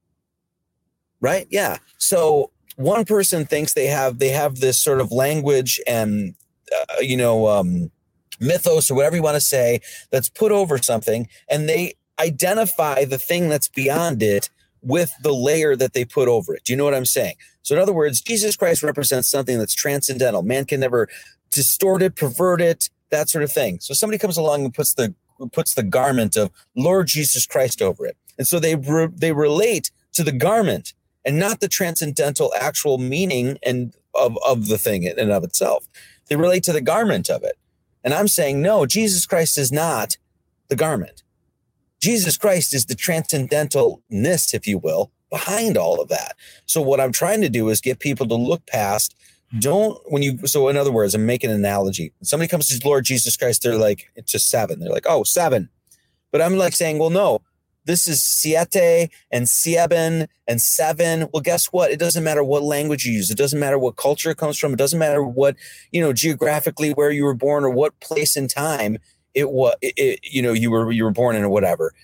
Right? 1.20 1.48
Yeah. 1.50 1.78
So 1.96 2.52
one 2.76 3.04
person 3.04 3.46
thinks 3.46 3.74
they 3.74 3.88
have 3.88 4.20
they 4.20 4.28
have 4.28 4.60
this 4.60 4.78
sort 4.78 5.00
of 5.00 5.10
language 5.10 5.80
and 5.88 6.36
uh, 6.76 7.00
you 7.00 7.16
know, 7.16 7.48
um, 7.48 7.90
mythos 8.40 8.90
or 8.90 8.94
whatever 8.94 9.16
you 9.16 9.22
want 9.22 9.36
to 9.36 9.40
say 9.40 9.80
that's 10.10 10.28
put 10.28 10.52
over 10.52 10.78
something, 10.78 11.28
and 11.50 11.68
they 11.68 11.94
identify 12.20 13.04
the 13.04 13.18
thing 13.18 13.48
that's 13.48 13.68
beyond 13.68 14.22
it 14.22 14.50
with 14.82 15.10
the 15.22 15.32
layer 15.32 15.76
that 15.76 15.92
they 15.92 16.04
put 16.04 16.28
over 16.28 16.54
it. 16.54 16.64
Do 16.64 16.72
you 16.72 16.76
know 16.76 16.84
what 16.84 16.94
I'm 16.94 17.04
saying? 17.04 17.34
So, 17.62 17.74
in 17.74 17.82
other 17.82 17.92
words, 17.92 18.20
Jesus 18.20 18.56
Christ 18.56 18.82
represents 18.82 19.30
something 19.30 19.58
that's 19.58 19.74
transcendental. 19.74 20.42
Man 20.42 20.64
can 20.64 20.80
never 20.80 21.08
distort 21.50 22.02
it, 22.02 22.16
pervert 22.16 22.60
it, 22.60 22.90
that 23.10 23.28
sort 23.28 23.44
of 23.44 23.52
thing. 23.52 23.78
So, 23.80 23.94
somebody 23.94 24.18
comes 24.18 24.36
along 24.36 24.64
and 24.64 24.74
puts 24.74 24.94
the 24.94 25.14
puts 25.52 25.74
the 25.74 25.82
garment 25.84 26.36
of 26.36 26.50
Lord 26.76 27.06
Jesus 27.06 27.46
Christ 27.46 27.80
over 27.82 28.06
it, 28.06 28.16
and 28.38 28.46
so 28.46 28.58
they 28.58 28.76
re- 28.76 29.08
they 29.14 29.32
relate 29.32 29.90
to 30.14 30.24
the 30.24 30.32
garment 30.32 30.94
and 31.24 31.38
not 31.38 31.60
the 31.60 31.68
transcendental 31.68 32.52
actual 32.58 32.98
meaning 32.98 33.58
and 33.62 33.94
of 34.14 34.38
of 34.46 34.68
the 34.68 34.78
thing 34.78 35.04
in 35.04 35.18
and 35.18 35.30
of 35.30 35.44
itself. 35.44 35.86
They 36.28 36.36
relate 36.36 36.62
to 36.64 36.72
the 36.72 36.80
garment 36.80 37.28
of 37.30 37.42
it. 37.42 37.58
And 38.04 38.14
I'm 38.14 38.28
saying, 38.28 38.62
no, 38.62 38.86
Jesus 38.86 39.26
Christ 39.26 39.58
is 39.58 39.72
not 39.72 40.16
the 40.68 40.76
garment. 40.76 41.22
Jesus 42.00 42.36
Christ 42.36 42.72
is 42.74 42.86
the 42.86 42.94
transcendentalness, 42.94 44.54
if 44.54 44.66
you 44.66 44.78
will, 44.78 45.10
behind 45.30 45.76
all 45.76 46.00
of 46.00 46.08
that. 46.08 46.36
So 46.64 46.80
what 46.80 47.00
I'm 47.00 47.12
trying 47.12 47.40
to 47.40 47.48
do 47.48 47.68
is 47.68 47.80
get 47.80 47.98
people 47.98 48.26
to 48.28 48.34
look 48.34 48.66
past. 48.66 49.16
Don't 49.58 49.98
when 50.06 50.22
you 50.22 50.46
so 50.46 50.68
in 50.68 50.76
other 50.76 50.92
words, 50.92 51.14
I'm 51.14 51.24
making 51.24 51.50
an 51.50 51.56
analogy. 51.56 52.12
Somebody 52.22 52.48
comes 52.48 52.68
to 52.68 52.86
Lord 52.86 53.04
Jesus 53.04 53.36
Christ, 53.36 53.62
they're 53.62 53.76
like, 53.76 54.10
it's 54.14 54.30
just 54.30 54.50
seven. 54.50 54.78
They're 54.78 54.92
like, 54.92 55.06
oh, 55.08 55.24
seven. 55.24 55.70
But 56.30 56.42
I'm 56.42 56.56
like 56.56 56.76
saying, 56.76 56.98
well, 56.98 57.10
no, 57.10 57.40
this 57.88 58.06
is 58.06 58.22
siete 58.22 59.10
and 59.32 59.48
sieben 59.48 60.28
and 60.46 60.60
seven. 60.60 61.26
Well, 61.32 61.40
guess 61.40 61.66
what? 61.66 61.90
It 61.90 61.98
doesn't 61.98 62.22
matter 62.22 62.44
what 62.44 62.62
language 62.62 63.06
you 63.06 63.14
use. 63.14 63.30
It 63.30 63.38
doesn't 63.38 63.58
matter 63.58 63.78
what 63.78 63.96
culture 63.96 64.30
it 64.30 64.36
comes 64.36 64.58
from. 64.58 64.74
It 64.74 64.78
doesn't 64.78 64.98
matter 64.98 65.24
what, 65.24 65.56
you 65.90 66.02
know, 66.02 66.12
geographically 66.12 66.90
where 66.90 67.10
you 67.10 67.24
were 67.24 67.34
born 67.34 67.64
or 67.64 67.70
what 67.70 67.98
place 68.00 68.36
in 68.36 68.46
time 68.46 68.98
it 69.32 69.50
was, 69.50 69.74
it, 69.80 70.20
you 70.22 70.42
know, 70.42 70.52
you 70.52 70.70
were, 70.70 70.92
you 70.92 71.02
were 71.02 71.10
born 71.10 71.34
in 71.34 71.42
or 71.42 71.48
whatever. 71.48 71.94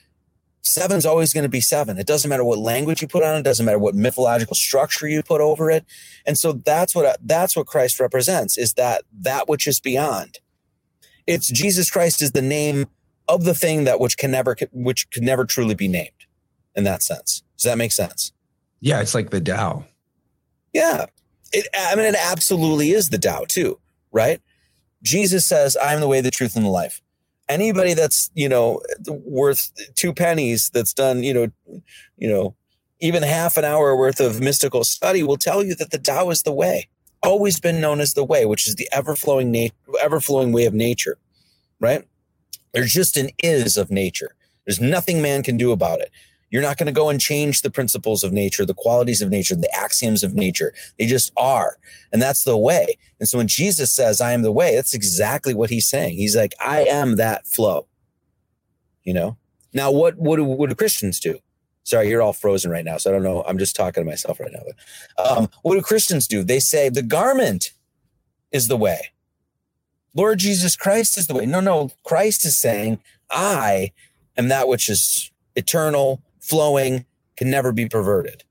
Seven's 0.63 1.05
always 1.05 1.35
going 1.35 1.43
to 1.43 1.51
be 1.51 1.61
seven. 1.61 1.99
It 1.99 2.07
doesn't 2.07 2.31
matter 2.31 2.45
what 2.45 2.59
language 2.59 3.03
you 3.03 3.09
put 3.09 3.23
on 3.23 3.37
it. 3.37 3.41
it. 3.41 3.43
Doesn't 3.43 3.67
matter 3.67 3.79
what 3.79 3.95
mythological 3.95 4.57
structure 4.57 5.07
you 5.07 5.23
put 5.23 5.43
over 5.43 5.71
it. 5.71 5.85
And 6.25 6.39
so 6.39 6.53
that's 6.53 6.95
what, 6.95 7.19
that's 7.23 7.55
what 7.55 7.67
Christ 7.67 8.01
represents 8.01 8.57
is 8.57 8.73
that, 8.75 9.03
that 9.21 9.51
which 9.51 9.67
is 9.67 9.81
beyond. 9.81 10.39
It's 11.27 11.49
Jesus 11.51 11.91
Christ 11.91 12.23
is 12.23 12.33
the 12.33 12.43
name 12.43 12.87
of 13.29 13.45
the 13.45 13.55
thing 13.55 13.85
that 13.85 14.01
which 14.01 14.17
can 14.17 14.31
never 14.31 14.57
which 14.73 15.11
could 15.11 15.23
never 15.23 15.45
truly 15.45 15.75
be 15.75 15.89
named 15.89 16.11
in 16.75 16.85
that 16.85 17.03
sense. 17.03 17.43
Does 17.57 17.65
that 17.65 17.79
make 17.79 17.93
sense? 17.93 18.33
Yeah, 18.81 19.01
it's 19.01 19.15
like 19.15 19.31
the 19.31 19.41
Tao. 19.41 19.85
Yeah. 20.73 21.07
It, 21.53 21.67
I 21.75 21.95
mean, 21.95 22.05
it 22.05 22.17
absolutely 22.19 22.91
is 22.91 23.11
the 23.11 23.19
Tao 23.19 23.45
too, 23.49 23.79
right? 24.13 24.41
Jesus 25.03 25.47
says, 25.47 25.77
I'm 25.81 26.01
the 26.01 26.09
way, 26.09 26.21
the 26.21 26.31
truth, 26.31 26.57
and 26.57 26.65
the 26.65 26.71
life. 26.71 27.01
Anybody 27.49 27.95
that's, 27.95 28.31
you 28.35 28.49
know, 28.49 28.81
worth 29.07 29.71
two 29.95 30.13
pennies 30.13 30.71
that's 30.73 30.93
done, 30.95 31.23
you 31.23 31.35
know, 31.35 31.83
you 32.17 32.29
know, 32.29 32.57
even 33.01 33.23
half 33.23 33.57
an 33.57 33.65
hour 33.65 33.95
worth 33.97 34.19
of 34.19 34.41
mystical 34.41 34.83
study 34.83 35.23
will 35.23 35.37
tell 35.37 35.63
you 35.63 35.75
that 35.75 35.91
the 35.91 35.99
Tao 35.99 36.31
is 36.31 36.43
the 36.43 36.53
way. 36.53 36.89
Always 37.23 37.61
been 37.61 37.81
known 37.81 38.01
as 38.01 38.15
the 38.15 38.25
way, 38.25 38.45
which 38.47 38.67
is 38.67 38.77
the 38.77 38.89
ever 38.93 39.15
flowing, 39.15 39.53
na- 39.53 39.69
ever 40.03 40.21
flowing 40.21 40.53
way 40.53 40.65
of 40.65 40.75
nature, 40.75 41.19
right? 41.81 42.07
There's 42.75 42.93
just 42.93 43.17
an 43.17 43.31
is 43.39 43.79
of 43.79 43.91
nature. 43.91 44.35
There's 44.67 44.81
nothing 44.81 45.23
man 45.23 45.43
can 45.43 45.57
do 45.57 45.73
about 45.73 46.01
it. 46.01 46.11
You're 46.51 46.63
not 46.63 46.77
going 46.77 46.87
to 46.87 46.93
go 46.93 47.09
and 47.09 47.21
change 47.21 47.63
the 47.63 47.71
principles 47.71 48.23
of 48.23 48.33
nature, 48.33 48.65
the 48.65 48.75
qualities 48.75 49.23
of 49.23 49.31
nature, 49.31 49.55
the 49.55 49.75
axioms 49.75 50.23
of 50.23 50.35
nature. 50.35 50.73
They 50.99 51.07
just 51.07 51.33
are. 51.37 51.79
And 52.13 52.21
that's 52.21 52.45
the 52.45 52.57
way. 52.57 52.97
And 53.19 53.29
so 53.29 53.39
when 53.39 53.49
Jesus 53.49 53.93
says, 53.93 54.21
I 54.21 54.33
am 54.33 54.43
the 54.43 54.53
way, 54.53 54.75
that's 54.75 54.95
exactly 54.95 55.55
what 55.55 55.71
he's 55.71 55.89
saying. 55.89 56.17
He's 56.17 56.37
like, 56.37 56.55
I 56.61 56.85
am 56.85 57.17
that 57.17 57.47
flow. 57.47 57.87
You 59.03 59.15
know? 59.15 59.37
Now, 59.73 59.91
what, 59.91 60.17
what, 60.17 60.37
do, 60.37 60.45
what 60.45 60.69
do 60.69 60.77
Christians 60.77 61.19
do? 61.19 61.39
Sorry, 61.83 62.09
you're 62.09 62.23
all 62.23 62.33
frozen 62.33 62.71
right 62.71 62.85
now. 62.85 62.99
So 62.99 63.11
I 63.11 63.13
don't 63.13 63.25
know. 63.25 63.43
I'm 63.47 63.59
just 63.59 63.75
talking 63.75 64.05
to 64.05 64.09
myself 64.09 64.39
right 64.39 64.53
now. 64.53 64.63
But, 65.17 65.37
um, 65.39 65.49
what 65.63 65.75
do 65.75 65.83
Christians 65.83 66.29
do? 66.29 66.45
They 66.45 66.61
say 66.61 66.89
the 66.89 67.03
garment 67.03 67.73
is 68.53 68.69
the 68.69 68.77
way. 68.77 69.11
Lord 70.15 70.39
Jesus 70.39 70.77
Christ 70.77 71.19
is 71.19 71.27
the 71.27 71.35
way. 71.35 71.47
No, 71.47 71.61
no. 71.61 71.91
Christ 72.05 72.45
is 72.45 72.57
saying, 72.57 73.01
I 73.31 73.93
am 74.37 74.49
that 74.49 74.69
which 74.69 74.89
is 74.89 75.31
eternal, 75.57 76.23
flowing, 76.41 77.05
can 77.37 77.51
never 77.51 77.73
be 77.73 77.89
perverted. 77.89 78.45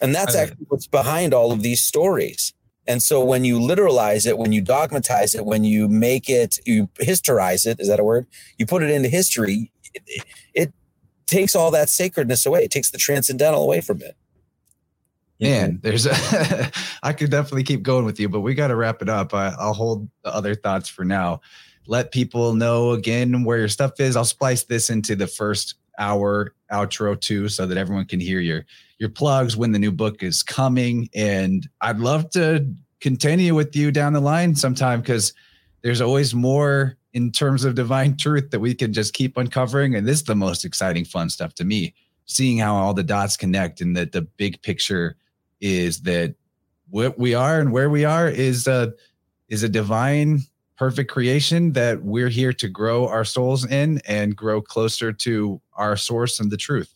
And 0.00 0.14
that's 0.14 0.34
actually 0.34 0.66
what's 0.68 0.86
behind 0.86 1.32
all 1.32 1.52
of 1.52 1.62
these 1.62 1.82
stories. 1.82 2.52
And 2.86 3.02
so 3.02 3.24
when 3.24 3.44
you 3.44 3.58
literalize 3.58 4.26
it, 4.26 4.36
when 4.36 4.52
you 4.52 4.60
dogmatize 4.60 5.34
it, 5.34 5.46
when 5.46 5.64
you 5.64 5.88
make 5.88 6.28
it, 6.28 6.58
you 6.66 6.90
historize 6.98 7.64
it, 7.64 7.80
is 7.80 7.88
that 7.88 8.00
a 8.00 8.04
word? 8.04 8.26
You 8.58 8.66
put 8.66 8.82
it 8.82 8.90
into 8.90 9.08
history, 9.08 9.72
it, 9.94 10.24
it 10.52 10.72
takes 11.26 11.54
all 11.54 11.70
that 11.70 11.88
sacredness 11.88 12.44
away. 12.44 12.64
It 12.64 12.70
takes 12.70 12.90
the 12.90 12.98
transcendental 12.98 13.62
away 13.62 13.80
from 13.80 14.02
it. 14.02 14.16
Man, 15.44 15.72
mm-hmm. 15.72 15.80
there's 15.80 16.06
a, 16.06 16.70
I 17.02 17.12
could 17.12 17.30
definitely 17.30 17.64
keep 17.64 17.82
going 17.82 18.04
with 18.04 18.18
you, 18.18 18.28
but 18.28 18.40
we 18.40 18.54
got 18.54 18.68
to 18.68 18.76
wrap 18.76 19.02
it 19.02 19.08
up. 19.08 19.34
I, 19.34 19.54
I'll 19.58 19.74
hold 19.74 20.08
the 20.22 20.34
other 20.34 20.54
thoughts 20.54 20.88
for 20.88 21.04
now. 21.04 21.40
Let 21.86 22.12
people 22.12 22.54
know 22.54 22.92
again 22.92 23.44
where 23.44 23.58
your 23.58 23.68
stuff 23.68 24.00
is. 24.00 24.16
I'll 24.16 24.24
splice 24.24 24.64
this 24.64 24.90
into 24.90 25.14
the 25.14 25.26
first 25.26 25.74
hour 25.98 26.54
outro 26.72 27.20
too, 27.20 27.48
so 27.48 27.66
that 27.66 27.78
everyone 27.78 28.06
can 28.06 28.20
hear 28.20 28.40
your 28.40 28.64
your 28.98 29.08
plugs 29.10 29.56
when 29.56 29.72
the 29.72 29.78
new 29.78 29.92
book 29.92 30.22
is 30.22 30.42
coming. 30.42 31.08
And 31.14 31.68
I'd 31.80 31.98
love 31.98 32.30
to 32.30 32.66
continue 33.00 33.54
with 33.54 33.76
you 33.76 33.90
down 33.90 34.14
the 34.14 34.20
line 34.20 34.54
sometime 34.54 35.00
because 35.00 35.34
there's 35.82 36.00
always 36.00 36.34
more 36.34 36.96
in 37.12 37.30
terms 37.30 37.64
of 37.64 37.74
divine 37.74 38.16
truth 38.16 38.50
that 38.50 38.60
we 38.60 38.74
can 38.74 38.92
just 38.92 39.12
keep 39.12 39.36
uncovering. 39.36 39.94
And 39.94 40.06
this 40.06 40.16
is 40.16 40.24
the 40.24 40.34
most 40.34 40.64
exciting, 40.64 41.04
fun 41.04 41.28
stuff 41.28 41.54
to 41.56 41.64
me, 41.64 41.94
seeing 42.26 42.58
how 42.58 42.74
all 42.74 42.94
the 42.94 43.02
dots 43.02 43.36
connect 43.36 43.80
and 43.80 43.96
that 43.96 44.12
the 44.12 44.22
big 44.22 44.60
picture 44.62 45.16
is 45.64 46.02
that 46.02 46.34
what 46.90 47.18
we 47.18 47.34
are 47.34 47.58
and 47.58 47.72
where 47.72 47.88
we 47.88 48.04
are 48.04 48.28
is 48.28 48.66
a 48.66 48.92
is 49.48 49.62
a 49.62 49.68
divine 49.68 50.40
perfect 50.76 51.10
creation 51.10 51.72
that 51.72 52.02
we're 52.02 52.28
here 52.28 52.52
to 52.52 52.68
grow 52.68 53.08
our 53.08 53.24
souls 53.24 53.64
in 53.64 54.00
and 54.06 54.36
grow 54.36 54.60
closer 54.60 55.12
to 55.12 55.60
our 55.74 55.96
source 55.96 56.38
and 56.38 56.50
the 56.50 56.56
truth. 56.56 56.92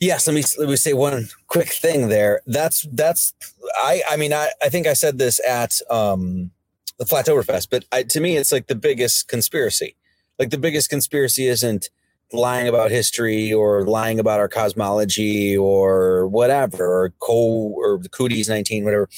Yes, 0.00 0.26
let 0.26 0.34
me 0.34 0.42
let 0.58 0.68
me 0.68 0.76
say 0.76 0.92
one 0.92 1.28
quick 1.46 1.68
thing 1.68 2.08
there. 2.08 2.40
That's 2.46 2.86
that's 2.92 3.32
I 3.76 4.02
I 4.10 4.16
mean 4.16 4.32
I 4.32 4.50
I 4.62 4.68
think 4.68 4.86
I 4.86 4.94
said 4.94 5.18
this 5.18 5.40
at 5.46 5.72
um 5.88 6.50
the 6.98 7.04
Flattoberfest, 7.04 7.68
but 7.70 7.84
I, 7.92 8.02
to 8.02 8.20
me 8.20 8.36
it's 8.36 8.50
like 8.50 8.66
the 8.66 8.74
biggest 8.74 9.28
conspiracy. 9.28 9.96
Like 10.38 10.50
the 10.50 10.58
biggest 10.58 10.90
conspiracy 10.90 11.46
isn't 11.46 11.90
lying 12.32 12.68
about 12.68 12.90
history 12.90 13.52
or 13.52 13.84
lying 13.84 14.18
about 14.18 14.40
our 14.40 14.48
cosmology 14.48 15.56
or 15.56 16.26
whatever 16.28 16.84
or 16.84 17.12
co 17.20 17.72
or 17.76 17.98
the 17.98 18.08
cooties 18.08 18.48
19 18.48 18.84
whatever. 18.84 19.08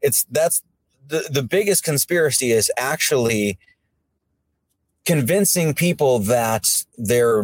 It's 0.00 0.24
that's 0.30 0.62
the 1.06 1.28
the 1.30 1.42
biggest 1.42 1.84
conspiracy 1.84 2.52
is 2.52 2.70
actually 2.76 3.58
convincing 5.04 5.74
people 5.74 6.18
that 6.20 6.84
they're 6.96 7.42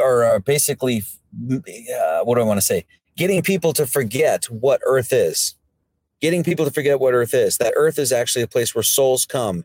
are 0.00 0.40
basically 0.40 1.02
uh, 1.50 2.20
what 2.24 2.34
do 2.36 2.40
I 2.40 2.44
want 2.44 2.58
to 2.58 2.66
say? 2.66 2.84
Getting 3.16 3.42
people 3.42 3.72
to 3.74 3.86
forget 3.86 4.44
what 4.46 4.80
Earth 4.84 5.12
is. 5.12 5.54
Getting 6.20 6.44
people 6.44 6.64
to 6.64 6.70
forget 6.70 7.00
what 7.00 7.14
Earth 7.14 7.34
is. 7.34 7.56
That 7.58 7.72
Earth 7.76 7.98
is 7.98 8.12
actually 8.12 8.42
a 8.42 8.48
place 8.48 8.74
where 8.74 8.82
souls 8.82 9.26
come 9.26 9.64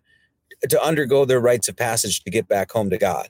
to 0.68 0.82
undergo 0.82 1.26
their 1.26 1.40
rites 1.40 1.68
of 1.68 1.76
passage 1.76 2.24
to 2.24 2.32
get 2.32 2.48
back 2.48 2.72
home 2.72 2.90
to 2.90 2.98
God. 2.98 3.30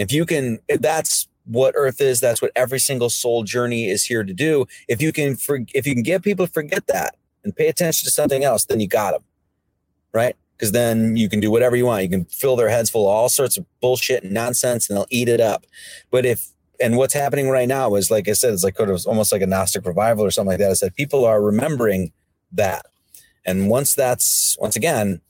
If 0.00 0.12
you 0.12 0.24
can, 0.24 0.60
if 0.66 0.80
that's 0.80 1.28
what 1.44 1.74
Earth 1.76 2.00
is, 2.00 2.20
that's 2.20 2.40
what 2.40 2.52
every 2.56 2.78
single 2.78 3.10
soul 3.10 3.44
journey 3.44 3.90
is 3.90 4.06
here 4.06 4.24
to 4.24 4.32
do. 4.32 4.64
If 4.88 5.02
you 5.02 5.12
can, 5.12 5.36
for, 5.36 5.60
if 5.74 5.86
you 5.86 5.92
can 5.92 6.02
get 6.02 6.22
people 6.22 6.46
to 6.46 6.52
forget 6.52 6.86
that 6.86 7.16
and 7.44 7.54
pay 7.54 7.68
attention 7.68 8.06
to 8.06 8.10
something 8.10 8.42
else, 8.42 8.64
then 8.64 8.80
you 8.80 8.88
got 8.88 9.12
them, 9.12 9.24
right? 10.14 10.36
Because 10.56 10.72
then 10.72 11.16
you 11.16 11.28
can 11.28 11.38
do 11.38 11.50
whatever 11.50 11.76
you 11.76 11.84
want. 11.84 12.02
You 12.02 12.08
can 12.08 12.24
fill 12.24 12.56
their 12.56 12.70
heads 12.70 12.88
full 12.88 13.06
of 13.06 13.14
all 13.14 13.28
sorts 13.28 13.58
of 13.58 13.66
bullshit 13.82 14.24
and 14.24 14.32
nonsense, 14.32 14.88
and 14.88 14.96
they'll 14.96 15.06
eat 15.10 15.28
it 15.28 15.40
up. 15.40 15.66
But 16.10 16.24
if 16.24 16.48
and 16.82 16.96
what's 16.96 17.12
happening 17.12 17.50
right 17.50 17.68
now 17.68 17.94
is 17.94 18.10
like 18.10 18.26
I 18.26 18.32
said, 18.32 18.54
it's 18.54 18.64
like 18.64 18.80
it 18.80 18.88
was 18.88 19.04
almost 19.04 19.32
like 19.32 19.42
a 19.42 19.46
Gnostic 19.46 19.84
revival 19.84 20.24
or 20.24 20.30
something 20.30 20.52
like 20.52 20.60
that. 20.60 20.70
I 20.70 20.74
said 20.74 20.94
people 20.94 21.26
are 21.26 21.42
remembering 21.42 22.12
that, 22.52 22.86
and 23.44 23.68
once 23.68 23.94
that's 23.94 24.56
once 24.58 24.76
again, 24.76 25.20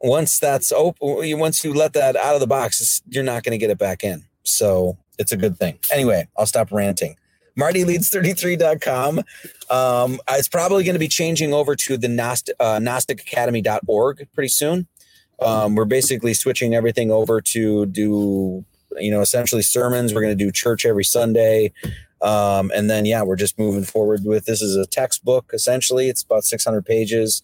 once 0.00 0.38
that's 0.38 0.72
open, 0.72 1.38
once 1.38 1.64
you 1.64 1.72
let 1.72 1.92
that 1.94 2.16
out 2.16 2.34
of 2.34 2.40
the 2.40 2.46
box, 2.46 3.02
you're 3.08 3.24
not 3.24 3.42
going 3.42 3.52
to 3.52 3.58
get 3.58 3.70
it 3.70 3.78
back 3.78 4.04
in. 4.04 4.24
So 4.42 4.98
it's 5.18 5.32
a 5.32 5.36
good 5.36 5.58
thing. 5.58 5.78
Anyway, 5.92 6.28
I'll 6.36 6.46
stop 6.46 6.70
ranting. 6.70 7.16
MartyLeeds33.com. 7.58 9.20
Um, 9.70 10.20
it's 10.30 10.48
probably 10.48 10.84
going 10.84 10.94
to 10.94 11.00
be 11.00 11.08
changing 11.08 11.54
over 11.54 11.74
to 11.74 11.96
the 11.96 12.08
Gnostic, 12.08 12.54
uh, 12.60 12.78
GnosticAcademy.org 12.78 14.28
pretty 14.34 14.48
soon. 14.48 14.86
Um, 15.40 15.74
we're 15.74 15.86
basically 15.86 16.34
switching 16.34 16.74
everything 16.74 17.10
over 17.10 17.40
to 17.40 17.86
do 17.86 18.64
you 18.98 19.10
know, 19.10 19.20
essentially 19.20 19.62
sermons. 19.62 20.14
We're 20.14 20.22
going 20.22 20.36
to 20.36 20.44
do 20.44 20.50
church 20.50 20.86
every 20.86 21.04
Sunday. 21.04 21.72
Um, 22.22 22.70
and 22.74 22.88
then, 22.88 23.04
yeah, 23.04 23.22
we're 23.22 23.36
just 23.36 23.58
moving 23.58 23.84
forward 23.84 24.22
with 24.24 24.46
this 24.46 24.62
is 24.62 24.76
a 24.76 24.86
textbook. 24.86 25.50
Essentially, 25.52 26.08
it's 26.08 26.22
about 26.22 26.44
600 26.44 26.84
pages. 26.84 27.42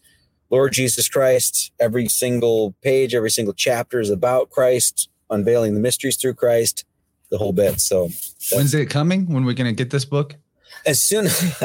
Lord 0.53 0.75
Jesus 0.75 1.09
Christ, 1.09 1.73
every 1.81 2.09
single 2.09 2.75
page, 2.83 3.15
every 3.15 3.31
single 3.31 3.55
chapter 3.55 4.01
is 4.01 4.11
about 4.11 4.51
Christ, 4.51 5.09
unveiling 5.31 5.73
the 5.73 5.81
mysteries 5.81 6.17
through 6.17 6.35
Christ, 6.35 6.85
the 7.31 7.39
whole 7.39 7.55
bit. 7.55 7.81
So, 7.81 8.11
when's 8.53 8.75
it 8.75 8.91
coming? 8.91 9.33
When 9.33 9.47
we're 9.47 9.55
going 9.55 9.75
to 9.75 9.77
get 9.77 9.91
this 9.91 10.05
book? 10.05 10.37
As 10.85 11.01
soon 11.01 11.25
as 11.25 11.63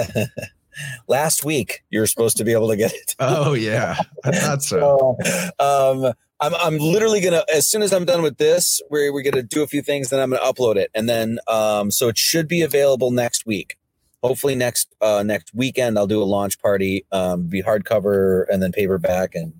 last 1.09 1.43
week, 1.43 1.83
you 1.89 1.99
were 1.99 2.07
supposed 2.07 2.37
to 2.37 2.45
be 2.45 2.53
able 2.53 2.69
to 2.69 2.77
get 2.77 2.93
it. 2.93 3.15
Oh, 3.19 3.53
yeah. 3.53 3.97
I 4.23 4.31
thought 4.31 4.63
so. 4.63 5.17
um, 5.59 6.13
I'm 6.39 6.53
I'm 6.53 6.77
literally 6.77 7.19
gonna 7.19 7.43
as 7.51 7.67
soon 7.67 7.81
as 7.81 7.91
I'm 7.91 8.05
done 8.05 8.21
with 8.21 8.37
this, 8.37 8.79
we're 8.91 9.11
we're 9.11 9.23
gonna 9.23 9.41
do 9.41 9.63
a 9.63 9.67
few 9.67 9.81
things, 9.81 10.09
then 10.09 10.19
I'm 10.19 10.29
gonna 10.29 10.43
upload 10.43 10.75
it, 10.75 10.91
and 10.93 11.09
then 11.09 11.39
um, 11.47 11.89
so 11.89 12.09
it 12.09 12.17
should 12.19 12.47
be 12.47 12.61
available 12.61 13.09
next 13.09 13.47
week. 13.47 13.75
Hopefully 14.23 14.55
next 14.55 14.93
uh, 15.01 15.23
next 15.23 15.53
weekend, 15.53 15.97
I'll 15.97 16.07
do 16.07 16.21
a 16.21 16.25
launch 16.25 16.59
party, 16.59 17.05
um, 17.11 17.43
be 17.43 17.61
hardcover 17.61 18.45
and 18.51 18.61
then 18.61 18.71
paperback, 18.71 19.35
and 19.35 19.53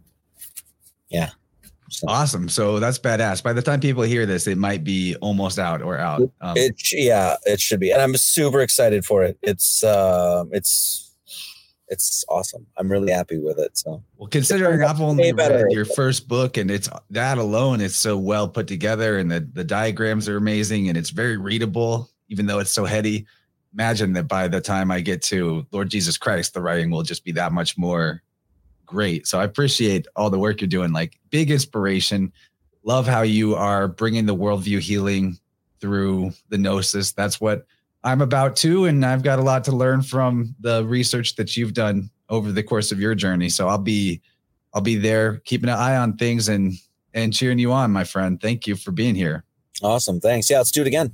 yeah. 1.09 1.31
So. 1.89 2.05
Awesome. 2.09 2.49
So 2.49 2.79
that's 2.79 2.99
badass. 2.99 3.41
By 3.41 3.53
the 3.53 3.61
time 3.61 3.79
people 3.79 4.03
hear 4.03 4.25
this, 4.25 4.45
it 4.45 4.57
might 4.57 4.83
be 4.83 5.15
almost 5.21 5.57
out 5.57 5.81
or 5.81 5.97
out. 5.97 6.21
Um, 6.41 6.57
it 6.57 6.75
yeah, 6.91 7.37
it 7.45 7.61
should 7.61 7.79
be, 7.79 7.91
and 7.91 8.01
I'm 8.01 8.17
super 8.17 8.59
excited 8.59 9.05
for 9.05 9.23
it. 9.23 9.37
It's 9.41 9.83
uh, 9.83 10.43
it's 10.51 11.07
it's 11.87 12.25
awesome. 12.27 12.65
I'm 12.77 12.91
really 12.91 13.11
happy 13.11 13.37
with 13.37 13.59
it. 13.59 13.77
So, 13.77 14.03
well, 14.17 14.27
considering 14.27 14.83
I've 14.83 15.01
only 15.01 15.31
read 15.31 15.71
your 15.71 15.85
first 15.85 16.27
book 16.27 16.57
and 16.57 16.69
it's 16.69 16.89
that 17.11 17.37
alone 17.37 17.81
is 17.81 17.95
so 17.95 18.17
well 18.17 18.47
put 18.49 18.67
together 18.67 19.17
and 19.17 19.31
the, 19.31 19.47
the 19.53 19.63
diagrams 19.63 20.27
are 20.27 20.37
amazing 20.37 20.89
and 20.89 20.97
it's 20.97 21.11
very 21.11 21.37
readable, 21.37 22.09
even 22.29 22.45
though 22.45 22.59
it's 22.59 22.71
so 22.71 22.85
heady. 22.85 23.25
Imagine 23.77 24.13
that 24.13 24.27
by 24.27 24.47
the 24.47 24.59
time 24.59 24.89
I 24.89 25.01
get 25.01 25.21
to 25.23 25.65
Lord 25.71 25.89
Jesus 25.89 26.17
Christ, 26.17 26.53
the 26.53 26.61
writing 26.61 26.89
will 26.89 27.03
just 27.03 27.23
be 27.23 27.31
that 27.33 27.51
much 27.51 27.77
more 27.77 28.23
great. 28.87 29.27
So 29.27 29.39
I 29.39 29.43
appreciate 29.43 30.07
all 30.15 30.31
the 30.31 30.39
work 30.39 30.61
you're 30.61 30.67
doing. 30.67 30.91
Like 30.93 31.19
big 31.29 31.51
inspiration. 31.51 32.33
Love 32.83 33.05
how 33.05 33.21
you 33.21 33.53
are 33.53 33.87
bringing 33.87 34.25
the 34.25 34.35
worldview 34.35 34.79
healing 34.79 35.37
through 35.79 36.31
the 36.49 36.57
gnosis. 36.57 37.11
That's 37.11 37.39
what 37.39 37.67
I'm 38.03 38.21
about 38.21 38.55
to, 38.57 38.85
and 38.85 39.05
I've 39.05 39.23
got 39.23 39.37
a 39.37 39.41
lot 39.41 39.63
to 39.65 39.71
learn 39.71 40.01
from 40.01 40.55
the 40.59 40.85
research 40.85 41.35
that 41.35 41.57
you've 41.57 41.73
done 41.73 42.09
over 42.29 42.51
the 42.51 42.63
course 42.63 42.91
of 42.91 42.99
your 42.99 43.13
journey. 43.13 43.49
So 43.49 43.67
I'll 43.67 43.77
be, 43.77 44.21
I'll 44.73 44.81
be 44.81 44.95
there 44.95 45.37
keeping 45.39 45.69
an 45.69 45.77
eye 45.77 45.97
on 45.97 46.15
things 46.15 46.49
and 46.49 46.73
and 47.13 47.33
cheering 47.33 47.59
you 47.59 47.71
on, 47.71 47.91
my 47.91 48.03
friend. 48.03 48.39
Thank 48.39 48.67
you 48.67 48.75
for 48.75 48.91
being 48.91 49.15
here. 49.15 49.43
Awesome. 49.81 50.19
Thanks. 50.19 50.49
Yeah, 50.49 50.57
let's 50.57 50.71
do 50.71 50.81
it 50.81 50.87
again. 50.87 51.11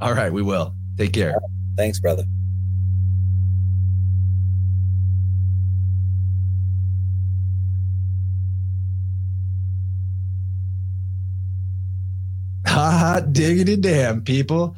All 0.00 0.14
right, 0.14 0.32
we 0.32 0.42
will. 0.42 0.74
Take 0.96 1.12
care. 1.12 1.34
Thanks, 1.80 1.98
brother. 1.98 2.24
Hot 12.66 13.32
diggity 13.32 13.76
damn, 13.76 14.20
people 14.20 14.76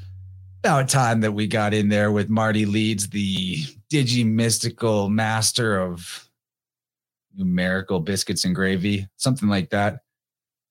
about 0.62 0.88
time 0.88 1.22
that 1.22 1.32
we 1.32 1.48
got 1.48 1.74
in 1.74 1.88
there 1.88 2.12
with 2.12 2.28
Marty 2.28 2.66
Leeds, 2.66 3.08
the 3.08 3.56
digi 3.90 4.24
mystical 4.24 5.08
master 5.08 5.80
of 5.80 6.30
numerical 7.36 7.98
biscuits 7.98 8.44
and 8.44 8.54
gravy, 8.54 9.08
something 9.16 9.48
like 9.48 9.70
that. 9.70 10.02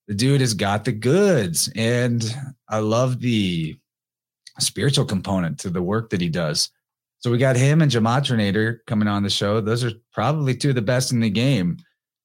the 0.08 0.14
dude 0.14 0.40
has 0.40 0.54
got 0.54 0.86
the 0.86 0.94
goods. 0.94 1.70
And 1.76 2.24
I 2.70 2.80
love 2.80 3.20
the 3.20 3.78
spiritual 4.62 5.05
component 5.05 5.59
to 5.59 5.70
the 5.70 5.82
work 5.82 6.09
that 6.09 6.22
he 6.22 6.30
does. 6.30 6.70
So 7.20 7.30
we 7.30 7.38
got 7.38 7.55
him 7.55 7.82
and 7.82 7.91
Gematrinator 7.91 8.80
coming 8.88 9.07
on 9.07 9.24
the 9.24 9.30
show. 9.30 9.62
Those 9.62 9.84
are 9.84 9.91
probably 10.12 10.55
two 10.55 10.70
of 10.70 10.76
the 10.76 10.82
best 10.82 11.12
in 11.12 11.20
the 11.20 11.30
game. 11.30 11.78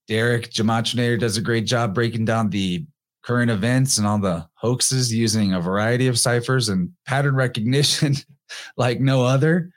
Derek 0.07 0.51
Gematrinator 0.51 1.19
does 1.19 1.37
a 1.37 1.41
great 1.41 1.65
job 1.65 1.93
breaking 1.93 2.25
down 2.25 2.49
the 2.49 2.85
current 3.23 3.51
events 3.51 3.97
and 3.97 4.07
all 4.07 4.17
the 4.17 4.47
hoaxes 4.55 5.13
using 5.13 5.53
a 5.53 5.61
variety 5.61 6.07
of 6.07 6.17
ciphers 6.17 6.69
and 6.69 6.89
pattern 7.05 7.35
recognition 7.35 8.15
like 8.77 8.99
no 8.99 9.23
other. 9.23 9.69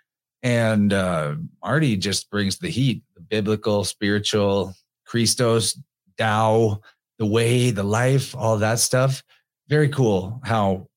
And 0.43 0.93
uh, 0.93 1.35
Marty 1.63 1.97
just 1.97 2.31
brings 2.31 2.59
the 2.59 2.71
heat, 2.71 3.03
the 3.15 3.21
biblical, 3.21 3.85
spiritual, 3.85 4.75
Christos, 5.05 5.79
Tao, 6.17 6.81
the 7.19 7.27
way, 7.27 7.71
the 7.71 7.83
life, 7.83 8.35
all 8.37 8.57
that 8.59 8.79
stuff. 8.79 9.23
Very 9.69 9.89
cool 9.89 10.41
how 10.45 10.89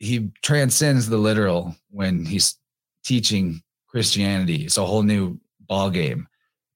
he 0.00 0.32
transcends 0.42 1.08
the 1.08 1.18
literal 1.18 1.76
when 1.90 2.24
he's 2.24 2.56
teaching 3.04 3.62
Christianity. 3.86 4.64
It's 4.64 4.78
a 4.78 4.84
whole 4.84 5.02
new 5.02 5.38
ball 5.60 5.90
game 5.90 6.26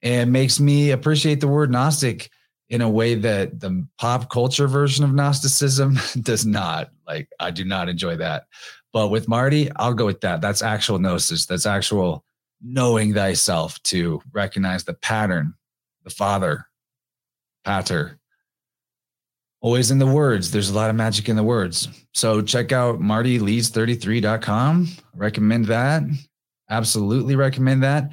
and 0.01 0.31
makes 0.31 0.59
me 0.59 0.91
appreciate 0.91 1.41
the 1.41 1.47
word 1.47 1.71
Gnostic 1.71 2.29
in 2.69 2.81
a 2.81 2.89
way 2.89 3.15
that 3.15 3.59
the 3.59 3.85
pop 3.97 4.29
culture 4.29 4.67
version 4.67 5.03
of 5.03 5.13
Gnosticism 5.13 5.97
does 6.21 6.45
not. 6.45 6.91
Like, 7.07 7.27
I 7.39 7.51
do 7.51 7.65
not 7.65 7.89
enjoy 7.89 8.15
that. 8.17 8.45
But 8.93 9.09
with 9.09 9.27
Marty, 9.27 9.69
I'll 9.75 9.93
go 9.93 10.05
with 10.05 10.21
that. 10.21 10.39
That's 10.41 10.61
actual 10.61 10.99
gnosis. 10.99 11.45
That's 11.47 11.65
actual 11.65 12.23
knowing 12.61 13.13
thyself 13.13 13.81
to 13.83 14.21
recognize 14.31 14.83
the 14.85 14.93
pattern, 14.93 15.53
the 16.03 16.09
father, 16.09 16.67
pater. 17.65 18.19
Always 19.65 19.89
in 19.89 19.97
the 19.97 20.05
words. 20.05 20.51
There's 20.51 20.69
a 20.69 20.75
lot 20.75 20.91
of 20.91 20.95
magic 20.95 21.27
in 21.27 21.35
the 21.35 21.43
words. 21.43 21.89
So 22.13 22.39
check 22.39 22.71
out 22.71 22.99
martyleeds33.com. 22.99 24.87
Recommend 25.15 25.65
that. 25.65 26.03
Absolutely 26.69 27.35
recommend 27.35 27.81
that. 27.81 28.11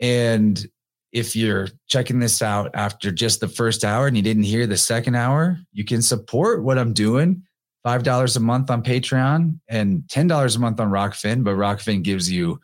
And 0.00 0.62
if 1.10 1.34
you're 1.34 1.68
checking 1.86 2.18
this 2.18 2.42
out 2.42 2.72
after 2.74 3.10
just 3.10 3.40
the 3.40 3.48
first 3.48 3.86
hour 3.86 4.06
and 4.06 4.14
you 4.18 4.22
didn't 4.22 4.42
hear 4.42 4.66
the 4.66 4.76
second 4.76 5.14
hour, 5.14 5.58
you 5.72 5.86
can 5.86 6.02
support 6.02 6.62
what 6.62 6.76
I'm 6.76 6.92
doing 6.92 7.42
$5 7.86 8.36
a 8.36 8.40
month 8.40 8.70
on 8.70 8.82
Patreon 8.82 9.60
and 9.68 10.02
$10 10.02 10.56
a 10.56 10.58
month 10.58 10.78
on 10.78 10.90
Rokfin, 10.90 11.42
but 11.42 11.54
Rokfin 11.54 12.02
gives 12.02 12.30
you 12.30 12.60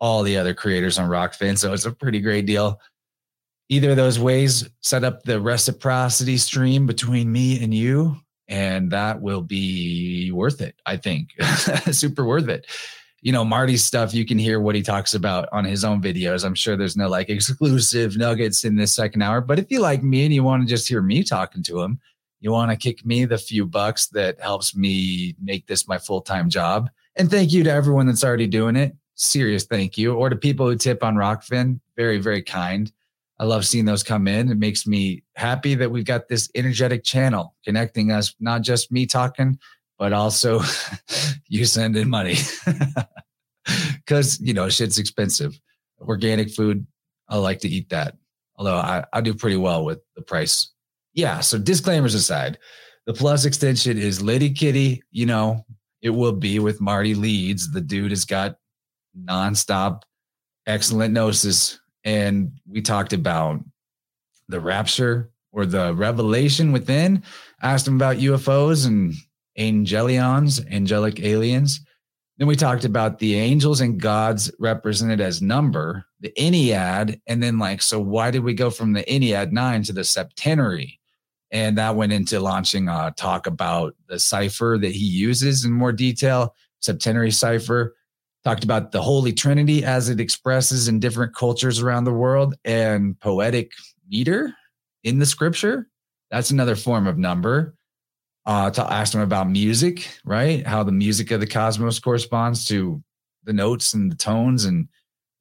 all 0.00 0.22
the 0.22 0.36
other 0.36 0.52
creators 0.52 0.98
on 0.98 1.08
Rokfin. 1.08 1.56
So 1.56 1.72
it's 1.72 1.86
a 1.86 1.92
pretty 1.92 2.20
great 2.20 2.44
deal. 2.44 2.78
Either 3.70 3.90
of 3.90 3.96
those 3.96 4.18
ways 4.18 4.68
set 4.80 5.04
up 5.04 5.22
the 5.22 5.40
reciprocity 5.40 6.36
stream 6.36 6.86
between 6.86 7.30
me 7.30 7.62
and 7.62 7.72
you, 7.72 8.16
and 8.48 8.90
that 8.90 9.20
will 9.20 9.42
be 9.42 10.32
worth 10.32 10.60
it, 10.60 10.74
I 10.86 10.96
think. 10.96 11.30
Super 11.92 12.24
worth 12.24 12.48
it. 12.48 12.66
You 13.22 13.30
know, 13.30 13.44
Marty's 13.44 13.84
stuff, 13.84 14.12
you 14.12 14.26
can 14.26 14.38
hear 14.38 14.58
what 14.58 14.74
he 14.74 14.82
talks 14.82 15.14
about 15.14 15.48
on 15.52 15.64
his 15.64 15.84
own 15.84 16.02
videos. 16.02 16.44
I'm 16.44 16.56
sure 16.56 16.76
there's 16.76 16.96
no 16.96 17.08
like 17.08 17.28
exclusive 17.30 18.16
nuggets 18.16 18.64
in 18.64 18.74
this 18.74 18.92
second 18.92 19.22
hour, 19.22 19.40
but 19.40 19.60
if 19.60 19.70
you 19.70 19.78
like 19.78 20.02
me 20.02 20.24
and 20.24 20.34
you 20.34 20.42
want 20.42 20.62
to 20.64 20.68
just 20.68 20.88
hear 20.88 21.00
me 21.00 21.22
talking 21.22 21.62
to 21.62 21.80
him, 21.80 22.00
you 22.40 22.50
want 22.50 22.72
to 22.72 22.76
kick 22.76 23.06
me 23.06 23.24
the 23.24 23.38
few 23.38 23.66
bucks 23.66 24.08
that 24.08 24.40
helps 24.40 24.74
me 24.74 25.36
make 25.40 25.68
this 25.68 25.86
my 25.86 25.98
full 25.98 26.22
time 26.22 26.50
job. 26.50 26.90
And 27.14 27.30
thank 27.30 27.52
you 27.52 27.62
to 27.62 27.70
everyone 27.70 28.06
that's 28.06 28.24
already 28.24 28.48
doing 28.48 28.74
it. 28.74 28.96
Serious 29.14 29.64
thank 29.64 29.96
you. 29.96 30.14
Or 30.14 30.28
to 30.28 30.34
people 30.34 30.66
who 30.66 30.74
tip 30.74 31.04
on 31.04 31.14
rokfin 31.14 31.78
Very, 31.94 32.18
very 32.18 32.42
kind. 32.42 32.90
I 33.40 33.44
love 33.44 33.66
seeing 33.66 33.86
those 33.86 34.04
come 34.04 34.28
in. 34.28 34.50
It 34.50 34.58
makes 34.58 34.86
me 34.86 35.24
happy 35.34 35.74
that 35.74 35.90
we've 35.90 36.04
got 36.04 36.28
this 36.28 36.48
energetic 36.54 37.02
channel 37.02 37.56
connecting 37.64 38.12
us, 38.12 38.34
not 38.38 38.62
just 38.62 38.92
me 38.92 39.06
talking, 39.06 39.58
but 39.98 40.12
also 40.12 40.60
you 41.48 41.64
sending 41.64 42.08
money. 42.08 42.36
Because, 43.94 44.40
you 44.40 44.52
know, 44.52 44.68
shit's 44.68 44.98
expensive. 44.98 45.60
Organic 46.00 46.50
food, 46.50 46.84
I 47.28 47.36
like 47.36 47.60
to 47.60 47.68
eat 47.68 47.90
that. 47.90 48.16
Although 48.56 48.78
I, 48.78 49.04
I 49.12 49.20
do 49.20 49.32
pretty 49.32 49.58
well 49.58 49.84
with 49.84 50.00
the 50.16 50.22
price 50.22 50.72
yeah, 51.14 51.40
so 51.40 51.58
disclaimers 51.58 52.14
aside, 52.14 52.58
the 53.06 53.12
plus 53.12 53.44
extension 53.44 53.98
is 53.98 54.22
Liddy 54.22 54.50
Kitty. 54.50 55.02
You 55.10 55.26
know, 55.26 55.64
it 56.02 56.10
will 56.10 56.32
be 56.32 56.58
with 56.58 56.80
Marty 56.80 57.14
Leeds. 57.14 57.70
The 57.72 57.80
dude 57.80 58.12
has 58.12 58.24
got 58.24 58.56
nonstop 59.18 60.02
excellent 60.66 61.14
gnosis. 61.14 61.80
And 62.04 62.52
we 62.66 62.82
talked 62.82 63.12
about 63.12 63.60
the 64.48 64.60
rapture 64.60 65.30
or 65.52 65.66
the 65.66 65.94
revelation 65.94 66.72
within, 66.72 67.22
asked 67.62 67.86
him 67.86 67.96
about 67.96 68.16
UFOs 68.16 68.86
and 68.86 69.14
angelions, 69.58 70.64
angelic 70.70 71.20
aliens. 71.20 71.80
Then 72.38 72.48
we 72.48 72.56
talked 72.56 72.84
about 72.84 73.18
the 73.18 73.34
angels 73.34 73.80
and 73.80 74.00
gods 74.00 74.50
represented 74.58 75.20
as 75.20 75.42
number, 75.42 76.04
the 76.20 76.32
Ennead, 76.38 77.20
and 77.26 77.42
then 77.42 77.58
like, 77.58 77.82
so 77.82 78.00
why 78.00 78.30
did 78.30 78.44
we 78.44 78.54
go 78.54 78.70
from 78.70 78.92
the 78.92 79.02
Ennead 79.04 79.52
nine 79.52 79.82
to 79.84 79.92
the 79.92 80.04
septenary? 80.04 81.00
and 81.50 81.78
that 81.78 81.96
went 81.96 82.12
into 82.12 82.40
launching 82.40 82.88
a 82.88 83.12
talk 83.16 83.46
about 83.46 83.94
the 84.08 84.18
cipher 84.18 84.78
that 84.80 84.92
he 84.92 85.04
uses 85.04 85.64
in 85.64 85.72
more 85.72 85.92
detail 85.92 86.54
septenary 86.80 87.30
cipher 87.30 87.94
talked 88.44 88.64
about 88.64 88.92
the 88.92 89.02
holy 89.02 89.32
trinity 89.32 89.84
as 89.84 90.08
it 90.08 90.20
expresses 90.20 90.88
in 90.88 91.00
different 91.00 91.34
cultures 91.34 91.80
around 91.80 92.04
the 92.04 92.12
world 92.12 92.54
and 92.64 93.18
poetic 93.20 93.72
meter 94.08 94.54
in 95.04 95.18
the 95.18 95.26
scripture. 95.26 95.88
That's 96.30 96.50
another 96.50 96.76
form 96.76 97.06
of 97.06 97.18
number. 97.18 97.74
Uh 98.46 98.70
to 98.70 98.92
ask 98.92 99.14
him 99.14 99.20
about 99.20 99.50
music 99.50 100.08
right? 100.24 100.66
How 100.66 100.82
the 100.82 100.92
music 100.92 101.30
of 101.30 101.40
the 101.40 101.46
cosmos 101.46 101.98
corresponds 101.98 102.64
to 102.66 103.02
the 103.44 103.52
notes 103.52 103.94
and 103.94 104.10
the 104.10 104.16
tones 104.16 104.64
and 104.64 104.88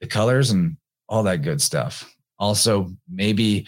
the 0.01 0.07
colors 0.07 0.51
and 0.51 0.77
all 1.07 1.23
that 1.23 1.41
good 1.41 1.61
stuff. 1.61 2.13
Also 2.37 2.91
maybe 3.09 3.67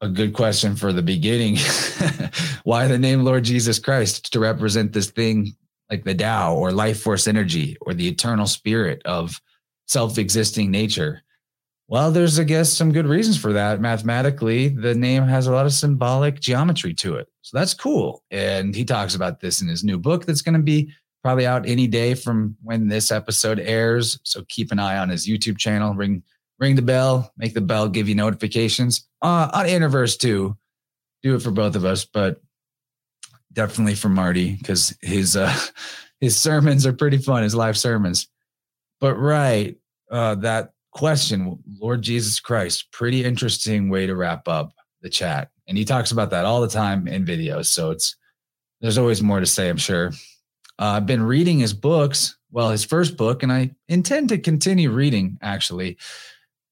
a 0.00 0.08
good 0.08 0.34
question 0.34 0.76
for 0.76 0.92
the 0.92 1.02
beginning. 1.02 1.56
Why 2.64 2.86
the 2.86 2.98
name 2.98 3.24
Lord 3.24 3.44
Jesus 3.44 3.78
Christ 3.78 4.32
to 4.32 4.40
represent 4.40 4.92
this 4.92 5.10
thing 5.10 5.54
like 5.90 6.04
the 6.04 6.14
Tao 6.14 6.54
or 6.54 6.72
life 6.72 7.00
force 7.00 7.26
energy 7.26 7.76
or 7.80 7.94
the 7.94 8.08
eternal 8.08 8.46
spirit 8.46 9.02
of 9.04 9.40
self 9.86 10.18
existing 10.18 10.70
nature? 10.70 11.22
Well, 11.86 12.10
there's, 12.10 12.38
I 12.38 12.44
guess, 12.44 12.72
some 12.72 12.92
good 12.92 13.06
reasons 13.06 13.36
for 13.36 13.52
that. 13.52 13.80
Mathematically, 13.80 14.68
the 14.68 14.94
name 14.94 15.24
has 15.24 15.46
a 15.46 15.52
lot 15.52 15.66
of 15.66 15.72
symbolic 15.72 16.40
geometry 16.40 16.94
to 16.94 17.16
it. 17.16 17.28
So 17.42 17.58
that's 17.58 17.74
cool. 17.74 18.22
And 18.30 18.74
he 18.74 18.86
talks 18.86 19.14
about 19.14 19.40
this 19.40 19.60
in 19.60 19.68
his 19.68 19.84
new 19.84 19.98
book 19.98 20.24
that's 20.24 20.40
going 20.40 20.54
to 20.56 20.62
be 20.62 20.92
probably 21.22 21.46
out 21.46 21.68
any 21.68 21.86
day 21.86 22.14
from 22.14 22.56
when 22.62 22.88
this 22.88 23.10
episode 23.10 23.58
airs. 23.58 24.18
So 24.24 24.44
keep 24.48 24.72
an 24.72 24.78
eye 24.78 24.96
on 24.96 25.10
his 25.10 25.26
YouTube 25.28 25.58
channel. 25.58 25.94
Ring 25.94 26.22
ring 26.58 26.76
the 26.76 26.82
bell, 26.82 27.32
make 27.36 27.52
the 27.54 27.60
bell 27.60 27.88
give 27.88 28.08
you 28.08 28.14
notifications. 28.14 29.06
Uh, 29.20 29.50
on 29.52 29.66
Innerverse 29.66 30.18
too, 30.18 30.56
do 31.22 31.34
it 31.34 31.42
for 31.42 31.50
both 31.50 31.76
of 31.76 31.84
us, 31.84 32.04
but 32.04 32.40
definitely 33.54 33.94
for 33.94 34.08
Marty 34.08 34.56
because 34.56 34.96
his 35.00 35.36
uh, 35.36 35.54
his 36.20 36.36
sermons 36.36 36.86
are 36.86 36.92
pretty 36.92 37.18
fun, 37.18 37.42
his 37.42 37.54
live 37.54 37.78
sermons. 37.78 38.28
But 39.00 39.16
right, 39.16 39.76
uh, 40.10 40.36
that 40.36 40.72
question, 40.92 41.58
Lord 41.80 42.02
Jesus 42.02 42.40
Christ, 42.40 42.90
pretty 42.92 43.24
interesting 43.24 43.88
way 43.88 44.06
to 44.06 44.14
wrap 44.14 44.46
up 44.48 44.72
the 45.02 45.10
chat, 45.10 45.50
and 45.66 45.76
he 45.78 45.84
talks 45.84 46.12
about 46.12 46.30
that 46.30 46.44
all 46.44 46.60
the 46.60 46.68
time 46.68 47.08
in 47.08 47.24
videos. 47.24 47.66
So 47.66 47.90
it's 47.90 48.16
there's 48.80 48.98
always 48.98 49.22
more 49.22 49.40
to 49.40 49.46
say, 49.46 49.68
I'm 49.68 49.76
sure. 49.76 50.12
Uh, 50.78 50.96
I've 50.96 51.06
been 51.06 51.22
reading 51.22 51.60
his 51.60 51.72
books, 51.72 52.36
well, 52.50 52.70
his 52.70 52.84
first 52.84 53.16
book, 53.16 53.42
and 53.42 53.52
I 53.52 53.70
intend 53.88 54.28
to 54.30 54.38
continue 54.38 54.90
reading 54.90 55.38
actually 55.40 55.96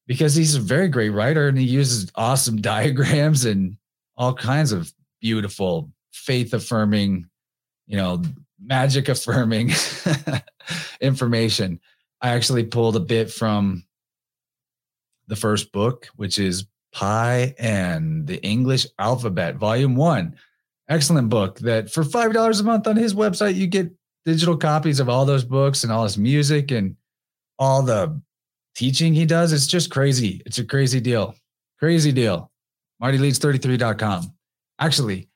because 0.06 0.34
he's 0.34 0.56
a 0.56 0.60
very 0.60 0.88
great 0.88 1.10
writer 1.10 1.48
and 1.48 1.56
he 1.56 1.64
uses 1.64 2.10
awesome 2.16 2.56
diagrams 2.60 3.44
and 3.44 3.76
all 4.16 4.34
kinds 4.34 4.72
of 4.72 4.92
beautiful 5.20 5.90
faith 6.12 6.54
affirming, 6.54 7.26
you 7.86 7.96
know, 7.96 8.22
magic 8.64 9.08
affirming 9.08 9.70
information. 11.00 11.80
I 12.20 12.30
actually 12.30 12.64
pulled 12.64 12.96
a 12.96 13.00
bit 13.00 13.30
from 13.30 13.84
the 15.26 15.36
first 15.36 15.72
book, 15.72 16.08
which 16.16 16.38
is 16.38 16.66
Pi 16.92 17.54
and 17.58 18.26
the 18.26 18.42
English 18.44 18.86
Alphabet, 18.98 19.56
Volume 19.56 19.96
One. 19.96 20.36
Excellent 20.88 21.30
book 21.30 21.58
that 21.60 21.90
for 21.90 22.04
$5 22.04 22.60
a 22.60 22.62
month 22.62 22.86
on 22.86 22.96
his 22.96 23.14
website, 23.14 23.54
you 23.54 23.66
get 23.66 23.90
digital 24.24 24.56
copies 24.56 25.00
of 25.00 25.08
all 25.08 25.24
those 25.24 25.44
books 25.44 25.84
and 25.84 25.92
all 25.92 26.04
his 26.04 26.18
music 26.18 26.70
and 26.70 26.96
all 27.58 27.82
the 27.82 28.20
teaching 28.74 29.14
he 29.14 29.26
does, 29.26 29.52
it's 29.52 29.66
just 29.66 29.90
crazy. 29.90 30.42
It's 30.46 30.58
a 30.58 30.64
crazy 30.64 31.00
deal. 31.00 31.34
Crazy 31.78 32.12
deal. 32.12 32.50
MartyLeeds33.com. 33.02 34.32
Actually, 34.78 35.28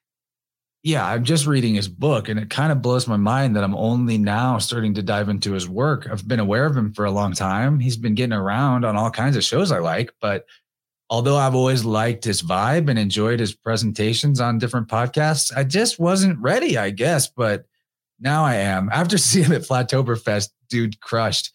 yeah, 0.86 1.04
I'm 1.04 1.24
just 1.24 1.48
reading 1.48 1.74
his 1.74 1.88
book 1.88 2.28
and 2.28 2.38
it 2.38 2.48
kind 2.48 2.70
of 2.70 2.80
blows 2.80 3.08
my 3.08 3.16
mind 3.16 3.56
that 3.56 3.64
I'm 3.64 3.74
only 3.74 4.18
now 4.18 4.58
starting 4.58 4.94
to 4.94 5.02
dive 5.02 5.28
into 5.28 5.50
his 5.50 5.68
work. 5.68 6.06
I've 6.08 6.28
been 6.28 6.38
aware 6.38 6.64
of 6.64 6.76
him 6.76 6.92
for 6.92 7.04
a 7.04 7.10
long 7.10 7.32
time. 7.32 7.80
He's 7.80 7.96
been 7.96 8.14
getting 8.14 8.32
around 8.32 8.84
on 8.84 8.94
all 8.94 9.10
kinds 9.10 9.36
of 9.36 9.42
shows 9.42 9.72
I 9.72 9.80
like, 9.80 10.12
but 10.20 10.46
although 11.10 11.38
I've 11.38 11.56
always 11.56 11.84
liked 11.84 12.22
his 12.22 12.40
vibe 12.40 12.88
and 12.88 13.00
enjoyed 13.00 13.40
his 13.40 13.52
presentations 13.52 14.40
on 14.40 14.58
different 14.60 14.86
podcasts, 14.86 15.52
I 15.56 15.64
just 15.64 15.98
wasn't 15.98 16.38
ready, 16.38 16.78
I 16.78 16.90
guess. 16.90 17.26
But 17.26 17.66
now 18.20 18.44
I 18.44 18.54
am. 18.54 18.88
After 18.92 19.18
seeing 19.18 19.46
him 19.46 19.54
at 19.54 19.62
Flattoberfest, 19.62 20.50
dude 20.68 21.00
crushed 21.00 21.50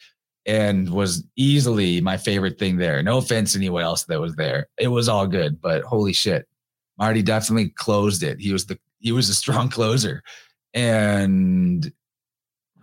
and 0.46 0.90
was 0.90 1.24
easily 1.38 2.02
my 2.02 2.18
favorite 2.18 2.60
thing 2.60 2.76
there. 2.76 3.02
No 3.02 3.20
offense 3.20 3.56
anyone 3.56 3.84
else 3.84 4.04
that 4.04 4.20
was 4.20 4.36
there. 4.36 4.68
It 4.78 4.90
was 4.90 5.08
all 5.08 5.26
good, 5.26 5.62
but 5.62 5.84
holy 5.84 6.12
shit. 6.12 6.50
Marty 6.98 7.22
definitely 7.22 7.70
closed 7.70 8.24
it. 8.24 8.42
He 8.42 8.52
was 8.52 8.66
the 8.66 8.78
he 9.02 9.12
was 9.12 9.30
a 9.30 9.34
strong 9.34 9.70
closer. 9.78 10.24
And 10.74 11.92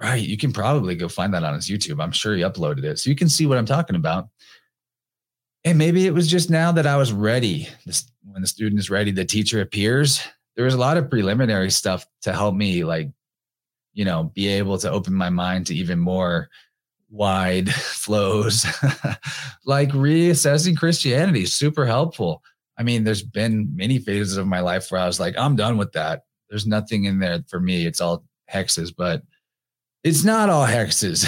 right, 0.01 0.23
you 0.23 0.36
can 0.36 0.53
probably 0.53 0.95
go 0.95 1.09
find 1.09 1.32
that 1.35 1.45
on 1.45 1.55
his 1.55 1.69
YouTube. 1.69 2.03
I'm 2.03 2.12
sure 2.12 2.35
he 2.35 2.43
uploaded 2.43 2.85
it. 2.85 2.99
So 2.99 3.11
you 3.11 3.16
can 3.16 3.28
see 3.28 3.47
what 3.47 3.59
I'm 3.59 3.66
talking 3.66 3.97
about. 3.97 4.28
And 5.65 5.78
maybe 5.78 6.07
it 6.07 6.15
was 6.15 6.28
just 6.28 6.51
now 6.51 6.73
that 6.73 6.86
I 6.86 6.97
was 6.97 7.12
ready. 7.12 7.69
This, 7.85 8.11
when 8.24 8.43
the 8.43 8.49
student 8.49 8.78
is 8.78 8.90
ready, 8.90 9.11
the 9.11 9.24
teacher 9.24 9.61
appears. 9.61 10.20
There 10.57 10.65
was 10.65 10.74
a 10.74 10.78
lot 10.78 10.97
of 10.97 11.11
preliminary 11.11 11.70
stuff 11.70 12.07
to 12.23 12.32
help 12.32 12.55
me, 12.55 12.85
like, 12.85 13.11
you 13.93 14.05
know, 14.05 14.31
be 14.35 14.49
able 14.49 14.78
to 14.78 14.90
open 14.90 15.15
my 15.15 15.31
mind 15.31 15.66
to 15.66 15.74
even 15.74 15.99
more 15.99 16.49
wide 17.11 17.73
flows, 17.74 18.65
like 19.65 19.90
reassessing 19.90 20.77
Christianity, 20.77 21.47
super 21.47 21.86
helpful. 21.86 22.43
I 22.79 22.85
mean, 22.85 23.05
there's 23.05 23.23
been 23.23 23.75
many 23.75 23.99
phases 23.99 24.37
of 24.37 24.47
my 24.47 24.61
life 24.61 24.91
where 24.91 25.01
I 25.01 25.07
was 25.07 25.19
like, 25.19 25.37
I'm 25.37 25.57
done 25.57 25.77
with 25.77 25.93
that. 25.93 26.23
There's 26.49 26.67
nothing 26.67 27.05
in 27.05 27.19
there 27.19 27.43
for 27.49 27.61
me. 27.61 27.87
It's 27.87 28.01
all 28.01 28.25
hexes, 28.51 28.93
but 28.97 29.23
it's 30.05 30.25
not 30.25 30.49
all 30.49 30.67
hexes. 30.67 31.25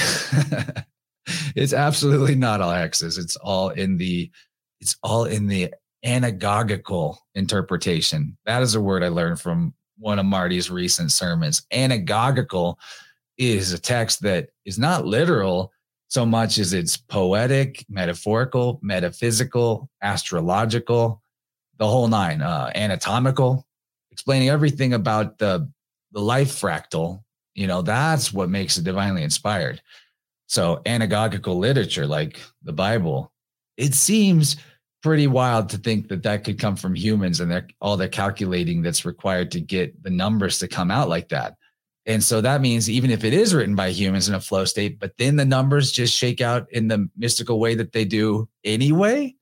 it's 1.56 1.72
absolutely 1.72 2.36
not 2.36 2.60
all 2.60 2.72
hexes. 2.72 3.18
It's 3.18 3.36
all 3.36 3.70
in 3.70 3.96
the 3.96 4.30
it's 4.80 4.96
all 5.02 5.24
in 5.24 5.46
the 5.46 5.74
anagogical 6.04 7.18
interpretation. 7.34 8.38
That 8.46 8.62
is 8.62 8.74
a 8.74 8.80
word 8.80 9.02
I 9.02 9.08
learned 9.08 9.40
from 9.40 9.74
one 9.98 10.18
of 10.18 10.24
Marty's 10.24 10.70
recent 10.70 11.12
sermons. 11.12 11.66
Anagogical 11.72 12.76
is 13.36 13.72
a 13.72 13.78
text 13.78 14.22
that 14.22 14.48
is 14.64 14.78
not 14.78 15.04
literal 15.04 15.72
so 16.08 16.26
much 16.26 16.58
as 16.58 16.72
it's 16.72 16.96
poetic, 16.96 17.84
metaphorical, 17.88 18.80
metaphysical, 18.82 19.88
astrological, 20.02 21.19
the 21.80 21.86
whole 21.86 22.06
nine, 22.06 22.42
uh, 22.42 22.70
anatomical, 22.74 23.66
explaining 24.12 24.50
everything 24.50 24.92
about 24.94 25.38
the 25.38 25.68
the 26.12 26.20
life 26.20 26.60
fractal. 26.60 27.24
You 27.54 27.66
know, 27.66 27.82
that's 27.82 28.32
what 28.32 28.50
makes 28.50 28.76
it 28.76 28.84
divinely 28.84 29.22
inspired. 29.22 29.80
So 30.46 30.82
anagogical 30.84 31.56
literature, 31.56 32.06
like 32.06 32.40
the 32.62 32.72
Bible, 32.72 33.32
it 33.76 33.94
seems 33.94 34.56
pretty 35.02 35.26
wild 35.26 35.70
to 35.70 35.78
think 35.78 36.08
that 36.08 36.22
that 36.22 36.44
could 36.44 36.58
come 36.58 36.76
from 36.76 36.94
humans 36.94 37.40
and 37.40 37.50
they're 37.50 37.66
all 37.80 37.96
the 37.96 38.08
calculating 38.08 38.82
that's 38.82 39.06
required 39.06 39.50
to 39.52 39.60
get 39.60 40.02
the 40.02 40.10
numbers 40.10 40.58
to 40.58 40.68
come 40.68 40.90
out 40.90 41.08
like 41.08 41.30
that. 41.30 41.56
And 42.04 42.22
so 42.22 42.40
that 42.40 42.60
means 42.60 42.90
even 42.90 43.10
if 43.10 43.24
it 43.24 43.32
is 43.32 43.54
written 43.54 43.74
by 43.74 43.90
humans 43.90 44.28
in 44.28 44.34
a 44.34 44.40
flow 44.40 44.64
state, 44.64 44.98
but 44.98 45.16
then 45.16 45.36
the 45.36 45.44
numbers 45.44 45.92
just 45.92 46.14
shake 46.14 46.40
out 46.40 46.70
in 46.72 46.88
the 46.88 47.08
mystical 47.16 47.58
way 47.58 47.74
that 47.76 47.92
they 47.92 48.04
do 48.04 48.48
anyway, 48.64 49.34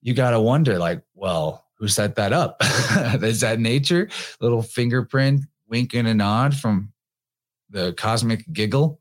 you 0.00 0.14
got 0.14 0.30
to 0.30 0.40
wonder 0.40 0.78
like, 0.78 1.02
well, 1.14 1.64
who 1.78 1.88
set 1.88 2.16
that 2.16 2.32
up? 2.32 2.56
is 3.22 3.40
that 3.40 3.60
nature? 3.60 4.08
Little 4.40 4.62
fingerprint, 4.62 5.42
wink 5.68 5.94
and 5.94 6.08
a 6.08 6.14
nod 6.14 6.54
from 6.54 6.92
the 7.70 7.92
cosmic 7.94 8.50
giggle? 8.52 9.00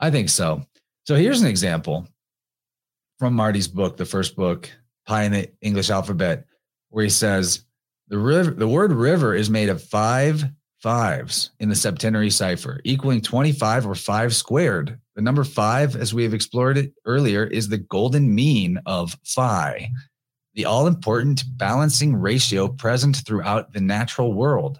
I 0.00 0.10
think 0.10 0.28
so. 0.28 0.62
So 1.04 1.14
here's 1.14 1.40
an 1.40 1.48
example 1.48 2.08
from 3.18 3.34
Marty's 3.34 3.68
book, 3.68 3.96
the 3.96 4.04
first 4.04 4.36
book, 4.36 4.70
Pi 5.06 5.22
in 5.24 5.32
the 5.32 5.50
English 5.60 5.90
alphabet, 5.90 6.44
where 6.90 7.04
he 7.04 7.10
says 7.10 7.64
the 8.08 8.18
river, 8.18 8.50
the 8.50 8.68
word 8.68 8.92
river 8.92 9.34
is 9.34 9.48
made 9.48 9.68
of 9.68 9.82
five 9.82 10.44
fives 10.82 11.50
in 11.58 11.68
the 11.68 11.74
septenary 11.74 12.30
cipher, 12.30 12.80
equaling 12.84 13.20
25 13.20 13.86
or 13.86 13.94
five 13.94 14.34
squared. 14.34 14.98
The 15.14 15.22
number 15.22 15.44
five, 15.44 15.96
as 15.96 16.12
we 16.12 16.24
have 16.24 16.34
explored 16.34 16.76
it 16.76 16.92
earlier, 17.04 17.44
is 17.44 17.68
the 17.68 17.78
golden 17.78 18.34
mean 18.34 18.78
of 18.84 19.16
phi, 19.24 19.90
the 20.56 20.64
all 20.64 20.86
important 20.86 21.44
balancing 21.58 22.16
ratio 22.16 22.66
present 22.66 23.18
throughout 23.18 23.72
the 23.72 23.80
natural 23.80 24.32
world. 24.32 24.78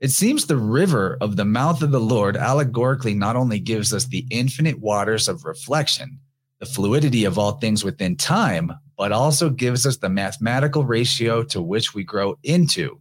It 0.00 0.12
seems 0.12 0.46
the 0.46 0.56
river 0.56 1.18
of 1.20 1.34
the 1.34 1.44
mouth 1.44 1.82
of 1.82 1.90
the 1.90 2.00
Lord 2.00 2.36
allegorically 2.36 3.14
not 3.14 3.34
only 3.34 3.58
gives 3.58 3.92
us 3.92 4.04
the 4.04 4.24
infinite 4.30 4.78
waters 4.78 5.26
of 5.26 5.44
reflection, 5.44 6.20
the 6.60 6.66
fluidity 6.66 7.24
of 7.24 7.36
all 7.36 7.52
things 7.52 7.82
within 7.82 8.14
time, 8.14 8.72
but 8.96 9.10
also 9.10 9.50
gives 9.50 9.86
us 9.86 9.96
the 9.96 10.08
mathematical 10.08 10.84
ratio 10.84 11.42
to 11.42 11.60
which 11.60 11.94
we 11.94 12.04
grow 12.04 12.38
into. 12.44 13.00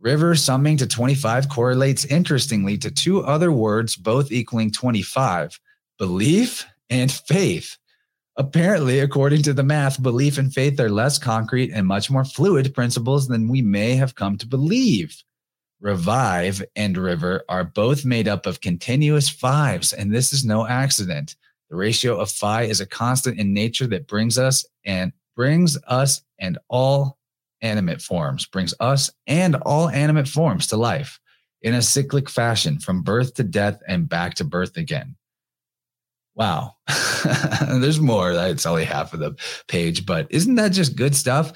River 0.00 0.34
summing 0.34 0.76
to 0.78 0.88
25 0.88 1.48
correlates 1.48 2.04
interestingly 2.04 2.76
to 2.78 2.90
two 2.90 3.22
other 3.24 3.52
words, 3.52 3.94
both 3.94 4.32
equaling 4.32 4.72
25 4.72 5.58
belief 5.98 6.66
and 6.90 7.12
faith. 7.12 7.76
Apparently, 8.38 9.00
according 9.00 9.42
to 9.42 9.52
the 9.52 9.64
math, 9.64 10.00
belief 10.00 10.38
and 10.38 10.54
faith 10.54 10.78
are 10.78 10.88
less 10.88 11.18
concrete 11.18 11.72
and 11.72 11.84
much 11.84 12.08
more 12.08 12.24
fluid 12.24 12.72
principles 12.72 13.26
than 13.26 13.48
we 13.48 13.60
may 13.60 13.96
have 13.96 14.14
come 14.14 14.38
to 14.38 14.46
believe. 14.46 15.24
Revive 15.80 16.64
and 16.76 16.96
River 16.96 17.44
are 17.48 17.64
both 17.64 18.04
made 18.04 18.28
up 18.28 18.46
of 18.46 18.60
continuous 18.60 19.28
fives, 19.28 19.92
and 19.92 20.14
this 20.14 20.32
is 20.32 20.44
no 20.44 20.68
accident. 20.68 21.34
The 21.68 21.74
ratio 21.74 22.16
of 22.16 22.30
phi 22.30 22.62
is 22.62 22.80
a 22.80 22.86
constant 22.86 23.40
in 23.40 23.52
nature 23.52 23.88
that 23.88 24.06
brings 24.06 24.38
us 24.38 24.64
and 24.84 25.12
brings 25.34 25.76
us 25.88 26.22
and 26.38 26.58
all 26.68 27.18
animate 27.60 28.00
forms, 28.00 28.46
brings 28.46 28.72
us 28.78 29.10
and 29.26 29.56
all 29.62 29.88
animate 29.88 30.28
forms 30.28 30.68
to 30.68 30.76
life 30.76 31.18
in 31.62 31.74
a 31.74 31.82
cyclic 31.82 32.30
fashion 32.30 32.78
from 32.78 33.02
birth 33.02 33.34
to 33.34 33.42
death 33.42 33.80
and 33.88 34.08
back 34.08 34.34
to 34.34 34.44
birth 34.44 34.76
again. 34.76 35.16
Wow. 36.38 36.76
There's 37.68 38.00
more. 38.00 38.30
It's 38.30 38.64
only 38.64 38.84
half 38.84 39.12
of 39.12 39.18
the 39.18 39.34
page, 39.66 40.06
but 40.06 40.28
isn't 40.30 40.54
that 40.54 40.68
just 40.70 40.96
good 40.96 41.16
stuff? 41.16 41.52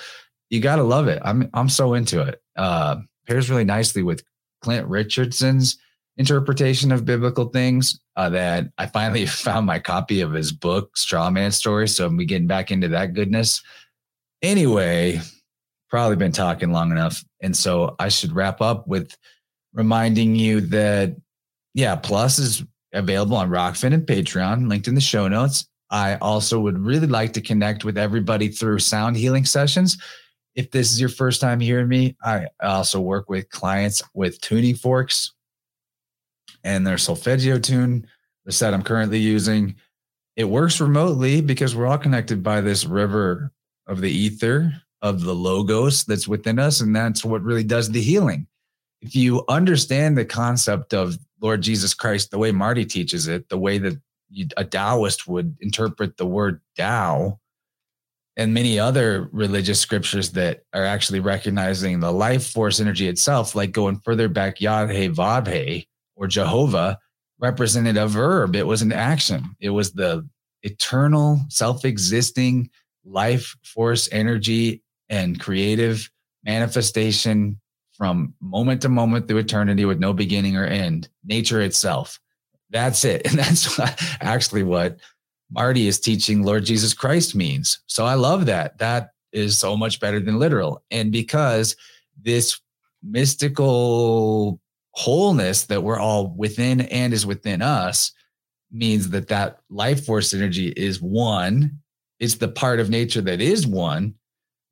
You 0.50 0.60
got 0.60 0.76
to 0.76 0.82
love 0.82 1.06
it. 1.06 1.22
I'm 1.24 1.48
I'm 1.54 1.68
so 1.68 1.94
into 1.94 2.20
it. 2.20 2.42
Uh, 2.56 2.96
pairs 3.26 3.48
really 3.48 3.64
nicely 3.64 4.02
with 4.02 4.24
Clint 4.60 4.86
Richardson's 4.88 5.78
interpretation 6.16 6.90
of 6.92 7.04
biblical 7.04 7.46
things. 7.46 7.98
Uh, 8.16 8.28
that 8.28 8.66
I 8.76 8.86
finally 8.86 9.24
found 9.26 9.66
my 9.66 9.78
copy 9.78 10.20
of 10.20 10.32
his 10.32 10.52
book, 10.52 10.96
Straw 10.96 11.30
Man 11.30 11.52
Story. 11.52 11.86
So 11.86 12.04
I'm 12.04 12.18
getting 12.18 12.48
back 12.48 12.72
into 12.72 12.88
that 12.88 13.14
goodness. 13.14 13.62
Anyway, 14.42 15.20
probably 15.88 16.16
been 16.16 16.32
talking 16.32 16.72
long 16.72 16.90
enough. 16.90 17.24
And 17.40 17.56
so 17.56 17.94
I 18.00 18.08
should 18.08 18.32
wrap 18.32 18.60
up 18.60 18.88
with 18.88 19.16
reminding 19.72 20.34
you 20.34 20.60
that, 20.62 21.16
yeah, 21.72 21.94
Plus 21.96 22.38
is 22.40 22.64
available 22.92 23.36
on 23.36 23.50
Rokfin 23.50 23.94
and 23.94 24.06
Patreon, 24.06 24.68
linked 24.68 24.88
in 24.88 24.94
the 24.94 25.00
show 25.00 25.28
notes. 25.28 25.66
I 25.90 26.16
also 26.16 26.58
would 26.60 26.78
really 26.78 27.06
like 27.06 27.32
to 27.34 27.40
connect 27.40 27.84
with 27.84 27.98
everybody 27.98 28.48
through 28.48 28.78
sound 28.78 29.16
healing 29.16 29.44
sessions 29.44 29.98
if 30.54 30.70
this 30.70 30.92
is 30.92 31.00
your 31.00 31.08
first 31.08 31.40
time 31.40 31.60
hearing 31.60 31.88
me, 31.88 32.16
I 32.22 32.46
also 32.62 33.00
work 33.00 33.28
with 33.28 33.50
clients 33.50 34.02
with 34.14 34.40
tuning 34.40 34.74
forks 34.74 35.32
and 36.64 36.86
their 36.86 36.98
solfeggio 36.98 37.58
tune, 37.58 38.06
the 38.44 38.52
set 38.52 38.74
I'm 38.74 38.82
currently 38.82 39.18
using. 39.18 39.76
It 40.36 40.44
works 40.44 40.80
remotely 40.80 41.40
because 41.40 41.74
we're 41.74 41.86
all 41.86 41.98
connected 41.98 42.42
by 42.42 42.60
this 42.60 42.84
river 42.84 43.50
of 43.86 44.00
the 44.00 44.10
ether 44.10 44.72
of 45.00 45.22
the 45.22 45.34
logos 45.34 46.04
that's 46.04 46.28
within 46.28 46.58
us. 46.58 46.80
And 46.80 46.94
that's 46.94 47.24
what 47.24 47.42
really 47.42 47.64
does 47.64 47.90
the 47.90 48.00
healing. 48.00 48.46
If 49.00 49.16
you 49.16 49.44
understand 49.48 50.16
the 50.16 50.24
concept 50.24 50.94
of 50.94 51.18
Lord 51.42 51.60
Jesus 51.60 51.92
Christ, 51.92 52.30
the 52.30 52.38
way 52.38 52.52
Marty 52.52 52.84
teaches 52.84 53.26
it, 53.26 53.48
the 53.48 53.58
way 53.58 53.78
that 53.78 54.00
a 54.56 54.64
Taoist 54.64 55.26
would 55.28 55.56
interpret 55.60 56.16
the 56.16 56.24
word 56.24 56.60
Tao, 56.76 57.40
and 58.36 58.54
many 58.54 58.78
other 58.78 59.28
religious 59.32 59.78
scriptures 59.78 60.30
that 60.30 60.62
are 60.72 60.86
actually 60.86 61.20
recognizing 61.20 62.00
the 62.00 62.12
life 62.12 62.46
force 62.46 62.80
energy 62.80 63.08
itself, 63.08 63.54
like 63.54 63.72
going 63.72 63.98
further 63.98 64.28
back, 64.28 64.60
Yahweh 64.60 65.08
Vavhe 65.08 65.86
or 66.16 66.26
Jehovah 66.26 66.98
represented 67.38 67.96
a 67.98 68.06
verb. 68.06 68.56
It 68.56 68.66
was 68.66 68.80
an 68.80 68.92
action. 68.92 69.44
It 69.60 69.70
was 69.70 69.92
the 69.92 70.26
eternal, 70.62 71.40
self 71.48 71.84
existing 71.84 72.70
life 73.04 73.56
force 73.64 74.08
energy 74.12 74.82
and 75.08 75.38
creative 75.38 76.10
manifestation 76.44 77.60
from 78.02 78.34
moment 78.40 78.82
to 78.82 78.88
moment 78.88 79.28
through 79.28 79.38
eternity 79.38 79.84
with 79.84 80.00
no 80.00 80.12
beginning 80.12 80.56
or 80.56 80.64
end, 80.64 81.08
nature 81.24 81.60
itself. 81.60 82.18
That's 82.70 83.04
it. 83.04 83.24
And 83.30 83.38
that's 83.38 83.78
actually 84.20 84.64
what 84.64 84.98
Marty 85.52 85.86
is 85.86 86.00
teaching 86.00 86.42
Lord 86.42 86.64
Jesus 86.64 86.94
Christ 86.94 87.36
means. 87.36 87.78
So 87.86 88.04
I 88.04 88.14
love 88.14 88.46
that. 88.46 88.78
That 88.78 89.10
is 89.30 89.56
so 89.56 89.76
much 89.76 90.00
better 90.00 90.18
than 90.18 90.40
literal. 90.40 90.82
And 90.90 91.12
because 91.12 91.76
this 92.20 92.60
mystical 93.04 94.58
wholeness 94.90 95.66
that 95.66 95.84
we're 95.84 96.00
all 96.00 96.34
within 96.36 96.80
and 96.80 97.12
is 97.12 97.24
within 97.24 97.62
us 97.62 98.10
means 98.72 99.10
that 99.10 99.28
that 99.28 99.60
life 99.70 100.04
force 100.04 100.34
energy 100.34 100.70
is 100.70 101.00
one. 101.00 101.78
It's 102.18 102.34
the 102.34 102.48
part 102.48 102.80
of 102.80 102.90
nature 102.90 103.20
that 103.20 103.40
is 103.40 103.64
one. 103.64 104.16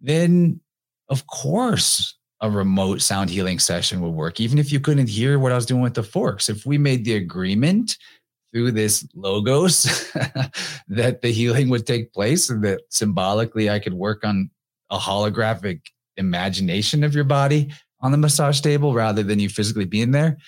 then 0.00 0.60
of 1.08 1.28
course 1.28 2.16
a 2.40 2.50
remote 2.50 3.02
sound 3.02 3.30
healing 3.30 3.58
session 3.58 4.00
would 4.00 4.14
work, 4.14 4.40
even 4.40 4.58
if 4.58 4.72
you 4.72 4.80
couldn't 4.80 5.08
hear 5.08 5.38
what 5.38 5.52
I 5.52 5.56
was 5.56 5.66
doing 5.66 5.82
with 5.82 5.94
the 5.94 6.02
forks. 6.02 6.48
If 6.48 6.64
we 6.64 6.78
made 6.78 7.04
the 7.04 7.16
agreement 7.16 7.98
through 8.52 8.72
this 8.72 9.06
logos 9.14 9.82
that 10.88 11.20
the 11.22 11.32
healing 11.32 11.68
would 11.68 11.86
take 11.86 12.12
place 12.12 12.50
and 12.50 12.64
that 12.64 12.80
symbolically 12.88 13.70
I 13.70 13.78
could 13.78 13.94
work 13.94 14.24
on 14.24 14.50
a 14.90 14.98
holographic 14.98 15.82
imagination 16.16 17.04
of 17.04 17.14
your 17.14 17.24
body 17.24 17.70
on 18.00 18.12
the 18.12 18.18
massage 18.18 18.60
table 18.60 18.94
rather 18.94 19.22
than 19.22 19.38
you 19.38 19.48
physically 19.48 19.84
being 19.84 20.10
there, 20.10 20.38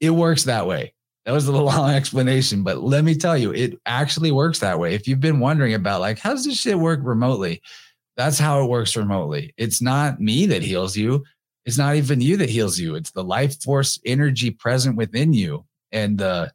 it 0.00 0.10
works 0.10 0.44
that 0.44 0.66
way. 0.66 0.94
That 1.24 1.32
was 1.32 1.46
a 1.46 1.52
long 1.56 1.90
explanation, 1.90 2.62
but 2.62 2.82
let 2.82 3.04
me 3.04 3.14
tell 3.14 3.36
you, 3.36 3.52
it 3.52 3.78
actually 3.86 4.32
works 4.32 4.58
that 4.60 4.78
way. 4.78 4.94
If 4.94 5.06
you've 5.06 5.20
been 5.20 5.40
wondering 5.40 5.74
about 5.74 6.00
like, 6.00 6.18
how 6.18 6.30
does 6.30 6.44
this 6.44 6.58
shit 6.58 6.78
work 6.78 7.00
remotely? 7.02 7.62
That's 8.16 8.38
how 8.38 8.62
it 8.62 8.68
works 8.68 8.96
remotely. 8.96 9.54
It's 9.56 9.80
not 9.80 10.20
me 10.20 10.46
that 10.46 10.62
heals 10.62 10.96
you. 10.96 11.24
It's 11.64 11.78
not 11.78 11.96
even 11.96 12.20
you 12.20 12.36
that 12.38 12.50
heals 12.50 12.78
you. 12.78 12.96
It's 12.96 13.12
the 13.12 13.24
life 13.24 13.62
force 13.62 14.00
energy 14.04 14.50
present 14.50 14.96
within 14.96 15.32
you. 15.32 15.64
And 15.92 16.18
the 16.18 16.52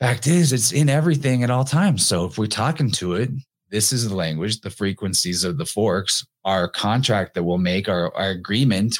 fact 0.00 0.26
is, 0.26 0.52
it's 0.52 0.72
in 0.72 0.88
everything 0.88 1.42
at 1.42 1.50
all 1.50 1.64
times. 1.64 2.06
So 2.06 2.24
if 2.24 2.38
we're 2.38 2.46
talking 2.46 2.90
to 2.92 3.14
it, 3.14 3.30
this 3.70 3.92
is 3.92 4.08
the 4.08 4.14
language, 4.14 4.60
the 4.60 4.70
frequencies 4.70 5.44
of 5.44 5.58
the 5.58 5.66
forks, 5.66 6.26
our 6.44 6.68
contract 6.68 7.34
that 7.34 7.42
we'll 7.42 7.58
make, 7.58 7.88
our, 7.88 8.14
our 8.14 8.30
agreement 8.30 8.96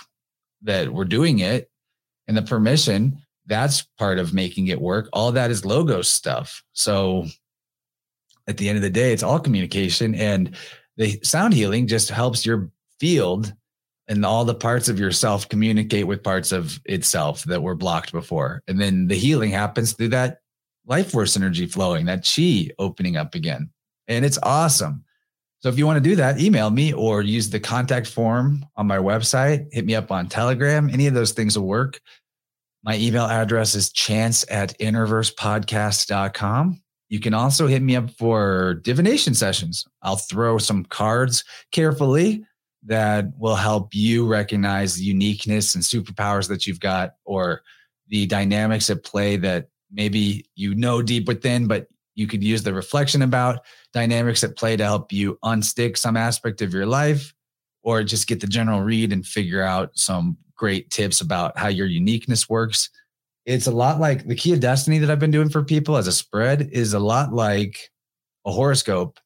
that 0.62 0.92
we're 0.92 1.04
doing 1.04 1.38
it, 1.38 1.70
and 2.26 2.36
the 2.36 2.42
permission. 2.42 3.22
That's 3.46 3.82
part 3.96 4.18
of 4.18 4.34
making 4.34 4.66
it 4.66 4.78
work. 4.78 5.08
All 5.14 5.32
that 5.32 5.50
is 5.50 5.64
logos 5.64 6.08
stuff. 6.08 6.62
So 6.74 7.26
at 8.46 8.58
the 8.58 8.68
end 8.68 8.76
of 8.76 8.82
the 8.82 8.90
day, 8.90 9.12
it's 9.14 9.22
all 9.22 9.40
communication. 9.40 10.14
And 10.14 10.54
the 10.98 11.18
sound 11.22 11.54
healing 11.54 11.86
just 11.86 12.10
helps 12.10 12.44
your 12.44 12.70
field 13.00 13.54
and 14.08 14.24
all 14.24 14.44
the 14.44 14.54
parts 14.54 14.88
of 14.88 14.98
yourself 14.98 15.48
communicate 15.48 16.06
with 16.06 16.22
parts 16.22 16.50
of 16.50 16.80
itself 16.86 17.44
that 17.44 17.62
were 17.62 17.74
blocked 17.74 18.12
before. 18.12 18.62
And 18.66 18.80
then 18.80 19.06
the 19.06 19.14
healing 19.14 19.50
happens 19.50 19.92
through 19.92 20.08
that 20.08 20.38
life 20.86 21.10
force 21.10 21.36
energy 21.36 21.66
flowing, 21.66 22.06
that 22.06 22.26
chi 22.26 22.70
opening 22.78 23.16
up 23.16 23.34
again. 23.34 23.70
And 24.08 24.24
it's 24.24 24.38
awesome. 24.42 25.04
So 25.60 25.68
if 25.68 25.76
you 25.76 25.86
want 25.86 26.02
to 26.02 26.08
do 26.08 26.16
that, 26.16 26.40
email 26.40 26.70
me 26.70 26.92
or 26.92 27.20
use 27.20 27.50
the 27.50 27.60
contact 27.60 28.06
form 28.06 28.64
on 28.76 28.86
my 28.86 28.98
website. 28.98 29.66
Hit 29.72 29.84
me 29.84 29.94
up 29.94 30.10
on 30.10 30.28
Telegram. 30.28 30.88
Any 30.88 31.06
of 31.06 31.14
those 31.14 31.32
things 31.32 31.58
will 31.58 31.66
work. 31.66 32.00
My 32.84 32.96
email 32.96 33.26
address 33.26 33.74
is 33.74 33.92
chance 33.92 34.44
at 34.50 34.78
innerversepodcast.com. 34.78 36.80
You 37.10 37.20
can 37.20 37.34
also 37.34 37.66
hit 37.66 37.82
me 37.82 37.96
up 37.96 38.10
for 38.12 38.74
divination 38.84 39.34
sessions. 39.34 39.84
I'll 40.02 40.16
throw 40.16 40.58
some 40.58 40.84
cards 40.84 41.42
carefully 41.72 42.44
that 42.84 43.26
will 43.38 43.56
help 43.56 43.94
you 43.94 44.26
recognize 44.26 44.94
the 44.94 45.04
uniqueness 45.04 45.74
and 45.74 45.84
superpowers 45.84 46.48
that 46.48 46.66
you've 46.66 46.80
got 46.80 47.12
or 47.24 47.62
the 48.08 48.26
dynamics 48.26 48.88
at 48.90 49.04
play 49.04 49.36
that 49.36 49.68
maybe 49.90 50.46
you 50.54 50.74
know 50.74 51.02
deep 51.02 51.26
within, 51.26 51.66
but 51.66 51.88
you 52.14 52.26
could 52.26 52.42
use 52.42 52.62
the 52.62 52.74
reflection 52.74 53.22
about 53.22 53.60
dynamics 53.92 54.42
at 54.42 54.56
play 54.56 54.76
to 54.76 54.84
help 54.84 55.12
you 55.12 55.38
unstick 55.44 55.96
some 55.96 56.16
aspect 56.16 56.60
of 56.62 56.74
your 56.74 56.86
life 56.86 57.32
or 57.82 58.02
just 58.02 58.26
get 58.26 58.40
the 58.40 58.46
general 58.46 58.82
read 58.82 59.12
and 59.12 59.24
figure 59.24 59.62
out 59.62 59.90
some 59.94 60.36
great 60.56 60.90
tips 60.90 61.20
about 61.20 61.56
how 61.56 61.68
your 61.68 61.86
uniqueness 61.86 62.48
works. 62.48 62.90
It's 63.46 63.66
a 63.66 63.72
lot 63.72 64.00
like 64.00 64.26
the 64.26 64.34
key 64.34 64.52
of 64.52 64.60
destiny 64.60 64.98
that 64.98 65.10
I've 65.10 65.20
been 65.20 65.30
doing 65.30 65.48
for 65.48 65.62
people 65.62 65.96
as 65.96 66.06
a 66.06 66.12
spread 66.12 66.68
is 66.72 66.92
a 66.92 66.98
lot 66.98 67.32
like 67.32 67.90
a 68.44 68.52
horoscope. 68.52 69.18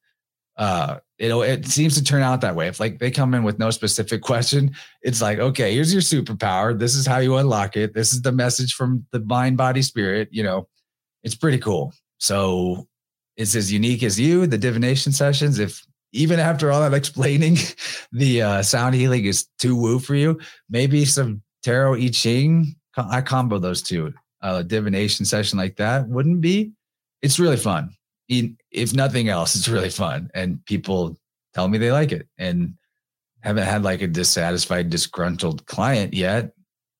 Uh, 0.56 0.98
it 1.22 1.30
it 1.30 1.66
seems 1.66 1.94
to 1.94 2.02
turn 2.02 2.22
out 2.22 2.40
that 2.40 2.56
way. 2.56 2.66
If 2.66 2.80
like 2.80 2.98
they 2.98 3.10
come 3.10 3.32
in 3.32 3.44
with 3.44 3.58
no 3.58 3.70
specific 3.70 4.22
question, 4.32 4.72
it's 5.02 5.22
like, 5.22 5.38
okay, 5.38 5.72
here's 5.72 5.92
your 5.92 6.02
superpower. 6.02 6.76
This 6.76 6.96
is 6.96 7.06
how 7.06 7.18
you 7.18 7.36
unlock 7.36 7.76
it. 7.76 7.94
This 7.94 8.12
is 8.12 8.22
the 8.22 8.32
message 8.32 8.74
from 8.74 9.06
the 9.12 9.20
mind, 9.20 9.56
body, 9.56 9.82
spirit. 9.82 10.28
You 10.32 10.42
know, 10.42 10.68
it's 11.22 11.36
pretty 11.36 11.58
cool. 11.58 11.94
So 12.18 12.88
it's 13.36 13.54
as 13.54 13.72
unique 13.72 14.02
as 14.02 14.18
you. 14.18 14.48
The 14.48 14.58
divination 14.58 15.12
sessions, 15.12 15.60
if 15.60 15.80
even 16.12 16.40
after 16.40 16.72
all 16.72 16.80
that 16.80 16.92
explaining, 17.02 17.56
the 18.10 18.42
uh, 18.42 18.62
sound 18.62 18.96
healing 18.96 19.24
is 19.24 19.46
too 19.60 19.76
woo 19.76 20.00
for 20.00 20.16
you. 20.16 20.40
Maybe 20.68 21.04
some 21.04 21.42
tarot 21.62 21.94
I 21.94 22.08
Ching. 22.08 22.74
I 22.96 23.20
combo 23.20 23.58
those 23.58 23.80
two. 23.80 24.12
A 24.40 24.64
divination 24.64 25.24
session 25.24 25.56
like 25.56 25.76
that 25.76 26.08
wouldn't 26.08 26.40
be. 26.40 26.72
It's 27.22 27.38
really 27.38 27.56
fun 27.56 27.94
if 28.28 28.94
nothing 28.94 29.28
else, 29.28 29.54
it's 29.56 29.68
really 29.68 29.90
fun. 29.90 30.30
And 30.34 30.64
people 30.64 31.18
tell 31.54 31.68
me 31.68 31.78
they 31.78 31.92
like 31.92 32.12
it 32.12 32.28
and 32.38 32.74
haven't 33.40 33.66
had 33.66 33.82
like 33.82 34.02
a 34.02 34.06
dissatisfied, 34.06 34.90
disgruntled 34.90 35.66
client 35.66 36.14
yet. 36.14 36.52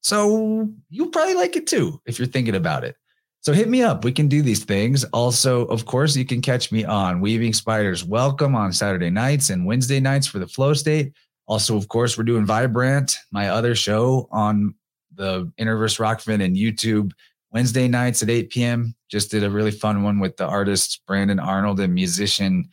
So 0.02 0.68
you'll 0.90 1.10
probably 1.10 1.34
like 1.34 1.56
it 1.56 1.66
too 1.66 2.00
if 2.06 2.18
you're 2.18 2.26
thinking 2.26 2.56
about 2.56 2.84
it. 2.84 2.96
So 3.40 3.52
hit 3.52 3.68
me 3.68 3.82
up. 3.82 4.04
We 4.04 4.12
can 4.12 4.28
do 4.28 4.40
these 4.42 4.64
things. 4.64 5.02
Also, 5.06 5.64
of 5.66 5.84
course, 5.84 6.14
you 6.14 6.24
can 6.24 6.40
catch 6.40 6.70
me 6.70 6.84
on 6.84 7.20
Weaving 7.20 7.52
Spiders 7.54 8.04
Welcome 8.04 8.54
on 8.54 8.72
Saturday 8.72 9.10
nights 9.10 9.50
and 9.50 9.66
Wednesday 9.66 9.98
nights 9.98 10.28
for 10.28 10.38
the 10.38 10.46
flow 10.46 10.74
state. 10.74 11.12
Also, 11.48 11.76
of 11.76 11.88
course, 11.88 12.16
we're 12.16 12.22
doing 12.24 12.46
Vibrant, 12.46 13.16
my 13.32 13.48
other 13.48 13.74
show 13.74 14.28
on 14.30 14.74
the 15.14 15.50
Innerverse 15.58 15.98
Rokfin 15.98 16.44
and 16.44 16.56
YouTube 16.56 17.12
Wednesday 17.50 17.88
nights 17.88 18.22
at 18.22 18.30
8 18.30 18.48
p.m. 18.50 18.94
Just 19.12 19.30
did 19.30 19.44
a 19.44 19.50
really 19.50 19.70
fun 19.70 20.02
one 20.02 20.20
with 20.20 20.38
the 20.38 20.46
artists 20.46 20.98
Brandon 21.06 21.38
Arnold 21.38 21.78
and 21.80 21.92
musician 21.92 22.70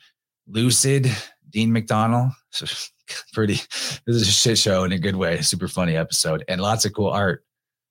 Lucid 0.48 1.12
Dean 1.50 1.74
McDonald. 1.74 2.32
Pretty, 3.34 3.56
this 3.56 4.16
is 4.16 4.22
a 4.22 4.32
shit 4.32 4.58
show 4.58 4.86
in 4.86 4.94
a 4.94 5.00
good 5.00 5.18
way. 5.18 5.42
Super 5.42 5.68
funny 5.68 5.98
episode 5.98 6.46
and 6.48 6.62
lots 6.62 6.86
of 6.86 6.94
cool 6.94 7.10
art. 7.10 7.44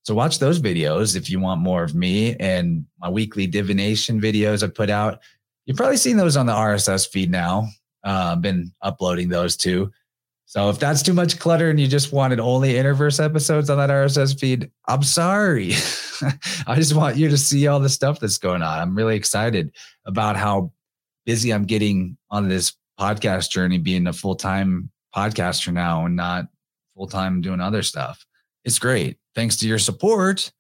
So 0.05 0.15
watch 0.15 0.39
those 0.39 0.61
videos 0.61 1.15
if 1.15 1.29
you 1.29 1.41
want 1.41 1.61
more 1.61 1.85
of 1.85 1.95
me 1.95 2.37
and 2.37 2.87
my 2.99 3.11
weekly 3.11 3.47
divination 3.47 4.19
videos 4.19 4.63
I 4.63 4.69
put 4.69 4.89
out. 4.89 5.21
You've 5.67 5.77
probably 5.77 5.99
seen 5.99 6.17
those 6.17 6.39
on 6.39 6.47
the 6.47 6.55
RSS 6.55 7.07
feed 7.07 7.31
now. 7.31 7.69
Uh, 8.03 8.35
been 8.37 8.73
uploading 8.81 9.29
those 9.29 9.59
too. 9.59 9.93
So 10.49 10.71
if 10.71 10.79
that's 10.79 11.03
too 11.03 11.13
much 11.13 11.39
clutter 11.39 11.69
and 11.69 11.79
you 11.79 11.87
just 11.87 12.11
wanted 12.11 12.41
only 12.41 12.73
Innerverse 12.73 13.23
episodes 13.23 13.69
on 13.69 13.77
that 13.77 13.91
RSS 13.91 14.41
feed, 14.41 14.71
I'm 14.87 15.03
sorry. 15.03 15.73
I 16.67 16.75
just 16.77 16.97
want 16.97 17.19
you 17.19 17.29
to 17.29 17.37
see 17.37 17.67
all 17.67 17.81
the 17.81 17.91
stuff 17.91 18.19
that's 18.19 18.39
going 18.39 18.63
on. 18.63 18.79
I'm 18.79 18.97
really 18.97 19.15
excited 19.15 19.77
about 20.07 20.37
how 20.37 20.73
busy 21.27 21.53
I'm 21.53 21.67
getting 21.67 22.17
on 22.31 22.49
this 22.49 22.73
podcast 22.99 23.51
journey, 23.51 23.77
being 23.77 24.07
a 24.07 24.13
full 24.15 24.37
time 24.37 24.91
podcaster 25.15 25.71
now 25.71 26.07
and 26.07 26.17
not 26.17 26.47
full 26.97 27.09
time 27.09 27.43
doing 27.43 27.61
other 27.61 27.83
stuff. 27.83 28.25
It's 28.65 28.79
great. 28.79 29.19
Thanks 29.35 29.59
to 29.59 29.69
your 29.69 29.79
support 29.79 30.51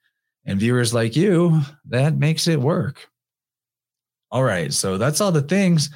and 0.45 0.61
viewers 0.61 0.93
like 0.93 1.17
you, 1.17 1.63
that 1.87 2.15
makes 2.15 2.47
it 2.47 2.61
work. 2.61 3.09
All 4.31 4.45
right. 4.45 4.71
So 4.71 4.99
that's 4.99 5.23
all 5.23 5.33
the 5.33 5.41
things. 5.41 5.89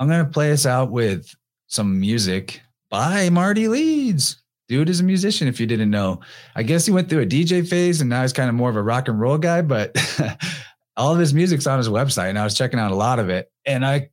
I'm 0.00 0.08
going 0.08 0.24
to 0.24 0.32
play 0.32 0.50
us 0.50 0.66
out 0.66 0.90
with 0.90 1.32
some 1.68 2.00
music 2.00 2.60
by 2.90 3.30
Marty 3.30 3.68
Leeds. 3.68 4.42
Dude 4.68 4.88
is 4.88 5.00
a 5.00 5.04
musician, 5.04 5.48
if 5.48 5.58
you 5.58 5.66
didn't 5.66 5.90
know. 5.90 6.20
I 6.54 6.62
guess 6.62 6.86
he 6.86 6.92
went 6.92 7.08
through 7.08 7.22
a 7.22 7.26
DJ 7.26 7.66
phase 7.66 8.00
and 8.00 8.10
now 8.10 8.22
he's 8.22 8.32
kind 8.32 8.48
of 8.48 8.54
more 8.54 8.70
of 8.70 8.76
a 8.76 8.82
rock 8.82 9.08
and 9.08 9.18
roll 9.18 9.38
guy, 9.38 9.62
but 9.62 9.96
all 10.96 11.12
of 11.12 11.18
his 11.18 11.34
music's 11.34 11.66
on 11.66 11.78
his 11.78 11.88
website 11.88 12.28
and 12.28 12.38
I 12.38 12.44
was 12.44 12.56
checking 12.56 12.78
out 12.78 12.92
a 12.92 12.96
lot 12.96 13.18
of 13.18 13.30
it. 13.30 13.50
And 13.64 13.84
I 13.84 14.10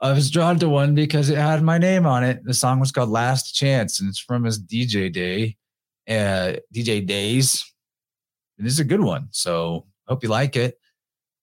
I 0.00 0.12
was 0.12 0.30
drawn 0.30 0.58
to 0.58 0.68
one 0.68 0.94
because 0.94 1.30
it 1.30 1.38
had 1.38 1.62
my 1.62 1.78
name 1.78 2.06
on 2.06 2.24
it. 2.24 2.44
The 2.44 2.54
song 2.54 2.80
was 2.80 2.92
called 2.92 3.08
Last 3.08 3.54
Chance 3.54 4.00
and 4.00 4.08
it's 4.08 4.18
from 4.18 4.44
his 4.44 4.60
DJ 4.60 5.12
day, 5.12 5.56
uh, 6.08 6.54
DJ 6.74 7.06
days. 7.06 7.64
And 8.58 8.66
this 8.66 8.74
is 8.74 8.80
a 8.80 8.84
good 8.84 9.00
one. 9.00 9.28
So 9.30 9.86
I 10.08 10.12
hope 10.12 10.22
you 10.22 10.28
like 10.28 10.56
it. 10.56 10.78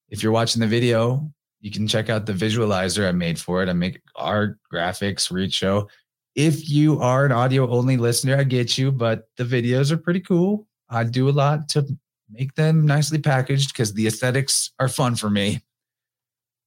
If 0.09 0.21
you're 0.21 0.33
watching 0.33 0.59
the 0.59 0.67
video, 0.67 1.31
you 1.61 1.71
can 1.71 1.87
check 1.87 2.09
out 2.09 2.25
the 2.25 2.33
visualizer 2.33 3.07
I 3.07 3.13
made 3.13 3.39
for 3.39 3.63
it. 3.63 3.69
I 3.69 3.73
make 3.73 4.01
art, 4.15 4.59
graphics, 4.71 5.31
read 5.31 5.53
show 5.53 5.87
if 6.35 6.69
you 6.69 6.99
are 6.99 7.25
an 7.25 7.31
audio 7.31 7.69
only 7.69 7.97
listener, 7.97 8.37
I 8.37 8.43
get 8.43 8.77
you, 8.77 8.91
but 8.91 9.27
the 9.37 9.43
videos 9.43 9.91
are 9.91 9.97
pretty 9.97 10.21
cool. 10.21 10.67
I 10.89 11.03
do 11.03 11.29
a 11.29 11.31
lot 11.31 11.69
to 11.69 11.85
make 12.29 12.55
them 12.55 12.85
nicely 12.85 13.19
packaged 13.19 13.73
because 13.73 13.93
the 13.93 14.07
aesthetics 14.07 14.71
are 14.79 14.87
fun 14.87 15.15
for 15.15 15.29
me. 15.29 15.61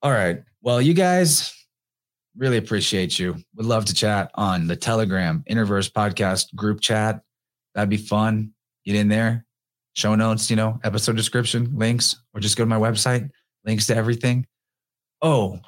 All 0.03 0.11
right. 0.11 0.43
Well, 0.61 0.83
you 0.83 0.95
guys 0.95 1.55
really 2.37 2.57
appreciate 2.57 3.19
you. 3.19 3.37
Would 3.57 3.67
love 3.67 3.85
to 3.87 3.95
chat 3.95 4.31
on 4.35 4.67
the 4.67 4.77
Telegram 4.77 5.45
Innerverse 5.49 5.91
podcast 5.91 6.55
group 6.55 6.81
chat. 6.81 7.23
That'd 7.75 7.89
be 7.89 7.97
fun. 7.97 8.53
Get 8.85 8.97
in 8.97 9.09
there, 9.09 9.47
show 9.95 10.15
notes, 10.15 10.51
you 10.51 10.57
know, 10.57 10.79
episode 10.85 11.17
description, 11.17 11.73
links, 11.77 12.17
or 12.35 12.41
just 12.41 12.57
go 12.59 12.65
to 12.65 12.69
my 12.69 12.79
website, 12.79 13.31
links 13.65 13.87
to 13.87 13.97
everything. 13.97 14.47
Oh, 15.23 15.59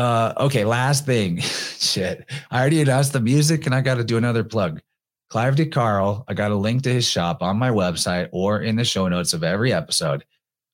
uh, 0.00 0.32
okay, 0.38 0.64
last 0.64 1.04
thing. 1.04 1.38
Shit. 1.40 2.24
I 2.50 2.60
already 2.60 2.80
announced 2.80 3.12
the 3.12 3.20
music 3.20 3.66
and 3.66 3.74
I 3.74 3.82
got 3.82 3.96
to 3.96 4.04
do 4.04 4.16
another 4.16 4.42
plug. 4.42 4.80
Clive 5.28 5.56
de 5.56 5.66
Carle, 5.66 6.24
I 6.26 6.34
got 6.34 6.50
a 6.50 6.56
link 6.56 6.82
to 6.82 6.92
his 6.92 7.06
shop 7.06 7.42
on 7.42 7.58
my 7.58 7.70
website 7.70 8.28
or 8.32 8.62
in 8.62 8.76
the 8.76 8.84
show 8.84 9.06
notes 9.08 9.32
of 9.34 9.44
every 9.44 9.72
episode. 9.72 10.24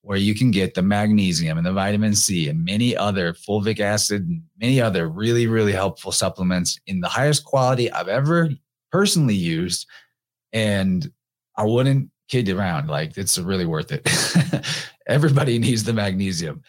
where 0.03 0.17
you 0.17 0.37
can 0.37 0.53
get 0.53 0.75
the 0.75 0.83
magnesium 0.83 1.59
and 1.59 1.67
the 1.67 1.73
vitamin 1.73 2.15
C 2.15 2.49
and 2.49 2.65
many 2.65 2.97
other 2.97 3.33
fulvic 3.33 3.81
acid, 3.81 4.23
and 4.29 4.41
many 4.61 4.81
other 4.81 5.09
really, 5.09 5.49
really 5.49 5.73
helpful 5.73 6.13
supplements 6.13 6.79
in 6.87 7.01
the 7.01 7.09
highest 7.09 7.45
quality 7.45 7.91
I've 7.91 8.07
ever 8.07 8.51
personally 8.93 9.35
used. 9.35 9.89
And 10.53 11.11
I 11.57 11.65
wouldn't 11.65 12.11
kid 12.29 12.49
around. 12.49 12.89
Like 12.89 13.17
it's 13.17 13.37
really 13.37 13.67
worth 13.67 13.91
it. 13.91 14.09
Everybody 15.09 15.59
needs 15.59 15.83
the 15.83 15.93
magnesium. 15.93 16.63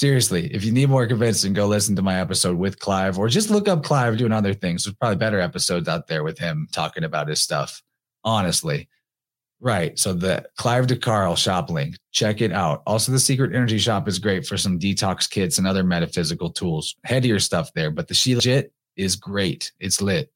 Seriously, 0.00 0.46
if 0.54 0.64
you 0.64 0.72
need 0.72 0.88
more 0.88 1.06
convincing, 1.06 1.52
go 1.52 1.66
listen 1.66 1.94
to 1.94 2.00
my 2.00 2.18
episode 2.18 2.56
with 2.56 2.78
Clive 2.78 3.18
or 3.18 3.28
just 3.28 3.50
look 3.50 3.68
up 3.68 3.84
Clive 3.84 4.16
doing 4.16 4.32
other 4.32 4.54
things. 4.54 4.82
There's 4.82 4.96
probably 4.96 5.18
better 5.18 5.38
episodes 5.38 5.88
out 5.88 6.06
there 6.06 6.24
with 6.24 6.38
him 6.38 6.68
talking 6.72 7.04
about 7.04 7.28
his 7.28 7.42
stuff. 7.42 7.82
Honestly. 8.24 8.88
Right. 9.60 9.98
So 9.98 10.14
the 10.14 10.46
Clive 10.56 10.86
de 10.86 10.96
Carle 10.96 11.36
shop 11.36 11.68
link, 11.68 11.96
check 12.12 12.40
it 12.40 12.50
out. 12.50 12.82
Also, 12.86 13.12
the 13.12 13.18
Secret 13.18 13.54
Energy 13.54 13.76
Shop 13.76 14.08
is 14.08 14.18
great 14.18 14.46
for 14.46 14.56
some 14.56 14.78
detox 14.78 15.28
kits 15.28 15.58
and 15.58 15.66
other 15.66 15.84
metaphysical 15.84 16.48
tools. 16.48 16.96
Headier 17.04 17.38
stuff 17.38 17.70
there, 17.74 17.90
but 17.90 18.08
the 18.08 18.14
Shilajit 18.14 18.70
is 18.96 19.16
great. 19.16 19.70
It's 19.80 20.00
lit 20.00 20.32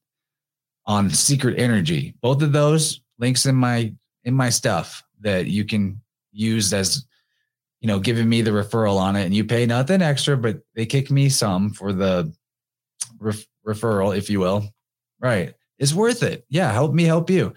on 0.85 1.09
Secret 1.09 1.57
Energy. 1.57 2.13
Both 2.21 2.43
of 2.43 2.51
those 2.51 3.01
links 3.17 3.47
in 3.47 3.55
my 3.55 3.95
in 4.25 4.35
my 4.35 4.51
stuff 4.51 5.01
that 5.21 5.47
you 5.47 5.65
can 5.65 5.99
use 6.31 6.71
as 6.71 7.07
you 7.81 7.87
know 7.87 7.99
giving 7.99 8.27
me 8.27 8.41
the 8.41 8.51
referral 8.51 8.97
on 8.97 9.15
it 9.15 9.25
and 9.25 9.33
you 9.35 9.45
pay 9.45 9.65
nothing 9.65 10.01
extra 10.01 10.37
but 10.37 10.59
they 10.75 10.85
kick 10.85 11.11
me 11.11 11.29
some 11.29 11.71
for 11.71 11.93
the 11.93 12.33
ref- 13.19 13.45
referral 13.67 14.15
if 14.15 14.29
you 14.29 14.39
will. 14.39 14.67
Right. 15.19 15.53
It's 15.79 15.93
worth 15.93 16.23
it. 16.23 16.45
Yeah 16.49 16.71
help 16.71 16.93
me 16.93 17.03
help 17.03 17.29
you. 17.29 17.53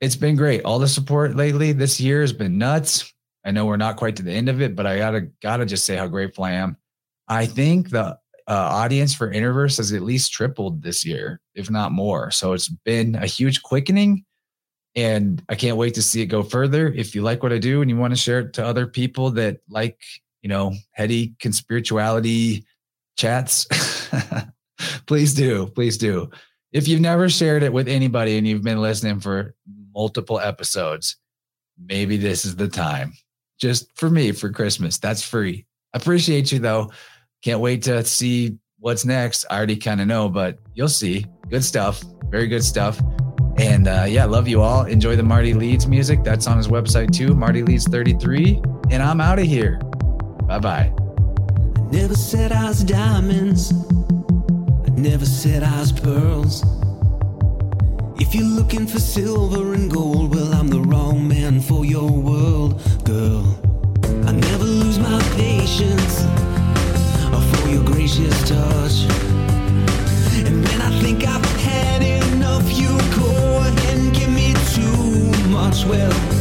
It's 0.00 0.16
been 0.16 0.36
great. 0.36 0.64
All 0.64 0.78
the 0.78 0.88
support 0.88 1.36
lately 1.36 1.72
this 1.72 2.00
year 2.00 2.20
has 2.20 2.32
been 2.32 2.58
nuts. 2.58 3.12
I 3.44 3.50
know 3.50 3.66
we're 3.66 3.76
not 3.76 3.96
quite 3.96 4.16
to 4.16 4.22
the 4.22 4.32
end 4.32 4.48
of 4.48 4.60
it 4.60 4.76
but 4.76 4.86
i 4.86 4.98
gotta 4.98 5.28
gotta 5.40 5.66
just 5.66 5.84
say 5.84 5.96
how 5.96 6.06
grateful 6.06 6.44
i 6.44 6.52
am. 6.52 6.76
I 7.28 7.46
think 7.46 7.90
the 7.90 8.18
uh, 8.48 8.68
audience 8.72 9.14
for 9.14 9.32
Innerverse 9.32 9.76
has 9.76 9.92
at 9.92 10.02
least 10.02 10.32
tripled 10.32 10.82
this 10.82 11.04
year 11.04 11.40
if 11.54 11.70
not 11.70 11.92
more. 11.92 12.30
So 12.30 12.52
it's 12.52 12.68
been 12.68 13.14
a 13.14 13.26
huge 13.26 13.62
quickening 13.62 14.24
and 14.94 15.42
I 15.48 15.54
can't 15.54 15.76
wait 15.76 15.94
to 15.94 16.02
see 16.02 16.22
it 16.22 16.26
go 16.26 16.42
further. 16.42 16.88
If 16.88 17.14
you 17.14 17.22
like 17.22 17.42
what 17.42 17.52
I 17.52 17.58
do 17.58 17.80
and 17.80 17.90
you 17.90 17.96
want 17.96 18.12
to 18.12 18.20
share 18.20 18.40
it 18.40 18.52
to 18.54 18.64
other 18.64 18.86
people 18.86 19.30
that 19.32 19.60
like, 19.68 19.98
you 20.42 20.48
know, 20.48 20.74
heady 20.92 21.34
conspirituality 21.40 22.64
chats, 23.16 23.66
please 25.06 25.34
do. 25.34 25.66
Please 25.68 25.96
do. 25.96 26.30
If 26.72 26.88
you've 26.88 27.00
never 27.00 27.28
shared 27.28 27.62
it 27.62 27.72
with 27.72 27.88
anybody 27.88 28.38
and 28.38 28.46
you've 28.46 28.62
been 28.62 28.80
listening 28.80 29.20
for 29.20 29.54
multiple 29.94 30.40
episodes, 30.40 31.16
maybe 31.78 32.16
this 32.16 32.44
is 32.44 32.56
the 32.56 32.68
time. 32.68 33.12
Just 33.58 33.96
for 33.96 34.10
me 34.10 34.32
for 34.32 34.50
Christmas. 34.50 34.98
That's 34.98 35.22
free. 35.22 35.66
Appreciate 35.94 36.52
you 36.52 36.58
though. 36.58 36.90
Can't 37.42 37.60
wait 37.60 37.82
to 37.84 38.04
see 38.04 38.58
what's 38.78 39.04
next. 39.04 39.44
I 39.50 39.56
already 39.56 39.76
kind 39.76 40.00
of 40.00 40.06
know, 40.06 40.28
but 40.28 40.58
you'll 40.74 40.88
see. 40.88 41.26
Good 41.48 41.64
stuff. 41.64 42.02
Very 42.30 42.46
good 42.46 42.64
stuff. 42.64 43.00
And 43.56 43.86
uh, 43.86 44.06
yeah, 44.08 44.24
love 44.24 44.48
you 44.48 44.62
all. 44.62 44.84
Enjoy 44.84 45.16
the 45.16 45.22
Marty 45.22 45.54
Leeds 45.54 45.86
music. 45.86 46.24
That's 46.24 46.46
on 46.46 46.56
his 46.56 46.68
website 46.68 47.12
too, 47.12 47.34
Marty 47.34 47.62
Leeds 47.62 47.86
33. 47.86 48.60
And 48.90 49.02
I'm 49.02 49.20
out 49.20 49.38
of 49.38 49.46
here. 49.46 49.78
Bye 50.46 50.58
bye. 50.58 50.92
I 51.76 51.80
never 51.90 52.14
said 52.14 52.52
I 52.52 52.68
was 52.68 52.82
diamonds. 52.84 53.72
I 53.72 54.90
never 54.90 55.26
said 55.26 55.62
I 55.62 55.80
was 55.80 55.92
pearls. 55.92 56.64
If 58.20 58.34
you're 58.34 58.44
looking 58.44 58.86
for 58.86 58.98
silver 58.98 59.74
and 59.74 59.90
gold, 59.90 60.34
well, 60.34 60.54
I'm 60.54 60.68
the 60.68 60.80
wrong 60.80 61.26
man 61.26 61.60
for 61.60 61.84
your 61.84 62.10
world, 62.10 62.80
girl. 63.04 63.58
I 64.26 64.32
never 64.32 64.64
lose 64.64 64.98
my 64.98 65.20
patience 65.36 66.22
for 67.62 67.68
your 67.68 67.84
gracious 67.84 68.48
touch. 68.48 69.21
Too 75.84 76.31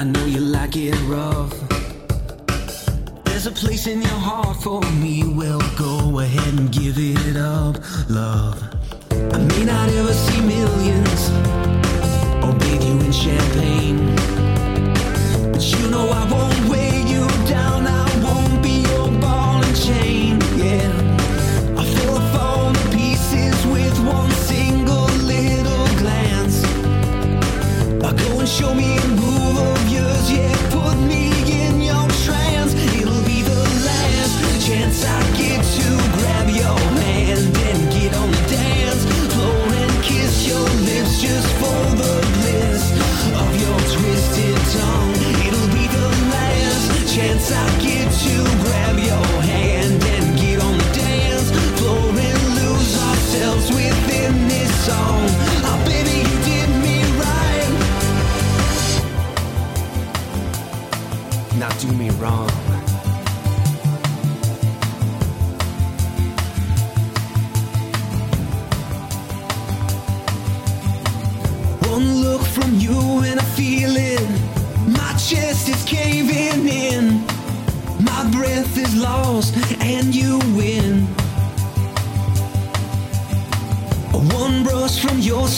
I 0.00 0.04
know 0.04 0.24
you 0.24 0.40
like 0.40 0.76
it 0.76 0.98
rough. 1.02 1.52
There's 3.24 3.46
a 3.46 3.50
place 3.50 3.86
in 3.86 4.00
your 4.00 4.20
heart 4.28 4.56
for 4.62 4.80
me. 4.92 5.24
Well, 5.26 5.60
go 5.76 6.20
ahead 6.20 6.54
and 6.58 6.72
give 6.72 6.96
it 6.96 7.36
up, 7.36 7.76
love. 8.08 8.56
I 9.10 9.36
may 9.36 9.62
not 9.66 9.90
ever 9.90 10.14
see 10.14 10.40
millions 10.40 11.22
or 12.42 12.54
bathe 12.60 12.82
you 12.82 12.98
in 12.98 13.12
champagne. 13.12 14.16
But 15.52 15.62
you 15.70 15.90
know 15.90 16.08
I 16.08 16.24
won't 16.32 16.70
weigh 16.70 16.89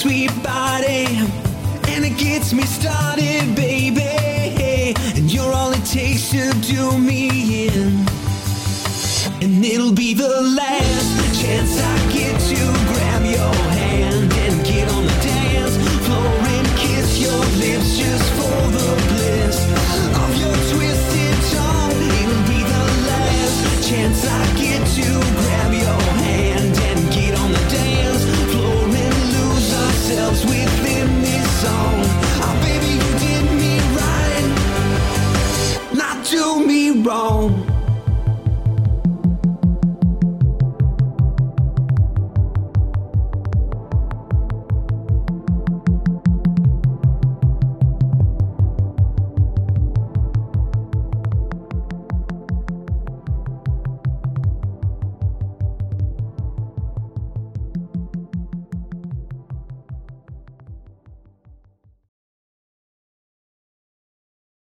sweet 0.03 0.35
body, 0.43 1.07
and 1.95 2.05
it 2.05 2.19
gets 2.19 2.53
me 2.53 2.65
started, 2.65 3.55
baby. 3.55 4.95
And 5.15 5.33
you're 5.33 5.53
all 5.55 5.71
it 5.71 5.85
takes 5.85 6.31
to 6.31 6.51
do 6.61 6.99
me 6.99 7.69
in, 7.69 8.05
and 9.41 9.65
it'll 9.65 9.95
be 9.95 10.13
the 10.13 10.35
last 10.59 11.41
chance 11.41 11.79
I 11.79 11.97
get 12.13 12.35
to 12.51 12.63
grab 12.91 13.23
your 13.39 13.55
hand 13.79 14.33
and 14.45 14.67
get 14.67 14.91
on 14.91 15.05
the 15.05 15.19
dance 15.23 15.77
floor 16.05 16.35
and 16.57 16.67
kiss 16.83 17.21
your 17.23 17.43
lips 17.63 17.97
just 17.97 18.29
for 18.39 18.59
the 18.77 18.91
bliss 19.07 19.59
of 20.23 20.31
your 20.43 20.57
twisted 20.73 21.39
tongue. 21.55 22.03
It'll 22.19 22.47
be 22.51 22.61
the 22.75 22.85
last 23.07 23.89
chance 23.89 24.27
I 24.27 24.43
get 24.59 24.85
to. 24.97 25.32